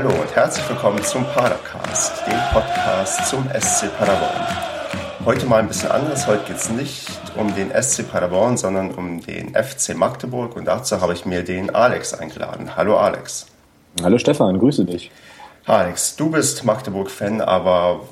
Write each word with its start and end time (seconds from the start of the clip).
Hallo 0.00 0.10
und 0.10 0.36
herzlich 0.36 0.68
willkommen 0.68 1.02
zum 1.02 1.24
Padercast, 1.24 2.24
dem 2.24 2.38
Podcast 2.52 3.26
zum 3.26 3.48
SC 3.50 3.88
Paderborn. 3.98 4.46
Heute 5.24 5.44
mal 5.46 5.58
ein 5.58 5.66
bisschen 5.66 5.90
anders. 5.90 6.24
Heute 6.28 6.44
geht 6.44 6.56
es 6.58 6.70
nicht 6.70 7.10
um 7.34 7.52
den 7.56 7.72
SC 7.72 8.08
Paderborn, 8.08 8.56
sondern 8.56 8.92
um 8.92 9.20
den 9.20 9.56
FC 9.56 9.96
Magdeburg 9.96 10.54
und 10.54 10.66
dazu 10.66 11.00
habe 11.00 11.14
ich 11.14 11.26
mir 11.26 11.42
den 11.42 11.74
Alex 11.74 12.14
eingeladen. 12.14 12.76
Hallo 12.76 12.96
Alex. 12.96 13.48
Hallo 14.00 14.18
Stefan, 14.18 14.60
grüße 14.60 14.84
dich. 14.84 15.10
Alex, 15.66 16.14
du 16.14 16.30
bist 16.30 16.64
Magdeburg-Fan, 16.64 17.40
aber 17.40 18.02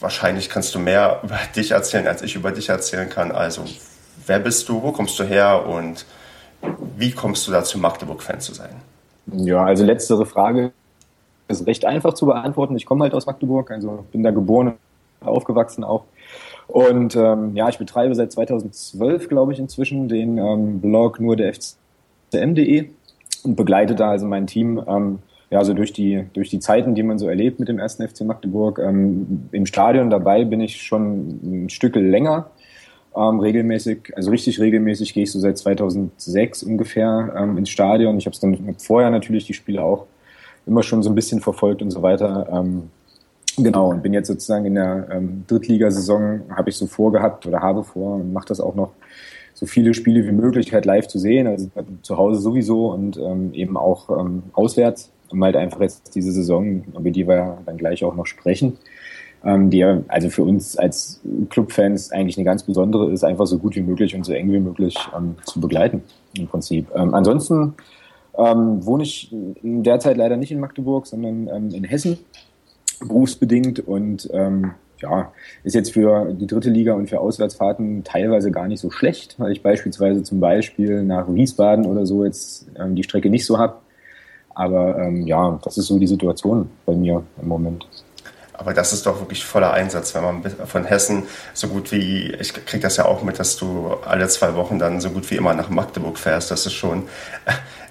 wahrscheinlich 0.00 0.50
kannst 0.50 0.74
du 0.74 0.80
mehr 0.80 1.20
über 1.22 1.38
dich 1.54 1.70
erzählen, 1.70 2.08
als 2.08 2.22
ich 2.22 2.34
über 2.34 2.50
dich 2.50 2.68
erzählen 2.68 3.08
kann. 3.08 3.30
Also, 3.30 3.64
wer 4.26 4.40
bist 4.40 4.68
du, 4.68 4.82
wo 4.82 4.90
kommst 4.90 5.16
du 5.20 5.22
her 5.22 5.68
und 5.68 6.04
wie 6.96 7.12
kommst 7.12 7.46
du 7.46 7.52
dazu, 7.52 7.78
Magdeburg-Fan 7.78 8.40
zu 8.40 8.54
sein? 8.54 8.74
Ja, 9.26 9.62
also 9.62 9.84
letztere 9.84 10.26
Frage 10.26 10.72
ist 11.48 11.66
recht 11.66 11.84
einfach 11.84 12.14
zu 12.14 12.26
beantworten. 12.26 12.76
Ich 12.76 12.86
komme 12.86 13.04
halt 13.04 13.14
aus 13.14 13.26
Magdeburg, 13.26 13.70
also 13.70 14.04
bin 14.12 14.22
da 14.22 14.30
geboren, 14.30 14.74
aufgewachsen 15.20 15.84
auch. 15.84 16.04
Und 16.66 17.16
ähm, 17.16 17.56
ja, 17.56 17.68
ich 17.68 17.78
betreibe 17.78 18.14
seit 18.14 18.30
2012, 18.32 19.28
glaube 19.28 19.52
ich, 19.52 19.58
inzwischen 19.58 20.08
den 20.08 20.38
ähm, 20.38 20.80
Blog 20.80 21.18
nur 21.18 21.34
der 21.34 21.54
FCM.de 21.54 22.90
und 23.44 23.56
begleite 23.56 23.94
da 23.94 24.10
also 24.10 24.26
mein 24.26 24.46
Team 24.46 24.82
ähm, 24.86 25.20
ja, 25.50 25.64
so 25.64 25.72
durch 25.72 25.94
die, 25.94 26.26
durch 26.34 26.50
die 26.50 26.60
Zeiten, 26.60 26.94
die 26.94 27.02
man 27.02 27.18
so 27.18 27.26
erlebt 27.26 27.58
mit 27.58 27.68
dem 27.68 27.78
ersten 27.78 28.06
FC 28.06 28.20
Magdeburg. 28.22 28.78
Ähm, 28.78 29.48
Im 29.50 29.64
Stadion 29.64 30.10
dabei 30.10 30.44
bin 30.44 30.60
ich 30.60 30.82
schon 30.82 31.64
ein 31.64 31.70
Stück 31.70 31.96
länger. 31.96 32.50
Ähm, 33.16 33.40
regelmäßig, 33.40 34.14
also 34.14 34.30
richtig 34.30 34.60
regelmäßig 34.60 35.14
gehe 35.14 35.22
ich 35.22 35.32
so 35.32 35.38
seit 35.38 35.56
2006 35.56 36.62
ungefähr 36.64 37.34
ähm, 37.34 37.56
ins 37.56 37.70
Stadion. 37.70 38.18
Ich 38.18 38.26
habe 38.26 38.34
es 38.34 38.40
dann 38.40 38.76
vorher 38.78 39.10
natürlich 39.10 39.46
die 39.46 39.54
Spiele 39.54 39.82
auch 39.82 40.06
immer 40.68 40.82
schon 40.82 41.02
so 41.02 41.10
ein 41.10 41.14
bisschen 41.14 41.40
verfolgt 41.40 41.82
und 41.82 41.90
so 41.90 42.02
weiter. 42.02 42.48
Ähm, 42.52 42.90
genau, 43.56 43.90
und 43.90 44.02
bin 44.02 44.12
jetzt 44.12 44.28
sozusagen 44.28 44.66
in 44.66 44.74
der 44.74 45.08
ähm, 45.10 45.44
Drittligasaison, 45.46 46.42
habe 46.54 46.70
ich 46.70 46.76
so 46.76 46.86
vorgehabt 46.86 47.46
oder 47.46 47.60
habe 47.60 47.82
vor 47.82 48.16
und 48.16 48.32
mache 48.32 48.48
das 48.48 48.60
auch 48.60 48.74
noch, 48.74 48.92
so 49.58 49.66
viele 49.66 49.92
Spiele 49.92 50.24
wie 50.24 50.30
möglich 50.30 50.72
halt 50.72 50.84
live 50.84 51.08
zu 51.08 51.18
sehen, 51.18 51.48
also 51.48 51.68
zu 52.02 52.16
Hause 52.16 52.40
sowieso 52.40 52.92
und 52.92 53.16
ähm, 53.16 53.52
eben 53.54 53.76
auch 53.76 54.08
ähm, 54.20 54.44
auswärts, 54.52 55.10
um 55.30 55.42
halt 55.42 55.56
einfach 55.56 55.80
jetzt 55.80 56.14
diese 56.14 56.30
Saison, 56.30 56.84
über 56.96 57.10
die 57.10 57.26
wir 57.26 57.58
dann 57.66 57.76
gleich 57.76 58.04
auch 58.04 58.14
noch 58.14 58.26
sprechen, 58.26 58.78
ähm, 59.44 59.68
die 59.68 59.82
also 59.82 60.30
für 60.30 60.44
uns 60.44 60.76
als 60.78 61.20
Clubfans 61.50 62.12
eigentlich 62.12 62.38
eine 62.38 62.44
ganz 62.44 62.62
besondere 62.62 63.10
ist, 63.10 63.24
einfach 63.24 63.48
so 63.48 63.58
gut 63.58 63.74
wie 63.74 63.82
möglich 63.82 64.14
und 64.14 64.24
so 64.24 64.32
eng 64.32 64.52
wie 64.52 64.60
möglich 64.60 64.96
ähm, 65.16 65.34
zu 65.44 65.60
begleiten 65.60 66.04
im 66.36 66.46
Prinzip. 66.46 66.86
Ähm, 66.94 67.12
ansonsten 67.12 67.74
ähm, 68.38 68.84
wohne 68.86 69.02
ich 69.02 69.28
derzeit 69.62 70.16
leider 70.16 70.36
nicht 70.36 70.52
in 70.52 70.60
Magdeburg, 70.60 71.06
sondern 71.06 71.48
ähm, 71.48 71.74
in 71.74 71.84
Hessen, 71.84 72.18
berufsbedingt 73.00 73.80
und 73.80 74.28
ähm, 74.32 74.72
ja, 75.00 75.32
ist 75.62 75.74
jetzt 75.74 75.92
für 75.92 76.32
die 76.32 76.46
dritte 76.46 76.70
Liga 76.70 76.94
und 76.94 77.08
für 77.08 77.20
Auswärtsfahrten 77.20 78.02
teilweise 78.04 78.50
gar 78.50 78.66
nicht 78.66 78.80
so 78.80 78.90
schlecht, 78.90 79.36
weil 79.38 79.52
ich 79.52 79.62
beispielsweise 79.62 80.22
zum 80.22 80.40
Beispiel 80.40 81.02
nach 81.02 81.32
Wiesbaden 81.32 81.86
oder 81.86 82.06
so 82.06 82.24
jetzt 82.24 82.66
ähm, 82.76 82.94
die 82.94 83.04
Strecke 83.04 83.30
nicht 83.30 83.46
so 83.46 83.58
habe. 83.58 83.76
Aber 84.54 84.98
ähm, 84.98 85.26
ja, 85.26 85.58
das 85.62 85.78
ist 85.78 85.86
so 85.86 85.98
die 85.98 86.08
Situation 86.08 86.68
bei 86.84 86.96
mir 86.96 87.22
im 87.40 87.48
Moment. 87.48 87.86
Aber 88.58 88.74
das 88.74 88.92
ist 88.92 89.06
doch 89.06 89.20
wirklich 89.20 89.44
voller 89.46 89.72
Einsatz, 89.72 90.16
wenn 90.16 90.24
man 90.24 90.42
von 90.66 90.84
Hessen 90.84 91.28
so 91.54 91.68
gut 91.68 91.92
wie, 91.92 92.32
ich 92.32 92.52
kriege 92.52 92.82
das 92.82 92.96
ja 92.96 93.04
auch 93.04 93.22
mit, 93.22 93.38
dass 93.38 93.56
du 93.56 93.96
alle 94.04 94.26
zwei 94.28 94.56
Wochen 94.56 94.80
dann 94.80 95.00
so 95.00 95.10
gut 95.10 95.30
wie 95.30 95.36
immer 95.36 95.54
nach 95.54 95.68
Magdeburg 95.68 96.18
fährst. 96.18 96.50
Das 96.50 96.66
ist 96.66 96.72
schon 96.72 97.08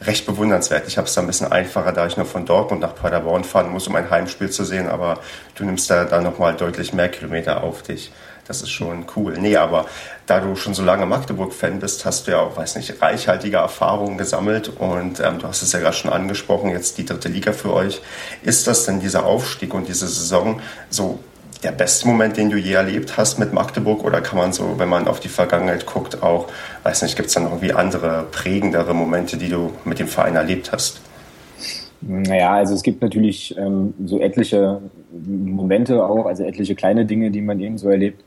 recht 0.06 0.26
bewundernswert. 0.26 0.86
Ich 0.86 0.98
habe 0.98 1.08
es 1.08 1.14
da 1.14 1.22
ein 1.22 1.28
bisschen 1.28 1.50
einfacher, 1.50 1.94
da 1.94 2.06
ich 2.06 2.18
nur 2.18 2.26
von 2.26 2.46
Dortmund 2.46 2.82
nach 2.82 2.96
Paderborn 2.96 3.46
fahren 3.46 3.72
muss, 3.72 3.88
um 3.88 3.96
ein 3.96 4.10
Heimspiel 4.10 4.50
zu 4.50 4.66
sehen. 4.66 4.90
Aber 4.90 5.22
du 5.56 5.64
nimmst 5.64 5.90
da 5.90 6.04
dann 6.04 6.24
nochmal 6.24 6.54
deutlich 6.54 6.92
mehr 6.92 7.08
Kilometer 7.08 7.64
auf 7.64 7.82
dich. 7.82 8.12
Das 8.48 8.62
ist 8.62 8.70
schon 8.70 9.06
cool. 9.16 9.38
Nee, 9.38 9.58
aber 9.58 9.88
da 10.26 10.40
du 10.40 10.56
schon 10.56 10.74
so 10.74 10.82
lange 10.84 11.06
Magdeburg-Fan 11.06 11.80
bist, 11.80 12.06
hast 12.06 12.28
du 12.28 12.32
ja 12.32 12.40
auch, 12.40 12.56
weiß 12.56 12.78
nicht, 12.78 13.02
reichhaltige 13.02 13.58
Erfahrungen 13.58 14.18
gesammelt 14.18 14.70
und 14.70 15.20
ähm, 15.20 15.40
du 15.40 15.48
hast 15.48 15.62
es 15.64 15.74
ja 15.74 15.80
gerade 15.80 15.96
schon 15.96 16.12
angesprochen, 16.12 16.70
jetzt 16.70 16.98
die 16.98 17.06
dritte 17.06 17.28
Liga 17.28 17.52
für 17.52 17.74
euch. 17.74 18.02
Ist 18.44 18.66
das 18.68 18.86
denn 18.86 19.02
dieser 19.02 19.26
Aufstieg 19.26 19.74
und 19.74 19.90
diese 19.90 20.08
Saison 20.08 20.62
so 20.90 21.20
der 21.64 21.72
beste 21.72 22.08
Moment, 22.08 22.38
den 22.38 22.50
du 22.50 22.58
je 22.58 22.74
erlebt 22.74 23.18
hast 23.18 23.38
mit 23.38 23.52
Magdeburg 23.52 24.04
oder 24.04 24.22
kann 24.22 24.38
man 24.38 24.54
so, 24.54 24.78
wenn 24.78 24.90
man 24.90 25.08
auf 25.08 25.20
die 25.20 25.28
Vergangenheit 25.28 25.86
guckt, 25.86 26.24
auch, 26.24 26.48
weiß 26.84 27.02
nicht, 27.02 27.16
gibt 27.16 27.28
es 27.28 27.34
dann 27.34 27.46
irgendwie 27.46 27.74
andere 27.74 28.28
prägendere 28.32 28.94
Momente, 28.94 29.38
die 29.38 29.50
du 29.50 29.74
mit 29.84 30.00
dem 30.00 30.08
Verein 30.08 30.36
erlebt 30.36 30.72
hast? 30.72 31.02
Naja, 32.00 32.54
also 32.54 32.76
es 32.76 32.84
gibt 32.84 33.02
natürlich 33.02 33.58
ähm, 33.58 33.94
so 34.06 34.20
etliche 34.20 34.82
Momente 35.12 36.06
auch, 36.06 36.28
also 36.28 36.44
etliche 36.44 36.76
kleine 36.76 37.06
Dinge, 37.06 37.32
die 37.32 37.42
man 37.42 37.60
eben 37.60 37.78
so 37.78 37.90
erlebt. 37.90 38.24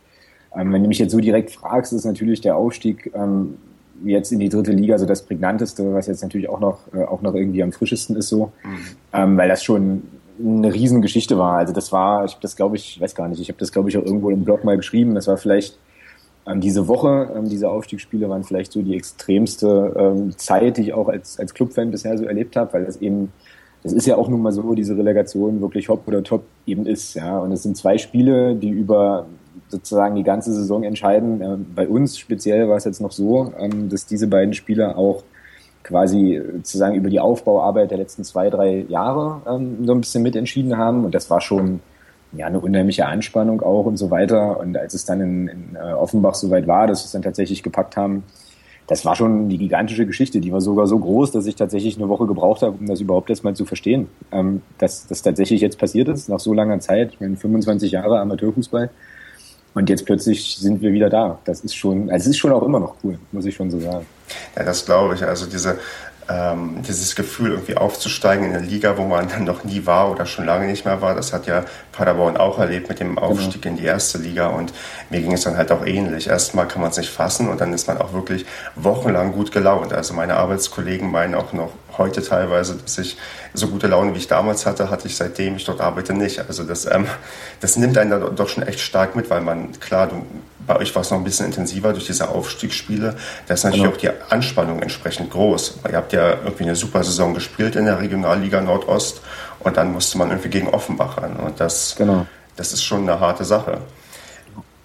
Ähm, 0.56 0.72
wenn 0.72 0.82
du 0.82 0.88
mich 0.88 0.98
jetzt 0.98 1.12
so 1.12 1.20
direkt 1.20 1.50
fragst, 1.50 1.92
ist 1.92 2.04
natürlich 2.04 2.40
der 2.40 2.56
Aufstieg 2.56 3.12
ähm, 3.14 3.56
jetzt 4.04 4.32
in 4.32 4.38
die 4.38 4.48
dritte 4.48 4.72
Liga 4.72 4.98
so 4.98 5.06
das 5.06 5.22
prägnanteste, 5.22 5.92
was 5.92 6.06
jetzt 6.06 6.22
natürlich 6.22 6.48
auch 6.48 6.60
noch, 6.60 6.80
äh, 6.92 7.04
auch 7.04 7.22
noch 7.22 7.34
irgendwie 7.34 7.62
am 7.62 7.72
frischesten 7.72 8.16
ist 8.16 8.28
so, 8.28 8.52
mhm. 8.64 8.78
ähm, 9.12 9.36
weil 9.36 9.48
das 9.48 9.62
schon 9.62 10.02
eine 10.42 10.72
Riesengeschichte 10.72 11.38
war. 11.38 11.58
Also 11.58 11.72
das 11.72 11.92
war, 11.92 12.24
ich 12.24 12.32
habe 12.32 12.42
das 12.42 12.56
glaube 12.56 12.76
ich, 12.76 13.00
weiß 13.00 13.14
gar 13.14 13.28
nicht, 13.28 13.40
ich 13.40 13.48
habe 13.48 13.58
das 13.58 13.72
glaube 13.72 13.90
ich 13.90 13.98
auch 13.98 14.04
irgendwo 14.04 14.30
im 14.30 14.44
Blog 14.44 14.64
mal 14.64 14.76
geschrieben. 14.76 15.14
Das 15.14 15.26
war 15.26 15.36
vielleicht 15.36 15.78
ähm, 16.46 16.60
diese 16.60 16.88
Woche, 16.88 17.30
ähm, 17.36 17.48
diese 17.48 17.68
Aufstiegsspiele 17.68 18.28
waren 18.28 18.44
vielleicht 18.44 18.72
so 18.72 18.82
die 18.82 18.96
extremste 18.96 19.94
ähm, 19.96 20.36
Zeit, 20.38 20.78
die 20.78 20.82
ich 20.82 20.92
auch 20.94 21.08
als, 21.08 21.38
als 21.38 21.54
Clubfan 21.54 21.90
bisher 21.90 22.16
so 22.16 22.24
erlebt 22.24 22.56
habe, 22.56 22.72
weil 22.72 22.84
das 22.86 22.96
eben, 22.96 23.32
das 23.82 23.92
ist 23.92 24.06
ja 24.06 24.16
auch 24.16 24.28
nun 24.28 24.42
mal 24.42 24.52
so, 24.52 24.74
diese 24.74 24.96
Relegation 24.96 25.60
wirklich 25.60 25.88
hopp 25.88 26.08
oder 26.08 26.22
top 26.22 26.44
eben 26.66 26.86
ist. 26.86 27.14
Ja, 27.14 27.38
und 27.38 27.52
es 27.52 27.62
sind 27.62 27.76
zwei 27.76 27.98
Spiele, 27.98 28.54
die 28.54 28.70
über 28.70 29.26
sozusagen 29.68 30.16
die 30.16 30.22
ganze 30.22 30.52
Saison 30.52 30.82
entscheiden. 30.82 31.40
Äh, 31.40 31.56
bei 31.74 31.88
uns 31.88 32.18
speziell 32.18 32.68
war 32.68 32.76
es 32.76 32.84
jetzt 32.84 33.00
noch 33.00 33.12
so, 33.12 33.52
ähm, 33.58 33.88
dass 33.88 34.06
diese 34.06 34.26
beiden 34.26 34.54
Spieler 34.54 34.96
auch 34.96 35.22
quasi 35.82 36.40
sozusagen 36.56 36.94
über 36.94 37.10
die 37.10 37.20
Aufbauarbeit 37.20 37.90
der 37.90 37.98
letzten 37.98 38.24
zwei, 38.24 38.50
drei 38.50 38.84
Jahre 38.88 39.42
ähm, 39.48 39.84
so 39.86 39.92
ein 39.92 40.00
bisschen 40.00 40.22
mitentschieden 40.22 40.76
haben. 40.76 41.04
Und 41.04 41.14
das 41.14 41.30
war 41.30 41.40
schon 41.40 41.80
ja 42.32 42.46
eine 42.46 42.60
unheimliche 42.60 43.06
Anspannung 43.06 43.62
auch 43.62 43.86
und 43.86 43.96
so 43.96 44.10
weiter. 44.10 44.60
Und 44.60 44.76
als 44.76 44.94
es 44.94 45.04
dann 45.04 45.20
in, 45.20 45.48
in 45.48 45.76
äh, 45.76 45.92
Offenbach 45.92 46.34
soweit 46.34 46.66
war, 46.66 46.86
dass 46.86 47.02
wir 47.02 47.06
es 47.06 47.12
dann 47.12 47.22
tatsächlich 47.22 47.62
gepackt 47.62 47.96
haben, 47.96 48.24
das 48.90 49.04
war 49.04 49.14
schon 49.14 49.48
die 49.48 49.56
gigantische 49.56 50.04
Geschichte. 50.04 50.40
Die 50.40 50.52
war 50.52 50.60
sogar 50.60 50.88
so 50.88 50.98
groß, 50.98 51.30
dass 51.30 51.46
ich 51.46 51.54
tatsächlich 51.54 51.96
eine 51.96 52.08
Woche 52.08 52.26
gebraucht 52.26 52.62
habe, 52.62 52.76
um 52.76 52.86
das 52.86 53.00
überhaupt 53.00 53.30
erstmal 53.30 53.54
zu 53.54 53.64
verstehen, 53.64 54.08
ähm, 54.32 54.62
dass 54.78 55.06
das 55.06 55.22
tatsächlich 55.22 55.60
jetzt 55.60 55.78
passiert 55.78 56.08
ist, 56.08 56.28
nach 56.28 56.40
so 56.40 56.52
langer 56.52 56.80
Zeit. 56.80 57.12
Ich 57.12 57.20
meine, 57.20 57.36
25 57.36 57.92
Jahre 57.92 58.18
Amateurfußball. 58.18 58.90
Und 59.74 59.88
jetzt 59.88 60.04
plötzlich 60.04 60.56
sind 60.56 60.82
wir 60.82 60.92
wieder 60.92 61.08
da. 61.08 61.38
Das 61.44 61.60
ist 61.60 61.76
schon, 61.76 62.10
also 62.10 62.24
es 62.24 62.26
ist 62.28 62.38
schon 62.38 62.52
auch 62.52 62.62
immer 62.62 62.80
noch 62.80 62.96
cool, 63.04 63.18
muss 63.32 63.44
ich 63.44 63.54
schon 63.54 63.70
so 63.70 63.80
sagen. 63.80 64.06
Ja, 64.56 64.64
das 64.64 64.84
glaube 64.84 65.14
ich. 65.14 65.24
Also 65.24 65.46
diese, 65.46 65.78
ähm, 66.30 66.82
dieses 66.86 67.16
Gefühl, 67.16 67.50
irgendwie 67.50 67.76
aufzusteigen 67.76 68.46
in 68.46 68.56
eine 68.56 68.66
Liga, 68.66 68.96
wo 68.96 69.04
man 69.04 69.28
dann 69.28 69.44
noch 69.44 69.64
nie 69.64 69.86
war 69.86 70.10
oder 70.10 70.26
schon 70.26 70.44
lange 70.44 70.66
nicht 70.66 70.84
mehr 70.84 71.02
war, 71.02 71.14
das 71.14 71.32
hat 71.32 71.46
ja 71.46 71.64
Paderborn 71.92 72.36
auch 72.36 72.58
erlebt 72.58 72.88
mit 72.88 73.00
dem 73.00 73.18
Aufstieg 73.18 73.62
genau. 73.62 73.76
in 73.76 73.82
die 73.82 73.86
erste 73.86 74.18
Liga 74.18 74.48
und 74.48 74.72
mir 75.08 75.20
ging 75.20 75.32
es 75.32 75.42
dann 75.42 75.56
halt 75.56 75.72
auch 75.72 75.84
ähnlich. 75.84 76.28
Erstmal 76.28 76.68
kann 76.68 76.82
man 76.82 76.90
es 76.90 76.98
nicht 76.98 77.10
fassen 77.10 77.48
und 77.48 77.60
dann 77.60 77.72
ist 77.72 77.88
man 77.88 77.98
auch 77.98 78.12
wirklich 78.12 78.46
wochenlang 78.76 79.32
gut 79.32 79.50
gelaunt. 79.50 79.92
Also 79.92 80.14
meine 80.14 80.36
Arbeitskollegen 80.36 81.10
meinen 81.10 81.34
auch 81.34 81.52
noch 81.52 81.72
heute 82.00 82.22
teilweise, 82.22 82.74
dass 82.74 82.98
ich 82.98 83.16
so 83.54 83.68
gute 83.68 83.86
Laune, 83.86 84.14
wie 84.14 84.18
ich 84.18 84.26
damals 84.26 84.66
hatte, 84.66 84.90
hatte 84.90 85.06
ich 85.06 85.16
seitdem 85.16 85.54
ich 85.54 85.64
dort 85.64 85.80
arbeite 85.80 86.14
nicht. 86.14 86.40
Also 86.48 86.64
das, 86.64 86.86
ähm, 86.86 87.06
das 87.60 87.76
nimmt 87.76 87.96
einen 87.96 88.10
dann 88.10 88.34
doch 88.34 88.48
schon 88.48 88.64
echt 88.64 88.80
stark 88.80 89.14
mit, 89.14 89.30
weil 89.30 89.42
man, 89.42 89.78
klar, 89.78 90.08
du, 90.08 90.26
bei 90.66 90.76
euch 90.76 90.94
war 90.94 91.02
es 91.02 91.10
noch 91.10 91.18
ein 91.18 91.24
bisschen 91.24 91.46
intensiver 91.46 91.92
durch 91.92 92.06
diese 92.06 92.28
Aufstiegsspiele. 92.28 93.16
Da 93.46 93.54
ist 93.54 93.64
natürlich 93.64 93.84
genau. 93.84 93.94
auch 93.94 94.00
die 94.00 94.32
Anspannung 94.32 94.82
entsprechend 94.82 95.30
groß. 95.30 95.80
Ihr 95.88 95.96
habt 95.96 96.12
ja 96.12 96.30
irgendwie 96.44 96.64
eine 96.64 96.76
super 96.76 97.04
Saison 97.04 97.34
gespielt 97.34 97.76
in 97.76 97.84
der 97.84 98.00
Regionalliga 98.00 98.60
Nordost 98.60 99.20
und 99.60 99.76
dann 99.76 99.92
musste 99.92 100.18
man 100.18 100.30
irgendwie 100.30 100.48
gegen 100.48 100.68
Offenbach 100.68 101.18
ran. 101.18 101.36
Und 101.36 101.60
das, 101.60 101.94
genau. 101.96 102.26
das 102.56 102.72
ist 102.72 102.82
schon 102.82 103.02
eine 103.02 103.20
harte 103.20 103.44
Sache. 103.44 103.78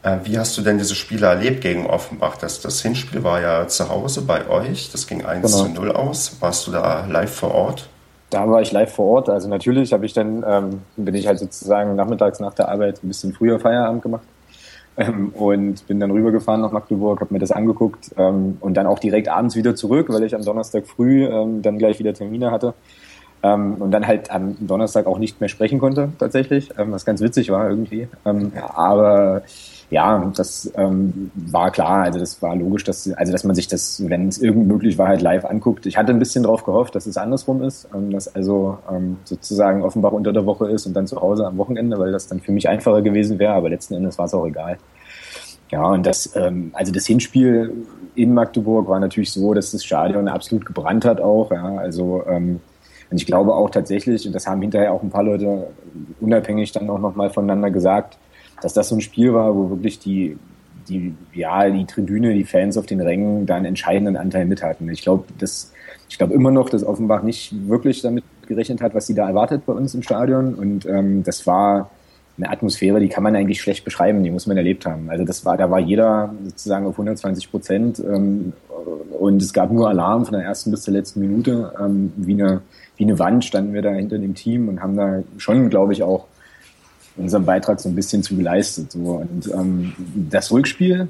Äh, 0.05 0.19
wie 0.23 0.37
hast 0.37 0.55
du 0.55 0.61
denn 0.61 0.77
diese 0.77 0.93
Spiele 0.93 1.25
erlebt 1.25 1.61
gegen 1.61 1.87
Offenbach? 1.87 2.37
Das, 2.37 2.61
das 2.61 2.79
Hinspiel 2.81 3.23
war 3.23 3.41
ja 3.41 3.67
zu 3.67 3.89
Hause 3.89 4.21
bei 4.21 4.47
euch. 4.47 4.91
Das 4.91 5.07
ging 5.07 5.25
1 5.25 5.51
genau. 5.51 5.63
zu 5.65 5.69
0 5.69 5.91
aus. 5.93 6.37
Warst 6.41 6.67
du 6.67 6.71
da 6.71 7.07
live 7.07 7.33
vor 7.33 7.55
Ort? 7.55 7.89
Da 8.29 8.47
war 8.47 8.61
ich 8.61 8.71
live 8.71 8.93
vor 8.93 9.05
Ort. 9.05 9.29
Also 9.29 9.49
natürlich 9.49 9.93
habe 9.93 10.05
ich 10.05 10.13
dann, 10.13 10.45
ähm, 10.47 10.81
bin 10.95 11.15
ich 11.15 11.25
halt 11.25 11.39
sozusagen 11.39 11.95
nachmittags 11.95 12.39
nach 12.39 12.53
der 12.53 12.69
Arbeit 12.69 13.03
ein 13.03 13.07
bisschen 13.07 13.33
früher 13.33 13.59
Feierabend 13.59 14.03
gemacht. 14.03 14.23
Ähm, 14.97 15.33
und 15.35 15.85
bin 15.87 15.99
dann 15.99 16.09
rübergefahren 16.09 16.61
nach 16.61 16.71
Magdeburg, 16.71 17.19
habe 17.19 17.33
mir 17.33 17.41
das 17.41 17.51
angeguckt 17.51 18.11
ähm, 18.15 18.57
und 18.61 18.75
dann 18.75 18.87
auch 18.87 18.97
direkt 18.97 19.27
abends 19.27 19.57
wieder 19.57 19.75
zurück, 19.75 20.07
weil 20.07 20.23
ich 20.23 20.33
am 20.33 20.45
Donnerstag 20.45 20.87
früh 20.87 21.25
ähm, 21.25 21.61
dann 21.61 21.77
gleich 21.77 21.99
wieder 21.99 22.13
Termine 22.13 22.49
hatte. 22.49 22.73
Ähm, 23.43 23.73
und 23.73 23.91
dann 23.91 24.07
halt 24.07 24.31
am 24.31 24.55
Donnerstag 24.65 25.05
auch 25.05 25.19
nicht 25.19 25.41
mehr 25.41 25.49
sprechen 25.49 25.79
konnte, 25.79 26.13
tatsächlich, 26.17 26.69
ähm, 26.77 26.93
was 26.93 27.03
ganz 27.03 27.19
witzig 27.19 27.49
war 27.49 27.69
irgendwie. 27.69 28.07
Aber 28.23 29.41
ja, 29.91 30.31
das 30.35 30.71
ähm, 30.75 31.31
war 31.35 31.71
klar. 31.71 32.03
Also 32.03 32.19
das 32.19 32.41
war 32.41 32.55
logisch, 32.55 32.83
dass 32.83 33.11
also 33.13 33.31
dass 33.31 33.43
man 33.43 33.55
sich 33.55 33.67
das, 33.67 34.01
wenn 34.07 34.27
es 34.27 34.39
irgend 34.39 34.67
möglich 34.67 34.97
war, 34.97 35.07
halt 35.07 35.21
live 35.21 35.45
anguckt. 35.45 35.85
Ich 35.85 35.95
hatte 35.95 36.11
ein 36.11 36.19
bisschen 36.19 36.43
darauf 36.43 36.63
gehofft, 36.63 36.95
dass 36.95 37.05
es 37.05 37.17
andersrum 37.17 37.61
ist, 37.61 37.87
ähm, 37.93 38.11
dass 38.11 38.33
also 38.33 38.79
ähm, 38.91 39.17
sozusagen 39.25 39.83
Offenbach 39.83 40.11
unter 40.11 40.33
der 40.33 40.45
Woche 40.45 40.69
ist 40.69 40.87
und 40.87 40.93
dann 40.93 41.05
zu 41.05 41.21
Hause 41.21 41.45
am 41.45 41.57
Wochenende, 41.57 41.99
weil 41.99 42.11
das 42.11 42.27
dann 42.27 42.39
für 42.39 42.51
mich 42.51 42.67
einfacher 42.67 43.01
gewesen 43.03 43.37
wäre. 43.37 43.53
Aber 43.53 43.69
letzten 43.69 43.93
Endes 43.93 44.17
war 44.17 44.25
es 44.25 44.33
auch 44.33 44.45
egal. 44.45 44.77
Ja, 45.71 45.85
und 45.87 46.05
das, 46.05 46.35
ähm, 46.35 46.71
also 46.73 46.91
das 46.91 47.05
Hinspiel 47.05 47.71
in 48.15 48.33
Magdeburg 48.33 48.87
war 48.87 48.99
natürlich 48.99 49.31
so, 49.31 49.53
dass 49.53 49.71
das 49.71 49.83
Stadion 49.83 50.27
absolut 50.27 50.65
gebrannt 50.65 51.05
hat 51.05 51.21
auch. 51.21 51.51
Ja, 51.51 51.77
also 51.77 52.23
ähm, 52.27 52.59
und 53.11 53.17
ich 53.17 53.27
glaube 53.27 53.53
auch 53.53 53.69
tatsächlich, 53.69 54.25
und 54.25 54.33
das 54.33 54.47
haben 54.47 54.61
hinterher 54.61 54.91
auch 54.91 55.03
ein 55.03 55.11
paar 55.11 55.23
Leute 55.23 55.67
unabhängig 56.19 56.71
dann 56.71 56.89
auch 56.89 56.99
nochmal 56.99 57.29
voneinander 57.29 57.69
gesagt, 57.69 58.17
dass 58.65 58.73
das 58.73 58.89
so 58.89 58.95
ein 58.95 59.01
Spiel 59.01 59.31
war, 59.31 59.55
wo 59.55 59.69
wirklich 59.69 59.99
die, 59.99 60.37
die, 60.89 61.13
ja, 61.35 61.69
die 61.69 61.85
Tribüne, 61.85 62.33
die 62.33 62.45
Fans 62.45 62.77
auf 62.77 62.87
den 62.87 62.99
Rängen 62.99 63.45
da 63.45 63.57
einen 63.57 63.65
entscheidenden 63.65 64.17
Anteil 64.17 64.45
mit 64.45 64.63
hatten. 64.63 64.89
Ich 64.89 65.03
glaube, 65.03 65.25
ich 66.09 66.17
glaube 66.17 66.33
immer 66.33 66.49
noch, 66.49 66.71
dass 66.71 66.83
Offenbach 66.83 67.21
nicht 67.21 67.53
wirklich 67.69 68.01
damit 68.01 68.23
gerechnet 68.47 68.81
hat, 68.81 68.95
was 68.95 69.05
sie 69.05 69.13
da 69.13 69.27
erwartet 69.27 69.67
bei 69.67 69.73
uns 69.73 69.93
im 69.93 70.01
Stadion. 70.01 70.55
Und 70.55 70.87
ähm, 70.87 71.21
das 71.21 71.45
war 71.45 71.91
eine 72.39 72.49
Atmosphäre, 72.49 72.99
die 72.99 73.07
kann 73.07 73.21
man 73.21 73.35
eigentlich 73.35 73.61
schlecht 73.61 73.85
beschreiben, 73.85 74.23
die 74.23 74.31
muss 74.31 74.47
man 74.47 74.57
erlebt 74.57 74.87
haben. 74.87 75.11
Also 75.11 75.25
das 75.25 75.45
war, 75.45 75.57
da 75.57 75.69
war 75.69 75.79
jeder 75.79 76.33
sozusagen 76.43 76.87
auf 76.87 76.95
120 76.95 77.51
Prozent 77.51 77.99
ähm, 77.99 78.53
und 79.11 79.43
es 79.43 79.53
gab 79.53 79.71
nur 79.71 79.89
Alarm 79.89 80.25
von 80.25 80.33
der 80.33 80.43
ersten 80.43 80.71
bis 80.71 80.81
zur 80.81 80.95
letzten 80.95 81.19
Minute. 81.19 81.71
Ähm, 81.79 82.13
wie, 82.15 82.33
eine, 82.33 82.61
wie 82.97 83.03
eine 83.03 83.19
Wand 83.19 83.45
standen 83.45 83.75
wir 83.75 83.83
da 83.83 83.91
hinter 83.91 84.17
dem 84.17 84.33
Team 84.33 84.69
und 84.69 84.81
haben 84.81 84.97
da 84.97 85.21
schon, 85.37 85.69
glaube 85.69 85.93
ich, 85.93 86.01
auch 86.01 86.25
unseren 87.17 87.45
Beitrag 87.45 87.79
so 87.79 87.89
ein 87.89 87.95
bisschen 87.95 88.23
zu 88.23 88.35
geleistet. 88.35 88.91
So. 88.91 88.99
Und 88.99 89.51
ähm, 89.53 89.93
das 90.29 90.51
Rückspiel 90.51 91.07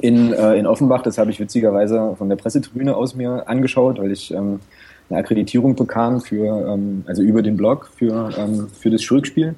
in, 0.00 0.32
äh, 0.32 0.54
in 0.54 0.66
Offenbach, 0.66 1.02
das 1.02 1.18
habe 1.18 1.30
ich 1.30 1.40
witzigerweise 1.40 2.14
von 2.16 2.28
der 2.28 2.36
Pressetribüne 2.36 2.96
aus 2.96 3.14
mir 3.14 3.48
angeschaut, 3.48 3.98
weil 3.98 4.12
ich 4.12 4.32
ähm, 4.32 4.60
eine 5.08 5.18
Akkreditierung 5.18 5.74
bekam 5.74 6.20
für, 6.20 6.72
ähm, 6.72 7.04
also 7.06 7.22
über 7.22 7.42
den 7.42 7.56
Blog 7.56 7.90
für, 7.96 8.30
ähm, 8.38 8.68
für 8.68 8.90
das 8.90 9.10
Rückspiel. 9.10 9.54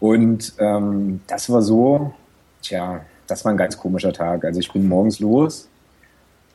Und 0.00 0.52
ähm, 0.58 1.20
das 1.26 1.48
war 1.48 1.62
so, 1.62 2.12
tja, 2.62 3.00
das 3.26 3.44
war 3.44 3.52
ein 3.52 3.56
ganz 3.56 3.78
komischer 3.78 4.12
Tag. 4.12 4.44
Also 4.44 4.60
ich 4.60 4.70
bin 4.72 4.88
morgens 4.88 5.20
los 5.20 5.68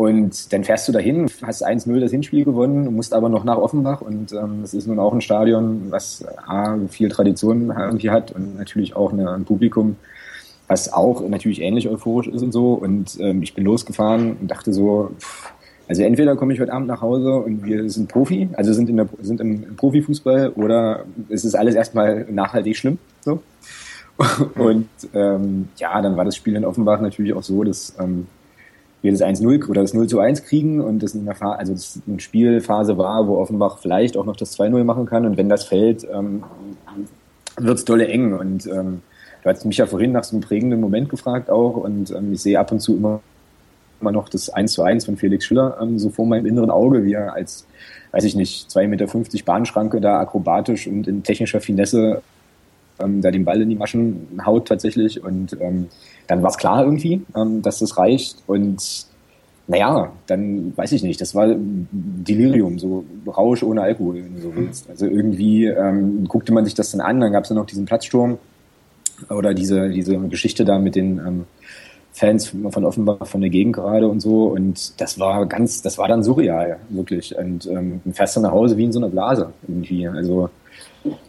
und 0.01 0.51
dann 0.51 0.63
fährst 0.63 0.87
du 0.87 0.91
dahin, 0.91 1.29
hast 1.43 1.63
1-0 1.63 1.99
das 1.99 2.09
Hinspiel 2.09 2.43
gewonnen, 2.43 2.91
musst 2.95 3.13
aber 3.13 3.29
noch 3.29 3.43
nach 3.43 3.57
Offenbach 3.57 4.01
und 4.01 4.31
ähm, 4.31 4.61
das 4.63 4.73
ist 4.73 4.87
nun 4.87 4.97
auch 4.97 5.13
ein 5.13 5.21
Stadion, 5.21 5.91
was 5.91 6.25
A, 6.47 6.75
viel 6.89 7.09
Tradition 7.09 7.71
irgendwie 7.77 8.09
hat 8.09 8.31
und 8.31 8.57
natürlich 8.57 8.95
auch 8.95 9.13
eine, 9.13 9.31
ein 9.31 9.45
Publikum, 9.45 9.97
was 10.67 10.91
auch 10.91 11.21
natürlich 11.29 11.61
ähnlich 11.61 11.87
euphorisch 11.87 12.25
ist 12.25 12.41
und 12.41 12.51
so. 12.51 12.73
Und 12.73 13.19
ähm, 13.19 13.43
ich 13.43 13.53
bin 13.53 13.63
losgefahren 13.63 14.37
und 14.41 14.49
dachte 14.49 14.73
so, 14.73 15.11
pff, 15.19 15.53
also 15.87 16.01
entweder 16.01 16.35
komme 16.35 16.55
ich 16.55 16.59
heute 16.59 16.73
Abend 16.73 16.87
nach 16.87 17.01
Hause 17.01 17.35
und 17.35 17.63
wir 17.63 17.87
sind 17.91 18.07
Profi, 18.07 18.49
also 18.53 18.73
sind, 18.73 18.89
in 18.89 18.97
der, 18.97 19.07
sind 19.21 19.39
im, 19.39 19.75
Profifußball 19.75 20.49
oder 20.55 21.05
es 21.29 21.45
ist 21.45 21.53
alles 21.53 21.75
erstmal 21.75 22.25
nachhaltig 22.31 22.75
schlimm. 22.75 22.97
So. 23.19 23.43
Und 24.55 24.89
ähm, 25.13 25.69
ja, 25.77 26.01
dann 26.01 26.17
war 26.17 26.25
das 26.25 26.35
Spiel 26.35 26.55
in 26.55 26.65
Offenbach 26.65 27.01
natürlich 27.01 27.33
auch 27.33 27.43
so, 27.43 27.63
dass 27.63 27.95
ähm, 27.99 28.27
wir 29.01 29.11
das 29.11 29.21
1-0 29.21 29.67
oder 29.67 29.81
das 29.81 29.93
0 29.93 30.07
zu 30.07 30.19
1 30.19 30.43
kriegen 30.43 30.81
und 30.81 31.01
das 31.01 31.15
in 31.15 31.25
der 31.25 31.35
Phase, 31.35 31.59
also 31.59 31.73
das 31.73 31.99
eine 32.07 32.19
Spielphase 32.19 32.97
war, 32.97 33.27
wo 33.27 33.37
Offenbach 33.37 33.79
vielleicht 33.79 34.15
auch 34.17 34.25
noch 34.25 34.35
das 34.35 34.57
2-0 34.57 34.83
machen 34.83 35.05
kann 35.05 35.25
und 35.25 35.37
wenn 35.37 35.49
das 35.49 35.63
fällt, 35.63 36.07
ähm, 36.13 36.43
wird 37.57 37.77
es 37.77 37.85
dolle 37.85 38.07
eng 38.07 38.33
und 38.33 38.67
ähm, 38.67 39.01
du 39.43 39.49
hast 39.49 39.65
mich 39.65 39.77
ja 39.77 39.85
vorhin 39.85 40.11
nach 40.11 40.23
so 40.23 40.35
einem 40.35 40.41
prägenden 40.41 40.79
Moment 40.79 41.09
gefragt 41.09 41.49
auch 41.49 41.77
und 41.77 42.11
ähm, 42.11 42.33
ich 42.33 42.41
sehe 42.41 42.59
ab 42.59 42.71
und 42.71 42.79
zu 42.79 42.95
immer 42.95 43.21
immer 44.01 44.11
noch 44.11 44.29
das 44.29 44.49
1 44.49 44.73
zu 44.73 44.83
1 44.83 45.05
von 45.05 45.17
Felix 45.17 45.45
Schüller 45.45 45.77
ähm, 45.81 45.99
so 45.99 46.09
vor 46.09 46.25
meinem 46.25 46.45
inneren 46.45 46.71
Auge, 46.71 47.05
wie 47.05 47.13
er 47.13 47.33
als, 47.33 47.65
weiß 48.11 48.23
ich 48.23 48.35
nicht, 48.35 48.69
2,50 48.69 48.87
Meter 48.87 49.45
Bahnschranke 49.45 50.01
da 50.01 50.19
akrobatisch 50.19 50.87
und 50.87 51.07
in 51.07 51.23
technischer 51.23 51.61
Finesse 51.61 52.21
ähm, 52.99 53.21
da 53.21 53.31
den 53.31 53.45
Ball 53.45 53.61
in 53.61 53.69
die 53.69 53.75
Maschen 53.75 54.27
haut 54.45 54.67
tatsächlich. 54.67 55.23
Und 55.23 55.55
ähm, 55.59 55.87
dann 56.31 56.43
war 56.43 56.49
es 56.49 56.57
klar 56.57 56.85
irgendwie, 56.85 57.21
ähm, 57.35 57.61
dass 57.61 57.79
das 57.79 57.97
reicht. 57.97 58.37
Und 58.47 59.05
naja, 59.67 60.13
dann 60.27 60.71
weiß 60.77 60.93
ich 60.93 61.03
nicht, 61.03 61.19
das 61.19 61.35
war 61.35 61.53
Delirium, 61.57 62.79
so 62.79 63.03
Rausch 63.27 63.63
ohne 63.63 63.81
Alkohol, 63.81 64.15
wenn 64.15 64.35
du 64.35 64.41
so 64.41 64.55
willst. 64.55 64.89
Also 64.89 65.07
irgendwie 65.07 65.65
ähm, 65.65 66.25
guckte 66.29 66.53
man 66.53 66.63
sich 66.63 66.73
das 66.73 66.91
dann 66.91 67.01
an, 67.01 67.19
dann 67.19 67.33
gab 67.33 67.43
es 67.43 67.49
dann 67.49 67.57
noch 67.57 67.65
diesen 67.65 67.83
Platzsturm 67.83 68.37
oder 69.29 69.53
diese, 69.53 69.89
diese 69.89 70.17
Geschichte 70.29 70.63
da 70.63 70.79
mit 70.79 70.95
den 70.95 71.17
ähm, 71.17 71.45
Fans 72.13 72.47
von 72.47 72.85
offenbar 72.85 73.25
von 73.25 73.41
der 73.41 73.49
Gegend 73.49 73.75
gerade 73.75 74.07
und 74.07 74.21
so. 74.21 74.45
Und 74.45 75.01
das 75.01 75.19
war 75.19 75.45
ganz, 75.47 75.81
das 75.81 75.97
war 75.97 76.07
dann 76.07 76.23
surreal, 76.23 76.77
wirklich. 76.87 77.37
Und 77.37 77.65
ähm, 77.65 77.99
fährst 78.13 78.37
dann 78.37 78.43
nach 78.43 78.53
Hause 78.53 78.77
wie 78.77 78.85
in 78.85 78.93
so 78.93 78.99
einer 78.99 79.09
Blase 79.09 79.51
irgendwie. 79.67 80.07
Also 80.07 80.49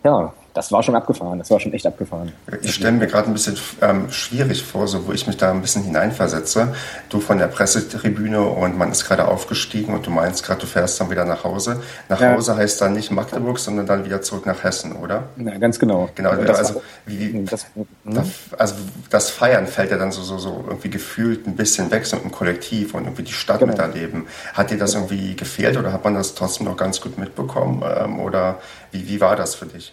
ja, 0.04 0.32
das 0.54 0.70
war 0.70 0.82
schon 0.82 0.94
abgefahren, 0.94 1.38
das 1.38 1.50
war 1.50 1.60
schon 1.60 1.72
echt 1.72 1.86
abgefahren. 1.86 2.32
Ich 2.62 2.74
stelle 2.74 2.92
mir 2.92 3.06
gerade 3.06 3.28
ein 3.28 3.32
bisschen 3.32 3.56
ähm, 3.80 4.10
schwierig 4.10 4.62
vor, 4.62 4.86
so 4.86 5.06
wo 5.06 5.12
ich 5.12 5.26
mich 5.26 5.36
da 5.36 5.50
ein 5.50 5.62
bisschen 5.62 5.82
hineinversetze. 5.84 6.74
Du 7.08 7.20
von 7.20 7.38
der 7.38 7.46
Pressetribüne 7.46 8.42
und 8.42 8.76
man 8.76 8.90
ist 8.90 9.06
gerade 9.06 9.28
aufgestiegen 9.28 9.94
und 9.94 10.06
du 10.06 10.10
meinst 10.10 10.44
gerade, 10.44 10.60
du 10.60 10.66
fährst 10.66 11.00
dann 11.00 11.10
wieder 11.10 11.24
nach 11.24 11.44
Hause. 11.44 11.82
Nach 12.08 12.20
ja. 12.20 12.34
Hause 12.34 12.56
heißt 12.56 12.80
dann 12.80 12.92
nicht 12.92 13.10
Magdeburg, 13.10 13.58
sondern 13.58 13.86
dann 13.86 14.04
wieder 14.04 14.20
zurück 14.22 14.46
nach 14.46 14.62
Hessen, 14.62 14.92
oder? 14.96 15.24
Ja, 15.36 15.56
ganz 15.58 15.78
genau. 15.78 16.10
Genau, 16.14 16.30
also, 16.30 16.52
also, 16.52 16.82
wie, 17.06 17.44
das, 17.44 17.66
das, 18.04 18.26
also 18.58 18.74
das 19.10 19.30
Feiern 19.30 19.66
fällt 19.66 19.90
ja 19.90 19.96
dann 19.96 20.12
so, 20.12 20.22
so, 20.22 20.38
so 20.38 20.64
irgendwie 20.66 20.90
gefühlt 20.90 21.46
ein 21.46 21.56
bisschen 21.56 21.90
weg, 21.90 22.04
so 22.04 22.16
im 22.16 22.30
Kollektiv 22.30 22.94
und 22.94 23.04
irgendwie 23.04 23.22
die 23.22 23.32
Stadt 23.32 23.60
genau. 23.60 23.72
miterleben. 23.72 24.26
Hat 24.52 24.70
dir 24.70 24.78
das 24.78 24.94
irgendwie 24.94 25.34
gefehlt 25.34 25.76
oder 25.76 25.92
hat 25.92 26.04
man 26.04 26.14
das 26.14 26.34
trotzdem 26.34 26.66
noch 26.66 26.76
ganz 26.76 27.00
gut 27.00 27.18
mitbekommen? 27.18 27.82
Ähm, 27.82 28.20
oder 28.20 28.60
wie, 28.90 29.08
wie 29.08 29.20
war 29.20 29.36
das 29.36 29.54
für 29.54 29.66
dich? 29.66 29.92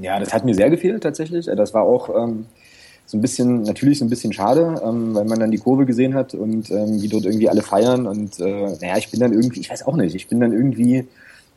Ja, 0.00 0.18
das 0.18 0.32
hat 0.32 0.44
mir 0.44 0.54
sehr 0.54 0.70
gefehlt 0.70 1.02
tatsächlich. 1.02 1.46
Das 1.46 1.74
war 1.74 1.82
auch 1.82 2.08
ähm, 2.14 2.46
so 3.06 3.16
ein 3.16 3.20
bisschen, 3.20 3.62
natürlich 3.62 3.98
so 3.98 4.04
ein 4.04 4.10
bisschen 4.10 4.32
schade, 4.32 4.80
ähm, 4.84 5.14
weil 5.14 5.24
man 5.24 5.40
dann 5.40 5.50
die 5.50 5.58
Kurve 5.58 5.86
gesehen 5.86 6.14
hat 6.14 6.34
und 6.34 6.70
ähm, 6.70 7.00
wie 7.00 7.08
dort 7.08 7.24
irgendwie 7.24 7.48
alle 7.48 7.62
feiern. 7.62 8.06
Und 8.06 8.38
äh, 8.38 8.76
naja, 8.80 8.98
ich 8.98 9.10
bin 9.10 9.20
dann 9.20 9.32
irgendwie, 9.32 9.60
ich 9.60 9.70
weiß 9.70 9.86
auch 9.86 9.96
nicht, 9.96 10.14
ich 10.14 10.28
bin 10.28 10.40
dann 10.40 10.52
irgendwie 10.52 11.06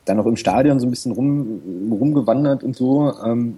dann 0.04 0.16
noch 0.16 0.26
im 0.26 0.36
Stadion 0.36 0.80
so 0.80 0.86
ein 0.86 0.90
bisschen 0.90 1.12
rum, 1.12 1.60
rumgewandert 1.90 2.64
und 2.64 2.74
so. 2.74 3.12
Ähm, 3.24 3.54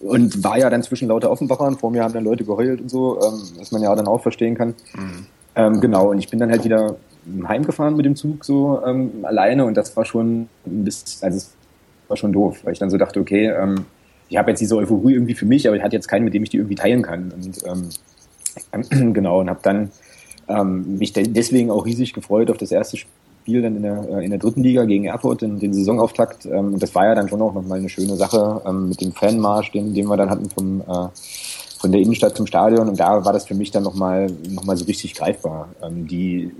und 0.00 0.44
war 0.44 0.58
ja 0.58 0.70
dann 0.70 0.82
zwischen 0.82 1.08
lauter 1.08 1.30
Offenbachern, 1.30 1.76
vor 1.76 1.90
mir 1.90 2.02
haben 2.02 2.14
dann 2.14 2.24
Leute 2.24 2.44
geheult 2.44 2.80
und 2.80 2.90
so, 2.90 3.20
ähm, 3.20 3.40
was 3.58 3.70
man 3.70 3.82
ja 3.82 3.94
dann 3.94 4.06
auch 4.06 4.22
verstehen 4.22 4.54
kann. 4.54 4.74
Mhm. 4.94 5.26
Ähm, 5.56 5.80
genau, 5.80 6.10
und 6.10 6.18
ich 6.18 6.28
bin 6.28 6.38
dann 6.38 6.50
halt 6.50 6.64
wieder 6.64 6.96
heimgefahren 7.46 7.96
mit 7.96 8.06
dem 8.06 8.16
Zug 8.16 8.44
so 8.44 8.80
ähm, 8.84 9.10
alleine 9.24 9.64
und 9.64 9.76
das 9.76 9.96
war 9.96 10.04
schon 10.04 10.48
ein 10.66 10.84
bisschen, 10.84 11.22
also 11.22 11.36
es 11.36 11.50
war 12.08 12.16
schon 12.16 12.32
doof, 12.32 12.60
weil 12.64 12.72
ich 12.72 12.78
dann 12.78 12.90
so 12.90 12.96
dachte, 12.96 13.20
okay, 13.20 13.46
ähm, 13.48 13.84
ich 14.28 14.36
habe 14.36 14.50
jetzt 14.50 14.60
diese 14.60 14.76
Euphorie 14.76 15.14
irgendwie 15.14 15.34
für 15.34 15.46
mich, 15.46 15.66
aber 15.66 15.76
ich 15.76 15.82
hatte 15.82 15.96
jetzt 15.96 16.08
keinen, 16.08 16.24
mit 16.24 16.34
dem 16.34 16.42
ich 16.42 16.50
die 16.50 16.58
irgendwie 16.58 16.74
teilen 16.74 17.02
kann. 17.02 17.32
Und 17.32 17.58
ähm, 17.66 19.12
genau, 19.14 19.40
und 19.40 19.48
habe 19.48 19.60
dann 19.62 19.90
ähm, 20.48 20.98
mich 20.98 21.12
deswegen 21.12 21.70
auch 21.70 21.86
riesig 21.86 22.12
gefreut 22.12 22.50
auf 22.50 22.58
das 22.58 22.72
erste 22.72 22.96
Spiel 22.96 23.62
dann 23.62 23.76
in 23.76 23.82
der, 23.82 24.08
äh, 24.10 24.24
in 24.24 24.30
der 24.30 24.38
dritten 24.38 24.62
Liga 24.62 24.84
gegen 24.84 25.04
Erfurt, 25.04 25.42
in 25.42 25.58
den 25.58 25.72
Saisonauftakt. 25.72 26.46
Ähm, 26.46 26.74
und 26.74 26.82
das 26.82 26.94
war 26.94 27.06
ja 27.06 27.14
dann 27.14 27.28
schon 27.28 27.40
auch 27.40 27.54
nochmal 27.54 27.78
eine 27.78 27.88
schöne 27.88 28.16
Sache 28.16 28.60
ähm, 28.66 28.90
mit 28.90 29.00
dem 29.00 29.12
Fanmarsch, 29.12 29.72
den, 29.72 29.94
den 29.94 30.06
wir 30.06 30.16
dann 30.16 30.30
hatten 30.30 30.50
vom 30.50 30.80
äh, 30.82 31.08
von 31.78 31.92
der 31.92 32.00
Innenstadt 32.00 32.36
zum 32.36 32.46
Stadion 32.46 32.88
und 32.88 32.98
da 32.98 33.24
war 33.24 33.32
das 33.32 33.46
für 33.46 33.54
mich 33.54 33.70
dann 33.70 33.84
nochmal 33.84 34.26
noch 34.48 34.64
mal 34.64 34.76
so 34.76 34.84
richtig 34.84 35.14
greifbar. 35.14 35.68
Ähm, 35.82 36.06
die 36.08 36.50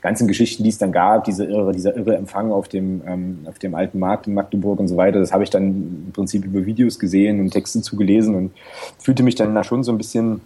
ganzen 0.00 0.28
Geschichten, 0.28 0.62
die 0.62 0.68
es 0.68 0.78
dann 0.78 0.92
gab, 0.92 1.24
diese 1.24 1.44
irre, 1.44 1.72
dieser 1.72 1.96
irre 1.96 2.16
Empfang 2.16 2.52
auf 2.52 2.68
dem, 2.68 3.02
ähm, 3.06 3.38
auf 3.46 3.58
dem 3.58 3.74
alten 3.74 3.98
Markt 3.98 4.26
in 4.26 4.34
Magdeburg 4.34 4.78
und 4.78 4.88
so 4.88 4.96
weiter, 4.96 5.18
das 5.20 5.32
habe 5.32 5.44
ich 5.44 5.50
dann 5.50 5.64
im 6.06 6.12
Prinzip 6.12 6.44
über 6.44 6.64
Videos 6.66 6.98
gesehen 6.98 7.40
und 7.40 7.50
Texte 7.50 7.80
zugelesen 7.82 8.34
und 8.34 8.52
fühlte 8.98 9.22
mich 9.22 9.34
dann 9.34 9.54
da 9.54 9.64
schon 9.64 9.84
so 9.84 9.92
ein 9.92 9.98
bisschen, 9.98 10.40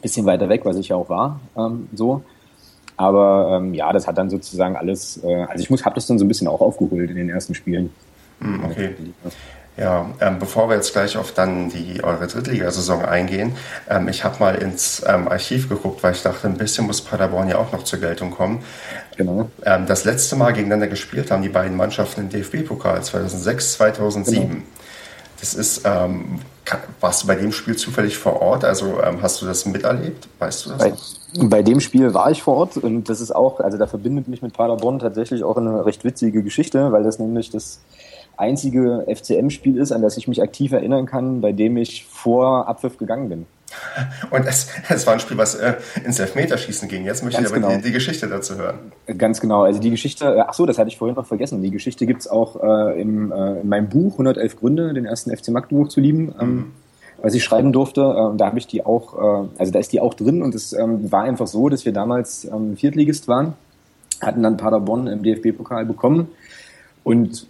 bisschen 0.00 0.26
weiter 0.26 0.48
weg, 0.48 0.64
was 0.64 0.76
ich 0.76 0.88
ja 0.88 0.96
auch 0.96 1.08
war, 1.08 1.40
ähm, 1.56 1.88
so. 1.94 2.22
Aber 2.96 3.58
ähm, 3.58 3.74
ja, 3.74 3.92
das 3.92 4.06
hat 4.06 4.18
dann 4.18 4.30
sozusagen 4.30 4.76
alles, 4.76 5.22
äh, 5.24 5.44
also 5.44 5.62
ich 5.62 5.70
muss, 5.70 5.84
habe 5.84 5.94
das 5.94 6.06
dann 6.06 6.18
so 6.18 6.24
ein 6.24 6.28
bisschen 6.28 6.46
auch 6.46 6.60
aufgeholt 6.60 7.10
in 7.10 7.16
den 7.16 7.30
ersten 7.30 7.54
Spielen. 7.54 7.90
Hm, 8.40 8.64
okay. 8.64 8.94
Ja, 9.78 10.10
ähm, 10.20 10.38
bevor 10.38 10.68
wir 10.68 10.76
jetzt 10.76 10.92
gleich 10.92 11.16
auf 11.16 11.32
dann 11.32 11.70
die 11.70 12.04
eure 12.04 12.26
Drittligasaison 12.26 13.06
eingehen, 13.06 13.56
ähm, 13.88 14.06
ich 14.08 14.22
habe 14.22 14.38
mal 14.38 14.54
ins 14.56 15.02
ähm, 15.06 15.28
Archiv 15.28 15.70
geguckt, 15.70 16.02
weil 16.02 16.12
ich 16.12 16.22
dachte, 16.22 16.46
ein 16.46 16.58
bisschen 16.58 16.86
muss 16.86 17.00
Paderborn 17.00 17.48
ja 17.48 17.56
auch 17.56 17.72
noch 17.72 17.82
zur 17.84 17.98
Geltung 17.98 18.32
kommen. 18.32 18.62
Genau. 19.16 19.48
Ähm, 19.64 19.86
das 19.86 20.04
letzte 20.04 20.36
Mal 20.36 20.52
gegeneinander 20.52 20.88
gespielt 20.88 21.30
haben 21.30 21.42
die 21.42 21.48
beiden 21.48 21.76
Mannschaften 21.76 22.22
im 22.22 22.28
DFB-Pokal 22.28 23.02
2006, 23.02 23.72
2007. 23.72 24.48
Genau. 24.48 24.62
Das 25.40 25.54
ist, 25.54 25.82
ähm, 25.84 26.38
warst 27.00 27.22
du 27.22 27.26
bei 27.26 27.34
dem 27.34 27.50
Spiel 27.50 27.74
zufällig 27.74 28.16
vor 28.16 28.40
Ort? 28.42 28.64
Also 28.64 29.02
ähm, 29.02 29.22
hast 29.22 29.40
du 29.40 29.46
das 29.46 29.66
miterlebt? 29.66 30.28
Weißt 30.38 30.66
du 30.66 30.70
das? 30.70 30.78
Bei, 30.78 30.92
bei, 31.46 31.62
dem 31.62 31.80
Spiel 31.80 32.14
war 32.14 32.30
ich 32.30 32.42
vor 32.42 32.56
Ort 32.56 32.76
und 32.76 33.08
das 33.08 33.20
ist 33.20 33.34
auch, 33.34 33.58
also 33.58 33.78
da 33.78 33.86
verbindet 33.86 34.28
mich 34.28 34.42
mit 34.42 34.52
Paderborn 34.52 34.98
tatsächlich 34.98 35.42
auch 35.42 35.56
eine 35.56 35.84
recht 35.84 36.04
witzige 36.04 36.42
Geschichte, 36.42 36.92
weil 36.92 37.02
das 37.02 37.18
nämlich 37.18 37.50
das 37.50 37.80
einzige 38.42 39.06
FCM-Spiel 39.08 39.78
ist, 39.78 39.92
an 39.92 40.02
das 40.02 40.16
ich 40.16 40.28
mich 40.28 40.42
aktiv 40.42 40.72
erinnern 40.72 41.06
kann, 41.06 41.40
bei 41.40 41.52
dem 41.52 41.76
ich 41.76 42.04
vor 42.04 42.68
Abpfiff 42.68 42.98
gegangen 42.98 43.28
bin. 43.28 43.46
Und 44.30 44.46
es, 44.46 44.68
es 44.88 45.06
war 45.06 45.14
ein 45.14 45.20
Spiel, 45.20 45.38
was 45.38 45.54
äh, 45.54 45.74
ins 46.04 46.18
Elfmeterschießen 46.18 46.88
ging. 46.88 47.04
Jetzt 47.04 47.24
möchte 47.24 47.40
Ganz 47.40 47.50
ich 47.50 47.56
aber 47.56 47.68
genau. 47.68 47.80
die, 47.80 47.88
die, 47.88 47.92
Geschichte 47.92 48.28
dazu 48.28 48.56
hören. 48.56 48.92
Ganz 49.16 49.40
genau. 49.40 49.62
Also 49.62 49.80
die 49.80 49.90
Geschichte, 49.90 50.26
äh, 50.26 50.44
ach 50.46 50.52
so, 50.52 50.66
das 50.66 50.78
hatte 50.78 50.88
ich 50.88 50.98
vorhin 50.98 51.16
noch 51.16 51.26
vergessen. 51.26 51.62
Die 51.62 51.70
Geschichte 51.70 52.04
gibt's 52.04 52.28
auch 52.28 52.62
äh, 52.62 53.00
im, 53.00 53.32
äh, 53.32 53.60
in 53.60 53.68
meinem 53.68 53.88
Buch 53.88 54.12
111 54.12 54.56
Gründe, 54.56 54.92
den 54.92 55.06
ersten 55.06 55.34
FC 55.34 55.48
Magdeburg 55.48 55.90
zu 55.90 56.00
lieben. 56.00 56.34
Ähm, 56.38 56.54
mhm. 56.54 56.72
was 57.22 57.34
ich 57.34 57.44
schreiben 57.44 57.72
durfte, 57.72 58.02
äh, 58.02 58.36
da 58.36 58.46
habe 58.46 58.58
ich 58.58 58.66
die 58.66 58.84
auch, 58.84 59.44
äh, 59.44 59.48
also 59.58 59.72
da 59.72 59.78
ist 59.78 59.92
die 59.92 60.00
auch 60.00 60.14
drin 60.14 60.42
und 60.42 60.54
es 60.54 60.72
ähm, 60.72 61.10
war 61.10 61.22
einfach 61.22 61.46
so, 61.46 61.68
dass 61.68 61.84
wir 61.84 61.92
damals 61.92 62.44
ähm, 62.44 62.76
Viertligist 62.76 63.26
waren, 63.28 63.54
hatten 64.20 64.42
dann 64.42 64.56
Paderborn 64.56 65.06
im 65.06 65.22
DFB-Pokal 65.22 65.86
bekommen 65.86 66.28
und 67.04 67.46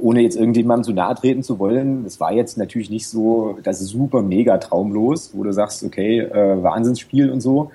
ohne 0.00 0.20
jetzt 0.20 0.36
irgendjemandem 0.36 0.84
zu 0.84 0.92
nahe 0.92 1.14
treten 1.14 1.42
zu 1.42 1.58
wollen, 1.58 2.04
es 2.06 2.20
war 2.20 2.32
jetzt 2.32 2.56
natürlich 2.56 2.90
nicht 2.90 3.08
so 3.08 3.58
das 3.62 3.80
super 3.80 4.22
mega 4.22 4.58
traumlos, 4.58 5.30
wo 5.34 5.42
du 5.42 5.52
sagst, 5.52 5.82
okay, 5.84 6.20
äh, 6.20 6.62
Wahnsinnsspiel 6.62 7.30
und 7.30 7.40
so, 7.40 7.70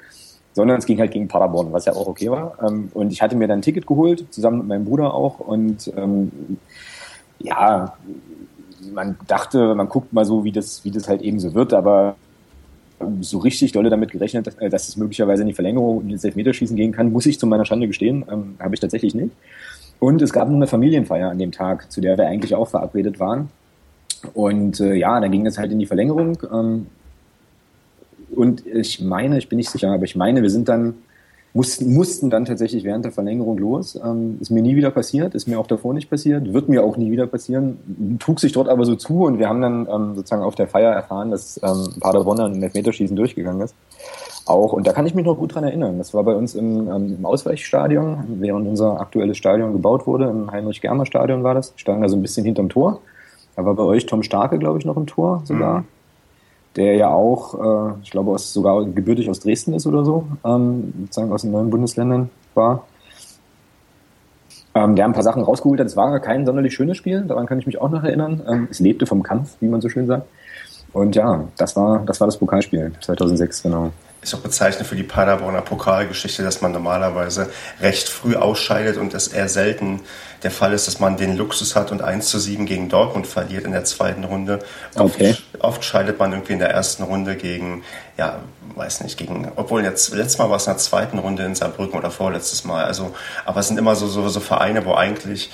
sondern 0.53 0.77
es 0.77 0.85
ging 0.85 0.99
halt 0.99 1.11
gegen 1.11 1.27
Paderborn, 1.27 1.71
was 1.71 1.85
ja 1.85 1.93
auch 1.93 2.07
okay 2.07 2.31
war. 2.31 2.57
Ähm, 2.63 2.89
und 2.93 3.11
ich 3.11 3.21
hatte 3.21 3.35
mir 3.35 3.47
dann 3.47 3.59
ein 3.59 3.63
Ticket 3.63 3.87
geholt, 3.87 4.25
zusammen 4.31 4.59
mit 4.59 4.67
meinem 4.67 4.85
Bruder 4.85 5.13
auch. 5.13 5.39
Und 5.39 5.91
ähm, 5.97 6.31
ja, 7.39 7.93
man 8.93 9.17
dachte, 9.27 9.75
man 9.75 9.89
guckt 9.89 10.13
mal 10.13 10.25
so, 10.25 10.43
wie 10.43 10.51
das, 10.51 10.85
wie 10.85 10.91
das 10.91 11.07
halt 11.07 11.21
eben 11.21 11.39
so 11.39 11.53
wird, 11.53 11.73
aber 11.73 12.15
so 13.21 13.39
richtig 13.39 13.71
dolle 13.73 13.89
damit 13.89 14.11
gerechnet, 14.11 14.47
dass, 14.47 14.55
dass 14.55 14.87
es 14.87 14.97
möglicherweise 14.97 15.41
in 15.41 15.49
die 15.49 15.53
Verlängerung 15.53 15.97
und 15.97 16.09
ins 16.09 16.23
Elfmeterschießen 16.23 16.77
gehen 16.77 16.91
kann, 16.91 17.11
muss 17.11 17.25
ich 17.25 17.39
zu 17.39 17.47
meiner 17.47 17.65
Schande 17.65 17.87
gestehen, 17.87 18.23
ähm, 18.31 18.55
habe 18.59 18.75
ich 18.75 18.79
tatsächlich 18.79 19.13
nicht. 19.13 19.31
Und 20.03 20.21
es 20.21 20.33
gab 20.33 20.49
noch 20.49 20.57
eine 20.57 20.67
Familienfeier 20.67 21.29
an 21.29 21.39
dem 21.39 21.53
Tag, 21.53 21.89
zu 21.89 22.01
der 22.01 22.17
wir 22.17 22.27
eigentlich 22.27 22.55
auch 22.55 22.67
verabredet 22.67 23.21
waren. 23.21 23.47
Und 24.33 24.81
äh, 24.81 24.95
ja, 24.95 25.17
dann 25.21 25.31
ging 25.31 25.45
es 25.45 25.57
halt 25.57 25.71
in 25.71 25.79
die 25.79 25.85
Verlängerung. 25.85 26.37
Ähm, 26.51 26.87
und 28.35 28.65
ich 28.65 28.99
meine, 28.99 29.37
ich 29.37 29.47
bin 29.47 29.55
nicht 29.55 29.69
sicher, 29.69 29.93
aber 29.93 30.03
ich 30.03 30.17
meine, 30.17 30.41
wir 30.41 30.49
sind 30.49 30.67
dann, 30.67 30.95
mussten, 31.53 31.93
mussten 31.93 32.29
dann 32.29 32.43
tatsächlich 32.43 32.83
während 32.83 33.05
der 33.05 33.13
Verlängerung 33.13 33.57
los. 33.57 33.97
Ähm, 34.03 34.39
ist 34.41 34.49
mir 34.49 34.61
nie 34.61 34.75
wieder 34.75 34.91
passiert, 34.91 35.35
ist 35.35 35.47
mir 35.47 35.57
auch 35.57 35.67
davor 35.67 35.93
nicht 35.93 36.09
passiert, 36.09 36.51
wird 36.51 36.67
mir 36.67 36.83
auch 36.83 36.97
nie 36.97 37.09
wieder 37.09 37.25
passieren. 37.25 38.17
Trug 38.19 38.41
sich 38.41 38.51
dort 38.51 38.67
aber 38.67 38.83
so 38.83 38.97
zu 38.97 39.23
und 39.23 39.39
wir 39.39 39.47
haben 39.47 39.61
dann 39.61 39.87
ähm, 39.89 40.15
sozusagen 40.15 40.43
auf 40.43 40.55
der 40.55 40.67
Feier 40.67 40.91
erfahren, 40.91 41.31
dass 41.31 41.61
ähm, 41.63 41.93
Paderborn 42.01 42.55
im 42.55 42.61
Elfmeterschießen 42.61 43.15
durchgegangen 43.15 43.61
ist 43.61 43.73
auch. 44.45 44.73
Und 44.73 44.87
da 44.87 44.93
kann 44.93 45.05
ich 45.05 45.15
mich 45.15 45.25
noch 45.25 45.37
gut 45.37 45.55
dran 45.55 45.63
erinnern. 45.63 45.97
Das 45.97 46.13
war 46.13 46.23
bei 46.23 46.35
uns 46.35 46.55
im, 46.55 46.89
ähm, 46.89 47.15
im 47.17 47.25
Ausweichstadion, 47.25 48.23
während 48.39 48.67
unser 48.67 48.99
aktuelles 48.99 49.37
Stadion 49.37 49.73
gebaut 49.73 50.05
wurde. 50.07 50.25
Im 50.29 50.51
Heinrich-Germer-Stadion 50.51 51.43
war 51.43 51.53
das. 51.53 51.73
Stand 51.75 52.03
da 52.03 52.09
so 52.09 52.15
ein 52.15 52.21
bisschen 52.21 52.45
hinterm 52.45 52.69
Tor. 52.69 52.99
Da 53.55 53.65
war 53.65 53.73
bei 53.75 53.83
euch 53.83 54.05
Tom 54.05 54.23
Starke, 54.23 54.57
glaube 54.57 54.79
ich, 54.79 54.85
noch 54.85 54.97
im 54.97 55.05
Tor 55.05 55.43
sogar. 55.45 55.79
Mhm. 55.79 55.85
Der 56.75 56.95
ja 56.95 57.09
auch, 57.09 57.91
äh, 57.91 57.93
ich 58.01 58.09
glaube, 58.09 58.31
aus, 58.31 58.51
sogar 58.51 58.83
gebürtig 58.83 59.29
aus 59.29 59.39
Dresden 59.39 59.73
ist 59.73 59.85
oder 59.85 60.03
so, 60.03 60.25
ähm, 60.43 60.93
sozusagen 61.01 61.31
aus 61.31 61.43
den 61.43 61.51
neuen 61.51 61.69
Bundesländern 61.69 62.31
war. 62.55 62.85
Ähm, 64.75 64.95
der 64.95 65.05
ein 65.05 65.13
paar 65.13 65.21
Sachen 65.21 65.43
rausgeholt 65.43 65.79
hat. 65.79 65.85
Es 65.85 65.95
war 65.95 66.19
kein 66.19 66.47
sonderlich 66.47 66.73
schönes 66.73 66.97
Spiel, 66.97 67.21
daran 67.25 67.45
kann 67.45 67.59
ich 67.59 67.67
mich 67.67 67.79
auch 67.79 67.91
noch 67.91 68.03
erinnern. 68.03 68.41
Ähm, 68.47 68.67
es 68.71 68.79
lebte 68.79 69.05
vom 69.05 69.21
Kampf, 69.21 69.55
wie 69.59 69.67
man 69.67 69.81
so 69.81 69.89
schön 69.89 70.07
sagt. 70.07 70.27
Und 70.93 71.15
ja, 71.15 71.43
das 71.57 71.75
war 71.75 72.01
das, 72.07 72.19
war 72.19 72.27
das 72.27 72.37
Pokalspiel 72.37 72.91
2006, 72.99 73.61
genau 73.61 73.91
ist 74.23 74.33
auch 74.33 74.39
bezeichnend 74.39 74.87
für 74.87 74.95
die 74.95 75.03
Paderborner 75.03 75.61
Pokalgeschichte, 75.61 76.43
dass 76.43 76.61
man 76.61 76.71
normalerweise 76.71 77.51
recht 77.81 78.09
früh 78.09 78.35
ausscheidet 78.35 78.97
und 78.97 79.13
es 79.13 79.27
eher 79.27 79.49
selten 79.49 80.01
der 80.43 80.51
Fall 80.51 80.73
ist, 80.73 80.87
dass 80.87 80.99
man 80.99 81.17
den 81.17 81.37
Luxus 81.37 81.75
hat 81.75 81.91
und 81.91 82.01
1 82.01 82.27
zu 82.27 82.37
7 82.37 82.65
gegen 82.65 82.89
Dortmund 82.89 83.27
verliert 83.27 83.65
in 83.65 83.71
der 83.71 83.85
zweiten 83.85 84.23
Runde. 84.23 84.59
Okay. 84.95 85.31
Oft, 85.31 85.63
oft 85.63 85.83
scheidet 85.85 86.19
man 86.19 86.31
irgendwie 86.31 86.53
in 86.53 86.59
der 86.59 86.69
ersten 86.69 87.03
Runde 87.03 87.35
gegen, 87.35 87.83
ja, 88.17 88.39
weiß 88.75 89.01
nicht, 89.01 89.17
gegen, 89.17 89.51
obwohl 89.55 89.83
jetzt, 89.83 90.13
letztes 90.13 90.37
Mal 90.37 90.49
war 90.49 90.57
es 90.57 90.67
in 90.67 90.73
der 90.73 90.79
zweiten 90.79 91.19
Runde 91.19 91.43
in 91.43 91.55
Saarbrücken 91.55 91.97
oder 91.97 92.11
vorletztes 92.11 92.65
Mal. 92.65 92.85
Also, 92.85 93.15
aber 93.45 93.61
es 93.61 93.67
sind 93.67 93.77
immer 93.77 93.95
so, 93.95 94.07
so, 94.07 94.27
so 94.27 94.39
Vereine, 94.39 94.85
wo 94.85 94.93
eigentlich 94.95 95.51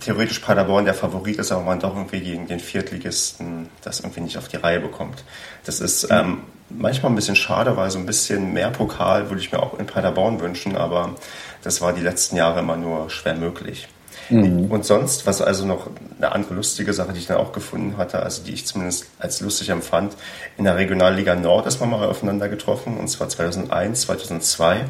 theoretisch 0.00 0.40
Paderborn 0.40 0.84
der 0.84 0.94
Favorit 0.94 1.38
ist, 1.38 1.52
aber 1.52 1.62
man 1.62 1.80
doch 1.80 1.94
irgendwie 1.94 2.20
gegen 2.20 2.46
den 2.46 2.60
Viertligisten 2.60 3.68
das 3.82 4.00
irgendwie 4.00 4.20
nicht 4.20 4.38
auf 4.38 4.48
die 4.48 4.56
Reihe 4.56 4.80
bekommt. 4.80 5.24
Das 5.64 5.80
ist 5.80 6.08
ähm, 6.10 6.42
manchmal 6.76 7.12
ein 7.12 7.14
bisschen 7.14 7.36
schade, 7.36 7.76
weil 7.76 7.90
so 7.90 7.98
ein 7.98 8.06
bisschen 8.06 8.52
mehr 8.52 8.70
Pokal 8.70 9.30
würde 9.30 9.40
ich 9.40 9.52
mir 9.52 9.62
auch 9.62 9.78
in 9.78 9.86
Paderborn 9.86 10.40
wünschen, 10.40 10.76
aber 10.76 11.14
das 11.62 11.80
war 11.80 11.92
die 11.92 12.02
letzten 12.02 12.36
Jahre 12.36 12.60
immer 12.60 12.76
nur 12.76 13.10
schwer 13.10 13.34
möglich. 13.34 13.88
Mhm. 14.30 14.70
Und 14.70 14.84
sonst, 14.84 15.26
was 15.26 15.42
also 15.42 15.66
noch 15.66 15.88
eine 16.16 16.32
andere 16.32 16.54
lustige 16.54 16.92
Sache, 16.92 17.12
die 17.12 17.18
ich 17.18 17.26
dann 17.26 17.38
auch 17.38 17.52
gefunden 17.52 17.96
hatte, 17.96 18.22
also 18.22 18.42
die 18.42 18.52
ich 18.52 18.66
zumindest 18.66 19.06
als 19.18 19.40
lustig 19.40 19.68
empfand, 19.68 20.14
in 20.56 20.64
der 20.64 20.76
Regionalliga 20.76 21.34
Nord 21.34 21.66
ist 21.66 21.80
man 21.80 21.90
mal 21.90 22.08
aufeinander 22.08 22.48
getroffen, 22.48 22.96
und 22.96 23.08
zwar 23.08 23.28
2001, 23.28 24.02
2002. 24.02 24.84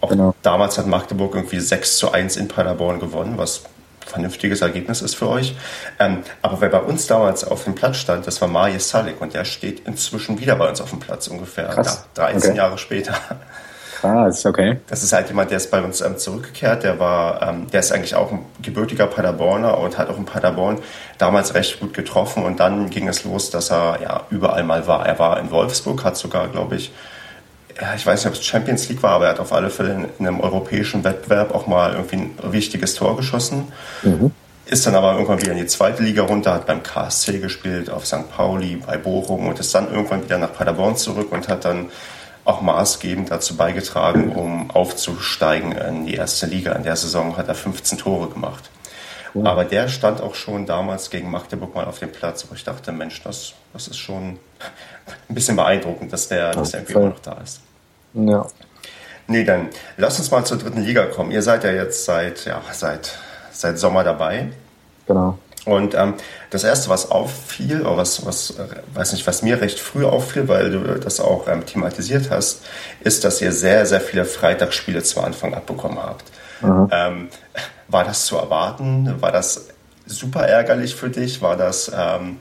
Auch 0.00 0.10
genau. 0.10 0.34
damals 0.42 0.78
hat 0.78 0.86
Magdeburg 0.86 1.34
irgendwie 1.34 1.60
6 1.60 1.98
zu 1.98 2.12
1 2.12 2.36
in 2.36 2.48
Paderborn 2.48 3.00
gewonnen, 3.00 3.34
was 3.36 3.64
vernünftiges 4.08 4.60
Ergebnis 4.60 5.02
ist 5.02 5.14
für 5.14 5.28
euch. 5.28 5.56
Ähm, 5.98 6.22
aber 6.42 6.60
wer 6.60 6.68
bei 6.68 6.80
uns 6.80 7.06
damals 7.06 7.44
auf 7.44 7.64
dem 7.64 7.74
Platz 7.74 7.98
stand, 7.98 8.26
das 8.26 8.40
war 8.40 8.48
Maje 8.48 8.80
Salik 8.80 9.20
und 9.20 9.34
der 9.34 9.44
steht 9.44 9.86
inzwischen 9.86 10.40
wieder 10.40 10.56
bei 10.56 10.68
uns 10.68 10.80
auf 10.80 10.90
dem 10.90 11.00
Platz 11.00 11.28
ungefähr 11.28 11.68
Krass. 11.68 12.06
13 12.14 12.50
okay. 12.50 12.58
Jahre 12.58 12.78
später. 12.78 13.14
Krass, 14.00 14.46
okay. 14.46 14.78
Das 14.86 15.02
ist 15.02 15.12
halt 15.12 15.26
jemand, 15.28 15.50
der 15.50 15.56
ist 15.56 15.72
bei 15.72 15.82
uns 15.82 16.00
ähm, 16.00 16.16
zurückgekehrt. 16.18 16.84
Der 16.84 17.00
war, 17.00 17.42
ähm, 17.42 17.66
der 17.72 17.80
ist 17.80 17.90
eigentlich 17.90 18.14
auch 18.14 18.30
ein 18.30 18.46
gebürtiger 18.62 19.08
Paderborner 19.08 19.76
und 19.78 19.98
hat 19.98 20.08
auch 20.08 20.16
in 20.16 20.24
Paderborn 20.24 20.78
damals 21.18 21.54
recht 21.54 21.80
gut 21.80 21.94
getroffen. 21.94 22.44
Und 22.44 22.60
dann 22.60 22.90
ging 22.90 23.08
es 23.08 23.24
los, 23.24 23.50
dass 23.50 23.72
er 23.72 23.98
ja 24.00 24.26
überall 24.30 24.62
mal 24.62 24.86
war. 24.86 25.04
Er 25.04 25.18
war 25.18 25.40
in 25.40 25.50
Wolfsburg, 25.50 26.04
hat 26.04 26.16
sogar, 26.16 26.46
glaube 26.46 26.76
ich, 26.76 26.92
ja, 27.80 27.94
ich 27.94 28.04
weiß 28.04 28.24
nicht, 28.24 28.34
ob 28.34 28.40
es 28.40 28.44
Champions 28.46 28.88
League 28.88 29.02
war, 29.02 29.12
aber 29.12 29.26
er 29.26 29.30
hat 29.30 29.40
auf 29.40 29.52
alle 29.52 29.70
Fälle 29.70 30.08
in 30.18 30.26
einem 30.26 30.40
europäischen 30.40 31.04
Wettbewerb 31.04 31.54
auch 31.54 31.66
mal 31.66 31.92
irgendwie 31.92 32.16
ein 32.16 32.52
wichtiges 32.52 32.94
Tor 32.94 33.16
geschossen. 33.16 33.68
Mhm. 34.02 34.32
Ist 34.66 34.86
dann 34.86 34.94
aber 34.94 35.12
irgendwann 35.12 35.40
wieder 35.40 35.52
in 35.52 35.58
die 35.58 35.66
zweite 35.66 36.02
Liga 36.02 36.24
runter, 36.24 36.52
hat 36.52 36.66
beim 36.66 36.82
KSC 36.82 37.38
gespielt, 37.38 37.88
auf 37.88 38.06
St. 38.06 38.30
Pauli, 38.30 38.76
bei 38.76 38.98
Bochum 38.98 39.46
und 39.46 39.58
ist 39.58 39.74
dann 39.74 39.90
irgendwann 39.90 40.24
wieder 40.24 40.38
nach 40.38 40.52
Paderborn 40.52 40.96
zurück 40.96 41.32
und 41.32 41.48
hat 41.48 41.64
dann 41.64 41.90
auch 42.44 42.60
maßgebend 42.60 43.30
dazu 43.30 43.56
beigetragen, 43.56 44.32
um 44.32 44.70
aufzusteigen 44.70 45.72
in 45.72 46.06
die 46.06 46.14
erste 46.14 46.46
Liga. 46.46 46.72
In 46.72 46.82
der 46.82 46.96
Saison 46.96 47.36
hat 47.36 47.48
er 47.48 47.54
15 47.54 47.98
Tore 47.98 48.28
gemacht. 48.28 48.70
Cool. 49.34 49.46
Aber 49.46 49.64
der 49.64 49.88
stand 49.88 50.20
auch 50.20 50.34
schon 50.34 50.66
damals 50.66 51.10
gegen 51.10 51.30
Magdeburg 51.30 51.74
mal 51.74 51.84
auf 51.84 51.98
dem 51.98 52.10
Platz, 52.10 52.46
wo 52.48 52.54
ich 52.54 52.64
dachte, 52.64 52.92
Mensch, 52.92 53.22
das, 53.22 53.52
das 53.72 53.88
ist 53.88 53.98
schon 53.98 54.38
ein 55.28 55.34
bisschen 55.34 55.56
beeindruckend, 55.56 56.12
dass 56.12 56.28
der, 56.28 56.52
dass 56.52 56.70
der 56.70 56.80
irgendwie 56.80 56.94
immer 56.94 57.08
noch 57.10 57.20
da 57.20 57.38
ist. 57.42 57.60
Ja. 58.14 58.46
Nee, 59.26 59.44
dann 59.44 59.68
lass 59.96 60.18
uns 60.18 60.30
mal 60.30 60.44
zur 60.44 60.58
dritten 60.58 60.82
Liga 60.82 61.04
kommen. 61.06 61.30
Ihr 61.30 61.42
seid 61.42 61.64
ja 61.64 61.70
jetzt 61.70 62.04
seit, 62.04 62.46
ja, 62.46 62.62
seit, 62.72 63.18
seit 63.52 63.78
Sommer 63.78 64.02
dabei. 64.02 64.50
Genau. 65.06 65.38
Und 65.66 65.94
ähm, 65.94 66.14
das 66.48 66.64
erste, 66.64 66.88
was 66.88 67.10
auffiel, 67.10 67.82
oder 67.82 67.98
was, 67.98 68.24
was, 68.24 68.52
äh, 68.52 68.66
weiß 68.94 69.12
nicht, 69.12 69.26
was 69.26 69.42
mir 69.42 69.60
recht 69.60 69.78
früh 69.78 70.06
auffiel, 70.06 70.48
weil 70.48 70.70
du 70.70 70.98
das 70.98 71.20
auch 71.20 71.46
ähm, 71.46 71.66
thematisiert 71.66 72.30
hast, 72.30 72.62
ist, 73.00 73.24
dass 73.24 73.42
ihr 73.42 73.52
sehr, 73.52 73.84
sehr 73.84 74.00
viele 74.00 74.24
Freitagsspiele 74.24 75.02
zu 75.02 75.20
Anfang 75.20 75.52
abbekommen 75.52 75.98
habt. 76.02 76.24
Mhm. 76.62 76.88
Ähm, 76.90 77.28
war 77.88 78.04
das 78.04 78.24
zu 78.24 78.36
erwarten? 78.36 79.14
War 79.20 79.30
das 79.30 79.66
super 80.06 80.46
ärgerlich 80.46 80.94
für 80.94 81.10
dich? 81.10 81.42
War 81.42 81.56
das, 81.56 81.92
ähm, 81.94 82.38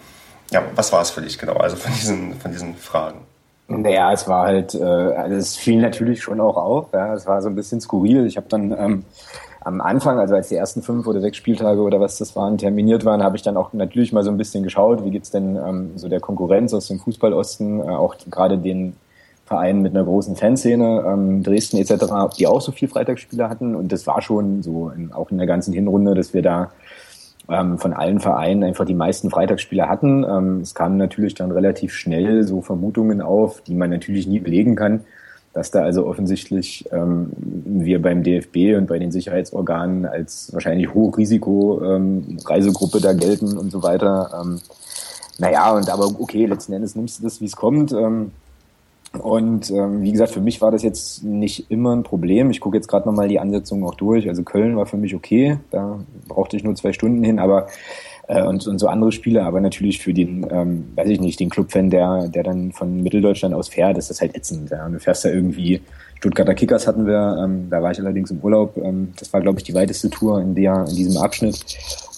ja, 0.52 0.64
was 0.76 0.94
war 0.94 1.02
es 1.02 1.10
für 1.10 1.22
dich 1.22 1.38
genau? 1.38 1.58
Also 1.58 1.76
von 1.76 1.92
diesen, 1.94 2.40
von 2.40 2.52
diesen 2.52 2.78
Fragen. 2.78 3.26
Naja, 3.70 4.14
es 4.14 4.28
war 4.28 4.48
halt, 4.48 4.76
äh, 4.76 4.84
also 4.84 5.36
es 5.36 5.58
fiel 5.58 5.82
natürlich 5.82 6.22
schon 6.22 6.40
auch 6.40 6.56
auf. 6.56 6.94
Ja, 6.94 7.14
es 7.14 7.28
war 7.28 7.42
so 7.42 7.50
ein 7.50 7.56
bisschen 7.56 7.82
skurril. 7.82 8.26
Ich 8.26 8.38
habe 8.38 8.48
dann 8.48 8.72
ähm, 8.72 9.04
am 9.60 9.82
Anfang, 9.82 10.20
also 10.20 10.36
als 10.36 10.48
die 10.48 10.56
ersten 10.56 10.82
fünf 10.82 11.06
oder 11.06 11.20
sechs 11.20 11.36
Spieltage 11.36 11.82
oder 11.82 12.00
was 12.00 12.18
das 12.18 12.36
waren, 12.38 12.58
terminiert 12.58 13.04
waren, 13.04 13.22
habe 13.22 13.36
ich 13.36 13.42
dann 13.42 13.58
auch 13.58 13.74
natürlich 13.74 14.14
mal 14.14 14.24
so 14.24 14.32
ein 14.32 14.38
bisschen 14.38 14.64
geschaut, 14.64 15.04
wie 15.04 15.12
geht's 15.12 15.32
denn 15.32 15.58
ähm, 15.58 15.92
so 15.98 16.08
der 16.08 16.22
Konkurrenz 16.22 16.74
aus 16.74 16.88
dem 16.88 17.00
Fußballosten, 17.00 17.82
äh, 17.82 17.84
auch 17.84 18.16
gerade 18.30 18.58
den 18.58 18.96
Vereinen 19.46 19.82
mit 19.82 19.94
einer 19.94 20.06
großen 20.06 20.38
Fanszene, 20.38 21.04
ähm, 21.06 21.44
Dresden 21.44 21.78
etc., 21.78 22.06
die 22.38 22.48
auch 22.48 22.62
so 22.62 22.72
viel 22.72 22.88
Freitagsspiele 22.88 23.50
hatten. 23.50 23.76
Und 23.76 23.92
das 23.92 24.08
war 24.08 24.22
schon 24.22 24.64
so, 24.64 24.90
in, 24.90 25.12
auch 25.12 25.30
in 25.30 25.38
der 25.38 25.48
ganzen 25.48 25.74
Hinrunde, 25.74 26.16
dass 26.16 26.34
wir 26.34 26.42
da 26.42 26.72
ähm, 27.50 27.78
von 27.78 27.94
allen 27.94 28.20
Vereinen 28.20 28.64
einfach 28.64 28.86
die 28.86 28.94
meisten 28.94 29.30
Freitagsspiele 29.30 29.88
hatten. 29.88 30.24
Ähm, 30.24 30.62
es 30.62 30.74
kamen 30.74 30.98
natürlich 30.98 31.34
dann 31.36 31.52
relativ 31.52 31.94
schnell 31.94 32.44
so 32.44 32.62
Vermutungen 32.62 33.22
auf, 33.22 33.62
die 33.62 33.76
man 33.76 33.90
natürlich 33.90 34.28
nie 34.28 34.40
belegen 34.40 34.76
kann, 34.76 35.02
dass 35.54 35.72
da 35.72 35.82
also 35.84 36.06
offensichtlich 36.06 36.86
ähm, 36.92 37.32
wir 37.38 38.02
beim 38.02 38.24
DFB 38.24 38.78
und 38.78 38.88
bei 38.88 39.00
den 39.00 39.12
Sicherheitsorganen 39.12 40.06
als 40.06 40.54
wahrscheinlich 40.54 40.94
Hochrisiko 40.94 41.82
ähm, 41.84 42.38
Reisegruppe 42.46 43.00
da 43.00 43.14
gelten 43.14 43.58
und 43.58 43.72
so 43.72 43.82
weiter. 43.82 44.42
Ähm, 44.42 44.60
naja, 45.40 45.72
und 45.72 45.90
aber 45.90 46.06
okay, 46.20 46.46
letzten 46.46 46.74
Endes 46.74 46.96
nimmst 46.96 47.20
du 47.20 47.24
das, 47.24 47.42
wie 47.42 47.46
es 47.46 47.56
kommt. 47.56 47.92
Ähm, 47.92 48.32
und 49.14 49.72
ähm, 49.72 50.02
wie 50.02 50.12
gesagt, 50.12 50.32
für 50.32 50.42
mich 50.42 50.62
war 50.62 50.72
das 50.72 50.84
jetzt 50.84 51.24
nicht 51.24 51.72
immer 51.72 51.96
ein 51.96 52.04
Problem. 52.04 52.52
Ich 52.52 52.60
gucke 52.60 52.78
jetzt 52.78 52.88
gerade 52.88 53.08
nochmal 53.08 53.28
die 53.28 53.40
Ansetzung 53.40 53.84
auch 53.86 53.96
durch. 53.96 54.28
Also 54.28 54.44
Köln 54.44 54.76
war 54.76 54.86
für 54.86 54.98
mich 54.98 55.16
okay, 55.16 55.60
da 55.72 56.00
brauchte 56.28 56.58
ich 56.58 56.64
nur 56.64 56.76
zwei 56.76 56.94
Stunden 56.94 57.24
hin, 57.24 57.40
aber 57.40 57.68
äh, 58.28 58.44
und, 58.44 58.68
und 58.68 58.80
so 58.80 58.88
andere 58.88 59.12
Spiele, 59.12 59.44
aber 59.44 59.62
natürlich 59.62 60.00
für 60.00 60.14
den, 60.14 60.46
ähm, 60.52 60.92
weiß 60.96 61.10
ich 61.10 61.20
nicht, 61.20 61.40
den 61.40 61.50
Clubfan, 61.50 61.90
der, 61.90 62.28
der 62.28 62.44
dann 62.44 62.74
von 62.74 63.02
Mitteldeutschland 63.02 63.56
aus 63.56 63.70
fährt, 63.70 63.98
ist 63.98 64.10
das 64.10 64.22
halt 64.22 64.36
ätzend. 64.36 64.70
Ja. 64.70 64.88
Du 64.90 65.00
fährst 65.00 65.24
da 65.24 65.30
irgendwie, 65.30 65.82
Stuttgarter 66.20 66.54
Kickers 66.54 66.88
hatten 66.88 67.06
wir, 67.06 67.38
ähm, 67.44 67.70
da 67.70 67.82
war 67.82 67.92
ich 67.92 68.00
allerdings 68.00 68.32
im 68.32 68.40
Urlaub, 68.40 68.76
ähm, 68.78 69.14
das 69.18 69.32
war, 69.32 69.40
glaube 69.42 69.60
ich, 69.60 69.64
die 69.64 69.74
weiteste 69.74 70.10
Tour 70.10 70.42
in, 70.42 70.56
der, 70.56 70.86
in 70.90 70.96
diesem 70.96 71.22
Abschnitt, 71.22 71.64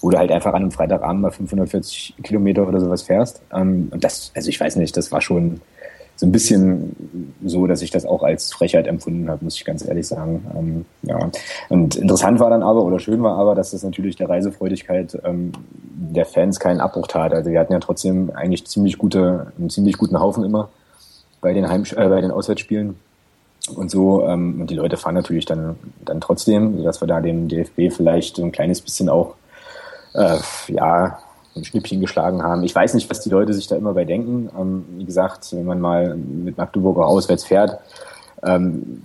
wo 0.00 0.10
du 0.10 0.18
halt 0.18 0.32
einfach 0.32 0.52
an 0.54 0.62
einem 0.62 0.70
Freitagabend 0.72 1.22
mal 1.22 1.30
540 1.30 2.14
Kilometer 2.24 2.66
oder 2.66 2.80
sowas 2.80 3.02
fährst. 3.02 3.42
Ähm, 3.54 3.88
und 3.92 4.02
das, 4.02 4.32
also 4.34 4.48
ich 4.48 4.58
weiß 4.58 4.76
nicht, 4.76 4.96
das 4.96 5.12
war 5.12 5.20
schon 5.20 5.60
so 6.20 6.26
ein 6.26 6.32
bisschen 6.32 7.34
so, 7.42 7.66
dass 7.66 7.80
ich 7.80 7.90
das 7.90 8.04
auch 8.04 8.22
als 8.22 8.52
Frechheit 8.52 8.86
empfunden 8.86 9.30
habe, 9.30 9.42
muss 9.42 9.56
ich 9.56 9.64
ganz 9.64 9.82
ehrlich 9.82 10.06
sagen. 10.06 10.46
Ähm, 10.54 10.84
ja. 11.00 11.30
Und 11.70 11.96
interessant 11.96 12.40
war 12.40 12.50
dann 12.50 12.62
aber, 12.62 12.84
oder 12.84 13.00
schön 13.00 13.22
war 13.22 13.38
aber, 13.38 13.54
dass 13.54 13.70
das 13.70 13.82
natürlich 13.82 14.16
der 14.16 14.28
Reisefreudigkeit 14.28 15.18
ähm, 15.24 15.52
der 15.72 16.26
Fans 16.26 16.60
keinen 16.60 16.82
Abbruch 16.82 17.06
tat. 17.06 17.32
Also 17.32 17.50
wir 17.50 17.58
hatten 17.58 17.72
ja 17.72 17.80
trotzdem 17.80 18.30
eigentlich 18.34 18.66
ziemlich 18.66 18.98
gute, 18.98 19.50
einen 19.58 19.70
ziemlich 19.70 19.96
guten 19.96 20.20
Haufen 20.20 20.44
immer 20.44 20.68
bei 21.40 21.54
den 21.54 21.70
Heim 21.70 21.84
äh, 21.96 22.08
bei 22.10 22.20
den 22.20 22.32
Auswärtsspielen 22.32 22.96
und 23.74 23.90
so. 23.90 24.22
Ähm, 24.26 24.60
und 24.60 24.68
die 24.68 24.74
Leute 24.74 24.98
fahren 24.98 25.14
natürlich 25.14 25.46
dann, 25.46 25.76
dann 26.04 26.20
trotzdem, 26.20 26.84
dass 26.84 27.00
wir 27.00 27.08
da 27.08 27.22
dem 27.22 27.48
DFB 27.48 27.90
vielleicht 27.96 28.36
so 28.36 28.44
ein 28.44 28.52
kleines 28.52 28.82
bisschen 28.82 29.08
auch 29.08 29.36
äh, 30.12 30.36
ja, 30.68 31.18
ein 31.56 31.64
Schnippchen 31.64 32.00
geschlagen 32.00 32.42
haben. 32.42 32.62
Ich 32.62 32.74
weiß 32.74 32.94
nicht, 32.94 33.10
was 33.10 33.20
die 33.20 33.30
Leute 33.30 33.52
sich 33.52 33.66
da 33.66 33.76
immer 33.76 33.94
bei 33.94 34.04
denken. 34.04 34.50
Ähm, 34.58 34.84
wie 34.96 35.04
gesagt, 35.04 35.52
wenn 35.52 35.64
man 35.64 35.80
mal 35.80 36.16
mit 36.16 36.56
Magdeburger 36.56 37.06
auswärts 37.06 37.44
fährt, 37.44 37.78
ähm, 38.42 39.02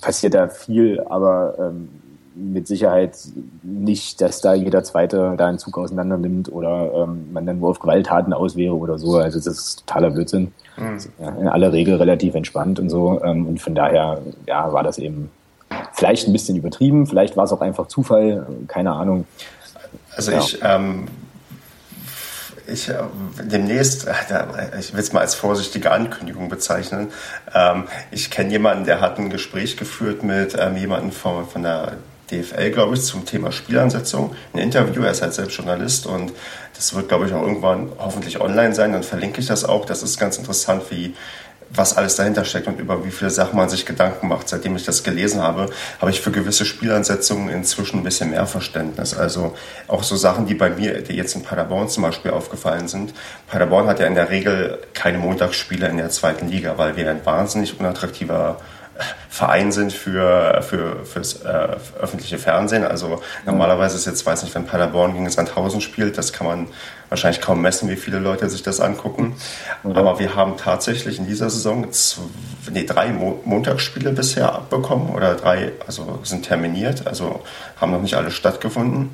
passiert 0.00 0.34
da 0.34 0.48
viel, 0.48 1.00
aber 1.08 1.54
ähm, 1.58 1.88
mit 2.34 2.66
Sicherheit 2.66 3.16
nicht, 3.62 4.20
dass 4.20 4.40
da 4.40 4.54
jeder 4.54 4.82
Zweite 4.82 5.34
da 5.36 5.46
einen 5.46 5.58
Zug 5.58 5.76
auseinander 5.78 6.16
nimmt 6.16 6.50
oder 6.50 6.92
ähm, 6.94 7.32
man 7.32 7.46
dann 7.46 7.58
nur 7.60 7.70
auf 7.70 7.80
Gewalttaten 7.80 8.32
aus 8.32 8.56
wäre 8.56 8.74
oder 8.74 8.98
so. 8.98 9.16
Also 9.16 9.38
das 9.38 9.46
ist 9.46 9.86
totaler 9.86 10.10
Blödsinn. 10.10 10.52
Mhm. 10.76 10.98
Ja, 11.18 11.28
in 11.30 11.48
aller 11.48 11.72
Regel 11.72 11.96
relativ 11.96 12.34
entspannt 12.34 12.78
und 12.78 12.88
so. 12.88 13.20
Ähm, 13.22 13.46
und 13.46 13.60
von 13.60 13.74
daher, 13.74 14.20
ja, 14.46 14.72
war 14.72 14.82
das 14.82 14.98
eben 14.98 15.30
vielleicht 15.92 16.26
ein 16.26 16.32
bisschen 16.32 16.56
übertrieben, 16.56 17.06
vielleicht 17.06 17.36
war 17.36 17.44
es 17.44 17.52
auch 17.52 17.60
einfach 17.60 17.86
Zufall, 17.88 18.46
keine 18.68 18.92
Ahnung. 18.92 19.26
Also 20.16 20.32
ja. 20.32 20.38
ich 20.38 20.58
ähm, 20.62 21.06
ich 22.70 22.88
äh, 22.88 22.94
demnächst, 23.42 24.06
ich 24.78 24.92
will 24.92 25.00
es 25.00 25.12
mal 25.12 25.20
als 25.20 25.34
vorsichtige 25.34 25.90
Ankündigung 25.90 26.48
bezeichnen. 26.48 27.08
Ähm, 27.54 27.84
ich 28.10 28.30
kenne 28.30 28.50
jemanden, 28.50 28.84
der 28.84 29.00
hat 29.00 29.18
ein 29.18 29.30
Gespräch 29.30 29.76
geführt 29.76 30.22
mit 30.22 30.56
ähm, 30.58 30.76
jemandem 30.76 31.12
von, 31.12 31.46
von 31.48 31.62
der 31.62 31.92
DFL, 32.30 32.70
glaube 32.70 32.94
ich, 32.94 33.02
zum 33.02 33.24
Thema 33.24 33.52
Spielansetzung. 33.52 34.34
Ein 34.52 34.60
Interview, 34.60 35.02
er 35.02 35.10
ist 35.10 35.22
halt 35.22 35.34
selbst 35.34 35.56
Journalist 35.56 36.06
und 36.06 36.32
das 36.74 36.94
wird, 36.94 37.08
glaube 37.08 37.26
ich, 37.26 37.32
auch 37.32 37.42
irgendwann 37.42 37.90
hoffentlich 37.98 38.40
online 38.40 38.74
sein. 38.74 38.92
Dann 38.92 39.02
verlinke 39.02 39.40
ich 39.40 39.46
das 39.46 39.64
auch. 39.64 39.84
Das 39.84 40.02
ist 40.02 40.18
ganz 40.18 40.38
interessant, 40.38 40.84
wie 40.90 41.14
was 41.70 41.96
alles 41.96 42.16
dahinter 42.16 42.44
steckt 42.44 42.66
und 42.66 42.80
über 42.80 43.04
wie 43.04 43.10
viele 43.10 43.30
Sachen 43.30 43.56
man 43.56 43.68
sich 43.68 43.86
Gedanken 43.86 44.28
macht. 44.28 44.48
Seitdem 44.48 44.74
ich 44.76 44.84
das 44.84 45.02
gelesen 45.02 45.40
habe, 45.40 45.70
habe 46.00 46.10
ich 46.10 46.20
für 46.20 46.32
gewisse 46.32 46.64
Spielansetzungen 46.64 47.48
inzwischen 47.48 48.00
ein 48.00 48.04
bisschen 48.04 48.30
mehr 48.30 48.46
Verständnis. 48.46 49.14
Also 49.14 49.56
auch 49.86 50.02
so 50.02 50.16
Sachen, 50.16 50.46
die 50.46 50.54
bei 50.54 50.70
mir, 50.70 51.02
die 51.02 51.14
jetzt 51.14 51.34
in 51.36 51.42
Paderborn 51.42 51.88
zum 51.88 52.02
Beispiel 52.02 52.32
aufgefallen 52.32 52.88
sind. 52.88 53.14
Paderborn 53.46 53.86
hat 53.86 54.00
ja 54.00 54.06
in 54.06 54.16
der 54.16 54.30
Regel 54.30 54.80
keine 54.94 55.18
Montagsspiele 55.18 55.88
in 55.88 55.96
der 55.96 56.10
zweiten 56.10 56.48
Liga, 56.48 56.76
weil 56.76 56.96
wir 56.96 57.08
ein 57.08 57.24
wahnsinnig 57.24 57.78
unattraktiver 57.78 58.58
Verein 59.28 59.72
sind 59.72 59.92
für, 59.92 60.60
für 60.62 61.04
fürs 61.06 61.42
äh, 61.42 61.76
öffentliche 62.00 62.38
Fernsehen. 62.38 62.84
Also 62.84 63.22
normalerweise 63.46 63.96
ist 63.96 64.06
jetzt, 64.06 64.26
weiß 64.26 64.42
nicht, 64.42 64.54
wenn 64.54 64.66
Paderborn 64.66 65.14
gegen 65.14 65.30
Sandhausen 65.30 65.80
spielt, 65.80 66.18
das 66.18 66.32
kann 66.32 66.46
man 66.46 66.66
wahrscheinlich 67.10 67.42
kaum 67.42 67.60
messen, 67.60 67.90
wie 67.90 67.96
viele 67.96 68.18
Leute 68.18 68.48
sich 68.48 68.62
das 68.62 68.80
angucken. 68.80 69.34
Mhm. 69.82 69.92
Aber 69.92 70.18
wir 70.18 70.34
haben 70.34 70.56
tatsächlich 70.56 71.18
in 71.18 71.26
dieser 71.26 71.50
Saison 71.50 71.92
zwei, 71.92 72.22
nee, 72.72 72.84
drei 72.84 73.08
Mo 73.08 73.40
Montagsspiele 73.44 74.12
bisher 74.12 74.54
abbekommen 74.54 75.10
oder 75.10 75.34
drei, 75.34 75.72
also 75.86 76.20
sind 76.22 76.46
terminiert, 76.46 77.06
also 77.06 77.42
haben 77.78 77.92
noch 77.92 78.00
nicht 78.00 78.14
alle 78.14 78.30
stattgefunden. 78.30 79.10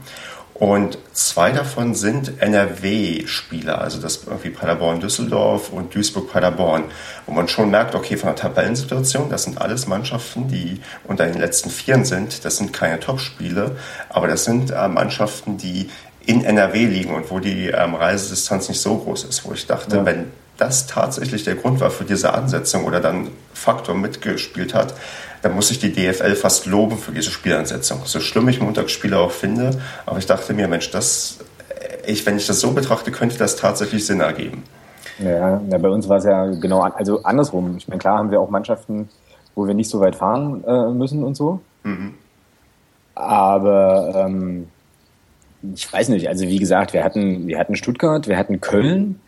Und 0.59 0.97
zwei 1.13 1.53
davon 1.53 1.95
sind 1.95 2.41
NRW-Spieler, 2.41 3.79
also 3.79 4.01
das 4.01 4.25
irgendwie 4.25 4.49
Paderborn-Düsseldorf 4.49 5.71
und 5.71 5.95
Duisburg-Paderborn, 5.95 6.85
wo 7.27 7.33
man 7.33 7.47
schon 7.47 7.71
merkt, 7.71 7.95
okay, 7.95 8.17
von 8.17 8.29
der 8.29 8.37
Tabellensituation, 8.37 9.29
das 9.29 9.43
sind 9.43 9.61
alles 9.61 9.87
Mannschaften, 9.87 10.49
die 10.49 10.81
unter 11.05 11.27
den 11.27 11.39
letzten 11.39 11.69
Vieren 11.69 12.07
sind. 12.07 12.47
Das 12.47 12.57
sind 12.57 12.73
keine 12.73 13.01
Top-Spiele, 13.01 13.77
aber 14.09 14.29
das 14.29 14.45
sind 14.45 14.71
äh, 14.71 14.89
Mannschaften, 14.89 15.59
die 15.59 15.91
in 16.27 16.45
NRW 16.45 16.87
liegen 16.87 17.15
und 17.15 17.31
wo 17.31 17.39
die 17.39 17.69
ähm, 17.69 17.95
Reisedistanz 17.95 18.69
nicht 18.69 18.81
so 18.81 18.97
groß 18.97 19.25
ist, 19.25 19.45
wo 19.47 19.53
ich 19.53 19.67
dachte, 19.67 19.97
ja. 19.97 20.05
wenn 20.05 20.27
das 20.57 20.87
tatsächlich 20.87 21.45
der 21.45 21.55
Grund 21.55 21.81
war 21.81 21.91
für 21.91 22.05
diese 22.05 22.35
Ansetzung 22.35 22.85
oder 22.85 23.01
dann 23.01 23.29
Faktor 23.55 23.95
mitgespielt 23.95 24.75
hat, 24.75 24.95
da 25.43 25.49
muss 25.51 25.71
ich 25.71 25.79
die 25.79 25.93
DFL 25.93 26.35
fast 26.35 26.67
loben 26.67 26.99
für 26.99 27.13
diese 27.13 27.31
Spielansetzung. 27.31 28.01
So 28.05 28.21
schlimm 28.21 28.49
ich 28.49 28.61
Montagsspiele 28.61 29.19
auch 29.19 29.31
finde, 29.31 29.79
aber 30.07 30.19
ich 30.19 30.27
dachte 30.27 30.55
mir, 30.55 30.67
Mensch, 30.67 30.91
das, 30.91 31.39
ich, 32.07 32.25
wenn 32.27 32.37
ich 32.37 32.47
das 32.47 32.61
so 32.61 32.73
betrachte, 32.73 33.13
könnte 33.13 33.39
das 33.39 33.57
tatsächlich 33.57 34.07
Sinn 34.07 34.21
ergeben. 34.21 34.65
Ja, 35.19 35.61
ja 35.69 35.79
bei 35.79 35.89
uns 35.89 36.09
war 36.09 36.19
es 36.19 36.25
ja 36.25 36.47
genau 36.47 36.81
also 36.81 37.23
andersrum. 37.23 37.77
Ich 37.77 37.87
meine, 37.87 37.99
klar 37.99 38.19
haben 38.19 38.31
wir 38.31 38.41
auch 38.41 38.51
Mannschaften, 38.51 39.09
wo 39.55 39.67
wir 39.67 39.75
nicht 39.75 39.91
so 39.91 40.01
weit 40.01 40.17
fahren 40.17 40.65
äh, 40.67 40.91
müssen 40.91 41.23
und 41.23 41.37
so. 41.37 41.61
Mhm. 41.85 42.15
Aber 43.15 44.27
ähm, 44.27 44.69
ich 45.75 45.93
weiß 45.93 46.09
nicht, 46.11 46.29
also 46.29 46.47
wie 46.47 46.59
gesagt, 46.59 46.93
wir 46.93 47.05
hatten, 47.05 47.47
wir 47.47 47.59
hatten 47.59 47.77
Stuttgart, 47.77 48.29
wir 48.29 48.37
hatten 48.37 48.61
Köln, 48.61 49.21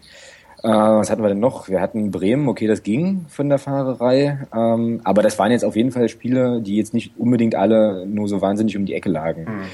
äh, 0.62 0.68
was 0.68 1.11
hatten 1.11 1.22
wir 1.22 1.29
denn 1.29 1.38
noch? 1.40 1.68
Wir 1.68 1.81
hatten 1.81 2.11
Bremen, 2.11 2.48
okay, 2.48 2.66
das 2.66 2.83
ging 2.83 3.27
von 3.29 3.48
der 3.48 3.59
Fahrerei. 3.59 4.46
Ähm, 4.55 5.01
aber 5.05 5.22
das 5.22 5.38
waren 5.38 5.53
jetzt 5.53 5.64
auf 5.64 5.77
jeden 5.77 5.92
Fall 5.92 6.09
Spiele, 6.09 6.61
die 6.61 6.77
jetzt 6.77 6.94
nicht 6.94 7.12
unbedingt 7.16 7.55
alle 7.55 8.07
nur 8.07 8.29
so 8.29 8.40
wahnsinnig 8.40 8.77
um 8.77 8.85
die 8.85 8.94
Ecke 8.94 9.09
lagen. 9.09 9.42
Mhm. 9.42 9.64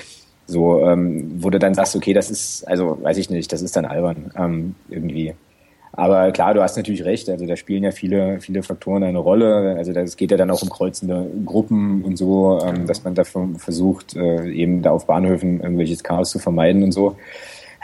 So, 0.46 0.80
ähm, 0.82 1.42
wo 1.42 1.48
du 1.48 1.58
dann 1.58 1.72
sagst, 1.72 1.96
okay, 1.96 2.12
das 2.12 2.30
ist, 2.30 2.68
also 2.68 2.98
weiß 3.02 3.16
ich 3.16 3.30
nicht, 3.30 3.50
das 3.50 3.62
ist 3.62 3.76
dann 3.76 3.86
albern 3.86 4.30
ähm, 4.36 4.74
irgendwie. 4.90 5.34
Aber 5.96 6.32
klar, 6.32 6.54
du 6.54 6.62
hast 6.62 6.76
natürlich 6.76 7.04
recht, 7.04 7.28
also 7.30 7.46
da 7.46 7.56
spielen 7.56 7.84
ja 7.84 7.92
viele, 7.92 8.40
viele 8.40 8.62
Faktoren 8.62 9.04
eine 9.04 9.18
Rolle. 9.18 9.76
Also 9.76 9.92
das 9.92 10.16
geht 10.16 10.30
ja 10.30 10.36
dann 10.36 10.50
auch 10.50 10.62
um 10.62 10.68
kreuzende 10.68 11.30
Gruppen 11.44 12.02
und 12.02 12.16
so, 12.16 12.60
ähm, 12.64 12.86
dass 12.86 13.04
man 13.04 13.14
dafür 13.14 13.48
versucht, 13.58 14.16
äh, 14.16 14.50
eben 14.50 14.82
da 14.82 14.90
auf 14.90 15.06
Bahnhöfen 15.06 15.60
irgendwelches 15.60 16.02
Chaos 16.02 16.30
zu 16.30 16.38
vermeiden 16.38 16.82
und 16.82 16.92
so 16.92 17.16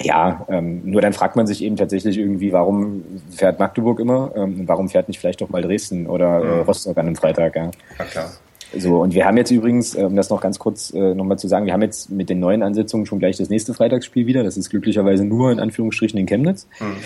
ja, 0.02 0.46
ähm, 0.48 0.80
nur 0.84 1.02
dann 1.02 1.12
fragt 1.12 1.36
man 1.36 1.46
sich 1.46 1.62
eben 1.62 1.76
tatsächlich 1.76 2.16
irgendwie, 2.16 2.52
warum 2.52 3.04
fährt 3.30 3.58
Magdeburg 3.58 4.00
immer 4.00 4.32
ähm, 4.34 4.62
warum 4.66 4.88
fährt 4.88 5.08
nicht 5.08 5.20
vielleicht 5.20 5.40
doch 5.40 5.50
mal 5.50 5.62
Dresden 5.62 6.06
oder 6.06 6.42
äh, 6.42 6.60
Rostock 6.60 6.96
an 6.96 7.06
einem 7.06 7.16
Freitag, 7.16 7.56
ja. 7.56 7.70
ja 7.98 8.04
klar. 8.04 8.30
So, 8.76 9.00
und 9.02 9.14
wir 9.14 9.26
haben 9.26 9.36
jetzt 9.36 9.50
übrigens, 9.50 9.94
äh, 9.94 10.04
um 10.04 10.16
das 10.16 10.30
noch 10.30 10.40
ganz 10.40 10.58
kurz 10.58 10.92
äh, 10.94 11.14
nochmal 11.14 11.38
zu 11.38 11.48
sagen, 11.48 11.66
wir 11.66 11.72
haben 11.72 11.82
jetzt 11.82 12.10
mit 12.10 12.30
den 12.30 12.38
neuen 12.38 12.62
Ansetzungen 12.62 13.04
schon 13.04 13.18
gleich 13.18 13.36
das 13.36 13.50
nächste 13.50 13.74
Freitagsspiel 13.74 14.26
wieder. 14.26 14.44
Das 14.44 14.56
ist 14.56 14.70
glücklicherweise 14.70 15.24
nur 15.24 15.50
in 15.50 15.58
Anführungsstrichen 15.58 16.18
in 16.18 16.26
Chemnitz. 16.26 16.66
Mhm. 16.78 16.96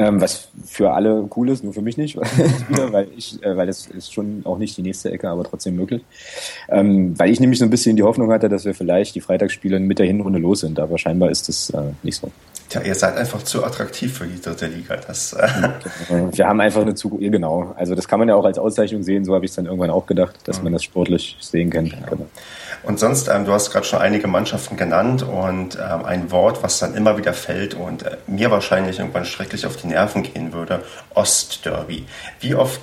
Ähm, 0.00 0.18
was 0.18 0.48
für 0.64 0.92
alle 0.92 1.28
cool 1.36 1.50
ist, 1.50 1.62
nur 1.62 1.74
für 1.74 1.82
mich 1.82 1.98
nicht, 1.98 2.16
weil 2.90 3.08
ich, 3.18 3.42
äh, 3.42 3.54
weil 3.54 3.66
das 3.66 3.86
ist 3.86 4.14
schon 4.14 4.40
auch 4.44 4.56
nicht 4.56 4.74
die 4.78 4.82
nächste 4.82 5.12
Ecke, 5.12 5.28
aber 5.28 5.44
trotzdem 5.44 5.76
möglich. 5.76 6.02
Ähm, 6.70 7.18
weil 7.18 7.30
ich 7.30 7.38
nämlich 7.38 7.58
so 7.58 7.66
ein 7.66 7.70
bisschen 7.70 7.96
die 7.96 8.02
Hoffnung 8.02 8.32
hatte, 8.32 8.48
dass 8.48 8.64
wir 8.64 8.72
vielleicht 8.72 9.14
die 9.14 9.20
Freitagsspiele 9.20 9.78
mit 9.78 9.98
der 9.98 10.06
Hinrunde 10.06 10.38
los 10.38 10.60
sind, 10.60 10.80
aber 10.80 10.96
scheinbar 10.96 11.30
ist 11.30 11.50
das 11.50 11.68
äh, 11.70 11.92
nicht 12.02 12.16
so. 12.16 12.30
Tja, 12.70 12.82
ihr 12.82 12.94
seid 12.94 13.16
einfach 13.16 13.42
zu 13.42 13.64
attraktiv 13.64 14.16
für 14.16 14.28
die 14.28 14.40
dritte 14.40 14.66
Liga. 14.66 14.96
Das, 14.96 15.32
äh 15.32 15.48
wir 16.32 16.46
haben 16.46 16.60
einfach 16.60 16.82
eine 16.82 16.94
zu, 16.94 17.10
genau. 17.10 17.74
Also 17.76 17.96
das 17.96 18.06
kann 18.06 18.20
man 18.20 18.28
ja 18.28 18.36
auch 18.36 18.44
als 18.44 18.58
Auszeichnung 18.58 19.02
sehen, 19.02 19.24
so 19.24 19.34
habe 19.34 19.44
ich 19.44 19.50
es 19.50 19.56
dann 19.56 19.66
irgendwann 19.66 19.90
auch 19.90 20.06
gedacht, 20.06 20.36
dass 20.44 20.58
mhm. 20.58 20.64
man 20.64 20.72
das 20.74 20.84
sportlich 20.84 21.36
sehen 21.40 21.70
kann. 21.70 21.86
Genau. 21.86 22.28
Und 22.84 23.00
sonst, 23.00 23.28
ähm, 23.28 23.44
du 23.44 23.52
hast 23.52 23.72
gerade 23.72 23.84
schon 23.84 23.98
einige 23.98 24.28
Mannschaften 24.28 24.76
genannt 24.76 25.24
und 25.24 25.76
ähm, 25.76 26.04
ein 26.04 26.30
Wort, 26.30 26.62
was 26.62 26.78
dann 26.78 26.94
immer 26.94 27.18
wieder 27.18 27.32
fällt 27.32 27.74
und 27.74 28.04
äh, 28.04 28.16
mir 28.28 28.52
wahrscheinlich 28.52 29.00
irgendwann 29.00 29.24
schrecklich 29.24 29.66
auf 29.66 29.76
die 29.76 29.88
Nerven 29.88 30.22
gehen 30.22 30.52
würde, 30.52 30.84
Ostderby. 31.14 32.06
Wie 32.38 32.54
oft, 32.54 32.80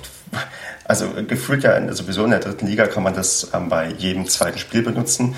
also 0.84 1.06
gefühlt 1.26 1.62
ja 1.62 1.92
sowieso 1.94 2.24
in 2.24 2.30
der 2.32 2.40
dritten 2.40 2.66
Liga 2.66 2.86
kann 2.88 3.04
man 3.04 3.14
das 3.14 3.52
ähm, 3.54 3.70
bei 3.70 3.88
jedem 3.88 4.26
zweiten 4.28 4.58
Spiel 4.58 4.82
benutzen. 4.82 5.34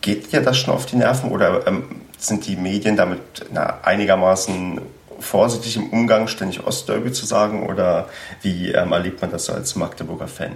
Geht 0.00 0.32
dir 0.32 0.40
das 0.40 0.58
schon 0.58 0.74
auf 0.74 0.84
die 0.84 0.96
Nerven 0.96 1.30
oder 1.30 1.64
ähm, 1.68 2.03
sind 2.18 2.46
die 2.46 2.56
Medien 2.56 2.96
damit 2.96 3.20
na, 3.52 3.80
einigermaßen 3.82 4.80
vorsichtig 5.20 5.76
im 5.76 5.90
Umgang, 5.90 6.28
ständig 6.28 6.66
Ostderby 6.66 7.12
zu 7.12 7.26
sagen 7.26 7.66
oder 7.66 8.08
wie 8.42 8.72
ähm, 8.72 8.92
erlebt 8.92 9.20
man 9.20 9.30
das 9.30 9.48
als 9.50 9.76
Magdeburger 9.76 10.28
Fan? 10.28 10.52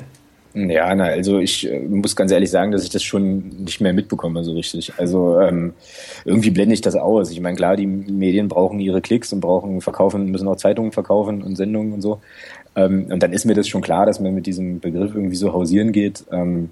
Ja, 0.55 0.94
na, 0.94 1.05
also 1.05 1.38
ich 1.38 1.71
äh, 1.71 1.79
muss 1.81 2.16
ganz 2.16 2.33
ehrlich 2.33 2.51
sagen, 2.51 2.73
dass 2.73 2.83
ich 2.83 2.90
das 2.90 3.03
schon 3.03 3.49
nicht 3.64 3.81
mehr 3.81 3.92
mitbekomme 3.92 4.42
so 4.42 4.53
richtig. 4.53 4.92
Also 4.97 5.40
ähm, 5.40 5.75
irgendwie 6.25 6.51
blende 6.51 6.75
ich 6.75 6.81
das 6.81 6.97
aus. 6.97 7.31
Ich 7.31 7.40
meine, 7.40 7.57
klar, 7.57 7.77
die 7.77 7.87
Medien 7.87 8.49
brauchen 8.49 8.81
ihre 8.81 9.01
Klicks 9.01 9.33
und 9.33 9.40
brauchen 9.40 9.81
verkaufen, 9.81 10.27
müssen 10.31 10.49
auch 10.49 10.57
Zeitungen 10.57 10.92
verkaufen 10.92 11.42
und 11.42 11.57
Sendungen 11.57 11.92
und 11.92 12.01
so. 12.01 12.21
Ähm, 12.75 13.07
und 13.11 13.23
dann 13.23 13.33
ist 13.33 13.44
mir 13.44 13.55
das 13.55 13.68
schon 13.68 13.83
klar, 13.83 14.07
dass 14.07 14.21
man 14.21 14.35
mit 14.35 14.47
diesem 14.47 14.81
Begriff 14.81 15.14
irgendwie 15.14 15.37
so 15.37 15.53
hausieren 15.53 15.92
geht. 15.92 16.25
Ähm, 16.33 16.71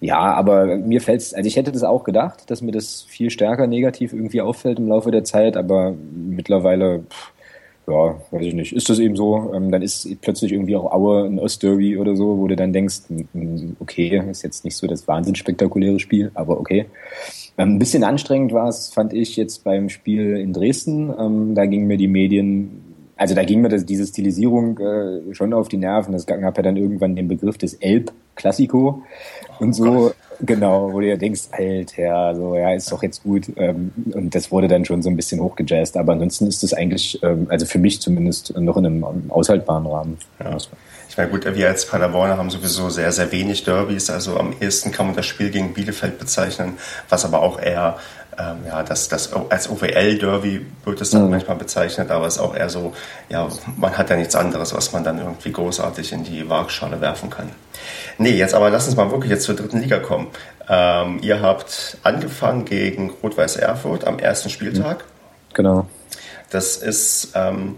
Ja, 0.00 0.18
aber 0.18 0.78
mir 0.78 1.00
fällt's, 1.02 1.34
also 1.34 1.46
ich 1.46 1.56
hätte 1.56 1.72
das 1.72 1.82
auch 1.82 2.04
gedacht, 2.04 2.50
dass 2.50 2.62
mir 2.62 2.72
das 2.72 3.02
viel 3.02 3.30
stärker 3.30 3.66
negativ 3.66 4.14
irgendwie 4.14 4.40
auffällt 4.40 4.78
im 4.78 4.88
Laufe 4.88 5.10
der 5.10 5.24
Zeit, 5.24 5.58
aber 5.58 5.94
mittlerweile, 6.14 7.00
pff, 7.10 7.32
ja, 7.86 8.20
weiß 8.30 8.46
ich 8.46 8.54
nicht, 8.54 8.72
ist 8.72 8.88
das 8.88 8.98
eben 8.98 9.16
so. 9.16 9.52
Ähm, 9.54 9.70
dann 9.70 9.82
ist 9.82 10.08
plötzlich 10.22 10.52
irgendwie 10.52 10.76
auch 10.76 10.90
Aue 10.92 11.26
ein 11.26 11.38
Ostderby 11.38 11.98
oder 11.98 12.16
so, 12.16 12.38
wo 12.38 12.46
du 12.48 12.56
dann 12.56 12.72
denkst, 12.72 13.00
okay, 13.80 14.22
ist 14.30 14.42
jetzt 14.42 14.64
nicht 14.64 14.76
so 14.76 14.86
das 14.86 15.06
wahnsinnig 15.08 15.38
spektakuläre 15.38 15.98
Spiel, 16.00 16.30
aber 16.34 16.58
okay. 16.60 16.86
Ähm, 17.58 17.74
ein 17.74 17.78
bisschen 17.78 18.04
anstrengend 18.04 18.52
war 18.52 18.68
es, 18.68 18.88
fand 18.88 19.12
ich 19.12 19.36
jetzt 19.36 19.64
beim 19.64 19.88
Spiel 19.88 20.36
in 20.36 20.52
Dresden. 20.52 21.12
Ähm, 21.18 21.54
da 21.54 21.66
gingen 21.66 21.86
mir 21.86 21.98
die 21.98 22.08
Medien 22.08 22.89
also 23.20 23.34
da 23.34 23.44
ging 23.44 23.60
mir 23.60 23.68
das, 23.68 23.84
diese 23.84 24.06
Stilisierung 24.06 24.78
äh, 24.78 25.34
schon 25.34 25.52
auf 25.52 25.68
die 25.68 25.76
Nerven. 25.76 26.14
Es 26.14 26.24
gab 26.24 26.40
ja 26.40 26.62
dann 26.62 26.78
irgendwann 26.78 27.14
den 27.14 27.28
Begriff 27.28 27.58
des 27.58 27.74
Elb-Klassiko 27.74 29.02
und 29.58 29.74
so. 29.74 29.84
Oh 29.84 30.12
genau, 30.40 30.90
wo 30.90 31.00
du 31.00 31.06
ja 31.06 31.16
denkst, 31.16 31.42
Alter, 31.50 32.34
so, 32.34 32.56
ja, 32.56 32.72
ist 32.72 32.90
doch 32.90 33.02
jetzt 33.02 33.22
gut. 33.22 33.52
Ähm, 33.56 33.92
und 34.14 34.34
das 34.34 34.50
wurde 34.50 34.68
dann 34.68 34.86
schon 34.86 35.02
so 35.02 35.10
ein 35.10 35.16
bisschen 35.16 35.38
hochgejazzt. 35.38 35.98
Aber 35.98 36.14
ansonsten 36.14 36.46
ist 36.46 36.64
es 36.64 36.72
eigentlich, 36.72 37.22
ähm, 37.22 37.46
also 37.50 37.66
für 37.66 37.78
mich 37.78 38.00
zumindest, 38.00 38.56
noch 38.56 38.78
in 38.78 38.86
einem 38.86 39.04
aushaltbaren 39.28 39.86
Rahmen. 39.86 40.16
Ja. 40.42 40.56
Ich 41.10 41.18
meine, 41.18 41.28
gut, 41.28 41.44
wir 41.44 41.68
als 41.68 41.84
Paderborner 41.84 42.38
haben 42.38 42.48
sowieso 42.48 42.88
sehr, 42.88 43.12
sehr 43.12 43.30
wenig 43.32 43.64
Derbys. 43.64 44.08
Also 44.08 44.38
am 44.38 44.54
ehesten 44.62 44.92
kann 44.92 45.04
man 45.06 45.14
das 45.14 45.26
Spiel 45.26 45.50
gegen 45.50 45.74
Bielefeld 45.74 46.18
bezeichnen, 46.18 46.78
was 47.10 47.26
aber 47.26 47.42
auch 47.42 47.60
eher 47.60 47.98
ähm, 48.40 48.58
ja, 48.66 48.82
das, 48.82 49.08
das 49.08 49.32
als 49.50 49.68
OWL-Derby 49.68 50.64
wird 50.84 51.00
es 51.00 51.10
dann 51.10 51.24
mhm. 51.24 51.30
manchmal 51.30 51.56
bezeichnet, 51.56 52.10
aber 52.10 52.26
es 52.26 52.36
ist 52.36 52.40
auch 52.40 52.54
eher 52.54 52.70
so, 52.70 52.94
ja, 53.28 53.48
man 53.76 53.96
hat 53.98 54.08
ja 54.08 54.16
nichts 54.16 54.34
anderes, 54.34 54.74
was 54.74 54.92
man 54.92 55.04
dann 55.04 55.18
irgendwie 55.18 55.52
großartig 55.52 56.12
in 56.12 56.24
die 56.24 56.48
Waagschale 56.48 57.00
werfen 57.00 57.28
kann. 57.28 57.50
Nee, 58.18 58.32
jetzt 58.32 58.54
aber 58.54 58.70
lass 58.70 58.86
uns 58.86 58.96
mal 58.96 59.10
wirklich 59.10 59.30
jetzt 59.30 59.44
zur 59.44 59.56
dritten 59.56 59.80
Liga 59.80 59.98
kommen. 59.98 60.28
Ähm, 60.68 61.18
ihr 61.22 61.42
habt 61.42 61.98
angefangen 62.02 62.64
gegen 62.64 63.10
Rot-Weiß 63.22 63.56
Erfurt 63.56 64.06
am 64.06 64.18
ersten 64.18 64.48
Spieltag. 64.48 64.98
Mhm. 64.98 65.54
Genau. 65.54 65.86
Das 66.50 66.76
ist, 66.76 67.32
ähm, 67.34 67.76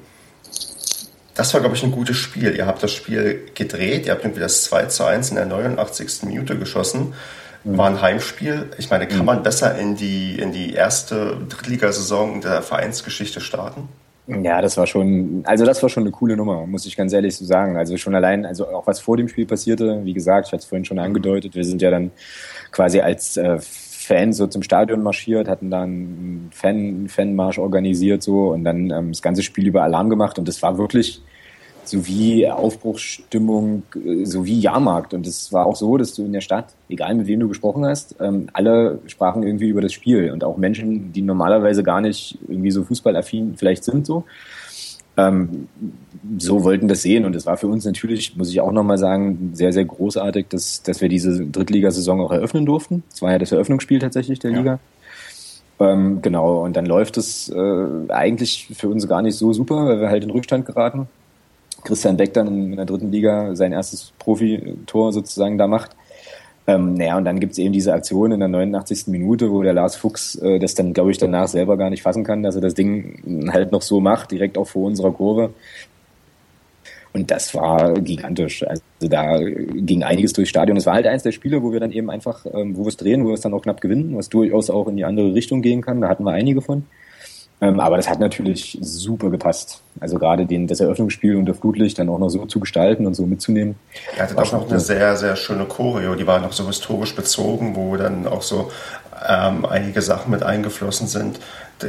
das 1.35 1.53
war, 1.55 1.61
glaube 1.61 1.75
ich, 1.75 1.83
ein 1.83 1.93
gutes 1.93 2.17
Spiel. 2.17 2.55
Ihr 2.55 2.67
habt 2.67 2.83
das 2.83 2.93
Spiel 2.93 3.51
gedreht, 3.55 4.07
ihr 4.07 4.13
habt 4.13 4.23
irgendwie 4.23 4.41
das 4.41 4.63
2 4.65 4.87
zu 4.87 5.05
1 5.05 5.31
in 5.31 5.37
der 5.37 5.47
89. 5.47 6.25
Minute 6.25 6.59
geschossen 6.59 7.15
war 7.65 7.89
ein 7.89 8.01
Heimspiel. 8.01 8.71
Ich 8.79 8.91
meine, 8.91 9.07
kann 9.07 9.21
mhm. 9.21 9.25
man 9.27 9.43
besser 9.43 9.79
in 9.79 9.97
die, 9.97 10.39
in 10.39 10.53
die 10.53 10.73
erste 10.73 11.37
Drittligasaison 11.49 12.41
der 12.41 12.63
Vereinsgeschichte 12.63 13.41
starten? 13.41 13.89
Ja, 14.27 14.63
das 14.63 14.77
war 14.77 14.87
schon, 14.87 15.43
also 15.47 15.65
das 15.65 15.83
war 15.83 15.89
schon 15.89 16.05
eine 16.05 16.13
coole 16.13 16.37
Nummer, 16.37 16.65
muss 16.67 16.87
ich 16.87 16.97
ganz 16.97 17.13
ehrlich 17.13 17.37
so 17.37 17.45
sagen. 17.45 17.77
Also 17.77 17.97
schon 17.97 18.15
allein, 18.15 18.47
also 18.47 18.69
auch 18.69 18.87
was 18.87 19.01
vor 19.01 19.17
dem 19.17 19.29
Spiel 19.29 19.47
passierte, 19.47 20.05
wie 20.05 20.13
gesagt, 20.13 20.47
ich 20.47 20.53
hatte 20.53 20.63
es 20.63 20.69
vorhin 20.69 20.85
schon 20.85 21.01
angedeutet, 21.01 21.57
wir 21.57 21.65
sind 21.65 21.83
ja 21.83 21.91
dann 21.91 22.13
quasi 22.71 23.01
als 23.01 23.37
äh, 23.37 23.59
Fans 23.61 24.37
so 24.37 24.47
zum 24.47 24.63
Stadion 24.63 25.03
marschiert, 25.03 25.49
hatten 25.49 25.71
dann 25.71 25.83
einen 25.83 26.51
Fan, 26.53 27.09
Fanmarsch 27.09 27.59
organisiert 27.59 28.23
so 28.23 28.51
und 28.53 28.65
dann 28.65 28.91
ähm, 28.91 29.09
das 29.11 29.23
ganze 29.23 29.43
Spiel 29.43 29.67
über 29.67 29.83
Alarm 29.83 30.09
gemacht 30.09 30.39
und 30.39 30.47
das 30.47 30.63
war 30.63 30.79
wirklich, 30.79 31.23
sowie 31.85 32.49
Aufbruchsstimmung, 32.49 33.83
äh, 33.95 34.25
sowie 34.25 34.59
Jahrmarkt. 34.59 35.15
Und 35.15 35.27
es 35.27 35.53
war 35.53 35.67
auch 35.67 35.77
so, 35.77 35.97
dass 35.97 36.15
du 36.15 36.25
in 36.25 36.33
der 36.33 36.41
Stadt, 36.41 36.75
egal 36.89 37.15
mit 37.15 37.27
wem 37.27 37.41
du 37.41 37.49
gesprochen 37.49 37.85
hast, 37.85 38.17
ähm, 38.21 38.49
alle 38.53 38.99
sprachen 39.07 39.43
irgendwie 39.43 39.69
über 39.69 39.81
das 39.81 39.93
Spiel. 39.93 40.31
Und 40.33 40.45
auch 40.45 40.57
Menschen, 40.57 41.13
die 41.13 41.23
normalerweise 41.23 41.83
gar 41.83 42.01
nicht 42.01 42.39
irgendwie 42.49 42.71
so 42.71 42.85
fußballaffin 42.85 43.55
vielleicht 43.57 43.85
sind, 43.85 44.07
so, 44.07 44.25
ähm, 45.17 45.69
so 46.39 46.65
wollten 46.65 46.89
das 46.89 47.03
sehen. 47.03 47.25
Und 47.25 47.35
es 47.35 47.47
war 47.47 47.57
für 47.57 47.69
uns 47.69 47.85
natürlich, 47.85 48.37
muss 48.37 48.51
ich 48.51 48.61
auch 48.61 48.73
nochmal 48.73 48.99
sagen, 48.99 49.51
sehr, 49.55 49.73
sehr 49.73 49.85
großartig, 49.85 50.47
dass, 50.49 50.83
dass 50.83 51.01
wir 51.01 51.09
diese 51.09 51.47
Drittligasaison 51.47 52.21
auch 52.21 52.33
eröffnen 52.33 52.65
durften. 52.65 53.03
Es 53.13 53.23
war 53.23 53.33
ja 53.33 53.39
das 53.39 53.53
Eröffnungsspiel 53.53 53.99
tatsächlich 53.99 54.39
der 54.39 54.53
ja. 54.53 54.59
Liga. 54.59 54.79
Ähm, 55.81 56.23
genau, 56.23 56.63
und 56.63 56.77
dann 56.77 56.87
läuft 56.87 57.17
es 57.17 57.49
äh, 57.49 57.87
eigentlich 58.09 58.69
für 58.73 58.89
uns 58.89 59.09
gar 59.09 59.23
nicht 59.23 59.37
so 59.37 59.53
super, 59.53 59.87
weil 59.87 60.01
wir 60.01 60.09
halt 60.11 60.23
in 60.23 60.31
Rückstand 60.31 60.65
geraten. 60.65 61.09
Christian 61.85 62.17
Beck 62.17 62.35
dann 62.35 62.49
in 62.49 62.77
der 62.77 62.87
dritten 62.87 63.11
Liga 63.11 63.55
sein 63.55 63.73
erstes 63.73 64.13
Profitor 64.19 65.13
sozusagen 65.13 65.59
da 65.59 65.67
macht. 65.67 65.97
Ähm, 66.67 66.95
naja, 66.95 67.17
und 67.17 67.25
dann 67.25 67.41
gibt's 67.41 67.59
eben 67.59 67.73
diese 67.73 67.93
Aktion 67.93 68.31
in 68.31 68.39
der 68.39 68.49
89. 68.49 69.09
Minute, 69.09 69.51
wo 69.51 69.63
der 69.63 69.73
Lars 69.73 69.97
Fuchs 69.97 70.37
äh, 70.37 70.61
das 70.61 70.75
dann, 70.75 70.93
glaube 70.93 71.11
ich, 71.11 71.19
danach 71.19 71.49
selber 71.49 71.77
gar 71.77 71.91
nicht 71.91 72.03
fassen 72.03 72.23
kann, 72.23 72.45
dass 72.45 72.55
er 72.55 72.61
das 72.61 72.75
Ding 72.75 73.51
halt 73.53 73.73
noch 73.73 73.83
so 73.83 74.01
macht, 74.01 74.31
direkt 74.31 74.57
auch 74.57 74.69
vor 74.69 74.87
unserer 74.87 75.13
Kurve. 75.13 75.53
Und 77.13 77.31
das 77.31 77.55
war 77.55 77.95
gigantisch. 77.95 78.63
Also 78.67 78.83
da 79.01 79.39
ging 79.39 80.03
einiges 80.03 80.33
durchs 80.33 80.51
Stadion. 80.51 80.77
Es 80.77 80.87
war 80.87 80.95
halt 80.95 81.07
eins 81.07 81.23
der 81.23 81.33
Spiele, 81.33 81.63
wo 81.63 81.73
wir 81.73 81.81
dann 81.81 81.93
eben 81.93 82.11
einfach, 82.11 82.47
ähm, 82.47 82.77
wo 82.77 82.85
wir 82.85 82.89
es 82.89 82.97
drehen, 82.97 83.25
wo 83.25 83.29
wir 83.29 83.35
es 83.35 83.43
dann 83.43 83.53
auch 83.53 83.63
knapp 83.63 83.81
gewinnen, 83.81 84.17
was 84.17 84.29
durchaus 84.29 84.71
auch 84.71 84.89
in 84.89 84.97
die 84.97 85.05
andere 85.05 85.35
Richtung 85.35 85.63
gehen 85.63 85.83
kann. 85.83 86.01
Da 86.01 86.09
hatten 86.09 86.25
wir 86.25 86.33
einige 86.33 86.63
von. 86.63 86.85
Ähm, 87.63 87.79
aber 87.79 87.97
das 87.97 88.09
hat 88.09 88.19
natürlich 88.19 88.77
super 88.81 89.31
gepasst. 89.31 89.83
Also 90.01 90.19
gerade 90.19 90.47
den, 90.47 90.67
das 90.67 90.81
Eröffnungsspiel 90.81 91.37
unter 91.37 91.55
Flutlicht 91.55 91.97
dann 91.97 92.09
auch 92.09 92.19
noch 92.19 92.29
so 92.29 92.45
zu 92.47 92.59
gestalten 92.59 93.07
und 93.07 93.15
so 93.15 93.25
mitzunehmen. 93.25 93.77
Er 94.17 94.25
hatte 94.25 94.35
doch 94.35 94.51
noch 94.51 94.69
eine 94.69 94.81
sehr, 94.81 95.17
sehr 95.17 95.37
schöne 95.37 95.65
Choreo, 95.67 96.17
die 96.17 96.27
war 96.27 96.41
noch 96.41 96.53
so 96.53 96.67
historisch 96.67 97.15
bezogen, 97.15 97.77
wo 97.77 97.97
dann 97.97 98.27
auch 98.27 98.43
so 98.43 98.73
ähm, 99.29 99.65
einige 99.65 100.03
Sachen 100.03 100.33
mit 100.33 100.43
eingeflossen 100.43 101.07
sind. 101.07 101.39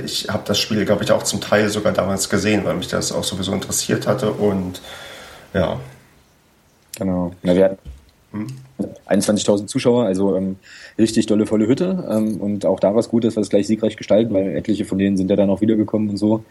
Ich 0.06 0.30
habe 0.30 0.44
das 0.46 0.60
Spiel, 0.60 0.86
glaube 0.86 1.04
ich, 1.04 1.12
auch 1.12 1.24
zum 1.24 1.42
Teil 1.42 1.70
sogar 1.70 1.92
damals 1.92 2.30
gesehen, 2.30 2.66
weil 2.66 2.76
mich 2.76 2.88
das 2.88 3.12
auch 3.12 3.24
sowieso 3.24 3.52
interessiert 3.52 4.06
hatte 4.06 4.32
und 4.32 4.80
ja. 5.56 5.80
Genau. 6.98 7.32
Na, 7.42 7.56
wir 7.56 7.66
hatten 7.66 7.78
hm? 8.34 8.48
21.000 9.08 9.68
Zuschauer, 9.68 10.06
also 10.06 10.36
ähm, 10.36 10.58
richtig 10.98 11.28
dolle 11.28 11.46
volle 11.46 11.68
Hütte. 11.68 12.06
Ähm, 12.10 12.42
und 12.42 12.66
auch 12.66 12.80
da 12.80 12.92
war 12.92 13.00
es 13.00 13.10
gut, 13.10 13.24
dass 13.24 13.36
wir 13.36 13.42
es 13.42 13.50
gleich 13.50 13.68
siegreich 13.68 13.96
gestalten, 13.96 14.34
weil 14.34 14.56
etliche 14.56 14.86
von 14.86 14.98
denen 14.98 15.16
sind 15.18 15.30
ja 15.30 15.36
dann 15.36 15.50
auch 15.50 15.62
wiedergekommen 15.62 16.10
und 16.10 16.18
so. 16.18 16.44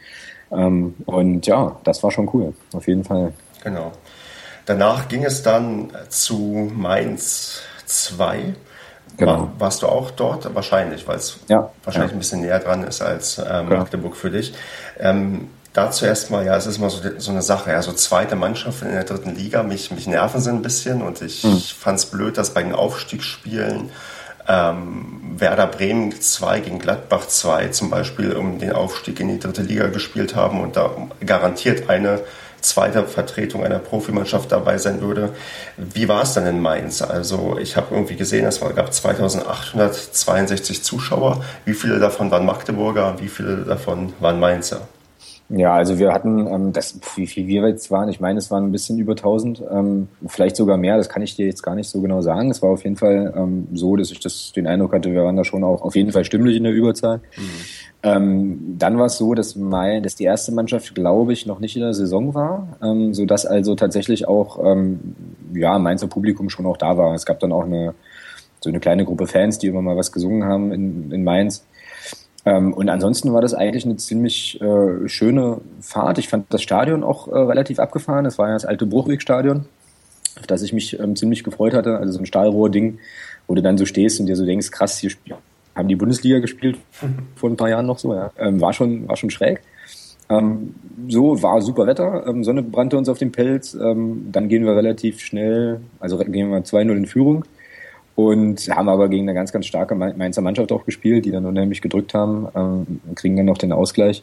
Ähm, 0.51 0.95
und 1.07 1.47
ja, 1.47 1.77
das 1.85 2.03
war 2.03 2.11
schon 2.11 2.31
cool, 2.33 2.55
auf 2.73 2.87
jeden 2.87 3.05
Fall. 3.05 3.33
Genau. 3.65 3.93
Danach 4.65 5.09
ging 5.09 5.25
es 5.25 5.43
dann 5.43 5.91
zu 6.09 6.71
Mainz 6.75 7.63
2. 7.87 8.55
Genau. 9.17 9.33
War, 9.33 9.53
warst 9.59 9.83
du 9.83 9.89
auch 9.89 10.11
dort? 10.13 10.55
Wahrscheinlich, 10.55 11.07
weil 11.07 11.17
es 11.17 11.39
ja, 11.49 11.71
wahrscheinlich 11.85 12.13
ja. 12.13 12.17
ein 12.17 12.21
bisschen 12.21 12.41
näher 12.41 12.59
dran 12.61 12.85
ist 12.85 13.03
als 13.03 13.39
ähm, 13.39 13.69
Magdeburg 13.69 14.17
für 14.17 14.31
dich. 14.31 14.55
Ähm, 14.99 15.49
Dazu 15.73 16.05
erstmal, 16.05 16.45
ja, 16.45 16.55
es 16.57 16.67
ist 16.67 16.79
mal 16.79 16.91
so, 16.91 16.99
so 17.17 17.31
eine 17.31 17.41
Sache, 17.41 17.71
ja, 17.71 17.81
so 17.81 17.93
zweite 17.93 18.37
Mannschaft 18.37 18.83
in 18.83 18.91
der 18.91 19.05
dritten 19.05 19.35
Liga, 19.35 19.63
mich, 19.63 19.91
mich 19.91 20.07
nerven 20.07 20.41
sie 20.41 20.51
ein 20.51 20.61
bisschen 20.61 21.01
und 21.01 21.23
ich 21.23 21.45
mhm. 21.45 21.59
fand 21.61 21.99
es 21.99 22.07
blöd, 22.07 22.37
dass 22.37 22.53
bei 22.53 22.63
den 22.63 22.75
Aufstiegsspielen 22.75 23.91
ähm, 24.49 25.21
Werder 25.37 25.67
Bremen 25.67 26.21
2 26.21 26.61
gegen 26.61 26.79
Gladbach 26.79 27.27
2 27.27 27.69
zum 27.69 27.89
Beispiel 27.89 28.35
um 28.35 28.59
den 28.59 28.73
Aufstieg 28.73 29.19
in 29.21 29.29
die 29.29 29.39
dritte 29.39 29.63
Liga 29.63 29.87
gespielt 29.87 30.37
haben 30.37 30.61
und 30.61 30.77
da 30.77 30.91
garantiert 31.25 31.89
eine 31.89 32.21
zweite 32.61 33.05
Vertretung 33.05 33.65
einer 33.65 33.79
Profimannschaft 33.79 34.53
dabei 34.53 34.77
sein 34.79 35.01
würde. 35.01 35.31
Wie 35.77 36.07
war 36.09 36.23
es 36.23 36.35
dann 36.35 36.47
in 36.47 36.61
Mainz? 36.61 37.01
Also 37.03 37.57
ich 37.59 37.77
habe 37.77 37.95
irgendwie 37.95 38.17
gesehen, 38.17 38.47
es 38.47 38.61
gab 38.61 38.93
2862 38.93 40.85
Zuschauer. 40.85 41.43
Wie 41.65 41.75
viele 41.75 41.99
davon 41.99 42.31
waren 42.31 42.45
Magdeburger? 42.47 43.17
Wie 43.19 43.29
viele 43.29 43.65
davon 43.65 44.13
waren 44.21 44.39
Mainzer? 44.39 44.83
Ja, 45.55 45.75
also 45.75 45.99
wir 45.99 46.13
hatten, 46.13 46.47
ähm, 46.47 46.73
das, 46.73 46.99
wie 47.17 47.27
viel 47.27 47.47
wir 47.47 47.69
jetzt 47.69 47.91
waren, 47.91 48.09
ich 48.09 48.21
meine, 48.21 48.39
es 48.39 48.51
waren 48.51 48.65
ein 48.65 48.73
bisschen 48.73 48.99
über 48.99 49.13
1000, 49.13 49.63
ähm, 49.71 50.09
vielleicht 50.27 50.57
sogar 50.57 50.79
mehr, 50.79 50.97
das 50.97 51.11
kann 51.11 51.21
ich 51.21 51.37
dir 51.37 51.45
jetzt 51.45 51.63
gar 51.63 51.75
nicht 51.75 51.91
so 51.91 52.01
genau 52.01 52.23
sagen. 52.23 52.51
Es 52.51 52.63
war 52.63 52.71
auf 52.71 52.85
jeden 52.85 52.97
Fall 52.97 53.35
ähm, 53.37 53.69
so, 53.73 53.97
dass 53.97 54.11
ich 54.11 54.21
das, 54.21 54.53
den 54.53 54.67
Eindruck 54.67 54.95
hatte, 54.95 55.13
wir 55.13 55.25
waren 55.25 55.37
da 55.37 55.45
schon 55.45 55.63
auch 55.63 55.83
auf 55.83 55.95
jeden 55.95 56.11
Fall 56.11 56.25
stimmlich 56.25 56.57
in 56.57 56.65
der 56.65 56.73
Überzahl. 56.73 57.19
Mhm. 57.19 57.43
Ähm, 58.03 58.77
dann 58.79 58.99
war 58.99 59.07
es 59.07 59.19
so, 59.19 59.35
dass, 59.35 59.55
mein, 59.55 60.03
dass 60.03 60.17
die 60.17 60.25
erste 60.25 60.53
Mannschaft, 60.53 60.95
glaube 60.95 61.35
ich, 61.35 61.45
noch 61.45 61.61
nicht 61.61 61.77
in 61.77 61.83
der 61.83 61.93
Saison 61.93 62.35
war, 62.35 62.79
ähm, 62.83 63.13
so 63.13 63.27
dass 63.27 63.45
also 63.45 63.75
tatsächlich 63.75 64.27
auch 64.27 64.59
ähm, 64.65 65.15
ja 65.55 65.79
Mainzer 65.79 66.09
Publikum 66.09 66.49
schon 66.49 66.65
auch 66.65 66.79
da 66.79 66.97
war. 66.97 67.15
Es 67.15 67.27
gab 67.27 67.41
dann 67.41 67.53
auch 67.53 67.65
eine 67.65 67.95
so 68.63 68.71
eine 68.71 68.81
kleine 68.81 69.05
Gruppe 69.05 69.27
Fans, 69.27 69.59
die 69.59 69.67
immer 69.67 69.83
mal 69.83 69.97
was 69.97 70.13
gesungen 70.13 70.45
haben 70.45 70.73
in, 70.73 71.11
in 71.11 71.25
Mainz. 71.25 71.65
Ähm, 72.45 72.73
und 72.73 72.89
ansonsten 72.89 73.33
war 73.33 73.41
das 73.41 73.55
eigentlich 73.55 73.85
eine 73.85 73.97
ziemlich 73.97 74.61
äh, 74.61 75.09
schöne 75.09 75.61
Fahrt. 75.81 76.19
Ich 76.19 76.29
fand 76.29 76.53
das 76.53 76.63
Stadion 76.63 77.05
auch 77.05 77.29
äh, 77.29 77.39
relativ 77.39 77.79
abgefahren. 77.79 78.25
Das 78.25 78.39
war 78.39 78.49
ja 78.49 78.55
das 78.55 78.65
alte 78.65 78.87
Bruchwegstadion, 78.87 79.67
auf 80.39 80.47
das 80.47 80.63
ich 80.63 80.73
mich 80.73 80.99
ähm, 80.99 81.15
ziemlich 81.15 81.45
gefreut 81.45 81.75
hatte. 81.75 81.99
Also 81.99 82.15
so 82.15 82.19
ein 82.19 82.27
Stahlrohr-Ding, 82.27 82.99
wo 83.47 83.55
du 83.55 83.63
dann 83.63 83.79
so 83.79 83.87
stehst 83.87 84.19
und 84.19 84.27
dir 84.27 84.37
so 84.37 84.45
denkst, 84.45 84.71
krass, 84.71 84.99
hier 84.99 85.13
haben 85.75 85.89
die 85.89 85.97
Bundesliga 85.97 86.41
gespielt 86.41 86.79
vor 87.37 87.49
ein 87.49 87.57
paar 87.57 87.69
Jahren 87.69 87.87
noch 87.87 87.99
so. 87.99 88.13
Ja. 88.13 88.33
Ähm, 88.39 88.61
war 88.61 88.73
schon 88.73 89.09
war 89.09 89.17
schon 89.17 89.31
schräg. 89.31 89.63
Ähm, 90.29 90.75
so 91.09 91.43
war 91.43 91.61
super 91.63 91.87
Wetter, 91.87 92.27
ähm, 92.27 92.45
Sonne 92.45 92.63
brannte 92.63 92.97
uns 92.97 93.09
auf 93.09 93.19
dem 93.19 93.33
Pelz. 93.33 93.75
Ähm, 93.75 94.29
dann 94.33 94.49
gehen 94.49 94.65
wir 94.65 94.75
relativ 94.75 95.21
schnell, 95.21 95.81
also 96.01 96.19
gehen 96.19 96.51
wir 96.51 96.59
2-0 96.59 96.97
in 96.97 97.07
Führung 97.07 97.45
und 98.15 98.69
haben 98.69 98.89
aber 98.89 99.09
gegen 99.09 99.25
eine 99.25 99.35
ganz, 99.35 99.53
ganz 99.53 99.67
starke 99.67 99.95
Mainzer 99.95 100.43
Mannschaft 100.43 100.73
auch 100.73 100.85
gespielt, 100.85 101.25
die 101.25 101.31
dann 101.31 101.47
unheimlich 101.47 101.81
gedrückt 101.81 102.15
haben, 102.15 102.49
ähm, 102.55 103.01
kriegen 103.15 103.37
dann 103.37 103.47
noch 103.47 103.59
den 103.59 103.73
Ausgleich. 103.73 104.23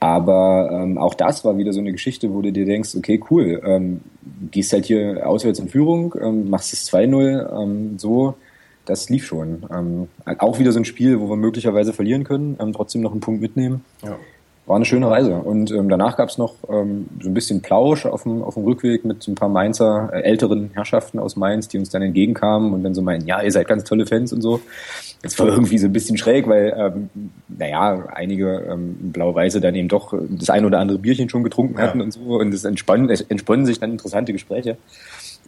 Aber 0.00 0.68
ähm, 0.72 0.98
auch 0.98 1.14
das 1.14 1.44
war 1.44 1.56
wieder 1.58 1.72
so 1.72 1.78
eine 1.78 1.92
Geschichte, 1.92 2.34
wo 2.34 2.42
du 2.42 2.50
dir 2.50 2.64
denkst, 2.64 2.96
okay, 2.96 3.20
cool, 3.30 3.62
ähm, 3.64 4.00
gehst 4.50 4.72
halt 4.72 4.84
hier 4.86 5.24
auswärts 5.24 5.60
in 5.60 5.68
Führung, 5.68 6.14
ähm, 6.20 6.50
machst 6.50 6.72
es 6.72 6.92
2-0, 6.92 7.62
ähm, 7.62 7.98
so, 7.98 8.34
das 8.84 9.08
lief 9.10 9.24
schon. 9.24 9.64
Ähm, 9.72 10.08
auch 10.38 10.58
wieder 10.58 10.72
so 10.72 10.80
ein 10.80 10.84
Spiel, 10.84 11.20
wo 11.20 11.28
wir 11.28 11.36
möglicherweise 11.36 11.92
verlieren 11.92 12.24
können, 12.24 12.56
ähm, 12.58 12.72
trotzdem 12.72 13.00
noch 13.00 13.12
einen 13.12 13.20
Punkt 13.20 13.40
mitnehmen. 13.40 13.84
Ja. 14.02 14.16
War 14.64 14.76
eine 14.76 14.84
schöne 14.84 15.10
Reise. 15.10 15.34
Und 15.34 15.72
ähm, 15.72 15.88
danach 15.88 16.16
gab 16.16 16.28
es 16.28 16.38
noch 16.38 16.54
ähm, 16.68 17.08
so 17.20 17.28
ein 17.28 17.34
bisschen 17.34 17.62
Plausch 17.62 18.06
auf 18.06 18.22
dem, 18.22 18.42
auf 18.42 18.54
dem 18.54 18.62
Rückweg 18.62 19.04
mit 19.04 19.26
ein 19.26 19.34
paar 19.34 19.48
Mainzer, 19.48 20.10
äh, 20.12 20.22
älteren 20.22 20.70
Herrschaften 20.72 21.18
aus 21.18 21.34
Mainz, 21.34 21.66
die 21.66 21.78
uns 21.78 21.90
dann 21.90 22.02
entgegenkamen 22.02 22.72
und 22.72 22.84
dann 22.84 22.94
so 22.94 23.02
meinen, 23.02 23.26
ja, 23.26 23.42
ihr 23.42 23.50
seid 23.50 23.66
ganz 23.66 23.82
tolle 23.82 24.06
Fans 24.06 24.32
und 24.32 24.40
so. 24.40 24.60
Das 25.22 25.36
war 25.38 25.48
irgendwie 25.48 25.78
so 25.78 25.86
ein 25.86 25.92
bisschen 25.92 26.16
schräg, 26.16 26.48
weil, 26.48 26.74
ähm, 26.76 27.10
naja, 27.48 28.06
einige 28.14 28.64
ähm, 28.70 29.12
Blau-Weiße 29.12 29.60
dann 29.60 29.74
eben 29.74 29.88
doch 29.88 30.14
das 30.30 30.50
ein 30.50 30.64
oder 30.64 30.78
andere 30.78 30.98
Bierchen 30.98 31.28
schon 31.28 31.42
getrunken 31.42 31.78
hatten 31.78 31.98
ja. 31.98 32.04
und 32.04 32.12
so. 32.12 32.20
Und 32.20 32.54
es 32.54 32.64
entspannen, 32.64 33.10
es 33.10 33.20
entspannen 33.20 33.66
sich 33.66 33.80
dann 33.80 33.90
interessante 33.90 34.32
Gespräche. 34.32 34.76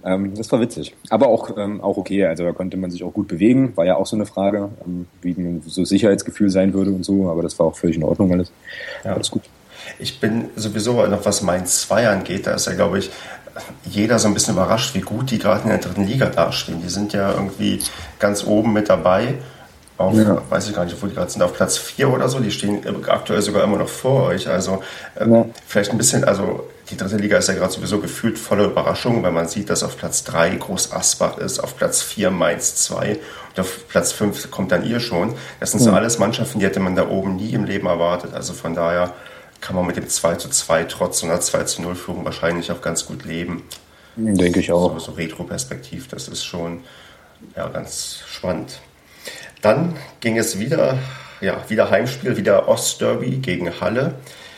Ähm, 0.05 0.35
das 0.35 0.51
war 0.53 0.61
witzig. 0.61 0.95
Aber 1.11 1.29
auch, 1.29 1.57
ähm, 1.57 1.81
auch 1.81 1.97
okay. 1.97 2.27
Also 2.27 2.45
da 2.45 2.53
konnte 2.53 2.77
man 2.77 2.91
sich 2.91 3.05
auch 3.05 3.13
gut 3.13 3.29
bewegen. 3.29 3.77
War 3.77 3.85
ja 3.85 3.97
auch 3.97 4.07
so 4.07 4.17
eine 4.17 4.27
Frage, 4.27 4.71
ähm, 4.85 5.07
wie 5.23 5.61
so 5.67 5.85
Sicherheitsgefühl 5.85 6.51
sein 6.51 6.75
würde 6.75 6.91
und 6.91 7.05
so. 7.05 7.31
Aber 7.31 7.43
das 7.43 7.59
war 7.59 7.67
auch 7.67 7.77
völlig 7.77 7.97
in 7.97 8.05
Ordnung 8.05 8.33
alles. 8.33 8.53
Ja. 9.05 9.15
Alles 9.15 9.31
gut. 9.31 9.43
Ich 9.99 10.21
bin 10.21 10.47
sowieso 10.57 11.07
noch, 11.07 11.25
was 11.25 11.43
Mainz 11.43 11.83
2 11.83 12.09
angeht, 12.09 12.47
da 12.47 12.55
ist 12.55 12.67
ja, 12.67 12.75
glaube 12.75 12.99
ich, 12.99 13.11
jeder 13.85 14.19
so 14.19 14.29
ein 14.29 14.35
bisschen 14.35 14.55
überrascht, 14.55 14.95
wie 14.95 15.01
gut 15.01 15.31
die 15.31 15.39
gerade 15.39 15.63
in 15.63 15.69
der 15.69 15.79
dritten 15.79 16.05
Liga 16.05 16.27
dastehen. 16.27 16.83
Die 16.83 16.89
sind 16.89 17.13
ja 17.13 17.33
irgendwie 17.33 17.81
ganz 18.19 18.45
oben 18.45 18.73
mit 18.73 18.89
dabei. 18.89 19.35
Auf, 19.97 20.17
ja. 20.17 20.43
weiß 20.51 20.69
ich 20.69 20.75
gar 20.75 20.85
nicht, 20.85 21.01
wo 21.01 21.07
die 21.07 21.15
gerade 21.15 21.31
sind, 21.31 21.43
auf 21.43 21.55
Platz 21.55 21.79
4 21.79 22.13
oder 22.13 22.29
so. 22.29 22.41
Die 22.41 22.51
stehen 22.51 22.83
aktuell 23.07 23.43
sogar 23.43 23.63
immer 23.63 23.79
noch 23.79 23.89
vor 23.89 24.25
euch. 24.25 24.49
Also 24.49 24.83
äh, 25.15 25.29
ja. 25.29 25.47
vielleicht 25.67 25.93
ein 25.93 25.99
bisschen, 25.99 26.25
also 26.25 26.69
die 26.95 26.99
dritte 26.99 27.17
Liga 27.17 27.39
ist 27.39 27.49
ja 27.49 27.55
gerade 27.55 27.73
sowieso 27.73 27.99
gefühlt 27.99 28.39
voller 28.39 28.67
Überraschung, 28.67 29.25
weil 29.25 29.33
man 29.33 29.49
sieht, 29.49 29.69
dass 29.69 29.83
auf 29.83 29.97
Platz 29.97 30.23
3 30.25 30.55
Groß 30.57 30.93
Asbach 30.93 31.39
ist, 31.39 31.59
auf 31.59 31.77
Platz 31.77 32.03
4 32.03 32.31
Mainz 32.31 32.77
2 32.77 33.19
und 33.51 33.61
auf 33.61 33.89
Platz 33.89 34.13
5 34.13 34.53
kommt 34.53 34.71
dann 34.71 34.87
ihr 34.87 35.01
schon. 35.01 35.35
Das 35.59 35.73
sind 35.73 35.81
so 35.81 35.91
mhm. 35.91 35.97
alles 35.97 36.21
Mannschaften, 36.21 36.61
die 36.61 36.67
hätte 36.67 36.79
man 36.79 36.95
da 36.95 37.09
oben 37.09 37.35
nie 37.35 37.51
im 37.51 37.65
Leben 37.65 37.89
erwartet. 37.89 38.33
Also 38.33 38.53
von 38.53 38.75
daher 38.75 39.13
kann 39.61 39.75
man 39.75 39.87
mit 39.87 39.97
dem 39.97 40.09
2 40.09 40.37
zu 40.37 40.49
2 40.49 40.85
trotz 40.85 41.25
einer 41.25 41.41
2 41.41 41.65
zu 41.65 41.83
0 41.83 41.97
Führung 41.97 42.25
wahrscheinlich 42.25 42.71
auch 42.71 42.81
ganz 42.81 43.07
gut 43.07 43.25
leben. 43.25 43.65
Denke 44.15 44.61
ich 44.61 44.71
auch. 44.71 44.93
So, 44.93 44.99
so 45.07 45.13
Retro-Perspektiv, 45.13 46.07
das 46.07 46.29
ist 46.29 46.45
schon 46.45 46.85
ja, 47.57 47.67
ganz 47.67 48.21
spannend. 48.29 48.79
Dann 49.63 49.97
ging 50.21 50.39
es 50.39 50.61
wieder, 50.61 50.99
ja, 51.41 51.65
wieder 51.69 51.91
Heimspiel, 51.91 52.37
wieder 52.37 52.69
Ostderby 52.69 53.39
gegen 53.39 53.81
Halle. 53.81 54.15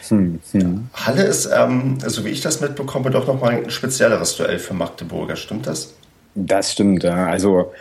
Hm, 0.09 0.41
hm. 0.53 0.89
Halle 0.95 1.25
ist, 1.25 1.49
ähm, 1.55 1.99
so 2.05 2.25
wie 2.25 2.31
ich 2.31 2.41
das 2.41 2.61
mitbekomme, 2.61 3.11
doch 3.11 3.27
nochmal 3.27 3.53
ein 3.53 3.71
spezielleres 3.71 4.37
Duell 4.37 4.59
für 4.59 4.75
Magdeburger. 4.75 5.37
Stimmt 5.37 5.67
das? 5.67 5.95
Das 6.35 6.73
stimmt, 6.73 7.03
ja. 7.03 7.27
Also 7.27 7.73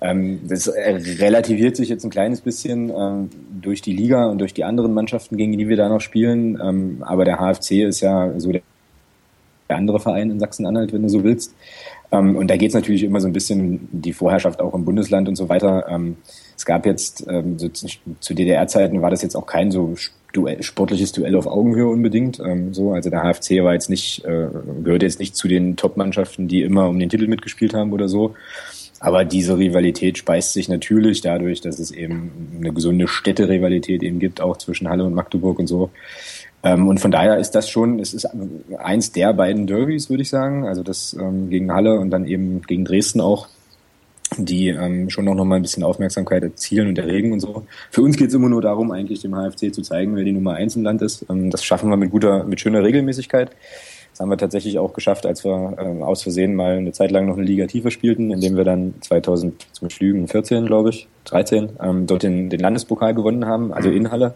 ähm, 0.00 0.40
das 0.48 0.68
relativiert 0.68 1.76
sich 1.76 1.88
jetzt 1.88 2.04
ein 2.04 2.10
kleines 2.10 2.40
bisschen 2.40 2.90
ähm, 2.90 3.30
durch 3.60 3.82
die 3.82 3.94
Liga 3.94 4.26
und 4.26 4.38
durch 4.38 4.54
die 4.54 4.64
anderen 4.64 4.94
Mannschaften, 4.94 5.36
gegen 5.36 5.56
die 5.56 5.68
wir 5.68 5.76
da 5.76 5.88
noch 5.88 6.00
spielen. 6.00 6.60
Ähm, 6.62 7.02
aber 7.04 7.24
der 7.24 7.38
HFC 7.38 7.82
ist 7.82 8.00
ja 8.00 8.30
so 8.38 8.52
der, 8.52 8.62
der 9.68 9.76
andere 9.76 9.98
Verein 9.98 10.30
in 10.30 10.38
Sachsen-Anhalt, 10.38 10.92
wenn 10.92 11.02
du 11.02 11.08
so 11.08 11.24
willst. 11.24 11.54
Ähm, 12.12 12.36
und 12.36 12.48
da 12.48 12.56
geht 12.56 12.68
es 12.68 12.74
natürlich 12.74 13.02
immer 13.02 13.20
so 13.20 13.26
ein 13.26 13.32
bisschen 13.32 13.88
die 13.90 14.12
Vorherrschaft 14.12 14.60
auch 14.60 14.74
im 14.74 14.84
Bundesland 14.84 15.28
und 15.28 15.36
so 15.36 15.48
weiter. 15.48 15.86
Ähm, 15.88 16.16
es 16.56 16.64
gab 16.64 16.86
jetzt 16.86 17.26
so 17.56 17.68
zu, 17.68 17.88
zu 18.20 18.34
DDR-Zeiten 18.34 19.02
war 19.02 19.10
das 19.10 19.22
jetzt 19.22 19.34
auch 19.34 19.44
kein 19.44 19.72
so 19.72 19.96
Duell, 20.34 20.62
sportliches 20.62 21.12
Duell 21.12 21.36
auf 21.36 21.46
Augenhöhe 21.46 21.88
unbedingt. 21.88 22.40
Ähm, 22.40 22.74
so, 22.74 22.92
also 22.92 23.08
der 23.08 23.22
HFC 23.22 23.62
war 23.62 23.72
jetzt 23.72 23.88
nicht, 23.88 24.24
äh, 24.24 24.48
gehört 24.82 25.02
jetzt 25.02 25.20
nicht 25.20 25.36
zu 25.36 25.48
den 25.48 25.76
Top-Mannschaften, 25.76 26.48
die 26.48 26.62
immer 26.62 26.88
um 26.88 26.98
den 26.98 27.08
Titel 27.08 27.28
mitgespielt 27.28 27.72
haben 27.72 27.92
oder 27.92 28.08
so. 28.08 28.34
Aber 29.00 29.24
diese 29.24 29.58
Rivalität 29.58 30.18
speist 30.18 30.52
sich 30.52 30.68
natürlich 30.68 31.20
dadurch, 31.20 31.60
dass 31.60 31.78
es 31.78 31.90
eben 31.90 32.58
eine 32.58 32.72
gesunde 32.72 33.06
Städte-Rivalität 33.06 34.02
eben 34.02 34.18
gibt, 34.18 34.40
auch 34.40 34.56
zwischen 34.56 34.88
Halle 34.88 35.04
und 35.04 35.14
Magdeburg 35.14 35.58
und 35.58 35.66
so. 35.66 35.90
Ähm, 36.64 36.88
und 36.88 36.98
von 36.98 37.10
daher 37.10 37.38
ist 37.38 37.52
das 37.52 37.68
schon, 37.68 38.00
es 38.00 38.14
ist 38.14 38.26
eins 38.78 39.12
der 39.12 39.34
beiden 39.34 39.66
Derbys, 39.66 40.10
würde 40.10 40.22
ich 40.22 40.30
sagen. 40.30 40.66
Also 40.66 40.82
das 40.82 41.14
ähm, 41.20 41.50
gegen 41.50 41.72
Halle 41.72 42.00
und 42.00 42.10
dann 42.10 42.26
eben 42.26 42.62
gegen 42.62 42.84
Dresden 42.84 43.20
auch 43.20 43.48
die 44.38 44.68
ähm, 44.68 45.10
schon 45.10 45.24
noch 45.24 45.34
mal 45.44 45.56
ein 45.56 45.62
bisschen 45.62 45.82
Aufmerksamkeit 45.82 46.42
erzielen 46.42 46.88
und 46.88 46.98
erregen 46.98 47.32
und 47.32 47.40
so. 47.40 47.66
Für 47.90 48.02
uns 48.02 48.16
geht 48.16 48.28
es 48.28 48.34
immer 48.34 48.48
nur 48.48 48.62
darum, 48.62 48.90
eigentlich 48.90 49.20
dem 49.20 49.34
HFC 49.34 49.72
zu 49.72 49.82
zeigen, 49.82 50.16
wer 50.16 50.24
die 50.24 50.32
Nummer 50.32 50.54
eins 50.54 50.76
im 50.76 50.82
Land 50.82 51.02
ist. 51.02 51.26
Ähm, 51.30 51.50
das 51.50 51.64
schaffen 51.64 51.90
wir 51.90 51.96
mit 51.96 52.10
guter, 52.10 52.44
mit 52.44 52.60
schöner 52.60 52.82
Regelmäßigkeit. 52.82 53.50
Das 54.10 54.20
haben 54.20 54.30
wir 54.30 54.38
tatsächlich 54.38 54.78
auch 54.78 54.92
geschafft, 54.92 55.26
als 55.26 55.44
wir 55.44 55.76
ähm, 55.76 56.02
aus 56.02 56.22
Versehen 56.22 56.54
mal 56.54 56.76
eine 56.76 56.92
Zeit 56.92 57.10
lang 57.10 57.26
noch 57.26 57.36
eine 57.36 57.44
Liga 57.44 57.66
tiefer 57.66 57.90
spielten, 57.90 58.30
indem 58.30 58.56
wir 58.56 58.62
dann 58.62 58.94
2000 59.00 59.66
zum 59.72 59.90
Schlügen 59.90 60.28
14, 60.28 60.66
glaube 60.66 60.90
ich, 60.90 61.08
13, 61.24 61.70
ähm, 61.82 62.06
dort 62.06 62.22
den, 62.22 62.48
den 62.48 62.60
Landespokal 62.60 63.12
gewonnen 63.12 63.46
haben, 63.46 63.72
also 63.72 63.88
mhm. 63.88 63.96
in 63.96 64.10
Halle 64.12 64.34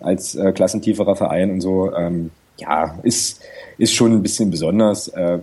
als 0.00 0.34
äh, 0.34 0.52
klassentieferer 0.52 1.16
Verein 1.16 1.50
und 1.50 1.60
so. 1.62 1.94
Ähm, 1.94 2.30
ja, 2.58 2.98
ist, 3.02 3.42
ist 3.78 3.94
schon 3.94 4.12
ein 4.12 4.22
bisschen 4.22 4.50
besonders, 4.50 5.08
äh, 5.08 5.38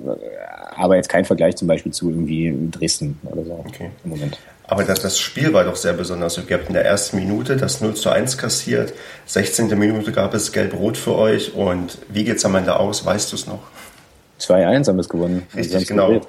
aber 0.76 0.98
jetzt 0.98 1.10
kein 1.10 1.26
Vergleich 1.26 1.56
zum 1.56 1.68
Beispiel 1.68 1.94
zu 1.94 2.10
irgendwie 2.10 2.54
Dresden 2.72 3.20
oder 3.24 3.44
so 3.44 3.64
okay. 3.66 3.90
im 4.04 4.10
Moment. 4.12 4.38
Aber 4.68 4.84
das, 4.84 5.00
das 5.00 5.20
Spiel 5.20 5.54
war 5.54 5.64
doch 5.64 5.76
sehr 5.76 5.94
besonders. 5.94 6.38
Ihr 6.38 6.58
habt 6.58 6.68
in 6.68 6.74
der 6.74 6.86
ersten 6.86 7.18
Minute 7.18 7.56
das 7.56 7.82
0 7.82 7.94
zu 7.96 8.10
1 8.10 8.38
kassiert, 8.38 8.94
16. 9.28 9.78
Minute 9.78 10.12
gab 10.12 10.34
es 10.34 10.52
Gelb-Rot 10.52 10.98
für 10.98 11.16
euch 11.16 11.54
und 11.54 12.00
wie 12.10 12.24
geht 12.24 12.38
es 12.38 12.46
am 12.46 12.56
Ende 12.56 12.80
aus? 12.80 13.06
Weißt 13.06 13.32
du 13.32 13.36
es 13.36 13.48
noch? 13.48 13.62
2-1 14.40 14.88
haben 14.88 14.98
wir 14.98 15.02
es 15.02 15.10
gewonnen. 15.10 15.44
Richtig, 15.56 15.88
genau. 15.88 16.22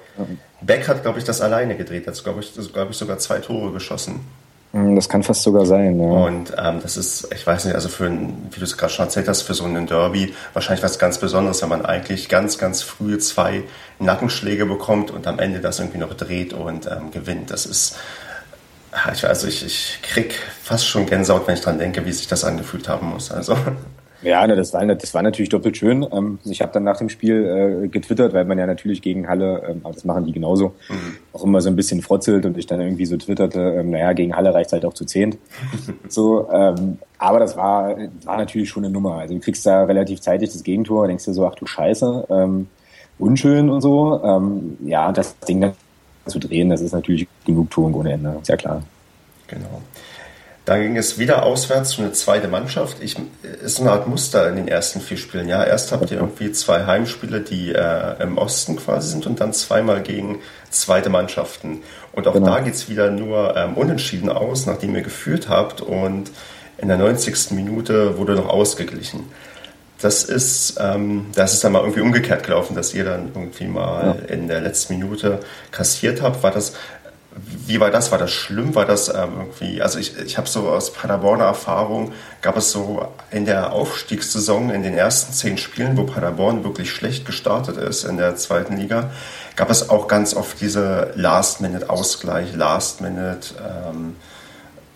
Beck 0.61 0.87
hat, 0.87 1.03
glaube 1.03 1.19
ich, 1.19 1.25
das 1.25 1.40
alleine 1.40 1.77
gedreht. 1.77 2.07
Hat, 2.07 2.23
glaube 2.23 2.40
ich, 2.40 2.53
glaub 2.73 2.90
ich, 2.90 2.97
sogar 2.97 3.19
zwei 3.19 3.38
Tore 3.38 3.73
geschossen. 3.73 4.21
Hm, 4.72 4.96
das 4.96 5.09
kann 5.09 5.22
fast 5.22 5.42
sogar 5.42 5.64
sein, 5.64 5.98
ja. 5.98 6.07
Und 6.07 6.52
ähm, 6.59 6.81
das 6.83 6.96
ist, 6.96 7.29
ich 7.35 7.46
weiß 7.46 7.64
nicht, 7.64 7.74
also 7.74 7.88
für 7.88 8.07
ein, 8.07 8.48
wie 8.50 8.59
du 8.59 8.64
es 8.64 8.76
gerade 8.76 8.92
schon 8.92 9.07
erzählt 9.07 9.29
hast, 9.29 9.42
für 9.42 9.55
so 9.55 9.64
einen 9.64 9.87
Derby 9.87 10.35
wahrscheinlich 10.52 10.83
was 10.83 10.98
ganz 10.98 11.18
Besonderes, 11.18 11.62
wenn 11.62 11.68
man 11.68 11.87
eigentlich 11.87 12.29
ganz, 12.29 12.59
ganz 12.59 12.83
früh 12.83 13.18
zwei 13.18 13.62
Nackenschläge 13.98 14.66
bekommt 14.66 15.11
und 15.11 15.26
am 15.26 15.38
Ende 15.38 15.61
das 15.61 15.79
irgendwie 15.79 15.98
noch 15.98 16.14
dreht 16.14 16.52
und 16.52 16.87
ähm, 16.87 17.11
gewinnt. 17.11 17.50
Das 17.50 17.66
ist, 17.66 17.96
also 18.92 19.46
ich, 19.46 19.64
ich 19.64 20.00
krieg 20.02 20.35
fast 20.62 20.87
schon 20.87 21.07
Gänsehaut, 21.07 21.46
wenn 21.46 21.55
ich 21.55 21.61
dran 21.61 21.79
denke, 21.79 22.05
wie 22.05 22.12
sich 22.12 22.26
das 22.26 22.44
angefühlt 22.44 22.88
haben 22.88 23.09
muss. 23.11 23.31
Also. 23.31 23.57
Ja, 24.27 24.45
das, 24.49 24.73
war, 24.73 24.85
das 24.85 25.15
war 25.15 25.23
natürlich 25.23 25.51
doppelt 25.51 25.77
schön. 25.77 26.05
Ähm, 26.11 26.41
ich 26.45 26.61
habe 26.61 26.73
dann 26.73 26.83
nach 26.83 26.97
dem 26.97 27.09
Spiel 27.09 27.85
äh, 27.85 27.89
getwittert, 27.89 28.35
weil 28.35 28.45
man 28.45 28.59
ja 28.59 28.67
natürlich 28.67 29.01
gegen 29.01 29.29
Halle, 29.29 29.62
ähm, 29.69 29.83
aber 29.85 29.95
das 29.95 30.05
machen 30.05 30.27
die 30.27 30.33
genauso, 30.33 30.75
mhm. 30.89 31.17
auch 31.33 31.45
immer 31.45 31.61
so 31.61 31.69
ein 31.69 31.77
bisschen 31.77 32.03
frotzelt 32.03 32.45
und 32.45 32.59
ich 32.59 32.67
dann 32.67 32.81
irgendwie 32.81 33.07
so 33.07 33.17
twitterte, 33.17 33.61
ähm, 33.61 33.91
naja, 33.91 34.12
gegen 34.15 34.35
Halle 34.35 34.53
reicht 34.53 34.73
halt 34.73 34.85
auch 34.85 34.95
zu 34.95 35.05
zehnt. 35.05 35.39
so, 36.09 36.49
aber 36.49 37.39
das 37.39 37.57
war, 37.57 37.97
war 38.25 38.37
natürlich 38.37 38.69
schon 38.69 38.85
eine 38.85 38.93
Nummer. 38.93 39.19
Also 39.19 39.35
du 39.35 39.41
kriegst 39.41 39.65
da 39.65 39.85
relativ 39.85 40.21
zeitig 40.21 40.53
das 40.53 40.65
Gegentor, 40.65 41.07
denkst 41.07 41.25
dir 41.25 41.33
so, 41.33 41.47
ach 41.47 41.55
du 41.55 41.67
Scheiße, 41.67 42.67
unschön 43.19 43.71
und 43.71 43.81
so. 43.81 44.69
Ja, 44.85 45.12
das 45.12 45.39
Ding 45.41 45.61
dann 45.61 45.73
zu 46.27 46.39
drehen, 46.39 46.71
das 46.71 46.81
ist 46.81 46.93
natürlich 46.93 47.29
Genugtuung 47.45 47.95
ohne 47.95 48.12
Ende, 48.12 48.37
ist 48.41 48.49
ja 48.49 48.57
klar. 48.57 48.83
Genau. 49.47 49.83
Dann 50.66 50.83
ging 50.83 50.96
es 50.96 51.16
wieder 51.16 51.44
auswärts 51.44 51.90
zu 51.90 52.02
einer 52.02 52.12
zweiten 52.12 52.50
Mannschaft. 52.50 52.96
Ich, 53.00 53.16
ist 53.62 53.81
eine 53.81 53.92
Art 53.92 54.09
Muster 54.09 54.48
in 54.48 54.57
den 54.57 54.66
ersten 54.66 55.00
vier 55.00 55.16
Spielen. 55.16 55.48
Ja, 55.48 55.62
erst 55.62 55.92
habt 55.92 56.11
ihr 56.11 56.18
irgendwie 56.18 56.50
zwei 56.50 56.85
Heimspiele, 56.87 57.40
die 57.40 57.72
äh, 57.72 58.20
im 58.20 58.37
Osten 58.37 58.74
quasi 58.74 59.11
sind 59.11 59.26
und 59.26 59.40
dann 59.40 59.52
zweimal 59.52 60.02
gegen 60.02 60.40
zweite 60.70 61.09
Mannschaften. 61.09 61.83
Und 62.12 62.26
auch 62.26 62.33
genau. 62.33 62.46
da 62.46 62.61
geht's 62.61 62.88
wieder 62.88 63.12
nur 63.12 63.57
ähm, 63.57 63.74
unentschieden 63.74 64.29
aus, 64.29 64.66
nachdem 64.66 64.96
ihr 64.96 65.02
geführt 65.02 65.48
habt 65.48 65.83
und 65.83 66.33
in 66.79 66.88
der 66.88 66.98
90. 66.98 67.52
Minute 67.52 68.18
wurde 68.18 68.35
noch 68.35 68.48
ausgeglichen. 68.48 69.31
Das 70.00 70.24
ist, 70.24 70.79
ähm, 70.81 71.26
das 71.37 71.55
ist 71.55 71.62
dann 71.62 71.72
mal 71.72 71.81
irgendwie 71.81 72.00
umgekehrt 72.00 72.42
gelaufen, 72.42 72.74
dass 72.74 72.92
ihr 72.92 73.05
dann 73.05 73.31
irgendwie 73.35 73.66
mal 73.66 74.16
ja. 74.18 74.35
in 74.35 74.48
der 74.48 74.62
letzten 74.62 74.98
Minute 74.98 75.38
kassiert 75.70 76.22
habt. 76.22 76.42
War 76.42 76.50
das 76.50 76.74
wie 77.66 77.81
war 77.81 77.90
das? 77.90 78.12
War 78.12 78.18
das 78.18 78.31
schlimm? 78.31 78.75
War 78.75 78.87
das 78.87 79.09
ähm, 79.09 79.31
irgendwie, 79.38 79.83
also 79.83 79.99
ich, 79.99 80.16
ich 80.18 80.38
habe 80.38 80.49
so 80.49 80.68
aus 80.68 80.92
Paderborner 80.92 81.44
Erfahrung, 81.44 82.12
gab 82.40 82.57
es 82.57 82.72
so 82.72 83.07
in 83.31 83.44
der 83.44 83.72
Aufstiegssaison, 83.72 84.70
in 84.70 84.83
den 84.83 84.94
ersten 84.94 85.33
zehn 85.33 85.59
Spielen, 85.59 85.96
wo 85.96 86.05
Paderborn 86.05 86.64
wirklich 86.64 86.90
schlecht 86.90 87.27
gestartet 87.27 87.77
ist 87.77 88.05
in 88.05 88.16
der 88.16 88.37
zweiten 88.37 88.77
Liga, 88.77 89.11
gab 89.55 89.70
es 89.70 89.90
auch 89.90 90.09
ganz 90.09 90.35
oft 90.35 90.61
diese 90.61 91.12
Last-Minute-Ausgleich, 91.14 92.55
Last-Minute, 92.55 93.55
ähm, 93.90 94.16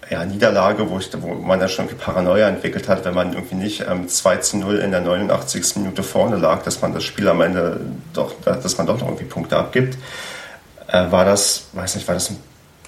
ja, 0.09 0.25
Niederlage, 0.25 0.91
wo, 0.91 0.99
ich, 0.99 1.09
wo 1.21 1.35
man 1.35 1.61
da 1.61 1.69
schon 1.69 1.87
Paranoia 1.89 2.49
entwickelt 2.49 2.89
hat, 2.89 3.05
wenn 3.05 3.15
man 3.15 3.33
irgendwie 3.33 3.55
nicht 3.55 3.85
ähm, 3.89 4.09
2 4.09 4.37
zu 4.39 4.57
0 4.57 4.79
in 4.79 4.91
der 4.91 5.03
89. 5.03 5.77
Minute 5.77 6.03
vorne 6.03 6.37
lag, 6.37 6.63
dass 6.63 6.81
man 6.83 6.93
das 6.95 7.05
Spiel 7.05 7.29
am 7.29 7.41
Ende 7.41 7.81
doch, 8.13 8.33
dass 8.45 8.77
man 8.77 8.87
doch 8.87 8.99
noch 8.99 9.07
irgendwie 9.07 9.27
Punkte 9.27 9.57
abgibt. 9.57 9.97
Äh, 10.91 11.11
war 11.11 11.25
das, 11.25 11.69
weiß 11.73 11.95
nicht, 11.97 12.09
war 12.09 12.15
das 12.15 12.31
ein 12.31 12.37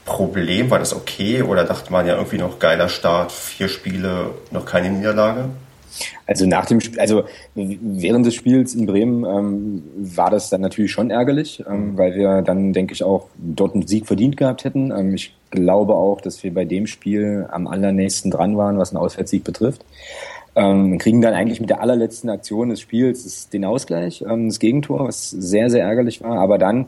Problem? 0.05 0.71
War 0.71 0.79
das 0.79 0.95
okay? 0.95 1.43
Oder 1.43 1.65
dachte 1.65 1.93
man 1.93 2.07
ja 2.07 2.17
irgendwie 2.17 2.39
noch 2.39 2.59
geiler 2.59 2.89
Start, 2.89 3.31
vier 3.31 3.69
Spiele, 3.69 4.31
noch 4.51 4.65
keine 4.65 4.91
Niederlage? 4.91 5.51
Also 6.27 6.47
nach 6.47 6.67
dem 6.67 6.81
Spiel, 6.81 6.99
also 6.99 7.25
während 7.55 8.25
des 8.25 8.35
Spiels 8.35 8.75
in 8.75 8.87
Bremen 8.87 9.25
ähm, 9.25 9.83
war 9.97 10.31
das 10.31 10.49
dann 10.49 10.63
natürlich 10.63 10.91
schon 10.91 11.11
ärgerlich, 11.11 11.63
ähm, 11.69 11.97
weil 11.99 12.15
wir 12.15 12.43
dann, 12.43 12.73
denke 12.73 12.95
ich, 12.95 13.05
auch 13.05 13.29
dort 13.37 13.75
einen 13.75 13.87
Sieg 13.87 14.07
verdient 14.07 14.37
gehabt 14.37 14.65
hätten. 14.65 14.91
Ähm, 14.91 15.15
ich 15.15 15.35
glaube 15.51 15.95
auch, 15.95 16.21
dass 16.21 16.43
wir 16.43 16.53
bei 16.55 16.65
dem 16.65 16.87
Spiel 16.87 17.47
am 17.51 17.67
allernächsten 17.67 18.31
dran 18.31 18.57
waren, 18.57 18.79
was 18.79 18.91
einen 18.91 19.03
Auswärtssieg 19.05 19.45
betrifft. 19.45 19.85
Ähm, 20.55 20.99
kriegen 20.99 21.23
dann 21.23 21.35
eigentlich 21.35 21.61
mit 21.61 21.71
der 21.71 21.81
allerletzten 21.81 22.29
Aktion 22.29 22.69
des 22.69 22.81
Spiels 22.81 23.49
den 23.49 23.65
Ausgleich, 23.65 24.23
ähm, 24.29 24.49
das 24.49 24.59
Gegentor, 24.59 25.09
was 25.09 25.31
sehr, 25.31 25.71
sehr 25.71 25.85
ärgerlich 25.85 26.23
war. 26.23 26.39
Aber 26.39 26.59
dann 26.59 26.87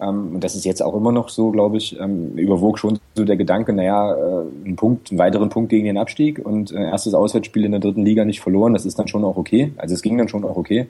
ähm, 0.00 0.34
und 0.34 0.44
das 0.44 0.54
ist 0.54 0.64
jetzt 0.64 0.82
auch 0.82 0.94
immer 0.94 1.12
noch 1.12 1.28
so, 1.28 1.50
glaube 1.50 1.76
ich, 1.76 1.98
ähm, 2.00 2.36
überwog 2.36 2.78
schon 2.78 2.98
so 3.14 3.24
der 3.24 3.36
Gedanke, 3.36 3.72
naja, 3.72 4.14
äh, 4.14 4.44
ein 4.64 4.76
Punkt, 4.76 5.10
einen 5.10 5.18
weiteren 5.18 5.50
Punkt 5.50 5.70
gegen 5.70 5.84
den 5.84 5.98
Abstieg 5.98 6.44
und 6.44 6.72
äh, 6.72 6.82
erstes 6.82 7.14
Auswärtsspiel 7.14 7.64
in 7.64 7.72
der 7.72 7.80
dritten 7.80 8.04
Liga 8.04 8.24
nicht 8.24 8.40
verloren, 8.40 8.72
das 8.72 8.86
ist 8.86 8.98
dann 8.98 9.08
schon 9.08 9.24
auch 9.24 9.36
okay. 9.36 9.72
Also 9.76 9.94
es 9.94 10.02
ging 10.02 10.16
dann 10.16 10.28
schon 10.28 10.44
auch 10.44 10.56
okay. 10.56 10.88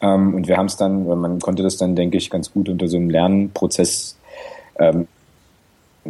Ähm, 0.00 0.34
und 0.34 0.48
wir 0.48 0.56
haben 0.56 0.66
es 0.66 0.76
dann, 0.76 1.06
man 1.06 1.38
konnte 1.40 1.62
das 1.62 1.76
dann, 1.76 1.94
denke 1.94 2.16
ich, 2.16 2.28
ganz 2.28 2.52
gut 2.52 2.68
unter 2.68 2.88
so 2.88 2.96
einem 2.96 3.10
Lernprozess 3.10 4.18
ähm, 4.78 5.06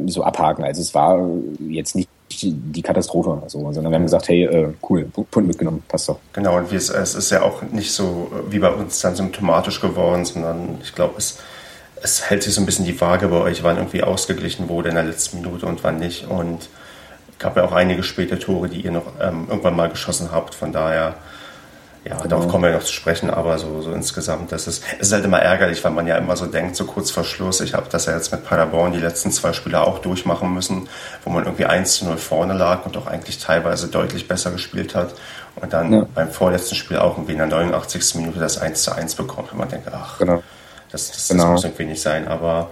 so 0.06 0.22
abhaken. 0.22 0.64
Also 0.64 0.80
es 0.80 0.94
war 0.94 1.28
jetzt 1.68 1.94
nicht 1.94 2.08
die 2.42 2.82
Katastrophe, 2.82 3.38
also, 3.42 3.60
sondern 3.72 3.92
wir 3.92 3.96
haben 3.96 4.04
gesagt, 4.04 4.28
hey, 4.28 4.44
äh, 4.44 4.68
cool, 4.88 5.04
Punkt 5.04 5.46
mitgenommen, 5.46 5.82
passt 5.86 6.08
doch. 6.08 6.18
Genau, 6.32 6.56
und 6.56 6.72
es, 6.72 6.88
es 6.88 7.14
ist 7.14 7.30
ja 7.30 7.42
auch 7.42 7.62
nicht 7.62 7.92
so 7.92 8.30
wie 8.48 8.58
bei 8.58 8.70
uns 8.70 9.00
dann 9.00 9.14
symptomatisch 9.14 9.80
geworden, 9.80 10.24
sondern 10.24 10.78
ich 10.82 10.94
glaube, 10.94 11.14
es 11.18 11.38
es 12.04 12.28
hält 12.28 12.42
sich 12.42 12.52
so 12.54 12.60
ein 12.60 12.66
bisschen 12.66 12.84
die 12.84 13.00
Waage 13.00 13.28
bei 13.28 13.38
euch, 13.38 13.62
wann 13.62 13.78
irgendwie 13.78 14.02
ausgeglichen 14.02 14.68
wurde 14.68 14.90
in 14.90 14.94
der 14.94 15.04
letzten 15.04 15.40
Minute 15.40 15.64
und 15.64 15.82
wann 15.84 15.96
nicht. 15.96 16.28
Und 16.28 16.68
gab 17.38 17.56
ja 17.56 17.64
auch 17.64 17.72
einige 17.72 18.02
späte 18.02 18.38
Tore, 18.38 18.68
die 18.68 18.82
ihr 18.82 18.90
noch 18.90 19.06
ähm, 19.22 19.46
irgendwann 19.48 19.74
mal 19.74 19.88
geschossen 19.88 20.28
habt. 20.30 20.54
Von 20.54 20.70
daher, 20.70 21.14
ja, 22.04 22.16
genau. 22.16 22.26
darauf 22.26 22.48
kommen 22.48 22.64
wir 22.64 22.72
noch 22.72 22.84
zu 22.84 22.92
sprechen, 22.92 23.30
aber 23.30 23.56
so, 23.56 23.80
so 23.80 23.90
insgesamt, 23.94 24.52
das 24.52 24.66
ist, 24.66 24.84
es 25.00 25.06
ist 25.06 25.12
halt 25.14 25.24
immer 25.24 25.38
ärgerlich, 25.38 25.82
weil 25.82 25.92
man 25.92 26.06
ja 26.06 26.18
immer 26.18 26.36
so 26.36 26.44
denkt, 26.44 26.76
so 26.76 26.84
kurz 26.84 27.10
vor 27.10 27.24
Schluss, 27.24 27.62
ich 27.62 27.72
habe 27.72 27.86
das 27.90 28.04
ja 28.04 28.14
jetzt 28.14 28.30
mit 28.32 28.44
Paderborn 28.44 28.92
die 28.92 29.00
letzten 29.00 29.32
zwei 29.32 29.54
Spiele 29.54 29.80
auch 29.80 30.00
durchmachen 30.00 30.52
müssen, 30.52 30.90
wo 31.24 31.30
man 31.30 31.44
irgendwie 31.44 31.64
1 31.64 31.96
zu 31.96 32.04
0 32.04 32.18
vorne 32.18 32.52
lag 32.52 32.84
und 32.84 32.98
auch 32.98 33.06
eigentlich 33.06 33.38
teilweise 33.38 33.88
deutlich 33.88 34.28
besser 34.28 34.50
gespielt 34.50 34.94
hat 34.94 35.14
und 35.56 35.72
dann 35.72 35.90
ja. 35.90 36.06
beim 36.14 36.30
vorletzten 36.30 36.74
Spiel 36.74 36.98
auch 36.98 37.16
irgendwie 37.16 37.32
in 37.32 37.38
der 37.38 37.46
89. 37.46 38.16
Minute 38.16 38.40
das 38.40 38.58
1 38.58 38.82
zu 38.82 38.92
1 38.94 39.14
bekommt 39.14 39.52
und 39.52 39.58
man 39.58 39.70
denkt, 39.70 39.88
ach, 39.90 40.18
genau 40.18 40.42
das, 40.94 41.10
das, 41.10 41.28
genau. 41.28 41.42
das 41.44 41.52
muss 41.52 41.64
irgendwie 41.64 41.86
nicht 41.86 42.00
sein, 42.00 42.28
aber 42.28 42.70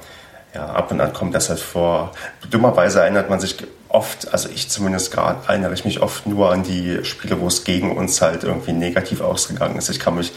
ja, 0.54 0.66
ab 0.66 0.90
und 0.92 1.00
an 1.00 1.12
kommt 1.12 1.34
das 1.34 1.48
halt 1.48 1.58
vor. 1.58 2.12
Dummerweise 2.50 3.00
erinnert 3.00 3.28
man 3.28 3.40
sich 3.40 3.56
oft, 3.88 4.32
also 4.32 4.48
ich 4.48 4.68
zumindest 4.68 5.10
gerade, 5.12 5.40
erinnere 5.48 5.74
ich 5.74 5.84
mich 5.84 6.00
oft 6.00 6.26
nur 6.26 6.52
an 6.52 6.62
die 6.62 7.04
Spiele, 7.04 7.40
wo 7.40 7.48
es 7.48 7.64
gegen 7.64 7.96
uns 7.96 8.22
halt 8.22 8.44
irgendwie 8.44 8.72
negativ 8.72 9.20
ausgegangen 9.20 9.76
ist. 9.76 9.88
Ich 9.88 9.98
kann 9.98 10.14
mich, 10.14 10.32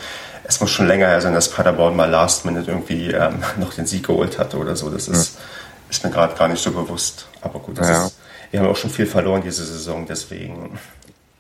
es 0.46 0.60
muss 0.62 0.72
schon 0.72 0.88
länger 0.88 1.08
her 1.08 1.22
sein, 1.22 1.34
dass 1.34 1.50
Paderborn 1.50 1.96
mal 1.96 2.10
Last 2.10 2.44
Minute 2.46 2.72
irgendwie 2.72 3.12
ähm, 3.12 3.44
noch 3.60 3.74
den 3.74 3.86
Sieg 3.86 4.08
geholt 4.08 4.40
hatte 4.40 4.58
oder 4.58 4.76
so. 4.76 4.90
Das 4.90 5.08
ist, 5.08 5.36
ja. 5.36 5.42
ist 5.92 6.04
mir 6.04 6.12
gerade 6.12 6.36
gar 6.36 6.48
nicht 6.48 6.64
so 6.64 6.72
bewusst. 6.72 7.28
Aber 7.42 7.60
gut, 7.60 7.78
das 7.78 7.90
ja. 7.90 8.06
ist, 8.06 8.18
wir 8.52 8.62
haben 8.62 8.68
auch 8.68 8.78
schon 8.78 8.90
viel 8.90 9.06
verloren 9.06 9.42
diese 9.44 9.64
Saison, 9.64 10.06
deswegen. 10.08 10.80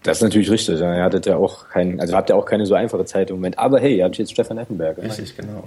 Das 0.03 0.17
ist 0.17 0.23
natürlich 0.23 0.51
richtig. 0.51 0.79
Ja. 0.79 0.95
Ihr 0.95 1.03
hattet 1.03 1.25
ja 1.25 1.37
auch 1.37 1.69
keinen, 1.69 1.99
also 1.99 2.15
habt 2.15 2.29
ihr 2.29 2.35
auch 2.35 2.45
keine 2.45 2.65
so 2.65 2.75
einfache 2.75 3.05
Zeit 3.05 3.29
im 3.29 3.37
Moment. 3.37 3.57
Aber 3.57 3.79
hey, 3.79 3.97
ihr 3.97 4.03
habt 4.03 4.17
jetzt 4.17 4.31
Stefan 4.31 4.57
Effenberg. 4.57 4.97
Richtig, 4.99 5.35
genau. 5.35 5.63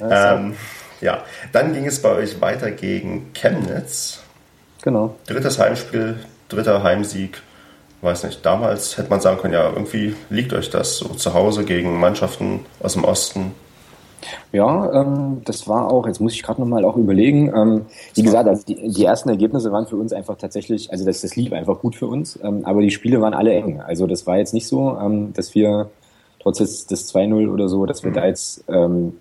Ähm, 0.00 0.56
ja, 1.00 1.22
dann 1.52 1.72
ging 1.72 1.86
es 1.86 2.00
bei 2.00 2.10
euch 2.10 2.40
weiter 2.40 2.70
gegen 2.70 3.32
Chemnitz. 3.34 4.20
Genau. 4.82 5.14
Drittes 5.26 5.58
Heimspiel, 5.58 6.16
dritter 6.48 6.82
Heimsieg. 6.82 7.42
Weiß 8.00 8.24
nicht, 8.24 8.44
damals 8.44 8.98
hätte 8.98 9.08
man 9.08 9.20
sagen 9.20 9.38
können, 9.38 9.54
ja, 9.54 9.70
irgendwie 9.70 10.14
liegt 10.28 10.52
euch 10.52 10.68
das 10.68 10.98
so 10.98 11.08
zu 11.08 11.32
Hause 11.32 11.64
gegen 11.64 11.98
Mannschaften 11.98 12.66
aus 12.80 12.92
dem 12.92 13.04
Osten. 13.04 13.54
Ja, 14.52 14.92
ähm, 14.92 15.42
das 15.44 15.68
war 15.68 15.90
auch, 15.90 16.06
jetzt 16.06 16.20
muss 16.20 16.34
ich 16.34 16.42
gerade 16.42 16.60
nochmal 16.60 16.84
auch 16.84 16.96
überlegen. 16.96 17.48
Ähm, 17.54 17.86
wie 18.14 18.22
gesagt, 18.22 18.48
also 18.48 18.64
die, 18.64 18.88
die, 18.88 19.04
ersten 19.04 19.28
Ergebnisse 19.28 19.72
waren 19.72 19.86
für 19.86 19.96
uns 19.96 20.12
einfach 20.12 20.36
tatsächlich, 20.36 20.90
also 20.90 21.04
das, 21.04 21.20
das 21.20 21.36
lief 21.36 21.52
einfach 21.52 21.80
gut 21.80 21.96
für 21.96 22.06
uns, 22.06 22.38
ähm, 22.42 22.64
aber 22.64 22.80
die 22.80 22.90
Spiele 22.90 23.20
waren 23.20 23.34
alle 23.34 23.52
eng. 23.52 23.80
Also 23.80 24.06
das 24.06 24.26
war 24.26 24.38
jetzt 24.38 24.54
nicht 24.54 24.66
so, 24.66 24.98
ähm, 24.98 25.32
dass 25.32 25.54
wir 25.54 25.90
trotz 26.40 26.58
des, 26.58 26.86
des 26.86 27.14
2-0 27.14 27.50
oder 27.50 27.68
so, 27.68 27.86
dass 27.86 28.02
wir 28.02 28.10
mhm. 28.10 28.14
da 28.14 28.26
jetzt 28.26 28.64
ähm, 28.68 29.14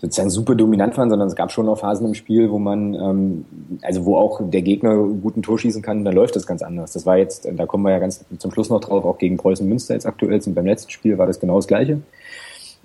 sozusagen 0.00 0.30
super 0.30 0.54
dominant 0.54 0.96
waren, 0.96 1.10
sondern 1.10 1.28
es 1.28 1.36
gab 1.36 1.52
schon 1.52 1.66
noch 1.66 1.78
Phasen 1.78 2.06
im 2.06 2.14
Spiel, 2.14 2.50
wo 2.50 2.58
man, 2.58 2.94
ähm, 2.94 3.44
also 3.82 4.06
wo 4.06 4.16
auch 4.16 4.40
der 4.42 4.62
Gegner 4.62 4.96
gut 4.96 5.36
ein 5.36 5.42
Tor 5.42 5.58
schießen 5.58 5.82
kann, 5.82 6.04
dann 6.04 6.14
läuft 6.14 6.36
das 6.36 6.46
ganz 6.46 6.62
anders. 6.62 6.92
Das 6.92 7.04
war 7.04 7.18
jetzt, 7.18 7.46
da 7.54 7.66
kommen 7.66 7.84
wir 7.84 7.92
ja 7.92 7.98
ganz 7.98 8.24
zum 8.38 8.50
Schluss 8.50 8.70
noch 8.70 8.80
drauf, 8.80 9.04
auch 9.04 9.18
gegen 9.18 9.36
Preußen 9.36 9.68
Münster 9.68 9.94
jetzt 9.94 10.06
aktuell 10.06 10.40
beim 10.40 10.66
letzten 10.66 10.90
Spiel 10.90 11.18
war 11.18 11.26
das 11.26 11.38
genau 11.38 11.56
das 11.56 11.66
Gleiche. 11.66 12.00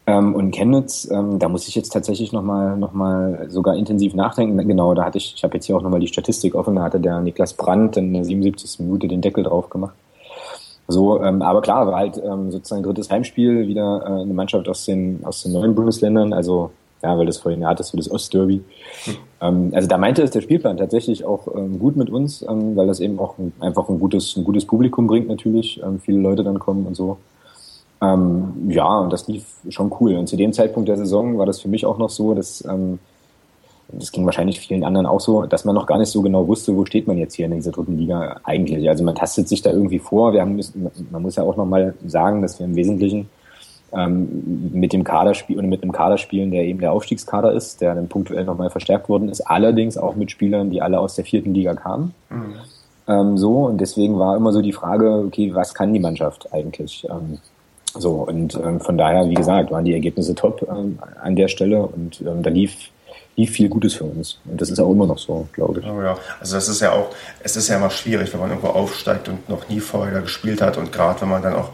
Ähm, 0.07 0.35
und 0.35 0.51
Chemnitz, 0.51 1.09
ähm, 1.09 1.39
da 1.39 1.49
muss 1.49 1.67
ich 1.67 1.75
jetzt 1.75 1.89
tatsächlich 1.89 2.31
nochmal 2.31 2.77
noch 2.77 2.93
mal 2.93 3.47
sogar 3.49 3.75
intensiv 3.75 4.13
nachdenken. 4.13 4.57
Genau, 4.67 4.93
da 4.93 5.05
hatte 5.05 5.17
ich, 5.17 5.33
ich 5.35 5.43
habe 5.43 5.55
jetzt 5.55 5.65
hier 5.65 5.77
auch 5.77 5.81
nochmal 5.81 5.99
die 5.99 6.07
Statistik 6.07 6.53
offen, 6.53 6.75
da 6.75 6.83
hatte 6.83 6.99
der 6.99 7.21
Niklas 7.21 7.53
Brandt 7.53 7.97
in 7.97 8.13
der 8.13 8.23
77. 8.23 8.81
Minute 8.81 9.07
den 9.07 9.21
Deckel 9.21 9.43
drauf 9.43 9.69
gemacht. 9.69 9.95
So, 10.87 11.23
ähm, 11.23 11.41
aber 11.41 11.61
klar, 11.61 11.87
war 11.87 11.95
halt 11.95 12.21
ähm, 12.23 12.51
sozusagen 12.51 12.83
drittes 12.83 13.09
Heimspiel, 13.09 13.67
wieder 13.67 14.03
äh, 14.05 14.21
eine 14.21 14.33
Mannschaft 14.33 14.69
aus 14.69 14.85
den, 14.85 15.21
aus 15.23 15.41
den 15.41 15.53
neuen 15.53 15.73
Bundesländern, 15.73 16.33
also 16.33 16.71
ja, 17.05 17.17
weil 17.17 17.27
das 17.27 17.37
vorhin 17.37 17.65
hattest 17.65 17.91
für 17.91 17.97
das 17.97 18.09
Ostderby. 18.09 18.61
Hm. 19.05 19.15
Ähm, 19.41 19.71
also 19.73 19.87
da 19.87 19.97
meinte 19.97 20.23
es 20.23 20.31
der 20.31 20.41
Spielplan 20.41 20.77
tatsächlich 20.77 21.23
auch 21.23 21.47
ähm, 21.55 21.77
gut 21.79 21.95
mit 21.95 22.09
uns, 22.09 22.41
ähm, 22.41 22.75
weil 22.75 22.87
das 22.87 22.99
eben 22.99 23.19
auch 23.19 23.37
ein, 23.37 23.53
einfach 23.59 23.87
ein 23.89 23.99
gutes, 23.99 24.35
ein 24.35 24.43
gutes 24.43 24.65
Publikum 24.65 25.07
bringt 25.07 25.27
natürlich, 25.27 25.81
ähm, 25.83 25.99
viele 25.99 26.19
Leute 26.19 26.43
dann 26.43 26.59
kommen 26.59 26.85
und 26.85 26.95
so. 26.95 27.17
Ja, 28.01 28.99
und 28.99 29.11
das 29.11 29.27
lief 29.27 29.45
schon 29.69 29.91
cool. 29.99 30.15
Und 30.15 30.27
zu 30.27 30.35
dem 30.35 30.53
Zeitpunkt 30.53 30.89
der 30.89 30.97
Saison 30.97 31.39
war 31.39 31.47
das 31.47 31.61
für 31.61 31.69
mich 31.69 31.85
auch 31.87 31.97
noch 31.97 32.09
so, 32.09 32.35
dass 32.35 32.63
das 33.87 34.11
ging 34.11 34.25
wahrscheinlich 34.25 34.59
vielen 34.59 34.83
anderen 34.83 35.07
auch 35.07 35.21
so, 35.21 35.45
dass 35.47 35.65
man 35.65 35.73
noch 35.73 35.87
gar 35.87 35.97
nicht 35.97 36.11
so 36.11 36.21
genau 36.21 36.47
wusste, 36.47 36.75
wo 36.75 36.85
steht 36.85 37.07
man 37.07 37.17
jetzt 37.17 37.33
hier 37.33 37.45
in 37.45 37.53
dieser 37.53 37.71
dritten 37.71 37.97
Liga 37.97 38.41
eigentlich. 38.43 38.87
Also 38.89 39.03
man 39.03 39.15
tastet 39.15 39.47
sich 39.47 39.61
da 39.63 39.71
irgendwie 39.71 39.97
vor. 39.97 40.33
Wir 40.33 40.41
haben, 40.41 40.59
man 41.09 41.21
muss 41.21 41.37
ja 41.37 41.43
auch 41.43 41.55
noch 41.55 41.65
mal 41.65 41.95
sagen, 42.05 42.43
dass 42.43 42.59
wir 42.59 42.65
im 42.65 42.75
Wesentlichen 42.75 43.29
ähm, 43.93 44.71
mit 44.73 44.93
dem 44.93 45.03
Kader 45.03 45.33
spielen 45.33 45.59
oder 45.59 45.67
mit 45.67 45.83
einem 45.83 45.91
Kader 45.91 46.17
spielen, 46.17 46.51
der 46.51 46.63
eben 46.63 46.79
der 46.79 46.91
Aufstiegskader 46.91 47.51
ist, 47.51 47.81
der 47.81 47.95
dann 47.95 48.07
punktuell 48.07 48.45
nochmal 48.45 48.69
verstärkt 48.69 49.09
worden 49.09 49.29
ist, 49.29 49.41
allerdings 49.41 49.97
auch 49.97 50.15
mit 50.15 50.31
Spielern, 50.31 50.69
die 50.69 50.81
alle 50.81 50.99
aus 50.99 51.15
der 51.15 51.25
vierten 51.25 51.53
Liga 51.53 51.73
kamen. 51.73 52.13
Mhm. 52.29 52.55
Ähm, 53.07 53.37
so, 53.37 53.65
und 53.65 53.79
deswegen 53.79 54.17
war 54.17 54.35
immer 54.35 54.51
so 54.51 54.61
die 54.61 54.73
Frage, 54.73 55.23
okay, 55.27 55.53
was 55.53 55.73
kann 55.73 55.93
die 55.93 55.99
Mannschaft 55.99 56.51
eigentlich? 56.51 57.07
Ähm, 57.09 57.39
so, 57.93 58.27
und 58.27 58.55
ähm, 58.55 58.79
von 58.81 58.97
daher, 58.97 59.29
wie 59.29 59.35
gesagt, 59.35 59.71
waren 59.71 59.85
die 59.85 59.93
Ergebnisse 59.93 60.35
top 60.35 60.67
ähm, 60.69 60.99
an 61.21 61.35
der 61.35 61.47
Stelle 61.47 61.81
und 61.81 62.21
ähm, 62.21 62.43
da 62.43 62.49
lief 62.49 62.89
lief 63.35 63.51
viel 63.51 63.69
Gutes 63.69 63.95
für 63.95 64.05
uns. 64.05 64.39
Und 64.45 64.61
das 64.61 64.69
ist 64.69 64.79
auch 64.79 64.91
immer 64.91 65.05
noch 65.05 65.17
so, 65.17 65.47
glaube 65.51 65.79
ich. 65.79 65.85
Oh 65.85 66.01
ja, 66.01 66.17
also 66.39 66.55
das 66.55 66.69
ist 66.69 66.79
ja 66.79 66.93
auch, 66.93 67.09
es 67.43 67.55
ist 67.55 67.67
ja 67.67 67.77
immer 67.77 67.89
schwierig, 67.89 68.31
wenn 68.33 68.39
man 68.39 68.49
irgendwo 68.49 68.69
aufsteigt 68.69 69.27
und 69.27 69.47
noch 69.49 69.67
nie 69.67 69.79
vorher 69.79 70.21
gespielt 70.21 70.61
hat 70.61 70.77
und 70.77 70.91
gerade 70.91 71.21
wenn 71.21 71.29
man 71.29 71.41
dann 71.41 71.55
auch 71.55 71.69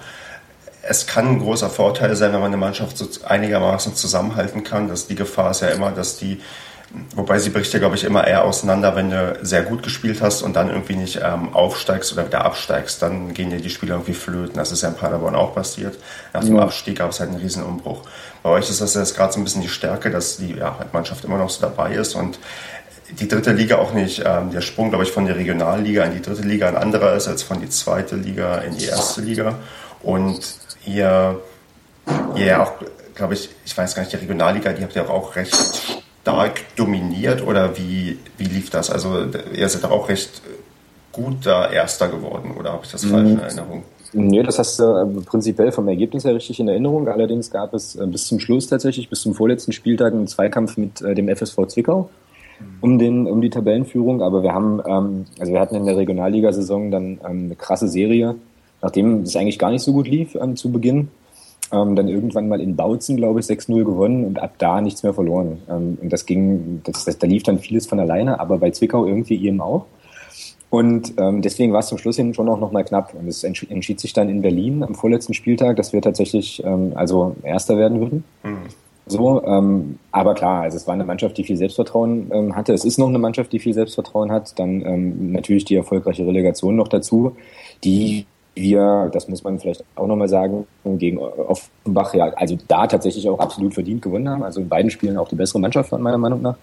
es 0.83 1.07
kann 1.07 1.27
ein 1.27 1.39
großer 1.39 1.69
Vorteil 1.69 2.15
sein, 2.15 2.33
wenn 2.33 2.39
man 2.39 2.47
eine 2.47 2.57
Mannschaft 2.57 2.97
so 2.97 3.07
einigermaßen 3.25 3.95
zusammenhalten 3.95 4.63
kann. 4.63 4.87
Das, 4.87 5.07
die 5.07 5.15
Gefahr 5.15 5.51
ist 5.51 5.61
ja 5.61 5.69
immer, 5.69 5.91
dass 5.91 6.17
die, 6.17 6.41
wobei 7.15 7.39
sie 7.39 7.51
bricht 7.51 7.71
ja, 7.73 7.79
glaube 7.79 7.95
ich, 7.95 8.03
immer 8.03 8.25
eher 8.25 8.43
auseinander, 8.43 8.95
wenn 8.95 9.11
du 9.11 9.37
sehr 9.43 9.61
gut 9.63 9.83
gespielt 9.83 10.21
hast 10.21 10.41
und 10.41 10.55
dann 10.55 10.69
irgendwie 10.69 10.95
nicht 10.95 11.19
ähm, 11.23 11.53
aufsteigst 11.53 12.11
oder 12.13 12.25
wieder 12.25 12.43
absteigst, 12.45 13.01
dann 13.01 13.33
gehen 13.33 13.51
dir 13.51 13.61
die 13.61 13.69
Spiele 13.69 13.93
irgendwie 13.93 14.13
flöten. 14.13 14.55
Das 14.55 14.71
ist 14.71 14.81
ja 14.81 14.89
in 14.89 14.95
Paderborn 14.95 15.35
auch 15.35 15.53
passiert. 15.53 15.97
Nach 16.33 16.43
dem 16.43 16.55
ja. 16.55 16.63
Abstieg 16.63 16.97
gab 16.97 17.11
es 17.11 17.19
halt 17.19 17.29
einen 17.29 17.39
riesen 17.39 17.63
Umbruch. 17.63 18.01
Bei 18.41 18.49
euch 18.49 18.69
ist 18.69 18.81
das 18.81 18.95
jetzt 18.95 19.15
gerade 19.15 19.33
so 19.33 19.39
ein 19.39 19.43
bisschen 19.43 19.61
die 19.61 19.69
Stärke, 19.69 20.09
dass 20.09 20.37
die 20.37 20.55
ja, 20.55 20.77
Mannschaft 20.93 21.23
immer 21.25 21.37
noch 21.37 21.49
so 21.49 21.61
dabei 21.61 21.93
ist 21.93 22.15
und 22.15 22.39
die 23.19 23.27
dritte 23.27 23.51
Liga 23.51 23.77
auch 23.77 23.93
nicht, 23.93 24.23
ähm, 24.25 24.51
der 24.51 24.61
Sprung, 24.61 24.89
glaube 24.89 25.03
ich, 25.03 25.11
von 25.11 25.25
der 25.25 25.35
Regionalliga 25.35 26.05
in 26.05 26.13
die 26.13 26.21
dritte 26.21 26.43
Liga 26.43 26.69
ein 26.69 26.77
anderer 26.77 27.13
ist 27.13 27.27
als 27.27 27.43
von 27.43 27.59
die 27.59 27.69
zweite 27.69 28.15
Liga 28.15 28.59
in 28.59 28.77
die 28.77 28.85
erste 28.85 29.21
Liga. 29.21 29.59
Und 30.01 30.60
ihr, 30.85 31.39
ihr 32.35 32.45
ja 32.45 32.63
auch, 32.63 32.73
glaube 33.15 33.33
ich, 33.33 33.49
ich 33.65 33.77
weiß 33.77 33.95
gar 33.95 34.03
nicht, 34.03 34.13
die 34.13 34.17
Regionalliga, 34.17 34.73
die 34.73 34.83
habt 34.83 34.95
ihr 34.95 35.09
auch 35.09 35.35
recht 35.35 35.55
stark 36.21 36.61
dominiert 36.75 37.45
oder 37.45 37.77
wie, 37.77 38.19
wie 38.37 38.45
lief 38.45 38.69
das? 38.69 38.89
Also 38.89 39.25
ihr 39.53 39.69
seid 39.69 39.85
auch 39.85 40.09
recht 40.09 40.41
gut 41.11 41.45
da 41.45 41.69
Erster 41.69 42.07
geworden 42.07 42.53
oder 42.57 42.73
habe 42.73 42.85
ich 42.85 42.91
das 42.91 43.05
falsch 43.05 43.29
in 43.29 43.35
mhm. 43.35 43.39
Erinnerung? 43.39 43.83
Nee, 44.13 44.43
das 44.43 44.59
hast 44.59 44.79
du 44.79 44.83
äh, 44.83 45.05
prinzipiell 45.25 45.71
vom 45.71 45.87
Ergebnis 45.87 46.25
her 46.25 46.35
richtig 46.35 46.59
in 46.59 46.67
Erinnerung. 46.67 47.07
Allerdings 47.07 47.49
gab 47.49 47.73
es 47.73 47.95
äh, 47.95 48.05
bis 48.05 48.25
zum 48.27 48.39
Schluss 48.39 48.67
tatsächlich, 48.67 49.09
bis 49.09 49.21
zum 49.21 49.33
vorletzten 49.33 49.71
Spieltag 49.71 50.13
einen 50.13 50.27
Zweikampf 50.27 50.77
mit 50.77 51.01
äh, 51.01 51.15
dem 51.15 51.33
FSV 51.33 51.67
Zwickau 51.67 52.09
um, 52.81 52.99
den, 52.99 53.25
um 53.25 53.41
die 53.41 53.49
Tabellenführung. 53.49 54.21
Aber 54.21 54.43
wir 54.43 54.53
haben, 54.53 54.81
ähm, 54.85 55.25
also 55.39 55.53
wir 55.53 55.61
hatten 55.61 55.75
in 55.75 55.85
der 55.85 55.95
Regionalligasaison 55.95 56.91
dann 56.91 57.19
ähm, 57.25 57.45
eine 57.45 57.55
krasse 57.55 57.87
Serie 57.87 58.35
nachdem 58.81 59.21
es 59.21 59.35
eigentlich 59.35 59.59
gar 59.59 59.71
nicht 59.71 59.83
so 59.83 59.93
gut 59.93 60.07
lief 60.07 60.35
ähm, 60.35 60.55
zu 60.55 60.71
Beginn, 60.71 61.09
ähm, 61.71 61.95
dann 61.95 62.07
irgendwann 62.07 62.49
mal 62.49 62.61
in 62.61 62.75
Bautzen, 62.75 63.17
glaube 63.17 63.39
ich, 63.39 63.45
6-0 63.45 63.83
gewonnen 63.83 64.25
und 64.25 64.39
ab 64.39 64.55
da 64.57 64.81
nichts 64.81 65.03
mehr 65.03 65.13
verloren. 65.13 65.59
Ähm, 65.69 65.97
und 66.01 66.11
das 66.11 66.25
ging, 66.25 66.81
das, 66.83 67.05
das, 67.05 67.17
da 67.17 67.27
lief 67.27 67.43
dann 67.43 67.59
vieles 67.59 67.87
von 67.87 67.99
alleine, 67.99 68.39
aber 68.39 68.57
bei 68.57 68.71
Zwickau 68.71 69.05
irgendwie 69.05 69.43
eben 69.45 69.61
auch. 69.61 69.85
Und 70.69 71.15
ähm, 71.17 71.41
deswegen 71.41 71.73
war 71.73 71.81
es 71.81 71.87
zum 71.87 71.97
Schluss 71.97 72.15
hin 72.15 72.33
schon 72.33 72.47
auch 72.47 72.59
nochmal 72.59 72.85
knapp. 72.85 73.13
Und 73.13 73.27
es 73.27 73.43
entschied 73.43 73.99
sich 73.99 74.13
dann 74.13 74.29
in 74.29 74.41
Berlin 74.41 74.83
am 74.83 74.95
vorletzten 74.95 75.33
Spieltag, 75.33 75.75
dass 75.75 75.91
wir 75.91 76.01
tatsächlich 76.01 76.63
ähm, 76.63 76.93
also 76.95 77.35
Erster 77.43 77.77
werden 77.77 77.99
würden. 77.99 78.23
Mhm. 78.43 78.57
So, 79.05 79.43
ähm, 79.43 79.99
aber 80.11 80.33
klar, 80.33 80.61
also 80.61 80.77
es 80.77 80.87
war 80.87 80.93
eine 80.93 81.03
Mannschaft, 81.03 81.37
die 81.37 81.43
viel 81.43 81.57
Selbstvertrauen 81.57 82.31
ähm, 82.31 82.55
hatte. 82.55 82.71
Es 82.73 82.85
ist 82.85 82.97
noch 82.97 83.09
eine 83.09 83.19
Mannschaft, 83.19 83.51
die 83.51 83.59
viel 83.59 83.73
Selbstvertrauen 83.73 84.31
hat. 84.31 84.57
Dann 84.57 84.85
ähm, 84.85 85.33
natürlich 85.33 85.65
die 85.65 85.75
erfolgreiche 85.75 86.25
Relegation 86.25 86.77
noch 86.77 86.87
dazu, 86.87 87.35
die 87.83 88.25
wir, 88.55 89.09
das 89.13 89.27
muss 89.27 89.43
man 89.43 89.59
vielleicht 89.59 89.83
auch 89.95 90.07
nochmal 90.07 90.27
sagen, 90.27 90.67
gegen 90.83 91.17
Offenbach 91.17 92.13
ja, 92.13 92.25
also 92.33 92.57
da 92.67 92.85
tatsächlich 92.87 93.27
auch 93.29 93.39
absolut 93.39 93.73
verdient 93.73 94.01
gewonnen 94.01 94.27
haben. 94.27 94.43
Also 94.43 94.59
in 94.61 94.67
beiden 94.67 94.91
Spielen 94.91 95.17
auch 95.17 95.29
die 95.29 95.35
bessere 95.35 95.59
Mannschaft 95.59 95.91
meiner 95.93 96.17
Meinung 96.17 96.41
nach. 96.41 96.57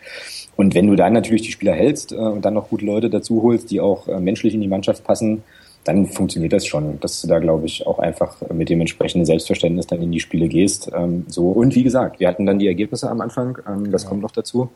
Und 0.57 0.75
wenn 0.75 0.87
du 0.87 0.97
dann 0.97 1.13
natürlich 1.13 1.43
die 1.43 1.53
Spieler 1.53 1.73
hältst 1.73 2.13
äh, 2.13 2.17
und 2.17 2.45
dann 2.45 2.55
noch 2.55 2.69
gute 2.69 2.85
Leute 2.85 3.09
dazu 3.09 3.43
holst, 3.43 3.71
die 3.71 3.81
auch 3.81 4.07
äh, 4.09 4.21
menschlich 4.21 4.55
in 4.55 4.61
die 4.61 4.69
Mannschaft 4.69 5.05
passen, 5.05 5.43
dann 5.85 6.07
funktioniert 6.07 6.53
das 6.53 6.67
schon, 6.67 7.01
dass 7.01 7.23
du 7.23 7.29
da, 7.29 7.39
glaube 7.39 7.65
ich, 7.65 7.87
auch 7.87 7.99
einfach 7.99 8.37
mit 8.53 8.69
dem 8.69 8.81
entsprechenden 8.81 9.25
Selbstverständnis 9.25 9.87
dann 9.87 10.03
in 10.03 10.13
die 10.13 10.21
Spiele 10.21 10.49
gehst. 10.49 10.91
Ähm, 10.95 11.25
so 11.29 11.51
Und 11.51 11.75
wie 11.75 11.83
gesagt, 11.83 12.21
wir 12.21 12.29
hatten 12.29 12.45
dann 12.45 12.59
die 12.59 12.67
Ergebnisse 12.67 13.09
am 13.09 13.23
Anfang, 13.23 13.59
ähm, 13.67 13.91
das 13.91 14.03
ja. 14.03 14.11
kommt 14.11 14.21
noch 14.21 14.33
dazu. 14.33 14.69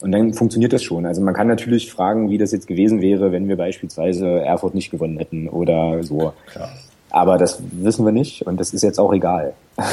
Und 0.00 0.12
dann 0.12 0.32
funktioniert 0.32 0.72
das 0.72 0.82
schon. 0.82 1.06
Also 1.06 1.20
man 1.20 1.34
kann 1.34 1.48
natürlich 1.48 1.90
fragen, 1.90 2.30
wie 2.30 2.38
das 2.38 2.52
jetzt 2.52 2.66
gewesen 2.66 3.00
wäre, 3.00 3.32
wenn 3.32 3.48
wir 3.48 3.56
beispielsweise 3.56 4.40
Erfurt 4.40 4.74
nicht 4.74 4.90
gewonnen 4.90 5.18
hätten 5.18 5.48
oder 5.48 6.02
so. 6.04 6.32
Klar. 6.46 6.70
Aber 7.10 7.38
das 7.38 7.60
wissen 7.72 8.04
wir 8.04 8.12
nicht 8.12 8.42
und 8.46 8.60
das 8.60 8.72
ist 8.72 8.82
jetzt 8.82 9.00
auch 9.00 9.12
egal. 9.12 9.54
Ja. 9.78 9.84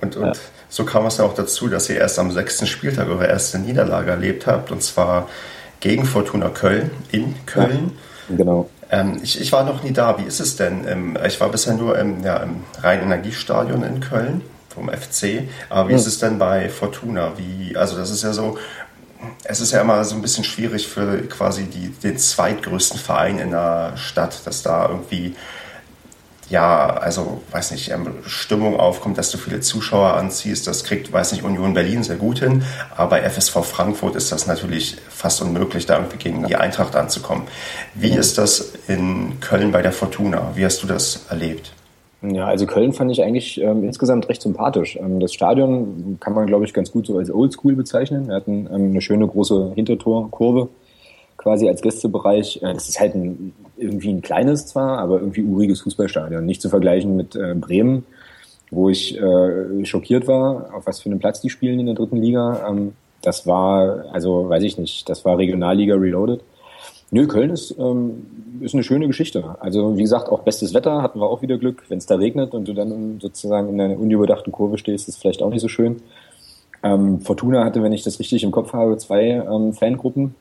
Und, 0.00 0.16
und 0.16 0.26
ja. 0.26 0.32
so 0.68 0.84
kam 0.84 1.06
es 1.06 1.18
ja 1.18 1.24
auch 1.24 1.34
dazu, 1.34 1.66
dass 1.68 1.90
ihr 1.90 1.96
erst 1.96 2.18
am 2.18 2.30
sechsten 2.30 2.66
Spieltag 2.66 3.08
eure 3.08 3.26
erste 3.26 3.58
Niederlage 3.58 4.12
erlebt 4.12 4.46
habt 4.46 4.70
und 4.70 4.82
zwar 4.82 5.28
gegen 5.80 6.04
Fortuna 6.04 6.48
Köln 6.48 6.90
in 7.10 7.34
Köln. 7.46 7.92
Ja, 8.28 8.36
genau. 8.36 8.68
Ähm, 8.90 9.18
ich, 9.22 9.40
ich 9.40 9.52
war 9.52 9.64
noch 9.64 9.82
nie 9.82 9.92
da. 9.92 10.18
Wie 10.18 10.24
ist 10.24 10.40
es 10.40 10.56
denn? 10.56 10.86
Ähm, 10.86 11.18
ich 11.26 11.40
war 11.40 11.48
bisher 11.50 11.74
nur 11.74 11.98
im, 11.98 12.22
ja, 12.22 12.36
im 12.38 12.62
Rhein-Energiestadion 12.80 13.82
in 13.82 14.00
Köln 14.00 14.42
vom 14.68 14.88
FC. 14.88 15.48
Aber 15.68 15.88
wie 15.88 15.92
hm. 15.92 15.98
ist 15.98 16.06
es 16.06 16.18
denn 16.18 16.38
bei 16.38 16.68
Fortuna? 16.68 17.32
Wie, 17.36 17.76
also 17.76 17.96
das 17.96 18.10
ist 18.10 18.22
ja 18.22 18.32
so, 18.32 18.56
es 19.44 19.60
ist 19.60 19.72
ja 19.72 19.80
immer 19.80 20.04
so 20.04 20.14
ein 20.14 20.22
bisschen 20.22 20.44
schwierig 20.44 20.88
für 20.88 21.22
quasi 21.22 21.64
die, 21.64 21.88
den 21.90 22.18
zweitgrößten 22.18 22.98
Verein 22.98 23.38
in 23.38 23.50
der 23.50 23.96
Stadt, 23.96 24.46
dass 24.46 24.62
da 24.62 24.88
irgendwie, 24.88 25.34
ja, 26.48 26.88
also, 26.88 27.42
weiß 27.50 27.72
nicht, 27.72 27.90
ähm, 27.90 28.14
Stimmung 28.26 28.78
aufkommt, 28.78 29.18
dass 29.18 29.30
du 29.30 29.38
viele 29.38 29.60
Zuschauer 29.60 30.14
anziehst. 30.14 30.66
Das 30.66 30.84
kriegt, 30.84 31.12
weiß 31.12 31.32
nicht, 31.32 31.44
Union 31.44 31.74
Berlin 31.74 32.02
sehr 32.02 32.16
gut 32.16 32.38
hin. 32.38 32.64
Aber 32.96 33.10
bei 33.10 33.28
FSV 33.28 33.64
Frankfurt 33.64 34.16
ist 34.16 34.32
das 34.32 34.46
natürlich 34.46 34.96
fast 35.08 35.42
unmöglich, 35.42 35.86
da 35.86 35.96
irgendwie 35.96 36.18
gegen 36.18 36.46
die 36.46 36.56
Eintracht 36.56 36.96
anzukommen. 36.96 37.46
Wie 37.94 38.12
ist 38.12 38.38
das 38.38 38.72
in 38.86 39.40
Köln 39.40 39.72
bei 39.72 39.82
der 39.82 39.92
Fortuna? 39.92 40.52
Wie 40.54 40.64
hast 40.64 40.82
du 40.82 40.86
das 40.86 41.26
erlebt? 41.28 41.72
Ja, 42.20 42.46
also 42.46 42.66
Köln 42.66 42.92
fand 42.92 43.12
ich 43.12 43.22
eigentlich 43.22 43.60
ähm, 43.60 43.84
insgesamt 43.84 44.28
recht 44.28 44.42
sympathisch. 44.42 44.96
Ähm, 44.96 45.20
das 45.20 45.32
Stadion 45.32 46.16
kann 46.18 46.34
man, 46.34 46.46
glaube 46.46 46.64
ich, 46.64 46.74
ganz 46.74 46.90
gut 46.90 47.06
so 47.06 47.16
als 47.16 47.30
Oldschool 47.30 47.76
bezeichnen. 47.76 48.26
Wir 48.26 48.34
hatten 48.34 48.68
ähm, 48.72 48.90
eine 48.90 49.00
schöne 49.00 49.26
große 49.26 49.72
Hintertorkurve 49.74 50.68
quasi 51.36 51.68
als 51.68 51.80
Gästebereich. 51.80 52.60
Äh, 52.62 52.74
das 52.74 52.88
ist 52.88 52.98
halt 52.98 53.14
ein, 53.14 53.54
irgendwie 53.76 54.10
ein 54.10 54.20
kleines 54.20 54.66
zwar, 54.66 54.98
aber 54.98 55.20
irgendwie 55.20 55.44
uriges 55.44 55.80
Fußballstadion. 55.82 56.44
Nicht 56.44 56.60
zu 56.60 56.68
vergleichen 56.68 57.16
mit 57.16 57.36
äh, 57.36 57.54
Bremen, 57.54 58.04
wo 58.70 58.88
ich 58.88 59.16
äh, 59.16 59.84
schockiert 59.84 60.26
war, 60.26 60.74
auf 60.74 60.86
was 60.86 61.00
für 61.00 61.10
einen 61.10 61.20
Platz 61.20 61.40
die 61.40 61.50
spielen 61.50 61.78
in 61.78 61.86
der 61.86 61.94
dritten 61.94 62.16
Liga. 62.16 62.66
Ähm, 62.68 62.94
das 63.22 63.46
war, 63.46 64.06
also 64.12 64.48
weiß 64.48 64.64
ich 64.64 64.76
nicht, 64.76 65.08
das 65.08 65.24
war 65.24 65.38
Regionalliga 65.38 65.94
Reloaded. 65.94 66.40
Nö, 67.10 67.26
Köln 67.26 67.50
ist, 67.50 67.74
ähm, 67.78 68.26
ist 68.60 68.74
eine 68.74 68.82
schöne 68.82 69.06
Geschichte. 69.06 69.56
Also 69.60 69.96
wie 69.96 70.02
gesagt, 70.02 70.28
auch 70.28 70.40
bestes 70.40 70.74
Wetter 70.74 71.02
hatten 71.02 71.20
wir 71.20 71.26
auch 71.26 71.40
wieder 71.40 71.56
Glück. 71.56 71.84
Wenn 71.88 71.98
es 71.98 72.06
da 72.06 72.16
regnet 72.16 72.52
und 72.52 72.68
du 72.68 72.74
dann 72.74 73.18
sozusagen 73.20 73.68
in 73.70 73.80
einer 73.80 73.98
unüberdachten 73.98 74.52
Kurve 74.52 74.76
stehst, 74.76 75.08
ist 75.08 75.18
vielleicht 75.18 75.42
auch 75.42 75.50
nicht 75.50 75.62
so 75.62 75.68
schön. 75.68 76.02
Ähm, 76.82 77.20
Fortuna 77.20 77.64
hatte, 77.64 77.82
wenn 77.82 77.92
ich 77.92 78.02
das 78.02 78.20
richtig 78.20 78.42
im 78.44 78.50
Kopf 78.50 78.72
habe, 78.72 78.98
zwei 78.98 79.30
ähm, 79.30 79.72
Fangruppen, 79.72 80.34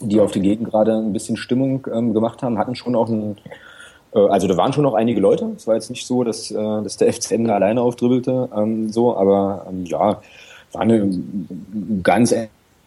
die 0.00 0.20
auf 0.20 0.32
der 0.32 0.42
Gegend 0.42 0.68
gerade 0.68 0.92
ein 0.92 1.14
bisschen 1.14 1.36
Stimmung 1.36 1.86
ähm, 1.92 2.12
gemacht 2.12 2.42
haben, 2.42 2.58
hatten 2.58 2.74
schon 2.74 2.94
auch 2.94 3.08
ein, 3.08 3.36
äh, 4.14 4.18
also 4.18 4.46
da 4.46 4.56
waren 4.58 4.74
schon 4.74 4.84
noch 4.84 4.94
einige 4.94 5.20
Leute. 5.20 5.50
Es 5.56 5.66
war 5.66 5.74
jetzt 5.74 5.88
nicht 5.88 6.06
so, 6.06 6.24
dass, 6.24 6.50
äh, 6.50 6.54
dass 6.54 6.98
der 6.98 7.12
FCN 7.12 7.48
alleine 7.48 7.80
aufdribbelte, 7.80 8.50
ähm, 8.54 8.92
so, 8.92 9.16
aber 9.16 9.66
ähm, 9.68 9.86
ja, 9.86 10.20
war 10.72 10.80
eine 10.80 11.10
ganz 12.02 12.34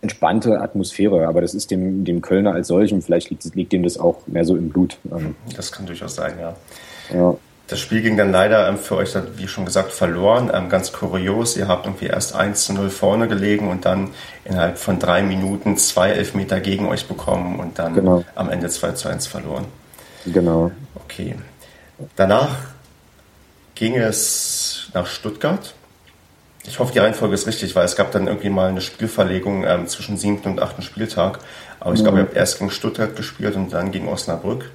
entspannte 0.02 0.62
Atmosphäre, 0.62 1.28
aber 1.28 1.42
das 1.42 1.54
ist 1.54 1.72
dem, 1.72 2.06
dem 2.06 2.22
Kölner 2.22 2.54
als 2.54 2.68
solchem, 2.68 3.02
vielleicht 3.02 3.30
liegt, 3.30 3.56
liegt 3.56 3.74
dem 3.74 3.84
das 3.84 3.98
auch 3.98 4.26
mehr 4.28 4.46
so 4.46 4.56
im 4.56 4.70
Blut. 4.70 4.98
Ähm. 5.12 5.36
Das 5.56 5.72
kann 5.72 5.86
durchaus 5.86 6.16
sein, 6.16 6.34
ja. 6.40 6.56
ja. 7.14 7.36
Das 7.68 7.80
Spiel 7.80 8.02
ging 8.02 8.18
dann 8.18 8.32
leider 8.32 8.68
ähm, 8.68 8.78
für 8.78 8.96
euch, 8.96 9.14
wie 9.36 9.48
schon 9.48 9.66
gesagt, 9.66 9.92
verloren. 9.92 10.50
Ähm, 10.52 10.70
ganz 10.70 10.92
kurios, 10.92 11.56
ihr 11.56 11.68
habt 11.68 11.86
irgendwie 11.86 12.08
erst 12.08 12.36
1 12.36 12.66
zu 12.66 12.74
0 12.74 12.90
vorne 12.90 13.28
gelegen 13.28 13.70
und 13.70 13.86
dann 13.86 14.10
innerhalb 14.44 14.80
von 14.80 14.98
drei 14.98 15.22
Minuten 15.22 15.78
zwei 15.78 16.10
Elfmeter 16.10 16.62
gegen 16.62 16.88
euch 16.88 17.08
bekommen 17.08 17.60
und 17.60 17.78
dann 17.78 17.94
genau. 17.94 18.26
am 18.34 18.50
Ende 18.50 18.70
2 18.70 18.94
zu 18.94 19.08
1 19.08 19.28
verloren. 19.28 19.66
Genau. 20.26 20.72
Okay. 20.96 21.36
Danach 22.16 22.56
ging 23.76 23.96
es 23.96 24.90
nach 24.94 25.06
Stuttgart. 25.06 25.76
Ich 26.66 26.80
hoffe, 26.80 26.92
die 26.92 27.00
Reihenfolge 27.00 27.34
ist 27.34 27.48
richtig, 27.48 27.76
weil 27.76 27.86
es 27.86 27.96
gab 27.96 28.12
dann 28.12 28.28
irgendwie 28.28 28.50
mal 28.50 28.70
eine 28.70 28.82
Spielverlegung 28.82 29.64
ähm, 29.66 29.88
zwischen 29.88 30.18
siebten 30.18 30.50
und 30.50 30.62
achten 30.62 30.82
Spieltag. 30.82 31.40
Aber 31.80 31.94
ich 31.94 32.00
mhm. 32.00 32.04
glaube, 32.04 32.18
ihr 32.20 32.24
habt 32.24 32.36
erst 32.36 32.60
gegen 32.60 32.70
Stuttgart 32.70 33.16
gespielt 33.16 33.56
und 33.56 33.74
dann 33.74 33.92
gegen 33.92 34.08
Osnabrück. 34.08 34.70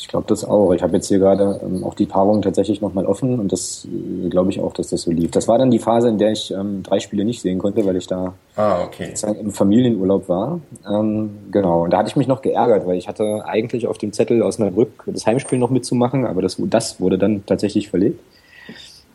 Ich 0.00 0.08
glaube 0.08 0.24
das 0.28 0.46
auch. 0.46 0.72
Ich 0.72 0.82
habe 0.82 0.96
jetzt 0.96 1.08
hier 1.08 1.18
gerade 1.18 1.60
ähm, 1.62 1.84
auch 1.84 1.92
die 1.94 2.06
Paarung 2.06 2.40
tatsächlich 2.40 2.80
nochmal 2.80 3.04
offen 3.04 3.38
und 3.38 3.52
das 3.52 3.86
äh, 3.86 4.30
glaube 4.30 4.50
ich 4.50 4.58
auch, 4.58 4.72
dass 4.72 4.88
das 4.88 5.02
so 5.02 5.10
lief. 5.10 5.30
Das 5.30 5.46
war 5.46 5.58
dann 5.58 5.70
die 5.70 5.78
Phase, 5.78 6.08
in 6.08 6.16
der 6.16 6.32
ich 6.32 6.50
ähm, 6.50 6.82
drei 6.82 7.00
Spiele 7.00 7.22
nicht 7.22 7.42
sehen 7.42 7.58
konnte, 7.58 7.84
weil 7.84 7.96
ich 7.96 8.06
da 8.06 8.32
ah, 8.56 8.82
okay. 8.82 9.12
im 9.38 9.52
Familienurlaub 9.52 10.26
war. 10.28 10.60
Ähm, 10.90 11.30
genau. 11.50 11.84
Und 11.84 11.90
da 11.90 11.98
hatte 11.98 12.08
ich 12.08 12.16
mich 12.16 12.28
noch 12.28 12.40
geärgert, 12.40 12.86
weil 12.86 12.96
ich 12.96 13.08
hatte 13.08 13.44
eigentlich 13.44 13.86
auf 13.86 13.98
dem 13.98 14.14
Zettel 14.14 14.42
Osnabrück 14.42 15.04
das 15.04 15.26
Heimspiel 15.26 15.58
noch 15.58 15.70
mitzumachen, 15.70 16.24
aber 16.24 16.40
das, 16.40 16.56
das 16.58 16.98
wurde 16.98 17.18
dann 17.18 17.44
tatsächlich 17.44 17.90
verlegt. 17.90 18.20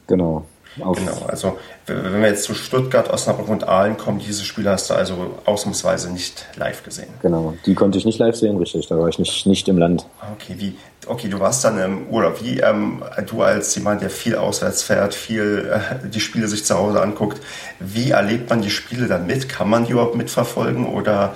Genau. 0.05 0.45
Auf 0.79 0.97
genau, 0.97 1.25
also 1.27 1.57
wenn 1.85 2.21
wir 2.21 2.29
jetzt 2.29 2.43
zu 2.43 2.53
Stuttgart, 2.53 3.09
Osnabrück 3.09 3.47
und 3.47 3.67
Aalen 3.67 3.97
kommen, 3.97 4.19
diese 4.19 4.43
Spiele 4.43 4.71
hast 4.71 4.89
du 4.89 4.93
also 4.93 5.39
ausnahmsweise 5.45 6.11
nicht 6.11 6.45
live 6.55 6.83
gesehen. 6.83 7.07
Genau, 7.21 7.53
die 7.65 7.75
konnte 7.75 7.97
ich 7.97 8.05
nicht 8.05 8.19
live 8.19 8.35
sehen, 8.35 8.57
richtig, 8.57 8.87
da 8.87 8.97
war 8.97 9.07
ich 9.07 9.19
nicht, 9.19 9.45
nicht 9.45 9.67
im 9.67 9.77
Land. 9.77 10.05
Okay, 10.33 10.55
wie, 10.57 10.75
okay, 11.07 11.29
du 11.29 11.39
warst 11.39 11.63
dann 11.63 11.79
im 11.79 12.07
Urlaub. 12.07 12.41
Wie 12.43 12.59
ähm, 12.59 13.03
du 13.27 13.41
als 13.41 13.73
jemand, 13.75 14.01
der 14.01 14.09
viel 14.09 14.35
auswärts 14.35 14.83
fährt, 14.83 15.13
viel 15.13 15.71
äh, 15.71 16.07
die 16.07 16.19
Spiele 16.19 16.47
sich 16.47 16.65
zu 16.65 16.75
Hause 16.75 17.01
anguckt, 17.01 17.41
wie 17.79 18.11
erlebt 18.11 18.49
man 18.49 18.61
die 18.61 18.69
Spiele 18.69 19.07
dann 19.07 19.27
mit? 19.27 19.47
Kann 19.47 19.69
man 19.69 19.85
die 19.85 19.93
überhaupt 19.93 20.15
mitverfolgen 20.15 20.87
oder 20.87 21.35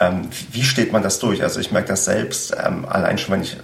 ähm, 0.00 0.28
wie 0.50 0.62
steht 0.62 0.92
man 0.92 1.02
das 1.02 1.18
durch? 1.18 1.42
Also 1.42 1.60
ich 1.60 1.70
merke 1.70 1.88
das 1.88 2.06
selbst, 2.06 2.56
ähm, 2.64 2.86
allein 2.88 3.18
schon, 3.18 3.34
wenn 3.34 3.42
ich 3.42 3.56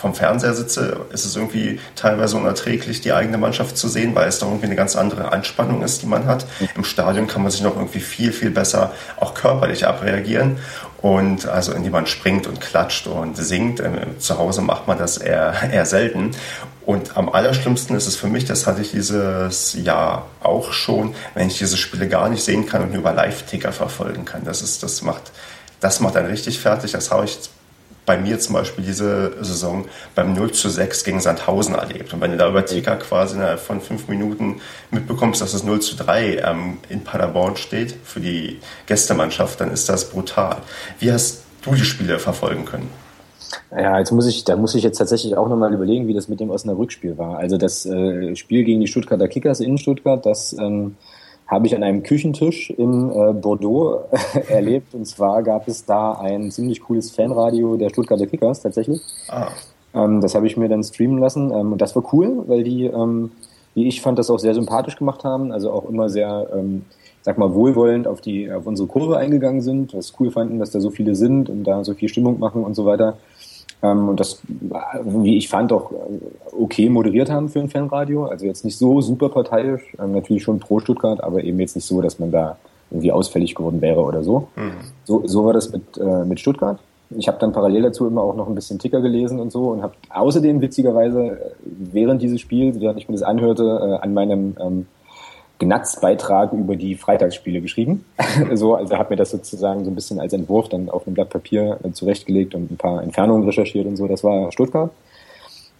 vom 0.00 0.14
Fernseher 0.14 0.54
sitze, 0.54 0.96
ist 1.12 1.26
es 1.26 1.36
irgendwie 1.36 1.78
teilweise 1.94 2.36
unerträglich, 2.38 3.02
die 3.02 3.12
eigene 3.12 3.36
Mannschaft 3.36 3.76
zu 3.76 3.86
sehen, 3.86 4.14
weil 4.14 4.28
es 4.28 4.38
da 4.38 4.46
irgendwie 4.46 4.66
eine 4.66 4.76
ganz 4.76 4.96
andere 4.96 5.30
Anspannung 5.30 5.82
ist, 5.82 6.00
die 6.00 6.06
man 6.06 6.24
hat. 6.26 6.46
Im 6.74 6.84
Stadion 6.84 7.26
kann 7.26 7.42
man 7.42 7.50
sich 7.50 7.60
noch 7.60 7.76
irgendwie 7.76 8.00
viel, 8.00 8.32
viel 8.32 8.50
besser 8.50 8.92
auch 9.18 9.34
körperlich 9.34 9.86
abreagieren. 9.86 10.56
Und 11.02 11.46
also 11.46 11.72
indem 11.72 11.92
man 11.92 12.06
springt 12.06 12.46
und 12.46 12.60
klatscht 12.60 13.06
und 13.06 13.36
singt. 13.36 13.80
Ähm, 13.80 14.18
zu 14.18 14.38
Hause 14.38 14.62
macht 14.62 14.86
man 14.86 14.98
das 14.98 15.18
eher, 15.18 15.54
eher 15.72 15.84
selten. 15.84 16.30
Und 16.86 17.16
am 17.16 17.28
allerschlimmsten 17.28 17.94
ist 17.94 18.06
es 18.06 18.16
für 18.16 18.26
mich, 18.26 18.46
das 18.46 18.66
hatte 18.66 18.80
ich 18.80 18.90
dieses 18.90 19.74
Jahr 19.74 20.26
auch 20.42 20.72
schon, 20.72 21.14
wenn 21.34 21.46
ich 21.46 21.58
diese 21.58 21.76
Spiele 21.76 22.08
gar 22.08 22.28
nicht 22.30 22.42
sehen 22.42 22.66
kann 22.66 22.82
und 22.82 22.90
nur 22.90 23.00
über 23.00 23.12
Live-Ticker 23.12 23.72
verfolgen 23.72 24.24
kann. 24.24 24.44
Das 24.44 24.62
ist, 24.62 24.82
das 24.82 25.02
macht, 25.02 25.30
das 25.80 26.00
macht 26.00 26.16
dann 26.16 26.26
richtig 26.26 26.58
fertig. 26.58 26.92
Das 26.92 27.10
habe 27.10 27.26
ich 27.26 27.38
bei 28.10 28.18
mir 28.18 28.40
zum 28.40 28.54
Beispiel 28.54 28.82
diese 28.84 29.34
Saison 29.40 29.84
beim 30.16 30.34
0 30.34 30.50
zu 30.50 30.68
6 30.68 31.04
gegen 31.04 31.20
Sandhausen 31.20 31.76
erlebt. 31.76 32.12
Und 32.12 32.20
wenn 32.20 32.32
du 32.32 32.38
da 32.38 32.48
über 32.48 32.66
Ticker 32.66 32.96
quasi 32.96 33.36
innerhalb 33.36 33.60
von 33.60 33.80
fünf 33.80 34.08
Minuten 34.08 34.60
mitbekommst, 34.90 35.40
dass 35.40 35.54
es 35.54 35.62
0 35.62 35.78
zu 35.78 35.94
3 35.94 36.38
ähm, 36.38 36.78
in 36.88 37.04
Paderborn 37.04 37.56
steht 37.56 37.94
für 38.02 38.18
die 38.18 38.58
Gästemannschaft, 38.86 39.60
dann 39.60 39.70
ist 39.70 39.88
das 39.88 40.10
brutal. 40.10 40.56
Wie 40.98 41.12
hast 41.12 41.44
du 41.62 41.72
die 41.72 41.84
Spiele 41.84 42.18
verfolgen 42.18 42.64
können? 42.64 42.88
Ja, 43.70 44.00
jetzt 44.00 44.10
muss 44.10 44.26
ich, 44.26 44.42
da 44.42 44.56
muss 44.56 44.74
ich 44.74 44.82
jetzt 44.82 44.98
tatsächlich 44.98 45.36
auch 45.36 45.48
nochmal 45.48 45.72
überlegen, 45.72 46.08
wie 46.08 46.14
das 46.14 46.26
mit 46.26 46.40
dem 46.40 46.50
Osnabrück-Spiel 46.50 47.16
war. 47.16 47.38
Also 47.38 47.58
das 47.58 47.86
äh, 47.86 48.34
Spiel 48.34 48.64
gegen 48.64 48.80
die 48.80 48.88
Stuttgarter 48.88 49.28
Kickers 49.28 49.60
in 49.60 49.78
Stuttgart, 49.78 50.26
das 50.26 50.52
ähm, 50.54 50.96
habe 51.50 51.66
ich 51.66 51.74
an 51.74 51.82
einem 51.82 52.04
Küchentisch 52.04 52.70
in 52.70 53.10
äh, 53.10 53.32
Bordeaux 53.32 54.04
erlebt. 54.48 54.94
Und 54.94 55.04
zwar 55.06 55.42
gab 55.42 55.66
es 55.66 55.84
da 55.84 56.12
ein 56.12 56.50
ziemlich 56.52 56.80
cooles 56.80 57.10
Fanradio 57.10 57.76
der 57.76 57.90
Stuttgarter 57.90 58.26
Kickers 58.26 58.62
tatsächlich. 58.62 59.00
Ah. 59.28 59.48
Ähm, 59.92 60.20
das 60.20 60.36
habe 60.36 60.46
ich 60.46 60.56
mir 60.56 60.68
dann 60.68 60.84
streamen 60.84 61.18
lassen. 61.18 61.50
Ähm, 61.52 61.72
und 61.72 61.80
das 61.80 61.96
war 61.96 62.04
cool, 62.12 62.44
weil 62.46 62.62
die, 62.62 62.84
ähm, 62.84 63.32
wie 63.74 63.88
ich 63.88 64.00
fand, 64.00 64.18
das 64.18 64.30
auch 64.30 64.38
sehr 64.38 64.54
sympathisch 64.54 64.96
gemacht 64.96 65.24
haben. 65.24 65.50
Also 65.50 65.72
auch 65.72 65.88
immer 65.88 66.08
sehr, 66.08 66.48
ähm, 66.54 66.84
sag 67.22 67.36
mal, 67.36 67.52
wohlwollend 67.52 68.06
auf 68.06 68.20
die, 68.20 68.50
auf 68.52 68.66
unsere 68.66 68.86
Kurve 68.86 69.16
eingegangen 69.16 69.60
sind. 69.60 69.92
Was 69.92 70.14
cool 70.20 70.30
fanden, 70.30 70.60
dass 70.60 70.70
da 70.70 70.80
so 70.80 70.90
viele 70.90 71.16
sind 71.16 71.50
und 71.50 71.64
da 71.64 71.82
so 71.82 71.94
viel 71.94 72.08
Stimmung 72.08 72.38
machen 72.38 72.62
und 72.62 72.74
so 72.74 72.86
weiter. 72.86 73.16
Ähm, 73.82 74.08
und 74.08 74.20
das, 74.20 74.42
wie 75.04 75.36
ich 75.36 75.48
fand, 75.48 75.72
auch 75.72 75.90
okay 76.58 76.88
moderiert 76.88 77.30
haben 77.30 77.48
für 77.48 77.60
ein 77.60 77.68
Fanradio. 77.68 78.26
Also 78.26 78.46
jetzt 78.46 78.64
nicht 78.64 78.76
so 78.76 79.00
super 79.00 79.28
parteiisch, 79.28 79.82
ähm, 79.98 80.12
natürlich 80.12 80.42
schon 80.42 80.58
pro 80.58 80.80
Stuttgart, 80.80 81.22
aber 81.22 81.42
eben 81.44 81.58
jetzt 81.60 81.76
nicht 81.76 81.86
so, 81.86 82.00
dass 82.00 82.18
man 82.18 82.30
da 82.30 82.56
irgendwie 82.90 83.12
ausfällig 83.12 83.54
geworden 83.54 83.80
wäre 83.80 84.00
oder 84.00 84.22
so. 84.22 84.48
Mhm. 84.56 84.72
So, 85.04 85.26
so 85.26 85.44
war 85.44 85.52
das 85.52 85.72
mit, 85.72 85.96
äh, 85.98 86.24
mit 86.24 86.40
Stuttgart. 86.40 86.78
Ich 87.16 87.26
habe 87.26 87.38
dann 87.40 87.52
parallel 87.52 87.82
dazu 87.82 88.06
immer 88.06 88.22
auch 88.22 88.36
noch 88.36 88.46
ein 88.46 88.54
bisschen 88.54 88.78
Ticker 88.78 89.00
gelesen 89.00 89.40
und 89.40 89.50
so 89.50 89.70
und 89.70 89.82
habe 89.82 89.94
außerdem 90.10 90.60
witzigerweise 90.60 91.22
äh, 91.22 91.50
während 91.64 92.22
dieses 92.22 92.40
Spiels, 92.40 92.80
während 92.80 92.98
ich 92.98 93.08
mir 93.08 93.14
das 93.14 93.22
anhörte, 93.22 93.64
äh, 93.64 94.04
an 94.04 94.14
meinem 94.14 94.56
ähm, 94.60 94.86
Gnatz-Beitrag 95.60 96.52
über 96.52 96.74
die 96.74 96.96
Freitagsspiele 96.96 97.60
geschrieben. 97.60 98.04
so, 98.54 98.74
also 98.74 98.96
habe 98.96 99.10
mir 99.10 99.16
das 99.16 99.30
sozusagen 99.30 99.84
so 99.84 99.90
ein 99.90 99.94
bisschen 99.94 100.18
als 100.18 100.32
Entwurf 100.32 100.68
dann 100.68 100.90
auf 100.90 101.06
einem 101.06 101.14
Blatt 101.14 101.30
Papier 101.30 101.78
äh, 101.84 101.92
zurechtgelegt 101.92 102.54
und 102.56 102.72
ein 102.72 102.76
paar 102.76 103.02
Entfernungen 103.02 103.44
recherchiert 103.44 103.86
und 103.86 103.96
so. 103.96 104.08
Das 104.08 104.24
war 104.24 104.50
Stuttgart. 104.50 104.90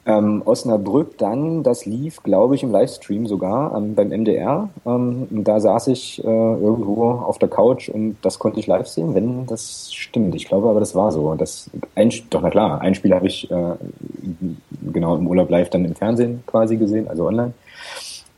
Ähm, 0.06 0.42
Osnabrück 0.46 1.18
dann, 1.18 1.62
das 1.62 1.84
lief, 1.84 2.22
glaube 2.22 2.54
ich, 2.54 2.62
im 2.62 2.70
Livestream 2.70 3.26
sogar 3.26 3.76
ähm, 3.76 3.94
beim 3.94 4.08
MDR. 4.08 4.70
Ähm, 4.86 5.28
da 5.30 5.60
saß 5.60 5.88
ich 5.88 6.24
äh, 6.24 6.26
irgendwo 6.26 7.10
auf 7.10 7.38
der 7.38 7.50
Couch 7.50 7.90
und 7.90 8.16
das 8.22 8.38
konnte 8.38 8.60
ich 8.60 8.66
live 8.66 8.88
sehen, 8.88 9.14
wenn 9.14 9.46
das 9.46 9.92
stimmt. 9.92 10.34
Ich 10.34 10.46
glaube 10.46 10.70
aber, 10.70 10.80
das 10.80 10.94
war 10.94 11.12
so. 11.12 11.34
Das 11.34 11.70
ein, 11.94 12.10
doch, 12.30 12.40
na 12.40 12.48
klar, 12.48 12.80
ein 12.80 12.94
Spiel 12.94 13.14
habe 13.14 13.26
ich 13.26 13.50
äh, 13.50 13.74
genau 14.90 15.16
im 15.16 15.26
Urlaub 15.26 15.50
live 15.50 15.68
dann 15.68 15.84
im 15.84 15.94
Fernsehen 15.94 16.42
quasi 16.46 16.76
gesehen, 16.76 17.06
also 17.06 17.26
online. 17.26 17.52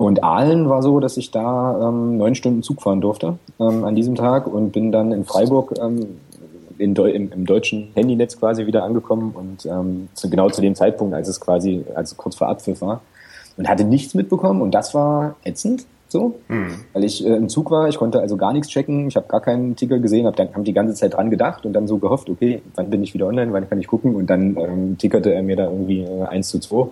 Und 0.03 0.24
Aalen 0.24 0.68
war 0.68 0.82
so, 0.82 0.98
dass 0.98 1.16
ich 1.16 1.30
da 1.30 1.88
ähm, 1.88 2.16
neun 2.16 2.34
Stunden 2.34 2.64
Zug 2.64 2.82
fahren 2.82 3.00
durfte 3.00 3.38
ähm, 3.61 3.84
an 3.84 3.94
diesem 3.94 4.16
Tag 4.16 4.48
und 4.48 4.72
bin 4.72 4.90
dann 4.90 5.12
in 5.12 5.24
Freiburg 5.24 5.74
ähm, 5.80 6.18
in 6.76 6.92
Deu 6.94 7.09
im, 7.09 7.30
im, 7.30 7.46
deutschen 7.46 7.92
Handynetz 7.94 8.36
quasi 8.36 8.66
wieder 8.66 8.82
angekommen 8.82 9.30
und 9.32 9.64
ähm, 9.64 10.09
zu, 10.14 10.28
genau 10.28 10.50
zu 10.50 10.61
dem 10.61 10.74
Zeitpunkt, 10.74 11.14
als 11.14 11.28
es 11.28 11.40
quasi, 11.40 11.84
als 11.94 12.16
kurz 12.16 12.34
vor 12.34 12.48
Abpfiff 12.48 12.80
war 12.80 13.00
und 13.57 13.68
hatte 13.68 13.84
nichts 13.84 14.14
mitbekommen 14.14 14.61
und 14.61 14.72
das 14.72 14.92
war 14.92 15.36
ätzend 15.44 15.86
so, 16.09 16.34
mhm. 16.48 16.80
weil 16.94 17.05
ich 17.05 17.24
äh, 17.24 17.36
im 17.36 17.48
Zug 17.48 17.70
war, 17.70 17.88
ich 17.88 17.96
konnte 17.96 18.18
also 18.18 18.36
gar 18.36 18.53
nichts 18.53 18.70
checken, 18.70 19.07
ich 19.07 19.14
habe 19.14 19.28
gar 19.28 19.40
keinen 19.40 19.76
Ticker 19.76 20.00
gesehen, 20.00 20.26
habe 20.26 20.36
dann 20.36 20.53
hab 20.53 20.64
die 20.64 20.72
ganze 20.72 20.94
Zeit 20.94 21.14
dran 21.14 21.30
gedacht 21.30 21.64
und 21.64 21.74
dann 21.74 21.86
so 21.86 21.98
gehofft, 21.98 22.28
okay, 22.28 22.61
wann 22.74 22.90
bin 22.90 23.05
ich 23.05 23.14
wieder 23.14 23.28
online, 23.28 23.53
wann 23.53 23.68
kann 23.68 23.78
ich 23.78 23.86
gucken 23.86 24.16
und 24.16 24.28
dann 24.28 24.57
ähm, 24.57 24.98
tickerte 24.98 25.32
er 25.32 25.44
mir 25.44 25.55
da 25.55 25.66
irgendwie 25.66 26.00
äh, 26.00 26.24
1 26.24 26.48
zu 26.48 26.59
2 26.59 26.88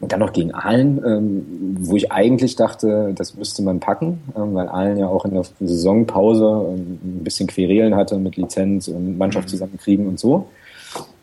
und 0.00 0.12
dann 0.12 0.20
noch 0.20 0.32
gegen 0.32 0.52
Aalen, 0.52 1.02
ähm, 1.04 1.76
wo 1.80 1.96
ich 1.96 2.12
eigentlich 2.12 2.56
dachte, 2.56 3.12
das 3.14 3.34
müsste 3.34 3.62
man 3.62 3.80
packen, 3.80 4.22
ähm, 4.36 4.54
weil 4.54 4.68
Aalen 4.68 4.98
ja 4.98 5.06
auch 5.06 5.24
in 5.24 5.32
der 5.32 5.44
Saisonpause 5.60 6.44
ähm, 6.44 6.98
ein 7.02 7.24
bisschen 7.24 7.46
Querelen 7.46 7.96
hatte 7.96 8.18
mit 8.18 8.36
Lizenz 8.36 8.88
und 8.88 9.16
Mannschaft 9.16 9.48
mhm. 9.48 9.50
zusammenkriegen 9.50 10.06
und 10.06 10.20
so. 10.20 10.48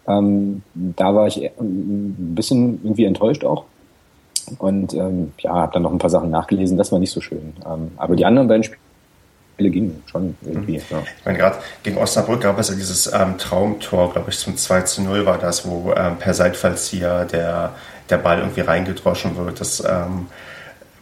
Ähm, 0.07 0.63
da 0.74 1.13
war 1.13 1.28
ich 1.28 1.38
ein 1.59 2.36
bisschen 2.36 2.80
irgendwie 2.84 3.05
enttäuscht 3.05 3.45
auch. 3.45 3.65
Und 4.57 4.93
ähm, 4.93 5.32
ja, 5.38 5.53
habe 5.53 5.74
dann 5.74 5.84
noch 5.84 5.91
ein 5.91 5.99
paar 5.99 6.09
Sachen 6.09 6.30
nachgelesen, 6.30 6.78
das 6.78 6.91
war 6.91 6.99
nicht 6.99 7.11
so 7.11 7.21
schön. 7.21 7.53
Ähm, 7.65 7.91
aber 7.95 8.15
die 8.15 8.26
anderen 8.26 8.47
beiden 8.47 8.63
Spiele 8.63 9.69
gingen 9.69 10.03
schon 10.07 10.36
irgendwie. 10.41 10.78
Mhm. 10.78 10.84
Ja. 10.89 11.03
Ich 11.19 11.26
meine, 11.26 11.38
gerade 11.38 11.57
gegen 11.84 11.97
Osnabrück 11.97 12.41
gab 12.41 12.59
es 12.59 12.69
ja 12.69 12.76
dieses 12.76 13.11
ähm, 13.13 13.38
Traumtor, 13.38 14.11
glaube 14.11 14.32
ich, 14.32 14.38
zum 14.39 14.57
2 14.57 14.82
zu 14.82 15.03
0 15.03 15.26
war 15.26 15.38
das, 15.38 15.65
wo 15.65 15.93
ähm, 15.95 16.17
per 16.17 16.34
Seitfallzieher 16.34 17.26
der 17.26 17.74
der 18.14 18.20
Ball 18.20 18.39
irgendwie 18.39 18.61
reingedroschen 18.61 19.36
wird. 19.36 19.59
Das 19.59 19.82
ähm, 19.82 20.28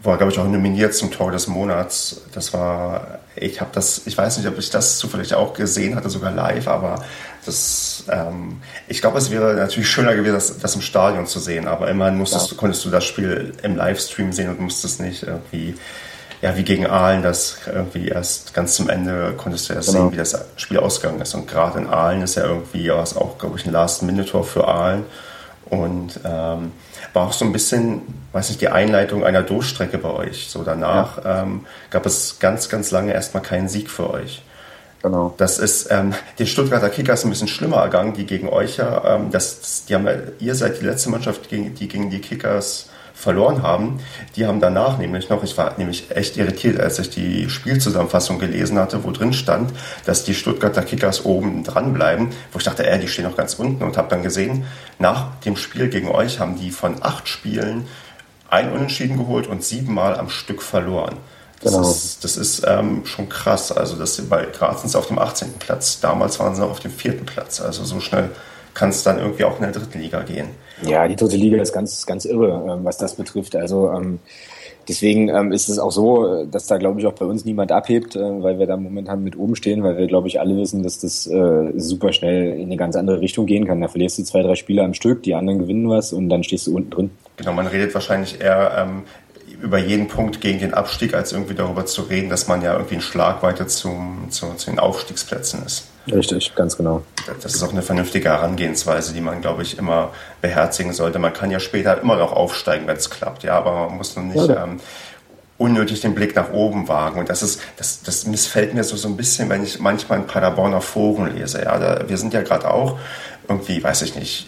war, 0.04 0.18
glaube 0.18 0.32
ich, 0.32 0.40
auch 0.40 0.48
nominiert 0.48 0.96
zum 0.96 1.12
Tor 1.12 1.32
des 1.32 1.48
Monats. 1.48 2.22
Das 2.34 2.54
war, 2.54 3.20
ich 3.36 3.62
habe 3.62 3.72
das, 3.74 4.02
ich 4.06 4.18
weiß 4.18 4.38
nicht, 4.38 4.48
ob 4.48 4.58
ich 4.58 4.70
das 4.70 4.98
zufällig 4.98 5.34
auch 5.36 5.54
gesehen 5.54 5.96
hatte, 5.96 6.10
sogar 6.10 6.32
live, 6.32 6.68
aber 6.68 7.04
das, 7.46 8.06
ähm, 8.10 8.62
ich 8.88 9.02
glaube, 9.02 9.18
es 9.18 9.30
wäre 9.30 9.54
natürlich 9.56 9.90
schöner 9.90 10.16
gewesen, 10.16 10.34
das, 10.34 10.58
das 10.58 10.76
im 10.76 10.82
Stadion 10.82 11.28
zu 11.28 11.40
sehen, 11.40 11.68
aber 11.68 11.90
immerhin 11.90 12.18
musstest, 12.18 12.52
ja. 12.52 12.58
konntest 12.58 12.86
du 12.86 12.90
das 12.90 13.04
Spiel 13.04 13.54
im 13.62 13.76
Livestream 13.76 14.32
sehen 14.32 14.50
und 14.50 14.60
musstest 14.60 15.02
nicht 15.02 15.24
irgendwie, 15.24 15.76
ja, 16.42 16.56
wie 16.56 16.64
gegen 16.64 16.88
Aalen, 16.88 17.22
das 17.22 17.58
irgendwie 17.68 18.08
erst 18.08 18.54
ganz 18.54 18.76
zum 18.76 18.90
Ende 18.90 19.34
konntest 19.38 19.70
du 19.70 19.74
erst 19.74 19.90
genau. 19.90 20.06
sehen, 20.06 20.14
wie 20.14 20.18
das 20.18 20.36
Spiel 20.56 20.80
ausgegangen 20.80 21.22
ist. 21.22 21.36
Und 21.36 21.48
gerade 21.48 21.80
in 21.80 21.88
Aalen 21.88 22.22
ist 22.22 22.36
ja 22.36 22.46
irgendwie 22.46 22.90
was 22.90 23.16
auch, 23.16 23.38
glaube 23.38 23.60
ich, 23.60 23.66
ein 23.66 23.72
Last-Minute-Tor 23.72 24.44
für 24.44 24.68
Aalen. 24.68 25.04
Und 25.72 26.20
ähm, 26.26 26.74
war 27.14 27.28
auch 27.28 27.32
so 27.32 27.46
ein 27.46 27.54
bisschen, 27.54 28.02
weiß 28.34 28.50
nicht, 28.50 28.60
die 28.60 28.68
Einleitung 28.68 29.24
einer 29.24 29.42
Durchstrecke 29.42 29.98
bei 29.98 30.10
euch. 30.10 30.50
So 30.50 30.64
danach 30.64 31.24
ja. 31.24 31.44
ähm, 31.44 31.66
gab 31.90 32.06
es 32.06 32.40
ganz, 32.40 32.68
ganz 32.68 32.92
lange 32.92 33.14
erstmal 33.14 33.42
keinen 33.42 33.70
Sieg 33.70 33.90
für 33.90 34.10
euch. 34.10 34.44
Genau. 35.02 35.34
Das 35.38 35.60
ist 35.60 35.90
ähm, 35.90 36.14
den 36.40 36.46
Stuttgarter 36.46 36.90
Kickers 36.90 37.24
ein 37.24 37.30
bisschen 37.30 37.48
schlimmer 37.48 37.78
ergangen, 37.78 38.14
die 38.14 38.26
gegen 38.26 38.50
euch 38.50 38.78
ja. 38.78 39.16
Ähm, 39.16 39.32
das, 39.32 39.86
die 39.86 39.96
haben, 39.96 40.08
ihr 40.40 40.56
seid 40.56 40.82
die 40.82 40.86
letzte 40.86 41.10
Mannschaft, 41.10 41.50
die 41.50 41.88
gegen 41.88 42.10
die 42.10 42.20
Kickers 42.20 42.90
verloren 43.22 43.62
haben. 43.62 44.00
Die 44.36 44.46
haben 44.46 44.60
danach 44.60 44.98
nämlich 44.98 45.30
noch, 45.30 45.44
ich 45.44 45.58
war 45.58 45.78
nämlich 45.78 46.12
echt 46.12 46.38
irritiert, 46.38 46.80
als 46.80 47.00
ich 47.00 47.10
die 47.10 47.50
Spielzusammenfassung 47.50 48.40
gelesen 48.40 48.78
hatte, 48.78 49.04
wo 49.04 49.12
drin 49.12 49.34
stand, 49.34 49.72
dass 50.06 50.24
die 50.24 50.34
Stuttgarter 50.34 50.82
Kickers 50.82 51.24
oben 51.24 51.64
dran 51.64 51.94
bleiben, 51.94 52.32
wo 52.52 52.58
ich 52.58 52.66
dachte, 52.66 52.86
äh, 52.86 53.00
die 53.00 53.08
stehen 53.08 53.26
noch 53.26 53.38
ganz 53.38 53.54
unten 53.54 53.84
und 53.84 53.98
habe 53.98 54.10
dann 54.10 54.24
gesehen, 54.24 54.66
nach 55.00 55.40
dem 55.42 55.56
Spiel 55.56 55.90
gegen 55.90 56.10
euch 56.10 56.40
haben 56.40 56.58
die 56.60 56.72
von 56.72 56.96
acht 57.02 57.28
Spielen 57.28 57.88
ein 58.50 58.72
Unentschieden 58.72 59.18
geholt 59.18 59.48
und 59.48 59.64
siebenmal 59.64 60.18
am 60.18 60.30
Stück 60.30 60.62
verloren. 60.62 61.18
Das 61.62 61.74
genau. 61.74 61.90
ist, 61.90 62.24
das 62.24 62.38
ist 62.38 62.64
ähm, 62.68 63.06
schon 63.06 63.30
krass. 63.30 63.72
Also 63.72 63.96
das 63.96 64.20
bei 64.22 64.46
gerade 64.46 64.80
sind 64.80 64.90
sie 64.90 64.98
auf 64.98 65.08
dem 65.08 65.20
18. 65.20 65.54
Platz. 65.60 66.00
Damals 66.00 66.40
waren 66.40 66.56
sie 66.56 66.66
auf 66.66 66.80
dem 66.80 66.92
vierten 66.92 67.26
Platz. 67.26 67.62
Also 67.62 67.86
so 67.86 68.00
schnell 68.00 68.32
kann 68.74 68.90
es 68.90 69.04
dann 69.04 69.20
irgendwie 69.20 69.44
auch 69.44 69.58
in 69.58 69.62
der 69.62 69.72
dritten 69.72 70.00
Liga 70.00 70.24
gehen. 70.24 70.50
Ja, 70.86 71.08
die 71.08 71.16
dritte 71.16 71.38
Liga 71.38 71.62
ist 71.62 71.74
ganz, 71.74 72.06
ganz 72.06 72.26
irre, 72.26 72.50
ähm, 72.70 72.84
was 72.84 72.98
das 72.98 73.16
betrifft. 73.16 73.56
Also 73.56 73.92
ähm, 73.92 74.20
deswegen 74.88 75.30
ähm, 75.30 75.52
ist 75.52 75.70
es 75.70 75.80
auch 75.80 75.92
so, 75.92 76.46
dass 76.46 76.68
da, 76.68 76.78
glaube 76.78 77.00
ich, 77.00 77.08
auch 77.08 77.14
bei 77.14 77.26
uns 77.26 77.46
niemand 77.46 77.72
abhebt, 77.72 78.16
äh, 78.16 78.44
weil 78.44 78.60
wir 78.60 78.68
da 78.68 78.78
momentan 78.78 79.24
mit 79.24 79.38
oben 79.38 79.56
stehen, 79.56 79.84
weil 79.84 79.98
wir, 79.98 80.08
glaube 80.08 80.28
ich, 80.28 80.40
alle 80.40 80.58
wissen, 80.58 80.84
dass 80.84 81.00
das 81.00 81.28
äh, 81.28 81.72
super 81.78 82.14
schnell 82.14 82.60
in 82.60 82.66
eine 82.66 82.78
ganz 82.78 82.96
andere 82.96 83.22
Richtung 83.22 83.46
gehen 83.46 83.68
kann. 83.68 83.82
Da 83.82 83.88
verlierst 83.88 84.20
du 84.20 84.24
zwei, 84.24 84.42
drei 84.42 84.56
Spiele 84.56 84.84
am 84.84 84.94
Stück, 84.94 85.24
die 85.24 85.36
anderen 85.36 85.60
gewinnen 85.60 85.90
was 85.90 86.14
und 86.14 86.30
dann 86.30 86.44
stehst 86.44 86.68
du 86.68 86.76
unten 86.76 86.90
drin. 86.90 87.12
Genau, 87.38 87.54
man 87.54 87.68
redet 87.68 87.94
wahrscheinlich 87.94 88.42
eher 88.42 88.72
ähm, 88.78 89.04
über 89.62 89.78
jeden 89.78 90.08
Punkt 90.08 90.42
gegen 90.42 90.60
den 90.60 90.74
Abstieg, 90.74 91.14
als 91.14 91.32
irgendwie 91.32 91.54
darüber 91.54 91.86
zu 91.86 92.04
reden, 92.04 92.30
dass 92.30 92.48
man 92.48 92.62
ja 92.62 92.74
irgendwie 92.74 92.96
ein 92.96 93.02
Schlagweite 93.02 93.68
zum, 93.68 94.28
zu, 94.30 94.54
zu 94.56 94.70
den 94.70 94.80
Aufstiegsplätzen 94.80 95.64
ist. 95.66 95.91
Richtig, 96.12 96.56
ganz 96.56 96.78
genau. 96.78 97.04
Das 97.42 97.54
ist 97.54 97.62
auch 97.64 97.72
eine 97.72 97.82
vernünftige 97.82 98.30
Herangehensweise, 98.30 99.14
die 99.14 99.22
man, 99.22 99.42
glaube 99.42 99.62
ich, 99.62 99.78
immer 99.78 100.12
beherzigen 100.42 100.94
sollte. 100.94 101.20
Man 101.20 101.34
kann 101.34 101.52
ja 101.52 101.60
später 101.60 102.02
immer 102.02 102.16
noch 102.16 102.32
aufsteigen, 102.32 102.88
wenn 102.88 102.98
es 102.98 103.10
klappt, 103.10 103.44
ja, 103.44 103.58
aber 103.58 103.88
man 103.88 103.98
muss 103.98 104.16
noch 104.16 104.24
nicht 104.24 104.48
ja, 104.48 104.64
ähm, 104.64 104.80
unnötig 105.60 106.02
den 106.02 106.16
Blick 106.16 106.36
nach 106.36 106.52
oben 106.52 106.88
wagen. 106.88 107.20
Und 107.20 107.30
das 107.30 107.44
ist, 107.44 107.62
das, 107.78 108.02
das 108.02 108.26
missfällt 108.26 108.74
mir 108.74 108.84
so, 108.84 108.96
so 108.96 109.08
ein 109.08 109.16
bisschen, 109.16 109.50
wenn 109.50 109.64
ich 109.64 109.80
manchmal 109.80 110.20
in 110.20 110.28
Paderborner 110.28 110.82
Foren 110.82 111.36
lese. 111.36 111.62
Ja, 111.62 111.78
da, 111.78 112.10
wir 112.10 112.18
sind 112.18 112.34
ja 112.34 112.42
gerade 112.42 112.72
auch 112.72 112.98
irgendwie, 113.48 113.84
weiß 113.84 114.02
ich 114.02 114.16
nicht, 114.16 114.48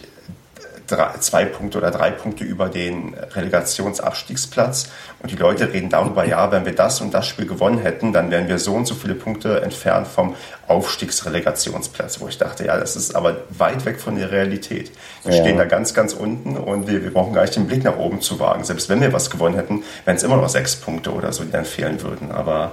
drei, 0.86 1.18
zwei 1.18 1.44
Punkte 1.44 1.78
oder 1.78 1.90
drei 1.90 2.10
Punkte 2.10 2.44
über 2.44 2.68
den 2.68 3.14
Relegationsabstiegsplatz. 3.14 4.90
Und 5.20 5.30
die 5.30 5.36
Leute 5.36 5.72
reden 5.72 5.88
darüber, 5.88 6.24
ja, 6.26 6.50
wenn 6.52 6.64
wir 6.64 6.74
das 6.74 7.00
und 7.00 7.14
das 7.14 7.26
Spiel 7.26 7.46
gewonnen 7.46 7.78
hätten, 7.78 8.12
dann 8.12 8.30
wären 8.30 8.48
wir 8.48 8.58
so 8.58 8.74
und 8.74 8.86
so 8.86 8.94
viele 8.94 9.14
Punkte 9.14 9.62
entfernt 9.62 10.06
vom 10.06 10.34
Aufstiegsrelegationsplatz. 10.68 12.20
Wo 12.20 12.28
ich 12.28 12.38
dachte, 12.38 12.66
ja, 12.66 12.76
das 12.76 12.96
ist 12.96 13.14
aber 13.14 13.36
weit 13.50 13.84
weg 13.84 14.00
von 14.00 14.16
der 14.16 14.30
Realität. 14.30 14.92
Wir 15.22 15.34
ja. 15.34 15.40
stehen 15.40 15.56
da 15.56 15.64
ganz, 15.64 15.94
ganz 15.94 16.12
unten 16.12 16.56
und 16.56 16.86
wir, 16.86 17.02
wir 17.02 17.12
brauchen 17.12 17.32
gar 17.32 17.42
nicht 17.42 17.56
den 17.56 17.66
Blick 17.66 17.84
nach 17.84 17.96
oben 17.96 18.20
zu 18.20 18.38
wagen. 18.38 18.64
Selbst 18.64 18.88
wenn 18.88 19.00
wir 19.00 19.12
was 19.12 19.30
gewonnen 19.30 19.54
hätten, 19.56 19.82
wären 20.04 20.16
es 20.16 20.22
immer 20.22 20.36
noch 20.36 20.48
sechs 20.48 20.76
Punkte 20.76 21.12
oder 21.12 21.32
so, 21.32 21.44
die 21.44 21.50
dann 21.50 21.64
fehlen 21.64 22.02
würden. 22.02 22.30
Aber 22.30 22.72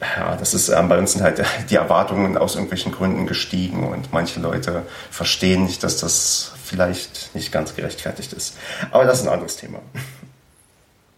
ja, 0.00 0.36
das 0.36 0.54
ist 0.54 0.68
ähm, 0.68 0.88
bei 0.88 0.98
uns 0.98 1.12
sind 1.12 1.22
halt 1.22 1.42
die 1.70 1.76
Erwartungen 1.76 2.36
aus 2.38 2.54
irgendwelchen 2.54 2.92
Gründen 2.92 3.26
gestiegen 3.26 3.86
und 3.88 4.12
manche 4.12 4.40
Leute 4.40 4.82
verstehen 5.10 5.64
nicht, 5.64 5.82
dass 5.82 5.96
das 5.96 6.52
vielleicht 6.68 7.34
nicht 7.34 7.50
ganz 7.52 7.74
gerechtfertigt 7.74 8.32
ist. 8.32 8.56
Aber 8.90 9.04
das 9.04 9.20
ist 9.20 9.26
ein 9.26 9.32
anderes 9.32 9.56
Thema. 9.56 9.78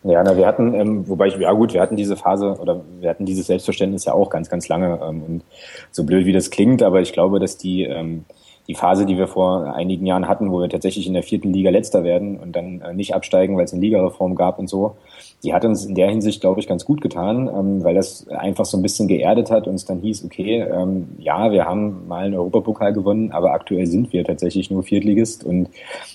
Ja, 0.03 0.23
na, 0.23 0.35
wir 0.37 0.47
hatten, 0.47 0.73
ähm, 0.73 1.09
wobei 1.09 1.27
ich, 1.27 1.37
ja 1.37 1.53
gut, 1.53 1.75
wir 1.75 1.83
hatten 1.83 1.97
diese 1.97 2.17
Phase 2.17 2.57
oder 2.59 2.81
wir 3.01 3.11
hatten 3.11 3.27
dieses 3.27 3.49
Selbstverständnis 3.49 4.07
ja 4.07 4.15
auch 4.15 4.31
ganz, 4.31 4.49
ganz 4.49 4.67
lange. 4.69 4.99
Ähm, 5.03 5.23
und 5.23 5.43
so 5.91 6.05
blöd 6.05 6.25
wie 6.25 6.33
das 6.33 6.51
klingt, 6.51 6.83
aber 6.83 7.03
ich 7.03 7.13
glaube, 7.13 7.39
dass 7.39 7.59
die, 7.59 7.85
ähm, 7.85 8.25
die 8.67 8.75
Phase, 8.75 9.05
die 9.05 9.19
wir 9.19 9.27
vor 9.27 9.75
einigen 9.75 10.07
Jahren 10.07 10.27
hatten, 10.27 10.51
wo 10.51 10.61
wir 10.61 10.71
tatsächlich 10.71 11.07
in 11.07 11.13
der 11.13 11.23
vierten 11.23 11.53
Liga 11.53 11.69
letzter 11.71 12.03
werden 12.03 12.39
und 12.39 12.57
dann 12.57 12.81
äh, 12.81 12.95
nicht 12.95 13.15
absteigen, 13.15 13.59
weil 13.59 13.65
es 13.65 13.73
eine 13.73 13.83
Ligareform 13.83 14.37
gab 14.37 14.59
und 14.59 14.69
so, 14.69 14.97
die 15.43 15.55
hat 15.55 15.65
uns 15.65 15.87
in 15.87 15.95
der 15.95 16.11
Hinsicht, 16.11 16.41
glaube 16.41 16.61
ich, 16.61 16.67
ganz 16.67 16.85
gut 16.85 17.01
getan, 17.01 17.49
ähm, 17.49 17.83
weil 17.83 17.95
das 17.95 18.29
einfach 18.29 18.67
so 18.67 18.77
ein 18.77 18.83
bisschen 18.83 19.09
geerdet 19.09 19.51
hat 19.51 19.67
und 19.67 19.75
es 19.75 19.87
dann 19.87 20.01
hieß, 20.01 20.25
okay, 20.25 20.61
ähm, 20.61 21.09
ja, 21.19 21.51
wir 21.51 21.65
haben 21.65 22.07
mal 22.09 22.27
einen 22.27 22.35
Europapokal 22.35 22.93
gewonnen, 22.93 23.33
aber 23.33 23.53
aktuell 23.53 23.87
sind 23.87 24.13
wir 24.13 24.25
tatsächlich 24.25 24.71
nur 24.71 24.83
Viertligist 24.83 25.45
und 25.45 25.71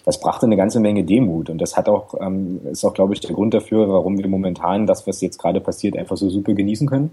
das 0.05 0.19
brachte 0.19 0.45
eine 0.45 0.57
ganze 0.57 0.79
Menge 0.79 1.03
Demut 1.03 1.49
und 1.49 1.59
das 1.59 1.75
hat 1.75 1.89
auch, 1.89 2.13
ähm, 2.21 2.61
ist 2.71 2.85
auch, 2.85 2.93
glaube 2.93 3.13
ich, 3.13 3.19
der 3.19 3.33
Grund 3.33 3.53
dafür, 3.53 3.89
warum 3.89 4.17
wir 4.17 4.27
momentan 4.27 4.85
das, 4.85 5.07
was 5.07 5.21
jetzt 5.21 5.39
gerade 5.39 5.59
passiert, 5.59 5.97
einfach 5.97 6.17
so 6.17 6.29
super 6.29 6.53
genießen 6.53 6.87
können 6.87 7.09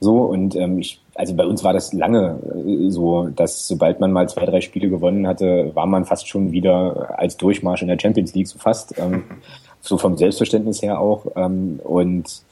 So, 0.00 0.22
und 0.22 0.56
ähm, 0.56 0.78
ich, 0.78 1.00
also 1.14 1.34
bei 1.34 1.46
uns 1.46 1.62
war 1.62 1.72
das 1.72 1.92
lange 1.92 2.38
äh, 2.66 2.90
so, 2.90 3.28
dass 3.28 3.68
sobald 3.68 4.00
man 4.00 4.10
mal 4.10 4.28
zwei, 4.28 4.44
drei 4.44 4.60
Spiele 4.60 4.88
gewonnen 4.88 5.26
hatte, 5.28 5.70
war 5.74 5.86
man 5.86 6.04
fast 6.04 6.28
schon 6.28 6.50
wieder 6.50 7.18
als 7.18 7.36
Durchmarsch 7.36 7.82
in 7.82 7.88
der 7.88 7.98
Champions 8.00 8.34
League, 8.34 8.48
so 8.48 8.58
fast. 8.58 8.98
Ähm, 8.98 9.22
so 9.80 9.98
vom 9.98 10.16
Selbstverständnis 10.16 10.82
her 10.82 11.00
auch. 11.00 11.26
Ähm, 11.36 11.80
und 11.84 12.42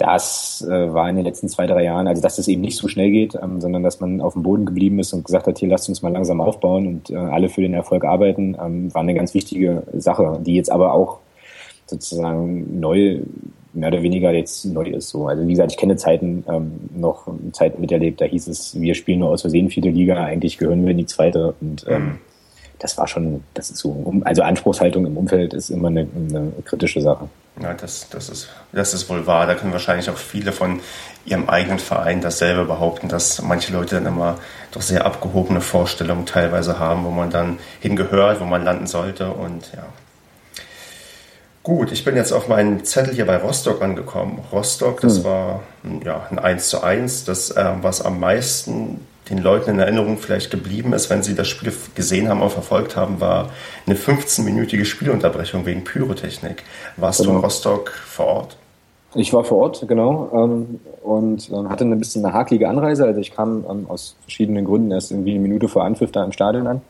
das 0.00 0.66
äh, 0.66 0.94
war 0.94 1.10
in 1.10 1.16
den 1.16 1.26
letzten 1.26 1.48
zwei, 1.48 1.66
drei 1.66 1.84
Jahren, 1.84 2.08
also 2.08 2.22
dass 2.22 2.36
das 2.36 2.48
eben 2.48 2.62
nicht 2.62 2.78
so 2.78 2.88
schnell 2.88 3.10
geht, 3.10 3.34
ähm, 3.34 3.60
sondern 3.60 3.82
dass 3.82 4.00
man 4.00 4.22
auf 4.22 4.32
dem 4.32 4.42
Boden 4.42 4.64
geblieben 4.64 4.98
ist 4.98 5.12
und 5.12 5.26
gesagt 5.26 5.46
hat, 5.46 5.58
hier 5.58 5.68
lasst 5.68 5.90
uns 5.90 6.00
mal 6.00 6.10
langsam 6.10 6.40
aufbauen 6.40 6.86
und 6.86 7.10
äh, 7.10 7.16
alle 7.16 7.50
für 7.50 7.60
den 7.60 7.74
Erfolg 7.74 8.04
arbeiten, 8.04 8.56
ähm, 8.58 8.94
war 8.94 9.02
eine 9.02 9.12
ganz 9.12 9.34
wichtige 9.34 9.82
Sache, 9.92 10.40
die 10.42 10.54
jetzt 10.54 10.72
aber 10.72 10.94
auch 10.94 11.18
sozusagen 11.86 12.80
neu, 12.80 13.20
mehr 13.74 13.88
oder 13.88 14.02
weniger 14.02 14.32
jetzt 14.32 14.64
neu 14.64 14.88
ist. 14.88 15.10
So. 15.10 15.26
Also 15.26 15.46
wie 15.46 15.52
gesagt, 15.52 15.72
ich 15.72 15.78
kenne 15.78 15.96
Zeiten 15.96 16.44
ähm, 16.48 16.72
noch 16.96 17.26
Zeiten 17.52 17.82
miterlebt, 17.82 18.22
da 18.22 18.24
hieß 18.24 18.48
es, 18.48 18.80
wir 18.80 18.94
spielen 18.94 19.18
nur 19.18 19.28
aus 19.28 19.42
Versehen 19.42 19.68
vierte 19.68 19.90
Liga, 19.90 20.24
eigentlich 20.24 20.56
gehören 20.56 20.82
wir 20.82 20.92
in 20.92 20.98
die 20.98 21.06
zweite 21.06 21.54
und 21.60 21.84
ähm. 21.88 22.18
Das 22.80 22.96
war 22.98 23.06
schon, 23.06 23.44
das 23.54 23.70
ist 23.70 23.78
so, 23.78 24.12
also 24.24 24.42
Anspruchshaltung 24.42 25.06
im 25.06 25.16
Umfeld 25.16 25.54
ist 25.54 25.70
immer 25.70 25.88
eine, 25.88 26.00
eine 26.00 26.52
kritische 26.64 27.00
Sache. 27.00 27.28
Ja, 27.60 27.74
das, 27.74 28.08
das, 28.08 28.30
ist, 28.30 28.48
das 28.72 28.94
ist 28.94 29.08
wohl 29.10 29.26
wahr. 29.26 29.46
Da 29.46 29.54
können 29.54 29.72
wahrscheinlich 29.72 30.08
auch 30.08 30.16
viele 30.16 30.50
von 30.50 30.80
ihrem 31.26 31.48
eigenen 31.48 31.78
Verein 31.78 32.22
dasselbe 32.22 32.64
behaupten, 32.64 33.08
dass 33.08 33.42
manche 33.42 33.72
Leute 33.72 33.96
dann 33.96 34.06
immer 34.06 34.38
doch 34.72 34.80
sehr 34.80 35.04
abgehobene 35.04 35.60
Vorstellungen 35.60 36.24
teilweise 36.24 36.78
haben, 36.78 37.04
wo 37.04 37.10
man 37.10 37.30
dann 37.30 37.58
hingehört, 37.80 38.40
wo 38.40 38.44
man 38.44 38.64
landen 38.64 38.86
sollte 38.86 39.30
und 39.30 39.72
ja. 39.74 39.84
Gut, 41.62 41.92
ich 41.92 42.04
bin 42.04 42.16
jetzt 42.16 42.32
auf 42.32 42.48
meinen 42.48 42.86
Zettel 42.86 43.12
hier 43.12 43.26
bei 43.26 43.36
Rostock 43.36 43.82
angekommen. 43.82 44.42
Rostock, 44.50 45.02
das 45.02 45.18
hm. 45.18 45.24
war 45.24 45.62
ja, 46.02 46.26
ein 46.30 46.38
1 46.38 46.70
zu 46.70 46.82
1, 46.82 47.26
das, 47.26 47.50
äh, 47.50 47.72
was 47.82 48.00
am 48.00 48.18
meisten 48.18 49.06
den 49.30 49.38
Leuten 49.38 49.70
in 49.70 49.78
Erinnerung 49.78 50.18
vielleicht 50.18 50.50
geblieben 50.50 50.92
ist, 50.92 51.08
wenn 51.08 51.22
sie 51.22 51.34
das 51.34 51.48
Spiel 51.48 51.72
gesehen 51.94 52.28
haben 52.28 52.42
und 52.42 52.50
verfolgt 52.50 52.96
haben, 52.96 53.20
war 53.20 53.50
eine 53.86 53.96
15-minütige 53.96 54.84
Spielunterbrechung 54.84 55.64
wegen 55.66 55.84
Pyrotechnik. 55.84 56.64
Warst 56.96 57.20
genau. 57.20 57.30
du 57.30 57.36
in 57.36 57.36
genau. 57.36 57.46
Rostock 57.46 57.90
vor 57.90 58.26
Ort? 58.26 58.56
Ich 59.14 59.32
war 59.32 59.42
vor 59.42 59.58
Ort, 59.58 59.84
genau, 59.88 60.30
ähm, 60.32 60.80
und 61.02 61.50
ähm, 61.50 61.68
hatte 61.68 61.84
ein 61.84 61.98
bisschen 61.98 62.24
eine 62.24 62.34
hakelige 62.34 62.68
Anreise. 62.68 63.04
Also 63.04 63.20
ich 63.20 63.34
kam 63.34 63.64
ähm, 63.68 63.86
aus 63.88 64.16
verschiedenen 64.22 64.64
Gründen 64.64 64.92
erst 64.92 65.10
irgendwie 65.10 65.32
eine 65.32 65.40
Minute 65.40 65.68
vor 65.68 65.84
Anpfiff 65.84 66.12
da 66.12 66.24
im 66.24 66.32
Stadion 66.32 66.66
an. 66.66 66.82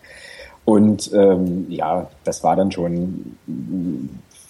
Und 0.66 1.11
ähm, 1.14 1.66
ja, 1.70 2.09
das 2.24 2.45
war 2.45 2.57
dann 2.57 2.70
schon 2.70 3.36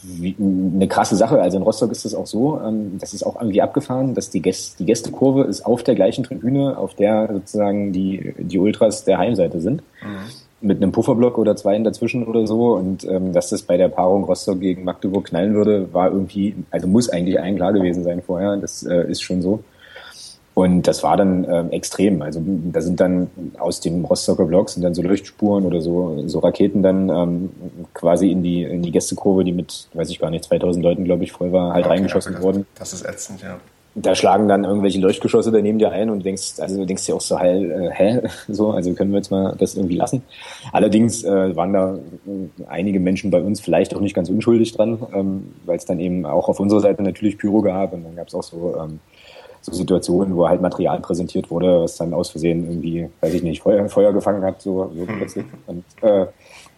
eine 0.03 0.88
krasse 0.88 1.16
Sache. 1.16 1.40
Also 1.40 1.59
in 1.59 1.62
Rostock 1.62 1.92
ist 1.92 2.05
es 2.05 2.14
auch 2.14 2.26
so, 2.26 2.61
ähm, 2.61 2.98
das 2.98 3.14
ist 3.14 3.24
auch 3.24 3.36
irgendwie 3.36 3.62
abgefahren, 3.62 4.14
dass 4.14 4.30
die, 4.30 4.40
Gäste, 4.40 4.78
die 4.78 4.86
Gästekurve 4.86 5.44
ist 5.44 5.66
auf 5.66 5.82
der 5.82 5.94
gleichen 5.94 6.24
Tribüne, 6.24 6.78
auf 6.78 6.94
der 6.94 7.28
sozusagen 7.32 7.92
die, 7.92 8.34
die 8.38 8.59
Ultras 8.59 9.05
der 9.05 9.18
Heimseite 9.18 9.61
sind. 9.61 9.82
Mhm. 10.03 10.68
Mit 10.68 10.82
einem 10.82 10.92
Pufferblock 10.92 11.38
oder 11.38 11.57
zwei 11.57 11.78
dazwischen 11.78 12.26
oder 12.26 12.46
so. 12.46 12.74
Und 12.74 13.05
ähm, 13.05 13.32
dass 13.32 13.48
das 13.51 13.62
bei 13.62 13.76
der 13.76 13.88
Paarung 13.88 14.24
Rostock 14.24 14.61
gegen 14.61 14.84
Magdeburg 14.84 15.26
knallen 15.26 15.55
würde, 15.55 15.92
war 15.92 16.11
irgendwie, 16.11 16.55
also 16.70 16.86
muss 16.86 17.09
eigentlich 17.09 17.40
allen 17.40 17.57
klar 17.57 17.72
gewesen 17.72 18.05
sein 18.05 18.22
vorher. 18.22 18.57
Das 18.57 18.82
äh, 18.82 19.11
ist 19.11 19.22
schon 19.22 19.40
so. 19.40 19.61
Und 20.55 20.82
das 20.82 21.03
war 21.03 21.16
dann 21.16 21.46
ähm, 21.48 21.70
extrem. 21.70 22.22
Also 22.22 22.42
da 22.44 22.80
sind 22.80 23.01
dann 23.01 23.30
aus 23.59 23.80
dem 23.80 24.05
Rostocker 24.05 24.44
Block 24.44 24.68
sind 24.68 24.82
dann 24.82 24.94
so 24.94 25.03
Leuchtspuren 25.03 25.64
oder 25.64 25.80
so, 25.80 26.24
so 26.26 26.40
Raketen 26.40 26.82
dann 26.82 27.09
ähm, 27.09 27.51
quasi 27.94 28.30
in 28.30 28.42
die, 28.42 28.64
in 28.64 28.82
die 28.82 28.90
Gästekurve, 28.90 29.44
die 29.44 29.53
mit, 29.53 29.88
weiß 29.94 30.11
ich 30.11 30.18
gar 30.18 30.30
nicht, 30.30 30.44
2000 30.44 30.84
Leuten, 30.84 31.05
glaube 31.05 31.24
ich, 31.24 31.32
voll 31.32 31.53
war, 31.53 31.72
halt 31.72 31.84
okay, 31.84 31.94
reingeschossen 31.94 32.34
das, 32.34 32.42
worden. 32.42 32.66
Das 32.74 32.92
ist 32.92 33.07
ätzend, 33.07 33.42
ja. 33.42 33.59
Da 33.96 34.14
schlagen 34.14 34.46
dann 34.46 34.64
irgendwelche 34.64 35.01
Leuchtgeschosse 35.01 35.51
daneben 35.51 35.78
dir 35.78 35.90
ein 35.90 36.11
und 36.11 36.24
denkst, 36.24 36.61
also 36.61 36.76
du 36.76 36.86
denkst 36.86 37.07
dir 37.07 37.16
auch 37.16 37.20
so, 37.20 37.38
heil, 37.38 37.70
äh, 37.70 37.90
hä? 37.92 38.20
So, 38.48 38.70
also 38.70 38.92
können 38.94 39.12
wir 39.12 39.18
jetzt 39.18 39.30
mal 39.30 39.55
das 39.59 39.76
irgendwie 39.76 39.96
lassen. 39.96 40.22
Allerdings 40.72 41.24
äh, 41.24 41.57
waren 41.57 41.72
da 41.72 41.94
äh, 41.94 42.64
einige 42.68 43.01
Menschen 43.01 43.30
bei 43.30 43.42
uns 43.42 43.61
vielleicht 43.61 43.94
auch 43.94 44.01
nicht 44.01 44.14
ganz 44.14 44.28
unschuldig 44.28 44.72
dran, 44.72 44.98
ähm, 45.12 45.55
weil 45.64 45.76
es 45.76 45.84
dann 45.84 46.01
eben 46.01 46.26
auch 46.26 46.48
auf 46.48 46.61
unserer 46.61 46.80
Seite 46.80 47.03
natürlich 47.03 47.38
Pyro 47.38 47.62
gab 47.62 47.92
und 47.92 48.05
dann 48.05 48.16
gab 48.16 48.28
es 48.28 48.34
auch 48.34 48.42
so 48.42 48.76
ähm, 48.80 49.01
so 49.62 49.72
Situationen, 49.72 50.36
wo 50.36 50.48
halt 50.48 50.61
Material 50.61 51.00
präsentiert 51.00 51.50
wurde, 51.50 51.82
was 51.82 51.96
dann 51.96 52.14
aus 52.14 52.30
Versehen 52.30 52.66
irgendwie, 52.68 53.08
weiß 53.20 53.34
ich 53.34 53.42
nicht, 53.42 53.62
Feuer, 53.62 53.88
Feuer 53.88 54.12
gefangen 54.12 54.42
hat, 54.42 54.62
so, 54.62 54.90
so 54.94 55.06
hm. 55.06 55.18
plötzlich. 55.18 55.44
Und 55.66 55.84
äh, 56.02 56.26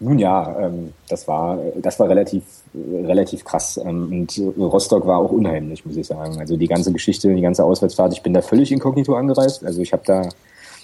nun 0.00 0.18
ja, 0.18 0.58
ähm, 0.58 0.92
das 1.08 1.28
war 1.28 1.58
das 1.80 1.98
war 2.00 2.08
relativ 2.08 2.42
relativ 2.74 3.44
krass. 3.44 3.80
Ähm, 3.84 4.08
und 4.10 4.42
Rostock 4.58 5.06
war 5.06 5.18
auch 5.18 5.30
unheimlich, 5.30 5.84
muss 5.86 5.96
ich 5.96 6.06
sagen. 6.06 6.38
Also 6.38 6.56
die 6.56 6.66
ganze 6.66 6.92
Geschichte, 6.92 7.32
die 7.32 7.40
ganze 7.40 7.64
Auswärtsfahrt, 7.64 8.12
ich 8.12 8.22
bin 8.22 8.34
da 8.34 8.42
völlig 8.42 8.72
inkognito 8.72 9.14
angereist. 9.14 9.64
Also 9.64 9.80
ich 9.80 9.92
habe 9.92 10.02
da 10.04 10.28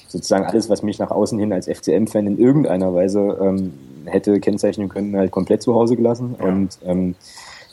sozusagen 0.06 0.46
alles, 0.46 0.70
was 0.70 0.82
mich 0.82 0.98
nach 0.98 1.10
außen 1.10 1.38
hin 1.38 1.52
als 1.52 1.66
FCM-Fan 1.66 2.26
in 2.26 2.38
irgendeiner 2.38 2.94
Weise 2.94 3.36
ähm, 3.40 3.74
hätte 4.06 4.40
kennzeichnen 4.40 4.88
können, 4.88 5.16
halt 5.16 5.30
komplett 5.30 5.62
zu 5.62 5.74
Hause 5.74 5.96
gelassen. 5.96 6.36
Ja. 6.38 6.46
Und 6.46 6.78
ähm, 6.84 7.14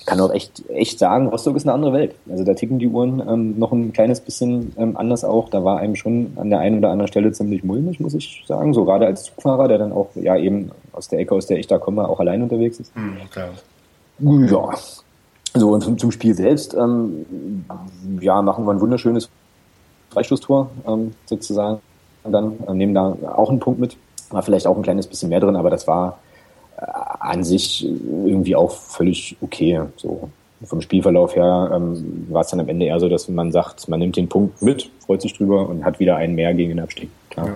kann 0.05 0.19
auch 0.19 0.31
echt, 0.31 0.63
echt 0.69 0.99
sagen, 0.99 1.27
Rostock 1.27 1.55
ist 1.55 1.63
eine 1.63 1.73
andere 1.73 1.93
Welt. 1.93 2.15
Also 2.29 2.43
da 2.43 2.53
ticken 2.53 2.79
die 2.79 2.87
Uhren 2.87 3.21
ähm, 3.27 3.57
noch 3.57 3.71
ein 3.71 3.91
kleines 3.91 4.19
bisschen 4.19 4.73
ähm, 4.77 4.97
anders 4.97 5.23
auch. 5.23 5.49
Da 5.49 5.63
war 5.63 5.79
einem 5.79 5.95
schon 5.95 6.33
an 6.35 6.49
der 6.49 6.59
einen 6.59 6.77
oder 6.77 6.91
anderen 6.91 7.07
Stelle 7.07 7.31
ziemlich 7.31 7.63
mulmig, 7.63 7.99
muss 7.99 8.13
ich 8.13 8.43
sagen. 8.47 8.73
So 8.73 8.85
gerade 8.85 9.07
als 9.07 9.23
Zugfahrer, 9.23 9.67
der 9.67 9.79
dann 9.79 9.91
auch 9.91 10.09
ja 10.15 10.37
eben 10.37 10.71
aus 10.91 11.07
der 11.07 11.19
Ecke, 11.19 11.33
aus 11.33 11.47
der 11.47 11.57
ich 11.57 11.67
da 11.67 11.79
komme, 11.79 12.07
auch 12.07 12.19
allein 12.19 12.43
unterwegs 12.43 12.79
ist. 12.79 12.95
Mhm, 12.95 13.17
klar. 13.31 13.49
Ja. 14.19 15.59
So, 15.59 15.71
und 15.71 15.81
zum, 15.81 15.97
zum 15.97 16.11
Spiel 16.11 16.35
selbst, 16.35 16.73
ähm, 16.73 17.25
ja, 18.19 18.41
machen 18.41 18.65
wir 18.65 18.71
ein 18.71 18.81
wunderschönes 18.81 19.29
Freistoßtor 20.11 20.69
ähm, 20.87 21.13
sozusagen. 21.25 21.79
Und 22.23 22.31
dann 22.31 22.53
äh, 22.67 22.73
nehmen 22.73 22.93
da 22.93 23.15
auch 23.35 23.49
einen 23.49 23.59
Punkt 23.59 23.79
mit. 23.79 23.97
War 24.29 24.43
vielleicht 24.43 24.67
auch 24.67 24.75
ein 24.75 24.83
kleines 24.83 25.07
bisschen 25.07 25.29
mehr 25.29 25.39
drin, 25.39 25.55
aber 25.55 25.69
das 25.69 25.87
war 25.87 26.19
an 26.77 27.43
sich 27.43 27.85
irgendwie 27.85 28.55
auch 28.55 28.71
völlig 28.71 29.37
okay. 29.41 29.81
So 29.95 30.29
vom 30.63 30.81
Spielverlauf 30.81 31.35
her 31.35 31.71
ähm, 31.73 32.27
war 32.29 32.41
es 32.41 32.49
dann 32.49 32.59
am 32.59 32.69
Ende 32.69 32.85
eher 32.85 32.99
so, 32.99 33.09
dass 33.09 33.27
man 33.27 33.51
sagt, 33.51 33.87
man 33.87 33.99
nimmt 33.99 34.15
den 34.15 34.29
Punkt 34.29 34.61
mit, 34.61 34.89
freut 35.05 35.21
sich 35.21 35.33
drüber 35.33 35.67
und 35.69 35.85
hat 35.85 35.99
wieder 35.99 36.15
einen 36.15 36.35
mehr 36.35 36.53
gegen 36.53 36.69
den 36.69 36.79
Abstieg. 36.79 37.09
Klar. 37.29 37.47
Ja. 37.47 37.55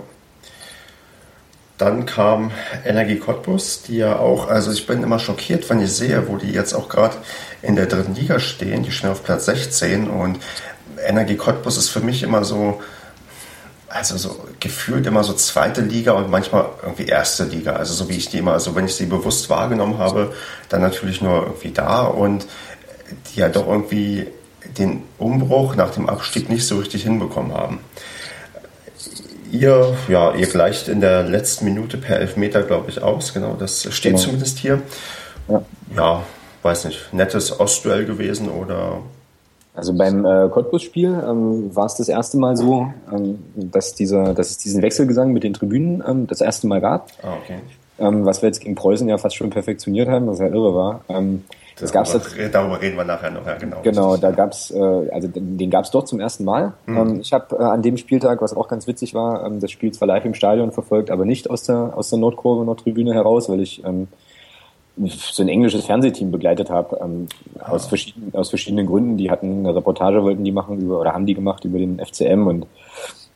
Dann 1.78 2.05
kam 2.05 2.51
Energie 2.86 3.15
Cottbus, 3.15 3.84
die 3.84 3.97
ja 3.97 4.20
auch, 4.20 4.49
also 4.49 4.70
ich 4.72 4.86
bin 4.86 5.01
immer 5.01 5.17
schockiert, 5.17 5.70
wenn 5.70 5.80
ich 5.80 5.93
sehe, 5.93 6.28
wo 6.28 6.36
die 6.36 6.51
jetzt 6.51 6.74
auch 6.74 6.89
gerade 6.89 7.15
in 7.61 7.78
der 7.78 7.86
dritten 7.86 8.15
Liga 8.15 8.39
stehen. 8.39 8.84
Die 8.84 8.91
stehen 8.91 9.11
auf 9.11 9.24
Platz 9.24 9.45
16 9.45 10.09
und 10.09 10.39
Energie 11.07 11.38
Cottbus 11.38 11.78
ist 11.78 11.88
für 11.88 12.01
mich 12.01 12.22
immer 12.22 12.43
so, 12.43 12.82
also 13.89 14.17
so 14.17 14.39
gefühlt 14.59 15.05
immer 15.07 15.23
so 15.23 15.33
zweite 15.33 15.81
Liga 15.81 16.13
und 16.13 16.29
manchmal 16.29 16.69
irgendwie 16.83 17.05
erste 17.05 17.43
Liga. 17.43 17.73
Also 17.73 17.93
so 17.93 18.09
wie 18.09 18.17
ich 18.17 18.29
die 18.29 18.37
immer, 18.37 18.53
also 18.53 18.75
wenn 18.75 18.85
ich 18.85 18.95
sie 18.95 19.07
bewusst 19.07 19.49
wahrgenommen 19.49 19.97
habe, 19.97 20.33
dann 20.69 20.81
natürlich 20.81 21.21
nur 21.21 21.43
irgendwie 21.43 21.71
da 21.71 22.03
und 22.03 22.45
die 23.33 23.39
ja 23.39 23.49
doch 23.49 23.67
irgendwie 23.67 24.27
den 24.77 25.03
Umbruch 25.17 25.75
nach 25.75 25.91
dem 25.91 26.07
Abstieg 26.07 26.49
nicht 26.49 26.65
so 26.65 26.77
richtig 26.77 27.03
hinbekommen 27.03 27.53
haben. 27.53 27.79
Ihr, 29.51 29.97
ja, 30.07 30.35
ihr 30.35 30.45
gleicht 30.45 30.87
in 30.87 31.01
der 31.01 31.23
letzten 31.23 31.65
Minute 31.65 31.97
per 31.97 32.19
Elfmeter, 32.19 32.61
glaube 32.61 32.91
ich, 32.91 33.01
aus. 33.01 33.33
Genau, 33.33 33.55
das 33.55 33.87
steht 33.91 34.11
genau. 34.11 34.23
zumindest 34.23 34.59
hier. 34.59 34.81
Ja. 35.47 35.63
ja, 35.95 36.23
weiß 36.61 36.85
nicht, 36.85 37.11
nettes 37.13 37.59
Ostduell 37.59 38.05
gewesen 38.05 38.49
oder 38.49 39.01
also 39.80 39.93
beim 39.93 40.25
äh, 40.25 40.47
Cottbus-Spiel 40.49 41.23
ähm, 41.27 41.75
war 41.75 41.86
es 41.86 41.95
das 41.95 42.09
erste 42.09 42.38
Mal 42.38 42.55
so, 42.55 42.91
ähm, 43.11 43.39
dass, 43.55 43.95
dieser, 43.95 44.34
dass 44.34 44.51
es 44.51 44.57
diesen 44.57 44.82
Wechselgesang 44.82 45.34
mit 45.34 45.43
den 45.43 45.53
Tribünen 45.53 46.03
ähm, 46.07 46.27
das 46.27 46.41
erste 46.41 46.67
Mal 46.67 46.82
gab. 46.82 47.09
Ah, 47.23 47.34
okay. 47.41 47.59
Ähm, 47.97 48.25
was 48.25 48.41
wir 48.41 48.47
jetzt 48.47 48.61
gegen 48.61 48.75
Preußen 48.75 49.07
ja 49.09 49.17
fast 49.17 49.36
schon 49.36 49.49
perfektioniert 49.49 50.07
haben, 50.07 50.27
was 50.27 50.39
ja 50.39 50.47
irre 50.47 50.75
war. 50.75 51.01
Ähm, 51.09 51.43
das 51.80 51.91
gab's 51.91 52.11
darüber, 52.11 52.41
jetzt, 52.41 52.55
darüber 52.55 52.82
reden 52.82 52.97
wir 52.97 53.05
nachher 53.05 53.32
noch, 53.32 53.45
ja 53.45 53.55
genau. 53.55 53.77
Genau, 53.84 54.17
da 54.17 54.32
gab's, 54.32 54.69
äh, 54.71 54.80
also 54.80 55.30
den 55.34 55.69
gab's 55.69 55.91
dort 55.91 56.07
zum 56.07 56.19
ersten 56.19 56.43
Mal. 56.43 56.73
Mhm. 56.86 57.21
Ich 57.21 57.32
habe 57.32 57.55
äh, 57.55 57.63
an 57.63 57.82
dem 57.82 57.97
Spieltag, 57.97 58.41
was 58.41 58.55
auch 58.55 58.67
ganz 58.67 58.86
witzig 58.88 59.13
war, 59.13 59.45
ähm, 59.45 59.59
das 59.59 59.71
Spiel 59.71 59.91
zwar 59.91 60.07
live 60.07 60.25
im 60.25 60.34
Stadion 60.34 60.71
verfolgt, 60.71 61.09
aber 61.09 61.25
nicht 61.25 61.49
aus 61.49 61.63
der 61.63 61.93
aus 61.95 62.09
der 62.09 62.19
Nordkurve, 62.19 62.65
Nordtribüne 62.65 63.13
heraus, 63.13 63.49
weil 63.49 63.61
ich 63.61 63.84
ähm, 63.86 64.07
so 65.08 65.43
ein 65.43 65.50
englisches 65.50 65.86
Fernsehteam 65.86 66.32
begleitet 66.32 66.70
habe, 66.70 67.00
ähm, 67.02 67.28
ah. 67.60 67.72
aus, 67.72 67.88
verschiedenen, 67.88 68.34
aus 68.36 68.50
verschiedenen 68.50 68.86
Gründen. 68.86 69.18
Die 69.18 69.32
hatten 69.32 69.60
eine 69.60 69.76
Reportage, 69.76 70.24
wollten 70.24 70.43
die 70.43 70.52
machen 70.52 70.80
über, 70.80 71.00
oder 71.00 71.14
haben 71.14 71.26
die 71.26 71.34
gemacht 71.34 71.66
über 71.66 71.80
den 71.80 72.00
FCM 72.00 72.47
und 72.47 72.66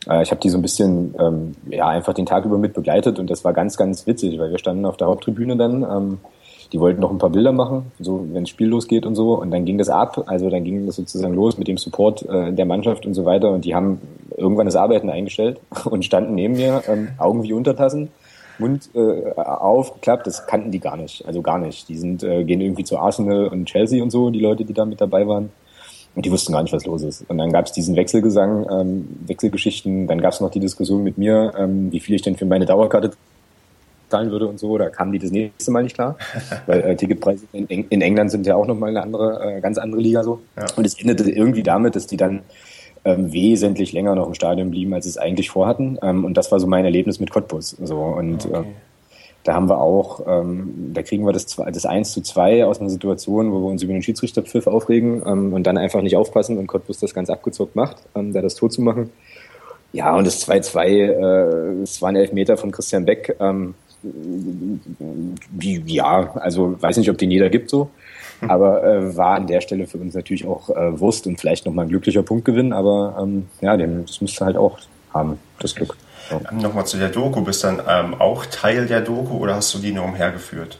äh, 0.10 0.24
ich 0.24 0.32
habe 0.32 0.42
die 0.42 0.50
so 0.50 0.58
ein 0.58 0.62
bisschen, 0.62 1.16
ähm, 1.20 1.54
ja, 1.70 1.88
einfach 1.88 2.14
den 2.14 2.26
Tag 2.26 2.46
über 2.46 2.58
mit 2.58 2.74
begleitet 2.74 3.20
und 3.20 3.30
das 3.30 3.44
war 3.44 3.54
ganz, 3.54 3.78
ganz 3.78 4.06
witzig, 4.08 4.40
weil 4.40 4.52
wir 4.52 4.60
standen 4.60 4.86
auf 4.86 4.98
der 4.98 5.08
Haupttribüne 5.08 5.56
dann, 5.56 5.84
ähm, 5.84 6.18
die 6.72 6.80
wollten 6.80 7.02
noch 7.02 7.12
ein 7.12 7.20
paar 7.20 7.30
Bilder 7.30 7.52
machen, 7.52 7.92
so 8.00 8.26
wenn 8.32 8.44
das 8.44 8.50
Spiel 8.50 8.68
losgeht 8.68 9.06
und 9.06 9.16
so 9.16 9.40
und 9.40 9.52
dann 9.52 9.64
ging 9.64 9.78
das 9.78 9.90
ab, 9.90 10.24
also 10.26 10.50
dann 10.50 10.64
ging 10.64 10.86
das 10.86 10.96
sozusagen 10.96 11.36
los 11.36 11.58
mit 11.58 11.68
dem 11.68 11.78
Support 11.78 12.24
äh, 12.24 12.52
der 12.52 12.66
Mannschaft 12.66 13.06
und 13.06 13.14
so 13.14 13.26
weiter 13.26 13.52
und 13.52 13.64
die 13.64 13.76
haben 13.76 14.02
irgendwann 14.36 14.66
das 14.66 14.76
Arbeiten 14.76 15.10
eingestellt 15.10 15.60
und 15.86 16.04
standen 16.04 16.36
neben 16.36 16.56
mir, 16.56 16.84
ähm, 16.88 17.10
Augen 17.18 17.44
wie 17.44 17.54
Untertassen 17.54 18.10
Mund 18.60 18.90
äh, 18.94 19.34
aufgeklappt, 19.36 20.28
das 20.28 20.46
kannten 20.46 20.72
die 20.72 20.80
gar 20.80 20.98
nicht, 20.98 21.26
also 21.26 21.42
gar 21.42 21.58
nicht. 21.58 21.90
Die 21.90 21.98
sind 21.98 22.24
äh, 22.24 22.44
gehen 22.44 22.62
irgendwie 22.62 22.84
zu 22.84 22.98
Arsenal 22.98 23.48
und 23.48 23.66
Chelsea 23.66 24.02
und 24.02 24.12
so, 24.12 24.30
die 24.30 24.40
Leute, 24.40 24.66
die 24.66 24.74
da 24.74 24.86
mit 24.86 25.02
dabei 25.02 25.28
waren. 25.28 25.52
Und 26.16 26.26
die 26.26 26.32
wussten 26.32 26.54
gar 26.54 26.62
nicht, 26.62 26.74
was 26.74 26.86
los 26.86 27.02
ist. 27.02 27.28
Und 27.28 27.40
dann 27.40 27.52
gab 27.52 27.66
es 27.66 27.72
diesen 27.72 27.96
Wechselgesang, 27.96 28.68
ähm, 28.70 29.08
Wechselgeschichten, 29.26 30.06
dann 30.06 30.22
gab 30.22 30.34
es 30.34 30.42
noch 30.42 30.52
die 30.52 30.60
Diskussion 30.60 31.04
mit 31.04 31.18
mir, 31.18 31.54
ähm, 31.58 31.92
wie 31.92 32.00
viel 32.00 32.16
ich 32.16 32.22
denn 32.22 32.36
für 32.36 32.46
meine 32.46 32.66
Dauerkarte 32.66 33.12
zahlen 34.10 34.30
würde 34.30 34.48
und 34.48 34.60
so. 34.60 34.78
Da 34.78 34.90
kamen 34.90 35.12
die 35.12 35.20
das 35.20 35.32
nächste 35.32 35.72
Mal 35.72 35.84
nicht 35.84 35.96
klar, 35.96 36.16
weil 36.68 36.82
äh, 36.82 36.96
Ticketpreise 36.96 37.46
in, 37.52 37.66
in, 37.68 38.02
England 38.02 38.30
sind 38.30 38.46
ja 38.46 38.56
auch 38.56 38.68
nochmal 38.68 38.90
eine 38.90 39.02
andere, 39.02 39.58
äh, 39.58 39.62
ganz 39.62 39.80
andere 39.80 40.02
Liga 40.02 40.24
so. 40.24 40.42
Ja. 40.56 40.66
Und 40.76 40.86
es 40.86 41.00
endete 41.00 41.30
irgendwie 41.32 41.64
damit, 41.64 41.96
dass 41.96 42.06
die 42.06 42.18
dann 42.18 42.42
ähm, 43.06 43.34
wesentlich 43.34 43.92
länger 43.94 44.16
noch 44.16 44.28
im 44.28 44.34
Stadion 44.34 44.72
blieben, 44.72 44.94
als 44.94 45.06
sie 45.06 45.10
es 45.10 45.18
eigentlich 45.18 45.50
vorhatten. 45.50 45.98
Ähm, 46.02 46.26
und 46.26 46.36
das 46.36 46.52
war 46.52 46.60
so 46.60 46.68
mein 46.68 46.86
Erlebnis 46.86 47.20
mit 47.20 47.32
Cottbus. 47.32 47.76
So. 47.82 47.98
Und 47.98 48.46
okay. 48.46 48.62
äh, 48.62 48.64
da 49.44 49.54
haben 49.54 49.70
wir 49.70 49.82
auch, 49.82 50.22
ähm, 50.26 50.92
da 50.94 51.04
kriegen 51.04 51.26
wir 51.26 51.34
das, 51.34 51.46
das 51.46 51.86
1 51.86 52.14
zu 52.14 52.22
2 52.22 52.66
aus 52.66 52.80
einer 52.80 52.90
Situation, 52.90 53.52
wo 53.52 53.60
wir 53.60 53.68
uns 53.68 53.84
über 53.84 53.92
den 53.92 54.02
Schiedsrichterpfiff 54.02 54.68
aufregen 54.68 55.22
ähm, 55.26 55.54
und 55.54 55.68
dann 55.68 55.78
einfach 55.78 56.02
nicht 56.02 56.16
aufpassen 56.16 56.58
und 56.58 56.68
Cottbus 56.68 57.00
das 57.00 57.14
ganz 57.14 57.30
abgezockt 57.30 57.76
macht, 57.76 57.98
ähm, 58.16 58.32
da 58.32 58.42
das 58.42 58.56
Tor 58.56 58.70
zu 58.70 58.82
machen. 58.82 59.10
Ja, 59.92 60.16
und 60.16 60.26
das 60.26 60.48
2-2, 60.48 60.88
äh, 60.88 61.84
es 61.84 62.02
waren 62.02 62.16
Elfmeter 62.16 62.58
von 62.58 62.72
Christian 62.72 63.06
Beck. 63.06 63.36
Ähm, 63.40 63.76
die, 64.02 65.82
ja, 65.86 66.32
also 66.36 66.82
weiß 66.82 66.98
nicht, 66.98 67.10
ob 67.10 67.18
den 67.18 67.32
jeder 67.32 67.50
gibt 67.50 67.70
so. 67.70 67.90
Aber 68.50 68.84
äh, 68.84 69.16
war 69.16 69.36
an 69.36 69.48
der 69.48 69.62
Stelle 69.62 69.88
für 69.88 69.98
uns 69.98 70.14
natürlich 70.14 70.46
auch 70.46 70.70
äh, 70.70 71.00
Wurst 71.00 71.28
und 71.28 71.40
vielleicht 71.40 71.66
nochmal 71.66 71.86
ein 71.86 71.90
glücklicher 71.90 72.24
Punktgewinn. 72.24 72.74
Aber 72.74 73.18
ähm, 73.22 73.48
ja, 73.62 73.78
den, 73.78 74.06
das 74.06 74.22
müsste 74.22 74.46
halt 74.46 74.58
auch 74.58 74.80
haben, 75.14 75.40
das 75.60 75.76
Glück. 75.76 75.96
Ja. 76.30 76.40
Ähm, 76.52 76.60
Nochmal 76.60 76.86
zu 76.86 76.98
der 76.98 77.10
Doku. 77.10 77.42
Bist 77.42 77.64
dann 77.64 77.82
ähm, 77.88 78.16
auch 78.20 78.46
Teil 78.46 78.86
der 78.88 79.02
Doku 79.02 79.38
oder 79.38 79.56
hast 79.56 79.74
du 79.74 79.80
die 79.80 79.92
nur 79.92 80.06
umhergeführt? 80.06 80.80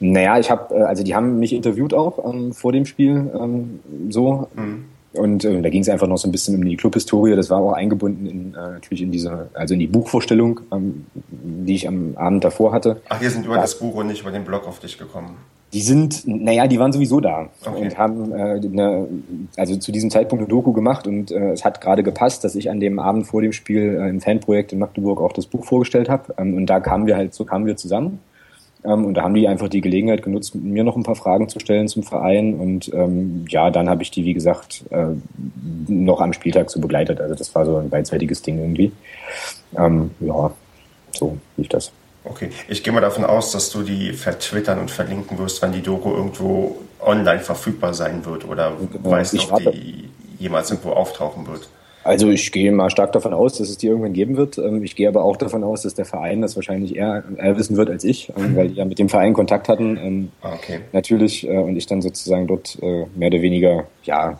Naja, 0.00 0.38
ich 0.38 0.50
habe, 0.50 0.74
äh, 0.74 0.82
also 0.82 1.04
die 1.04 1.14
haben 1.14 1.38
mich 1.38 1.52
interviewt 1.52 1.94
auch 1.94 2.32
ähm, 2.32 2.52
vor 2.52 2.72
dem 2.72 2.86
Spiel 2.86 3.30
ähm, 3.38 3.80
so. 4.08 4.48
Mhm. 4.54 4.84
Und 5.12 5.44
äh, 5.44 5.60
da 5.60 5.68
ging 5.68 5.82
es 5.82 5.88
einfach 5.88 6.06
noch 6.06 6.16
so 6.16 6.26
ein 6.26 6.32
bisschen 6.32 6.56
um 6.56 6.64
die 6.64 6.76
Clubhistorie. 6.76 7.36
Das 7.36 7.50
war 7.50 7.58
auch 7.58 7.72
eingebunden 7.72 8.26
in, 8.26 8.54
äh, 8.54 8.72
natürlich 8.72 9.02
in 9.02 9.12
diese, 9.12 9.50
also 9.52 9.74
in 9.74 9.80
die 9.80 9.86
Buchvorstellung, 9.86 10.60
ähm, 10.72 11.06
die 11.14 11.74
ich 11.74 11.86
am 11.86 12.16
Abend 12.16 12.44
davor 12.44 12.72
hatte. 12.72 13.02
Ach, 13.08 13.20
wir 13.20 13.30
sind 13.30 13.44
über 13.44 13.56
das 13.56 13.78
Buch 13.78 13.94
und 13.94 14.06
nicht 14.06 14.22
über 14.22 14.30
den 14.30 14.44
Blog 14.44 14.66
auf 14.66 14.80
dich 14.80 14.98
gekommen. 14.98 15.36
Die 15.72 15.80
sind, 15.80 16.26
naja, 16.26 16.66
die 16.66 16.78
waren 16.78 16.92
sowieso 16.92 17.20
da 17.20 17.48
okay. 17.64 17.82
und 17.82 17.96
haben 17.96 18.32
äh, 18.32 18.60
eine, 18.62 19.08
also 19.56 19.76
zu 19.76 19.90
diesem 19.90 20.10
Zeitpunkt 20.10 20.42
eine 20.42 20.48
Doku 20.48 20.72
gemacht 20.72 21.06
und 21.06 21.30
äh, 21.30 21.52
es 21.52 21.64
hat 21.64 21.80
gerade 21.80 22.02
gepasst, 22.02 22.44
dass 22.44 22.54
ich 22.54 22.70
an 22.70 22.78
dem 22.78 22.98
Abend 22.98 23.26
vor 23.26 23.40
dem 23.40 23.52
Spiel 23.52 23.98
äh, 23.98 24.08
im 24.10 24.20
Fanprojekt 24.20 24.72
in 24.72 24.78
Magdeburg 24.78 25.20
auch 25.20 25.32
das 25.32 25.46
Buch 25.46 25.64
vorgestellt 25.64 26.10
habe 26.10 26.34
ähm, 26.36 26.54
und 26.54 26.66
da 26.66 26.80
kamen 26.80 27.06
wir 27.06 27.16
halt 27.16 27.32
so 27.32 27.46
kamen 27.46 27.64
wir 27.64 27.76
zusammen 27.76 28.20
ähm, 28.84 29.06
und 29.06 29.14
da 29.14 29.22
haben 29.22 29.32
die 29.32 29.48
einfach 29.48 29.68
die 29.68 29.80
Gelegenheit 29.80 30.22
genutzt, 30.22 30.54
mir 30.54 30.84
noch 30.84 30.96
ein 30.96 31.04
paar 31.04 31.14
Fragen 31.14 31.48
zu 31.48 31.58
stellen 31.58 31.88
zum 31.88 32.02
Verein 32.02 32.54
und 32.54 32.92
ähm, 32.92 33.46
ja, 33.48 33.70
dann 33.70 33.88
habe 33.88 34.02
ich 34.02 34.10
die 34.10 34.26
wie 34.26 34.34
gesagt 34.34 34.84
äh, 34.90 35.06
noch 35.88 36.20
am 36.20 36.34
Spieltag 36.34 36.70
so 36.70 36.80
begleitet, 36.80 37.18
also 37.18 37.34
das 37.34 37.54
war 37.54 37.64
so 37.64 37.78
ein 37.78 37.88
beidseitiges 37.88 38.42
Ding 38.42 38.58
irgendwie. 38.58 38.92
Ähm, 39.76 40.10
ja, 40.20 40.52
so 41.12 41.38
lief 41.56 41.68
das. 41.68 41.92
Okay, 42.24 42.50
ich 42.68 42.82
gehe 42.82 42.92
mal 42.92 43.00
davon 43.00 43.24
aus, 43.24 43.50
dass 43.52 43.70
du 43.70 43.82
die 43.82 44.12
vertwittern 44.12 44.78
und 44.78 44.90
verlinken 44.90 45.38
wirst, 45.38 45.60
wenn 45.60 45.72
die 45.72 45.82
Doku 45.82 46.10
irgendwo 46.14 46.76
online 47.00 47.40
verfügbar 47.40 47.94
sein 47.94 48.24
wird 48.24 48.46
oder 48.46 48.72
genau, 48.92 49.10
weißt 49.10 49.50
ob 49.50 49.72
die 49.72 50.08
jemals 50.38 50.70
irgendwo 50.70 50.90
auftauchen 50.90 51.46
wird. 51.46 51.68
Also 52.04 52.30
ich 52.30 52.50
gehe 52.50 52.72
mal 52.72 52.90
stark 52.90 53.12
davon 53.12 53.32
aus, 53.32 53.58
dass 53.58 53.68
es 53.68 53.78
die 53.78 53.86
irgendwann 53.86 54.12
geben 54.12 54.36
wird. 54.36 54.58
Ähm, 54.58 54.82
ich 54.82 54.96
gehe 54.96 55.08
aber 55.08 55.24
auch 55.24 55.36
davon 55.36 55.62
aus, 55.62 55.82
dass 55.82 55.94
der 55.94 56.04
Verein 56.04 56.42
das 56.42 56.56
wahrscheinlich 56.56 56.96
eher, 56.96 57.22
wissen 57.56 57.76
wird 57.76 57.90
als 57.90 58.02
ich, 58.04 58.32
ähm, 58.36 58.56
weil 58.56 58.68
die 58.68 58.74
ja 58.74 58.84
mit 58.84 58.98
dem 58.98 59.08
Verein 59.08 59.34
Kontakt 59.34 59.68
hatten. 59.68 59.96
Ähm, 59.96 60.32
ah, 60.42 60.52
okay. 60.54 60.80
Natürlich 60.92 61.46
äh, 61.46 61.58
und 61.58 61.76
ich 61.76 61.86
dann 61.86 62.02
sozusagen 62.02 62.46
dort 62.46 62.78
äh, 62.82 63.06
mehr 63.14 63.28
oder 63.28 63.42
weniger 63.42 63.86
ja 64.04 64.38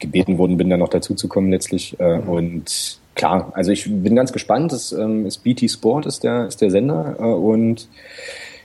gebeten 0.00 0.38
worden 0.38 0.56
bin, 0.56 0.70
da 0.70 0.76
noch 0.76 0.88
dazu 0.88 1.14
zu 1.14 1.28
kommen 1.28 1.52
letztlich. 1.52 2.00
Äh, 2.00 2.16
mhm. 2.16 2.28
Und 2.28 2.98
klar, 3.16 3.50
also 3.54 3.72
ich 3.72 3.84
bin 3.90 4.14
ganz 4.14 4.32
gespannt. 4.32 4.72
Das 4.72 4.92
ähm, 4.92 5.26
ist 5.26 5.38
BT 5.38 5.68
Sport 5.68 6.06
ist 6.06 6.22
der 6.22 6.46
ist 6.46 6.60
der 6.60 6.70
Sender 6.70 7.16
äh, 7.18 7.22
und 7.24 7.88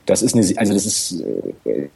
das 0.06 0.22
ist 0.22 0.36
eine, 0.36 0.46
also 0.58 0.74
das 0.74 0.86
ist 0.86 1.24
äh, 1.66 1.88